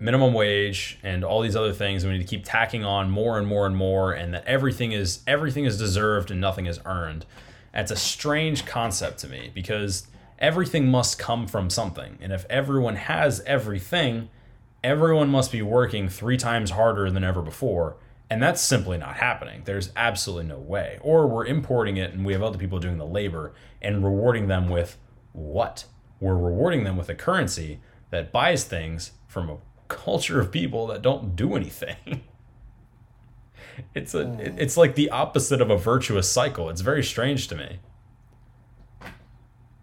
minimum 0.00 0.32
wage 0.32 0.98
and 1.02 1.22
all 1.22 1.42
these 1.42 1.54
other 1.54 1.74
things 1.74 2.02
and 2.02 2.10
we 2.10 2.18
need 2.18 2.24
to 2.24 2.30
keep 2.30 2.44
tacking 2.44 2.84
on 2.84 3.10
more 3.10 3.38
and 3.38 3.46
more 3.46 3.66
and 3.66 3.76
more 3.76 4.12
and 4.12 4.32
that 4.32 4.44
everything 4.46 4.92
is 4.92 5.20
everything 5.26 5.66
is 5.66 5.78
deserved 5.78 6.30
and 6.30 6.40
nothing 6.40 6.66
is 6.66 6.80
earned. 6.86 7.26
That's 7.72 7.90
a 7.92 7.96
strange 7.96 8.64
concept 8.64 9.18
to 9.20 9.28
me 9.28 9.50
because 9.54 10.08
everything 10.38 10.90
must 10.90 11.18
come 11.18 11.46
from 11.46 11.68
something 11.68 12.18
and 12.20 12.32
if 12.32 12.46
everyone 12.48 12.96
has 12.96 13.42
everything 13.46 14.30
everyone 14.82 15.28
must 15.28 15.52
be 15.52 15.60
working 15.60 16.08
three 16.08 16.38
times 16.38 16.70
harder 16.70 17.10
than 17.10 17.22
ever 17.22 17.42
before 17.42 17.98
and 18.30 18.40
that's 18.40 18.62
simply 18.62 18.96
not 18.96 19.16
happening. 19.16 19.62
There's 19.64 19.90
absolutely 19.96 20.46
no 20.46 20.58
way. 20.58 20.98
Or 21.02 21.26
we're 21.26 21.46
importing 21.46 21.96
it 21.96 22.12
and 22.12 22.24
we 22.24 22.32
have 22.32 22.42
other 22.42 22.58
people 22.58 22.78
doing 22.78 22.96
the 22.96 23.04
labor 23.04 23.52
and 23.82 24.04
rewarding 24.04 24.46
them 24.46 24.68
with 24.68 24.96
what? 25.32 25.84
We're 26.20 26.36
rewarding 26.36 26.84
them 26.84 26.96
with 26.96 27.08
a 27.08 27.14
currency 27.14 27.80
that 28.10 28.30
buys 28.30 28.64
things 28.64 29.12
from 29.26 29.50
a 29.50 29.56
culture 29.90 30.40
of 30.40 30.50
people 30.50 30.86
that 30.86 31.02
don't 31.02 31.36
do 31.36 31.54
anything. 31.54 32.22
It's 33.94 34.14
a 34.14 34.26
hmm. 34.26 34.58
it's 34.58 34.76
like 34.76 34.94
the 34.94 35.08
opposite 35.08 35.62
of 35.62 35.70
a 35.70 35.76
virtuous 35.76 36.30
cycle. 36.30 36.68
It's 36.68 36.82
very 36.82 37.02
strange 37.02 37.48
to 37.48 37.56
me. 37.56 37.78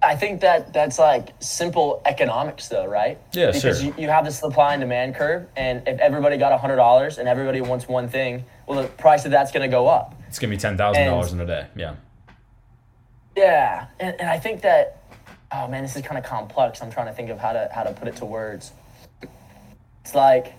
I 0.02 0.16
think 0.16 0.42
that 0.42 0.72
that's 0.72 1.00
like 1.00 1.30
simple 1.40 2.02
economics, 2.06 2.68
though, 2.68 2.86
right? 2.86 3.20
Yeah, 3.34 3.48
because 3.48 3.82
sure. 3.82 3.88
you, 3.88 3.96
you 3.98 4.08
have 4.08 4.26
the 4.26 4.32
supply 4.32 4.74
and 4.74 4.82
demand 4.82 5.16
curve, 5.16 5.48
and 5.56 5.86
if 5.88 6.00
everybody 6.00 6.38
got 6.38 6.58
hundred 6.60 6.76
dollars 6.76 7.18
and 7.18 7.28
everybody 7.28 7.62
wants 7.62 7.88
one 7.88 8.08
thing, 8.08 8.46
well, 8.68 8.82
the 8.82 8.88
price 8.88 9.26
of 9.26 9.32
that's 9.32 9.52
going 9.52 9.64
to 9.64 9.72
go 9.72 9.88
up. 9.88 10.16
It's 10.28 10.40
gonna 10.40 10.52
be 10.52 10.58
ten 10.58 10.78
thousand 10.78 11.08
dollars 11.08 11.34
in 11.34 11.40
a 11.40 11.46
day. 11.46 11.68
Yeah. 11.76 11.96
Yeah, 13.36 13.88
and, 14.00 14.20
and 14.20 14.30
I 14.30 14.40
think 14.40 14.62
that, 14.62 15.04
oh 15.52 15.68
man, 15.68 15.84
this 15.84 15.96
is 15.96 16.02
kind 16.02 16.18
of 16.18 16.24
complex. 16.24 16.82
I'm 16.82 16.90
trying 16.90 17.08
to 17.08 17.14
think 17.14 17.30
of 17.30 17.40
how 17.40 17.54
to 17.54 17.70
how 17.74 17.84
to 17.84 17.92
put 17.94 18.08
it 18.08 18.16
to 18.18 18.26
words. 18.26 18.72
It's 20.08 20.16
like 20.16 20.54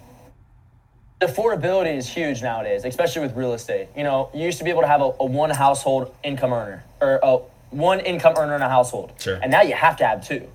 affordability 1.22 1.96
is 1.96 2.06
huge 2.06 2.42
nowadays, 2.42 2.84
especially 2.84 3.22
with 3.22 3.34
real 3.34 3.54
estate. 3.54 3.88
You 3.96 4.02
know, 4.04 4.28
you 4.34 4.42
used 4.44 4.58
to 4.58 4.64
be 4.64 4.68
able 4.68 4.82
to 4.82 4.86
have 4.86 5.00
a, 5.00 5.10
a 5.20 5.24
one 5.24 5.48
household 5.48 6.14
income 6.22 6.52
earner 6.52 6.84
or 7.00 7.18
a 7.22 7.36
one 7.70 8.00
income 8.00 8.34
earner 8.36 8.56
in 8.56 8.60
a 8.60 8.68
household, 8.68 9.12
Sure. 9.18 9.36
and 9.42 9.50
now 9.50 9.62
you 9.62 9.72
have 9.72 9.96
to 9.96 10.06
have 10.06 10.26
two. 10.28 10.46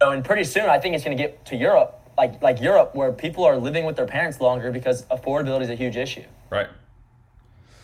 So, 0.00 0.12
and 0.12 0.24
pretty 0.24 0.44
soon, 0.44 0.70
I 0.70 0.78
think 0.78 0.94
it's 0.94 1.04
going 1.04 1.14
to 1.14 1.22
get 1.22 1.44
to 1.46 1.56
Europe, 1.56 2.00
like 2.16 2.40
like 2.42 2.58
Europe, 2.58 2.94
where 2.94 3.12
people 3.12 3.44
are 3.44 3.58
living 3.58 3.84
with 3.84 3.96
their 3.96 4.06
parents 4.06 4.40
longer 4.40 4.72
because 4.72 5.02
affordability 5.10 5.64
is 5.64 5.68
a 5.70 5.74
huge 5.74 5.96
issue 5.98 6.24
Right. 6.48 6.68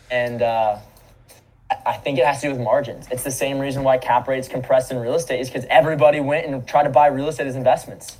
and 0.09 0.41
uh, 0.41 0.77
I- 1.69 1.75
I 1.85 1.93
think 1.97 2.17
it 2.17 2.25
has 2.25 2.41
to 2.41 2.47
do 2.47 2.53
with 2.53 2.61
margins. 2.61 3.07
It's 3.11 3.21
the 3.23 3.29
same 3.29 3.59
reason 3.59 3.83
why 3.83 3.99
cap 3.99 4.27
rates 4.27 4.47
compressed 4.47 4.89
in 4.89 4.97
real 4.97 5.13
estate 5.13 5.41
is 5.41 5.47
because 5.51 5.67
everybody 5.69 6.19
went 6.19 6.47
and 6.47 6.67
tried 6.67 6.85
to 6.85 6.89
buy 6.89 7.05
real 7.05 7.27
estate 7.29 7.45
as 7.45 7.55
investments. 7.55 8.17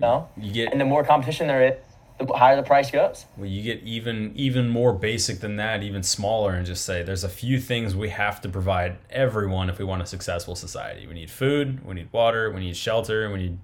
No, 0.00 0.28
You 0.36 0.52
get 0.52 0.72
and 0.72 0.80
the 0.80 0.84
more 0.84 1.04
competition 1.04 1.46
there 1.46 1.62
is, 1.62 1.74
the 2.18 2.32
higher 2.34 2.56
the 2.56 2.62
price 2.62 2.90
goes. 2.90 3.26
well, 3.36 3.46
you 3.46 3.62
get 3.62 3.82
even 3.82 4.32
even 4.34 4.68
more 4.68 4.92
basic 4.92 5.40
than 5.40 5.56
that, 5.56 5.82
even 5.82 6.02
smaller, 6.02 6.52
and 6.54 6.64
just 6.66 6.84
say 6.84 7.02
there's 7.02 7.24
a 7.24 7.28
few 7.28 7.60
things 7.60 7.94
we 7.94 8.08
have 8.08 8.40
to 8.42 8.48
provide 8.48 8.96
everyone 9.10 9.68
if 9.68 9.78
we 9.78 9.84
want 9.84 10.02
a 10.02 10.06
successful 10.06 10.54
society. 10.56 11.06
We 11.06 11.14
need 11.14 11.30
food, 11.30 11.84
we 11.84 11.94
need 11.94 12.08
water, 12.12 12.50
we 12.50 12.60
need 12.60 12.76
shelter, 12.76 13.30
we 13.30 13.38
need 13.38 13.58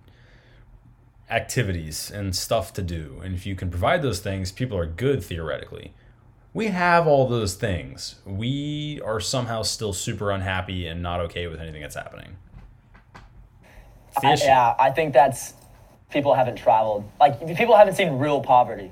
activities 1.30 2.10
and 2.10 2.36
stuff 2.36 2.72
to 2.74 2.82
do. 2.82 3.20
And 3.24 3.34
if 3.34 3.46
you 3.46 3.54
can 3.56 3.70
provide 3.70 4.02
those 4.02 4.20
things, 4.20 4.52
people 4.52 4.78
are 4.78 4.86
good 4.86 5.24
theoretically. 5.24 5.92
We 6.52 6.68
have 6.68 7.06
all 7.06 7.26
those 7.26 7.54
things. 7.54 8.16
We 8.24 9.00
are 9.04 9.20
somehow 9.20 9.62
still 9.62 9.92
super 9.92 10.30
unhappy 10.30 10.86
and 10.86 11.02
not 11.02 11.20
okay 11.20 11.46
with 11.48 11.60
anything 11.60 11.82
that's 11.82 11.96
happening. 11.96 12.36
I, 14.22 14.34
yeah, 14.36 14.74
I 14.78 14.90
think 14.90 15.12
that's 15.12 15.52
people 16.10 16.34
haven't 16.34 16.56
traveled. 16.56 17.04
Like 17.20 17.56
people 17.56 17.76
haven't 17.76 17.94
seen 17.94 18.18
real 18.18 18.40
poverty. 18.40 18.90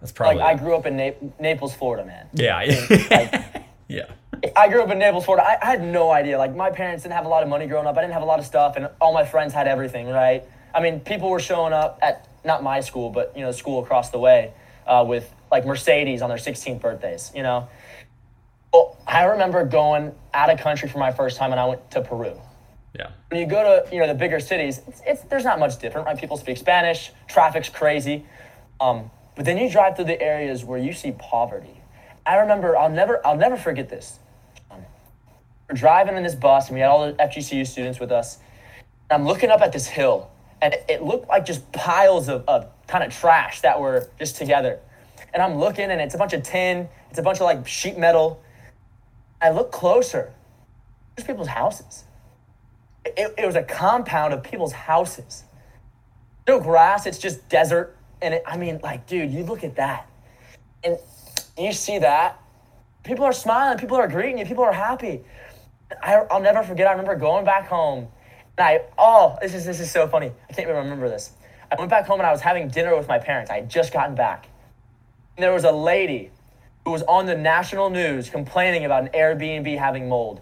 That's 0.00 0.12
probably. 0.12 0.40
Like 0.40 0.60
I 0.60 0.62
grew 0.62 0.74
up 0.74 0.86
in 0.86 0.96
Na- 0.96 1.30
Naples, 1.40 1.74
Florida, 1.74 2.04
man. 2.04 2.28
Yeah. 2.34 2.62
yeah. 3.88 4.06
I 4.56 4.68
grew 4.68 4.82
up 4.82 4.90
in 4.90 4.98
Naples, 4.98 5.24
Florida. 5.24 5.46
I, 5.46 5.56
I 5.62 5.70
had 5.70 5.82
no 5.82 6.10
idea. 6.10 6.36
Like 6.36 6.54
my 6.54 6.70
parents 6.70 7.02
didn't 7.04 7.14
have 7.14 7.24
a 7.24 7.28
lot 7.28 7.42
of 7.42 7.48
money 7.48 7.66
growing 7.66 7.86
up. 7.86 7.96
I 7.96 8.02
didn't 8.02 8.12
have 8.12 8.22
a 8.22 8.26
lot 8.26 8.38
of 8.38 8.44
stuff, 8.44 8.76
and 8.76 8.90
all 9.00 9.14
my 9.14 9.24
friends 9.24 9.54
had 9.54 9.66
everything. 9.66 10.08
Right? 10.08 10.44
I 10.74 10.80
mean, 10.80 11.00
people 11.00 11.30
were 11.30 11.40
showing 11.40 11.72
up 11.72 11.98
at 12.02 12.28
not 12.44 12.62
my 12.62 12.80
school, 12.80 13.10
but 13.10 13.32
you 13.34 13.42
know, 13.42 13.48
the 13.52 13.56
school 13.56 13.82
across 13.82 14.10
the 14.10 14.18
way, 14.18 14.52
uh, 14.86 15.04
with 15.06 15.32
like 15.50 15.64
Mercedes 15.64 16.20
on 16.20 16.28
their 16.28 16.38
16th 16.38 16.80
birthdays. 16.80 17.32
You 17.34 17.42
know. 17.42 17.68
Well, 18.72 18.98
I 19.06 19.24
remember 19.24 19.64
going 19.64 20.12
out 20.34 20.50
of 20.50 20.58
country 20.58 20.88
for 20.88 20.98
my 20.98 21.12
first 21.12 21.36
time, 21.36 21.52
and 21.52 21.60
I 21.60 21.66
went 21.66 21.90
to 21.92 22.02
Peru. 22.02 22.38
Yeah. 22.94 23.10
When 23.28 23.40
you 23.40 23.46
go 23.46 23.62
to 23.62 23.94
you 23.94 24.00
know 24.00 24.06
the 24.06 24.14
bigger 24.14 24.38
cities, 24.38 24.80
it's, 24.86 25.02
it's 25.06 25.22
there's 25.24 25.44
not 25.44 25.58
much 25.58 25.78
different, 25.78 26.06
right? 26.06 26.18
People 26.18 26.36
speak 26.36 26.56
Spanish, 26.56 27.10
traffic's 27.26 27.68
crazy, 27.68 28.24
um, 28.80 29.10
but 29.34 29.44
then 29.44 29.58
you 29.58 29.68
drive 29.68 29.96
through 29.96 30.04
the 30.06 30.20
areas 30.20 30.64
where 30.64 30.78
you 30.78 30.92
see 30.92 31.12
poverty. 31.12 31.80
I 32.26 32.36
remember, 32.36 32.76
I'll 32.76 32.90
never, 32.90 33.24
I'll 33.26 33.36
never 33.36 33.56
forget 33.56 33.88
this. 33.88 34.18
Um, 34.70 34.80
we're 35.68 35.76
driving 35.76 36.16
in 36.16 36.22
this 36.22 36.34
bus, 36.34 36.68
and 36.68 36.74
we 36.74 36.80
had 36.80 36.88
all 36.88 37.06
the 37.06 37.12
FGCU 37.14 37.66
students 37.66 38.00
with 38.00 38.12
us. 38.12 38.38
And 39.10 39.20
I'm 39.20 39.28
looking 39.28 39.50
up 39.50 39.60
at 39.60 39.72
this 39.72 39.86
hill, 39.86 40.30
and 40.62 40.72
it, 40.72 40.84
it 40.88 41.02
looked 41.02 41.28
like 41.28 41.44
just 41.44 41.70
piles 41.72 42.28
of, 42.28 42.44
of 42.48 42.66
kind 42.86 43.04
of 43.04 43.12
trash 43.12 43.60
that 43.60 43.78
were 43.78 44.08
just 44.18 44.36
together. 44.36 44.78
And 45.34 45.42
I'm 45.42 45.56
looking, 45.56 45.90
and 45.90 46.00
it's 46.00 46.14
a 46.14 46.18
bunch 46.18 46.32
of 46.32 46.42
tin, 46.42 46.88
it's 47.10 47.18
a 47.18 47.22
bunch 47.22 47.38
of 47.38 47.44
like 47.44 47.66
sheet 47.66 47.98
metal. 47.98 48.40
I 49.42 49.50
look 49.50 49.70
closer. 49.70 50.32
There's 51.16 51.26
people's 51.26 51.48
houses. 51.48 52.04
It, 53.04 53.34
it 53.36 53.46
was 53.46 53.56
a 53.56 53.62
compound 53.62 54.32
of 54.32 54.42
people's 54.42 54.72
houses. 54.72 55.44
No 56.48 56.60
grass, 56.60 57.06
it's 57.06 57.18
just 57.18 57.48
desert. 57.48 57.96
And 58.22 58.34
it, 58.34 58.42
I 58.46 58.56
mean, 58.56 58.80
like, 58.82 59.06
dude, 59.06 59.30
you 59.30 59.44
look 59.44 59.64
at 59.64 59.76
that. 59.76 60.08
And 60.82 60.98
you 61.58 61.72
see 61.72 61.98
that. 61.98 62.40
People 63.02 63.24
are 63.24 63.32
smiling, 63.32 63.78
people 63.78 63.96
are 63.96 64.08
greeting 64.08 64.38
you, 64.38 64.46
people 64.46 64.64
are 64.64 64.72
happy. 64.72 65.22
I, 66.02 66.14
I'll 66.30 66.40
never 66.40 66.62
forget, 66.62 66.86
I 66.86 66.92
remember 66.92 67.16
going 67.16 67.44
back 67.44 67.66
home. 67.66 68.08
And 68.56 68.66
I, 68.66 68.80
oh, 68.96 69.36
this 69.42 69.54
is, 69.54 69.64
this 69.64 69.80
is 69.80 69.90
so 69.90 70.08
funny. 70.08 70.32
I 70.48 70.52
can't 70.52 70.68
even 70.68 70.76
remember 70.76 71.08
this. 71.08 71.32
I 71.70 71.76
went 71.76 71.90
back 71.90 72.06
home 72.06 72.20
and 72.20 72.26
I 72.26 72.32
was 72.32 72.40
having 72.40 72.68
dinner 72.68 72.96
with 72.96 73.08
my 73.08 73.18
parents. 73.18 73.50
I 73.50 73.56
had 73.56 73.68
just 73.68 73.92
gotten 73.92 74.14
back. 74.14 74.48
And 75.36 75.42
there 75.42 75.52
was 75.52 75.64
a 75.64 75.72
lady 75.72 76.30
who 76.84 76.92
was 76.92 77.02
on 77.02 77.26
the 77.26 77.36
national 77.36 77.90
news 77.90 78.30
complaining 78.30 78.84
about 78.84 79.02
an 79.02 79.08
Airbnb 79.08 79.76
having 79.78 80.08
mold. 80.08 80.40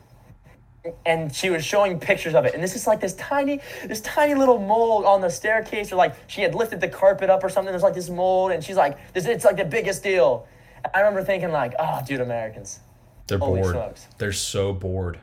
And 1.06 1.32
she 1.34 1.48
was 1.50 1.64
showing 1.64 2.00
pictures 2.00 2.34
of 2.34 2.44
it. 2.44 2.54
And 2.54 2.62
this 2.62 2.74
is 2.74 2.86
like 2.88 3.00
this 3.00 3.14
tiny, 3.14 3.60
this 3.86 4.00
tiny 4.00 4.34
little 4.34 4.58
mold 4.58 5.04
on 5.04 5.20
the 5.20 5.30
staircase, 5.30 5.92
or 5.92 5.96
like 5.96 6.14
she 6.26 6.40
had 6.42 6.54
lifted 6.56 6.80
the 6.80 6.88
carpet 6.88 7.30
up 7.30 7.44
or 7.44 7.48
something. 7.48 7.72
There's 7.72 7.84
like 7.84 7.94
this 7.94 8.08
mold, 8.10 8.50
and 8.50 8.64
she's 8.64 8.76
like, 8.76 8.98
this 9.12 9.26
it's 9.26 9.44
like 9.44 9.56
the 9.56 9.64
biggest 9.64 10.02
deal. 10.02 10.46
I 10.92 10.98
remember 10.98 11.22
thinking, 11.22 11.52
like, 11.52 11.74
oh, 11.78 12.00
dude, 12.04 12.20
Americans. 12.20 12.80
They're 13.28 13.38
Holy 13.38 13.60
bored. 13.60 13.74
smokes. 13.74 14.06
They're 14.18 14.32
so 14.32 14.72
bored. 14.72 15.20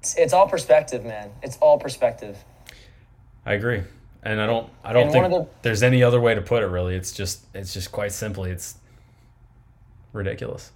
It's, 0.00 0.14
it's 0.16 0.32
all 0.32 0.48
perspective, 0.48 1.04
man. 1.04 1.30
It's 1.42 1.56
all 1.58 1.78
perspective. 1.78 2.36
I 3.46 3.54
agree. 3.54 3.82
And 4.22 4.40
I 4.40 4.46
don't 4.46 4.68
I 4.84 4.92
don't 4.92 5.04
And 5.04 5.12
think 5.12 5.28
the- 5.30 5.46
there's 5.62 5.82
any 5.82 6.02
other 6.02 6.20
way 6.20 6.34
to 6.34 6.42
put 6.42 6.62
it 6.62 6.66
really. 6.66 6.94
It's 6.94 7.12
just 7.12 7.44
it's 7.54 7.72
just 7.72 7.90
quite 7.90 8.12
simply 8.12 8.50
it's 8.50 8.76
ridiculous. 10.12 10.70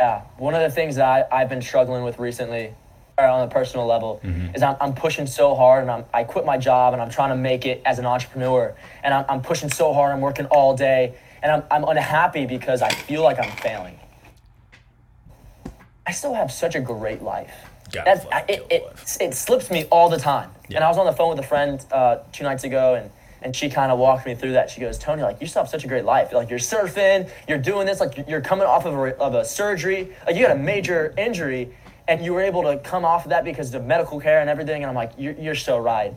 Yeah, 0.00 0.22
one 0.38 0.54
of 0.54 0.62
the 0.62 0.70
things 0.70 0.96
that 0.96 1.04
I, 1.30 1.42
I've 1.42 1.50
been 1.50 1.60
struggling 1.60 2.04
with 2.04 2.18
recently, 2.18 2.72
on 3.18 3.46
a 3.46 3.50
personal 3.50 3.84
level, 3.84 4.18
is 4.54 4.62
I'm, 4.62 4.76
I'm 4.80 4.94
pushing 4.94 5.26
so 5.26 5.54
hard, 5.54 5.82
and 5.82 5.90
I'm, 5.90 6.06
I 6.14 6.24
quit 6.24 6.46
my 6.46 6.56
job, 6.56 6.94
and 6.94 7.02
I'm 7.02 7.10
trying 7.10 7.28
to 7.28 7.36
make 7.36 7.66
it 7.66 7.82
as 7.84 7.98
an 7.98 8.06
entrepreneur, 8.06 8.74
and 9.04 9.12
I'm, 9.12 9.26
I'm 9.28 9.42
pushing 9.42 9.68
so 9.68 9.92
hard, 9.92 10.12
I'm 10.12 10.22
working 10.22 10.46
all 10.46 10.74
day, 10.74 11.16
and 11.42 11.52
I'm, 11.52 11.62
I'm 11.70 11.84
unhappy 11.84 12.46
because 12.46 12.80
I 12.80 12.88
feel 12.88 13.22
like 13.22 13.38
I'm 13.38 13.54
failing. 13.58 14.00
I 16.06 16.12
still 16.12 16.32
have 16.32 16.50
such 16.50 16.74
a 16.74 16.80
great 16.80 17.20
life. 17.20 17.52
That's, 18.06 18.24
I, 18.32 18.44
it, 18.48 18.66
it, 18.70 18.84
life. 18.86 19.16
it 19.20 19.34
slips 19.34 19.70
me 19.70 19.84
all 19.90 20.08
the 20.08 20.18
time. 20.18 20.50
And 20.76 20.84
I 20.84 20.88
was 20.88 20.96
on 20.96 21.04
the 21.04 21.12
phone 21.12 21.28
with 21.36 21.44
a 21.44 21.46
friend 21.46 21.84
uh, 21.92 22.20
two 22.32 22.44
nights 22.44 22.64
ago, 22.64 22.94
and 22.94 23.10
and 23.42 23.54
she 23.54 23.68
kind 23.70 23.90
of 23.92 23.98
walked 23.98 24.26
me 24.26 24.34
through 24.34 24.52
that. 24.52 24.70
She 24.70 24.80
goes, 24.80 24.98
Tony, 24.98 25.22
like 25.22 25.40
you 25.40 25.46
still 25.46 25.62
have 25.62 25.70
such 25.70 25.84
a 25.84 25.88
great 25.88 26.04
life. 26.04 26.32
Like 26.32 26.50
you're 26.50 26.58
surfing, 26.58 27.28
you're 27.48 27.58
doing 27.58 27.86
this, 27.86 28.00
like 28.00 28.26
you're 28.28 28.40
coming 28.40 28.66
off 28.66 28.84
of 28.86 28.94
a, 28.94 29.16
of 29.18 29.34
a 29.34 29.44
surgery, 29.44 30.10
like 30.26 30.36
you 30.36 30.46
had 30.46 30.56
a 30.56 30.60
major 30.60 31.14
injury, 31.16 31.74
and 32.08 32.24
you 32.24 32.32
were 32.34 32.42
able 32.42 32.62
to 32.64 32.78
come 32.78 33.04
off 33.04 33.24
of 33.24 33.30
that 33.30 33.44
because 33.44 33.72
of 33.74 33.84
medical 33.84 34.20
care 34.20 34.40
and 34.40 34.50
everything. 34.50 34.82
And 34.82 34.88
I'm 34.90 34.96
like, 34.96 35.12
you're, 35.16 35.34
you're 35.34 35.54
so 35.54 35.78
right. 35.78 36.12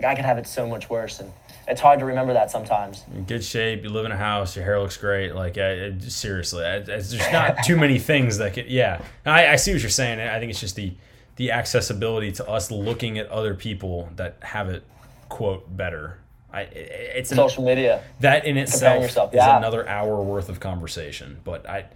Like, 0.00 0.10
I 0.12 0.14
could 0.14 0.24
have 0.24 0.38
it 0.38 0.46
so 0.46 0.66
much 0.66 0.88
worse, 0.90 1.18
and 1.20 1.30
it's 1.66 1.80
hard 1.80 1.98
to 2.00 2.04
remember 2.04 2.32
that 2.32 2.50
sometimes. 2.50 3.04
In 3.14 3.24
good 3.24 3.42
shape, 3.44 3.82
you 3.82 3.90
live 3.90 4.04
in 4.04 4.12
a 4.12 4.16
house, 4.16 4.54
your 4.56 4.64
hair 4.64 4.80
looks 4.80 4.96
great. 4.96 5.34
Like 5.34 5.58
I, 5.58 5.86
I- 5.86 5.98
seriously, 5.98 6.64
I- 6.64 6.78
there's 6.80 7.14
not 7.32 7.64
too 7.64 7.76
many 7.76 7.98
things 8.10 8.38
that 8.38 8.54
could. 8.54 8.66
Yeah, 8.66 9.00
I, 9.26 9.48
I 9.48 9.56
see 9.56 9.72
what 9.72 9.80
you're 9.82 9.90
saying. 9.90 10.20
I 10.20 10.38
think 10.38 10.50
it's 10.50 10.60
just 10.60 10.76
the 10.76 10.92
the 11.36 11.50
accessibility 11.52 12.32
to 12.32 12.48
us 12.48 12.70
looking 12.72 13.16
at 13.18 13.28
other 13.28 13.54
people 13.54 14.08
that 14.16 14.38
have 14.42 14.68
it 14.68 14.82
quote 15.28 15.76
better. 15.76 16.18
I 16.58 16.62
it's 16.72 17.30
an, 17.30 17.36
Social 17.36 17.64
media. 17.64 18.02
that 18.20 18.44
in 18.44 18.56
itself 18.56 19.02
yourself, 19.02 19.32
is 19.32 19.36
yeah. 19.38 19.56
another 19.58 19.88
hour 19.88 20.20
worth 20.22 20.48
of 20.48 20.60
conversation. 20.60 21.38
But 21.44 21.68
I 21.68 21.86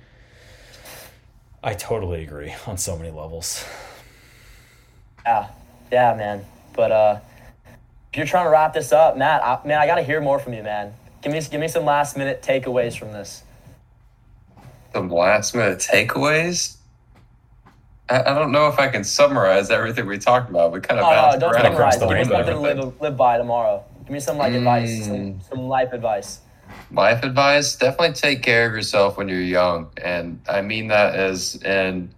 I 1.63 1.75
totally 1.75 2.23
agree 2.23 2.55
on 2.67 2.77
so 2.77 2.97
many 2.97 3.11
levels. 3.11 3.65
Yeah, 5.25 5.49
yeah, 5.91 6.15
man. 6.15 6.45
But 6.75 6.93
uh, 6.93 7.21
if 8.13 8.17
you're 8.17 8.27
trying 8.27 8.47
to 8.47 8.51
wrap 8.51 8.75
this 8.75 8.93
up, 8.93 9.17
Matt, 9.17 9.43
I, 9.45 9.61
man, 9.67 9.79
I 9.79 9.87
got 9.87 9.97
to 9.97 10.03
hear 10.03 10.21
more 10.21 10.39
from 10.39 10.55
you, 10.55 10.63
man. 10.63 10.93
Give 11.23 11.33
me 11.33 11.41
give 11.41 11.61
me 11.61 11.69
some 11.69 11.85
last 11.85 12.17
minute 12.17 12.43
takeaways 12.43 12.99
from 12.99 13.13
this. 13.13 13.43
Some 14.93 15.09
last 15.09 15.55
minute 15.55 15.79
takeaways. 15.79 16.77
I, 18.09 18.21
I 18.21 18.35
don't 18.35 18.53
know 18.53 18.69
if 18.69 18.79
I 18.79 18.89
can 18.89 19.05
summarize 19.05 19.71
everything 19.71 20.07
we 20.07 20.19
talked 20.19 20.51
about. 20.51 20.73
We 20.73 20.81
kind 20.81 21.01
of 21.01 21.07
Oh, 21.07 21.31
no, 21.33 21.39
don't 21.39 21.55
around 21.55 21.67
across 21.73 21.99
summarize. 21.99 22.27
the 22.29 22.35
Give 22.35 22.45
me 22.47 22.55
something 22.55 22.77
to 22.77 22.85
live, 22.85 23.01
live 23.01 23.17
by 23.17 23.39
tomorrow. 23.39 23.85
Give 24.13 24.17
me 24.17 24.21
some 24.21 24.37
like 24.37 24.53
advice, 24.53 24.91
Mm. 24.91 25.05
some, 25.07 25.41
some 25.41 25.69
life 25.69 25.95
advice. 25.95 26.41
Life 26.91 27.23
advice: 27.23 27.77
definitely 27.77 28.13
take 28.13 28.43
care 28.43 28.67
of 28.67 28.75
yourself 28.75 29.17
when 29.17 29.27
you're 29.27 29.41
young, 29.41 29.89
and 30.05 30.39
I 30.47 30.61
mean 30.61 30.89
that 30.89 31.15
as 31.15 31.59
and 31.65 32.15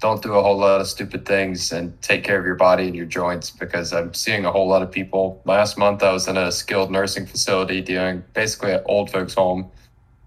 don't 0.00 0.22
do 0.22 0.34
a 0.34 0.42
whole 0.42 0.58
lot 0.58 0.80
of 0.80 0.86
stupid 0.86 1.26
things 1.26 1.72
and 1.72 2.00
take 2.00 2.22
care 2.22 2.38
of 2.38 2.46
your 2.46 2.54
body 2.54 2.86
and 2.86 2.94
your 2.94 3.06
joints 3.06 3.50
because 3.50 3.92
I'm 3.92 4.14
seeing 4.14 4.44
a 4.44 4.52
whole 4.52 4.68
lot 4.68 4.82
of 4.82 4.92
people. 4.92 5.42
Last 5.44 5.76
month 5.76 6.04
I 6.04 6.12
was 6.12 6.28
in 6.28 6.36
a 6.36 6.52
skilled 6.52 6.92
nursing 6.92 7.26
facility 7.26 7.80
doing 7.80 8.22
basically 8.34 8.70
an 8.70 8.82
old 8.86 9.10
folks 9.10 9.34
home, 9.34 9.68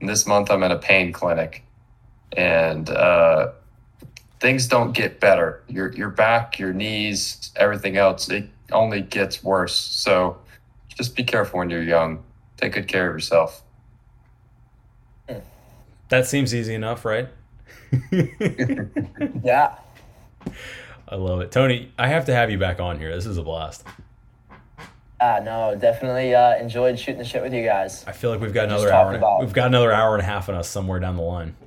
and 0.02 0.10
this 0.10 0.28
month 0.28 0.52
I'm 0.52 0.64
in 0.64 0.72
a 0.74 0.78
pain 0.78 1.14
clinic, 1.14 1.64
and 2.36 2.90
uh, 2.90 3.52
things 4.42 4.68
don't 4.68 4.92
get 4.92 5.22
better. 5.22 5.64
Your 5.70 5.94
your 5.94 6.10
back, 6.10 6.60
your 6.60 6.74
knees, 6.74 7.52
everything 7.56 7.96
else, 7.96 8.30
it 8.30 8.50
only 8.74 9.00
gets 9.00 9.42
worse. 9.42 9.76
So 9.76 10.40
just 10.96 11.16
be 11.16 11.24
careful 11.24 11.60
when 11.60 11.70
you're 11.70 11.84
young. 11.84 12.24
Take 12.58 12.74
good 12.74 12.88
care 12.88 13.10
of 13.10 13.16
yourself. 13.16 13.62
That 16.10 16.28
seems 16.28 16.54
easy 16.54 16.74
enough, 16.76 17.04
right? 17.06 17.30
Yeah. 19.44 19.76
I 21.08 21.16
love 21.16 21.42
it, 21.42 21.52
Tony. 21.52 21.92
I 21.98 22.08
have 22.08 22.26
to 22.26 22.34
have 22.34 22.50
you 22.52 22.58
back 22.58 22.80
on 22.80 23.00
here. 23.00 23.14
This 23.16 23.26
is 23.26 23.38
a 23.38 23.44
blast. 23.44 23.84
Ah, 25.20 25.40
no, 25.44 25.76
definitely 25.80 26.36
uh, 26.36 26.58
enjoyed 26.58 27.00
shooting 27.00 27.18
the 27.20 27.24
shit 27.26 27.42
with 27.42 27.54
you 27.54 27.64
guys. 27.64 28.04
I 28.08 28.12
feel 28.12 28.30
like 28.32 28.40
we've 28.42 28.54
got 28.54 28.70
Just 28.70 28.84
another 28.84 28.94
hour. 28.94 29.16
about- 29.16 29.40
We've 29.42 29.54
got 29.54 29.68
another 29.68 29.92
hour 29.92 30.14
and 30.14 30.22
a 30.22 30.26
half 30.26 30.50
on 30.50 30.56
us 30.56 30.68
somewhere 30.70 31.00
down 31.00 31.16
the 31.16 31.22
line. 31.24 31.56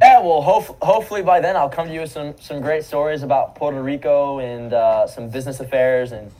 Yeah, 0.00 0.20
well, 0.20 0.40
hope, 0.40 0.82
hopefully 0.82 1.22
by 1.22 1.40
then 1.40 1.56
I'll 1.56 1.68
come 1.68 1.86
to 1.88 1.92
you 1.94 2.00
with 2.00 2.10
some, 2.10 2.34
some 2.40 2.60
great 2.62 2.84
stories 2.84 3.22
about 3.22 3.54
Puerto 3.54 3.82
Rico 3.82 4.38
and 4.38 4.72
uh, 4.72 5.06
some 5.06 5.28
business 5.28 5.60
affairs. 5.60 6.12
And, 6.12 6.32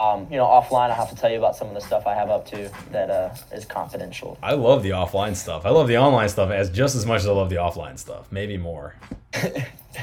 um, 0.00 0.26
you 0.30 0.36
know, 0.36 0.44
offline, 0.44 0.90
I'll 0.90 0.94
have 0.94 1.10
to 1.10 1.16
tell 1.16 1.30
you 1.30 1.38
about 1.38 1.56
some 1.56 1.68
of 1.68 1.74
the 1.74 1.80
stuff 1.80 2.06
I 2.06 2.14
have 2.14 2.30
up 2.30 2.46
to 2.50 2.70
that 2.92 3.10
uh, 3.10 3.34
is 3.52 3.64
confidential. 3.64 4.38
I 4.42 4.54
love 4.54 4.82
the 4.82 4.90
offline 4.90 5.34
stuff. 5.34 5.66
I 5.66 5.70
love 5.70 5.88
the 5.88 5.98
online 5.98 6.28
stuff 6.28 6.50
as 6.50 6.70
just 6.70 6.94
as 6.94 7.04
much 7.04 7.22
as 7.22 7.26
I 7.26 7.32
love 7.32 7.50
the 7.50 7.56
offline 7.56 7.98
stuff. 7.98 8.30
Maybe 8.30 8.56
more. 8.56 8.94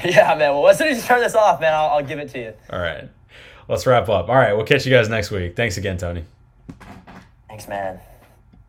yeah, 0.04 0.34
man. 0.34 0.52
Well, 0.52 0.68
as 0.68 0.78
soon 0.78 0.88
as 0.88 0.98
you 0.98 1.02
turn 1.02 1.20
this 1.20 1.34
off, 1.34 1.60
man, 1.60 1.72
I'll, 1.72 1.88
I'll 1.88 2.04
give 2.04 2.18
it 2.18 2.28
to 2.30 2.38
you. 2.38 2.52
All 2.70 2.78
right. 2.78 3.08
Let's 3.68 3.86
wrap 3.86 4.08
up. 4.08 4.28
All 4.28 4.36
right. 4.36 4.52
We'll 4.52 4.66
catch 4.66 4.84
you 4.84 4.92
guys 4.92 5.08
next 5.08 5.30
week. 5.30 5.56
Thanks 5.56 5.78
again, 5.78 5.96
Tony. 5.96 6.24
Thanks, 7.48 7.66
man. 7.66 7.98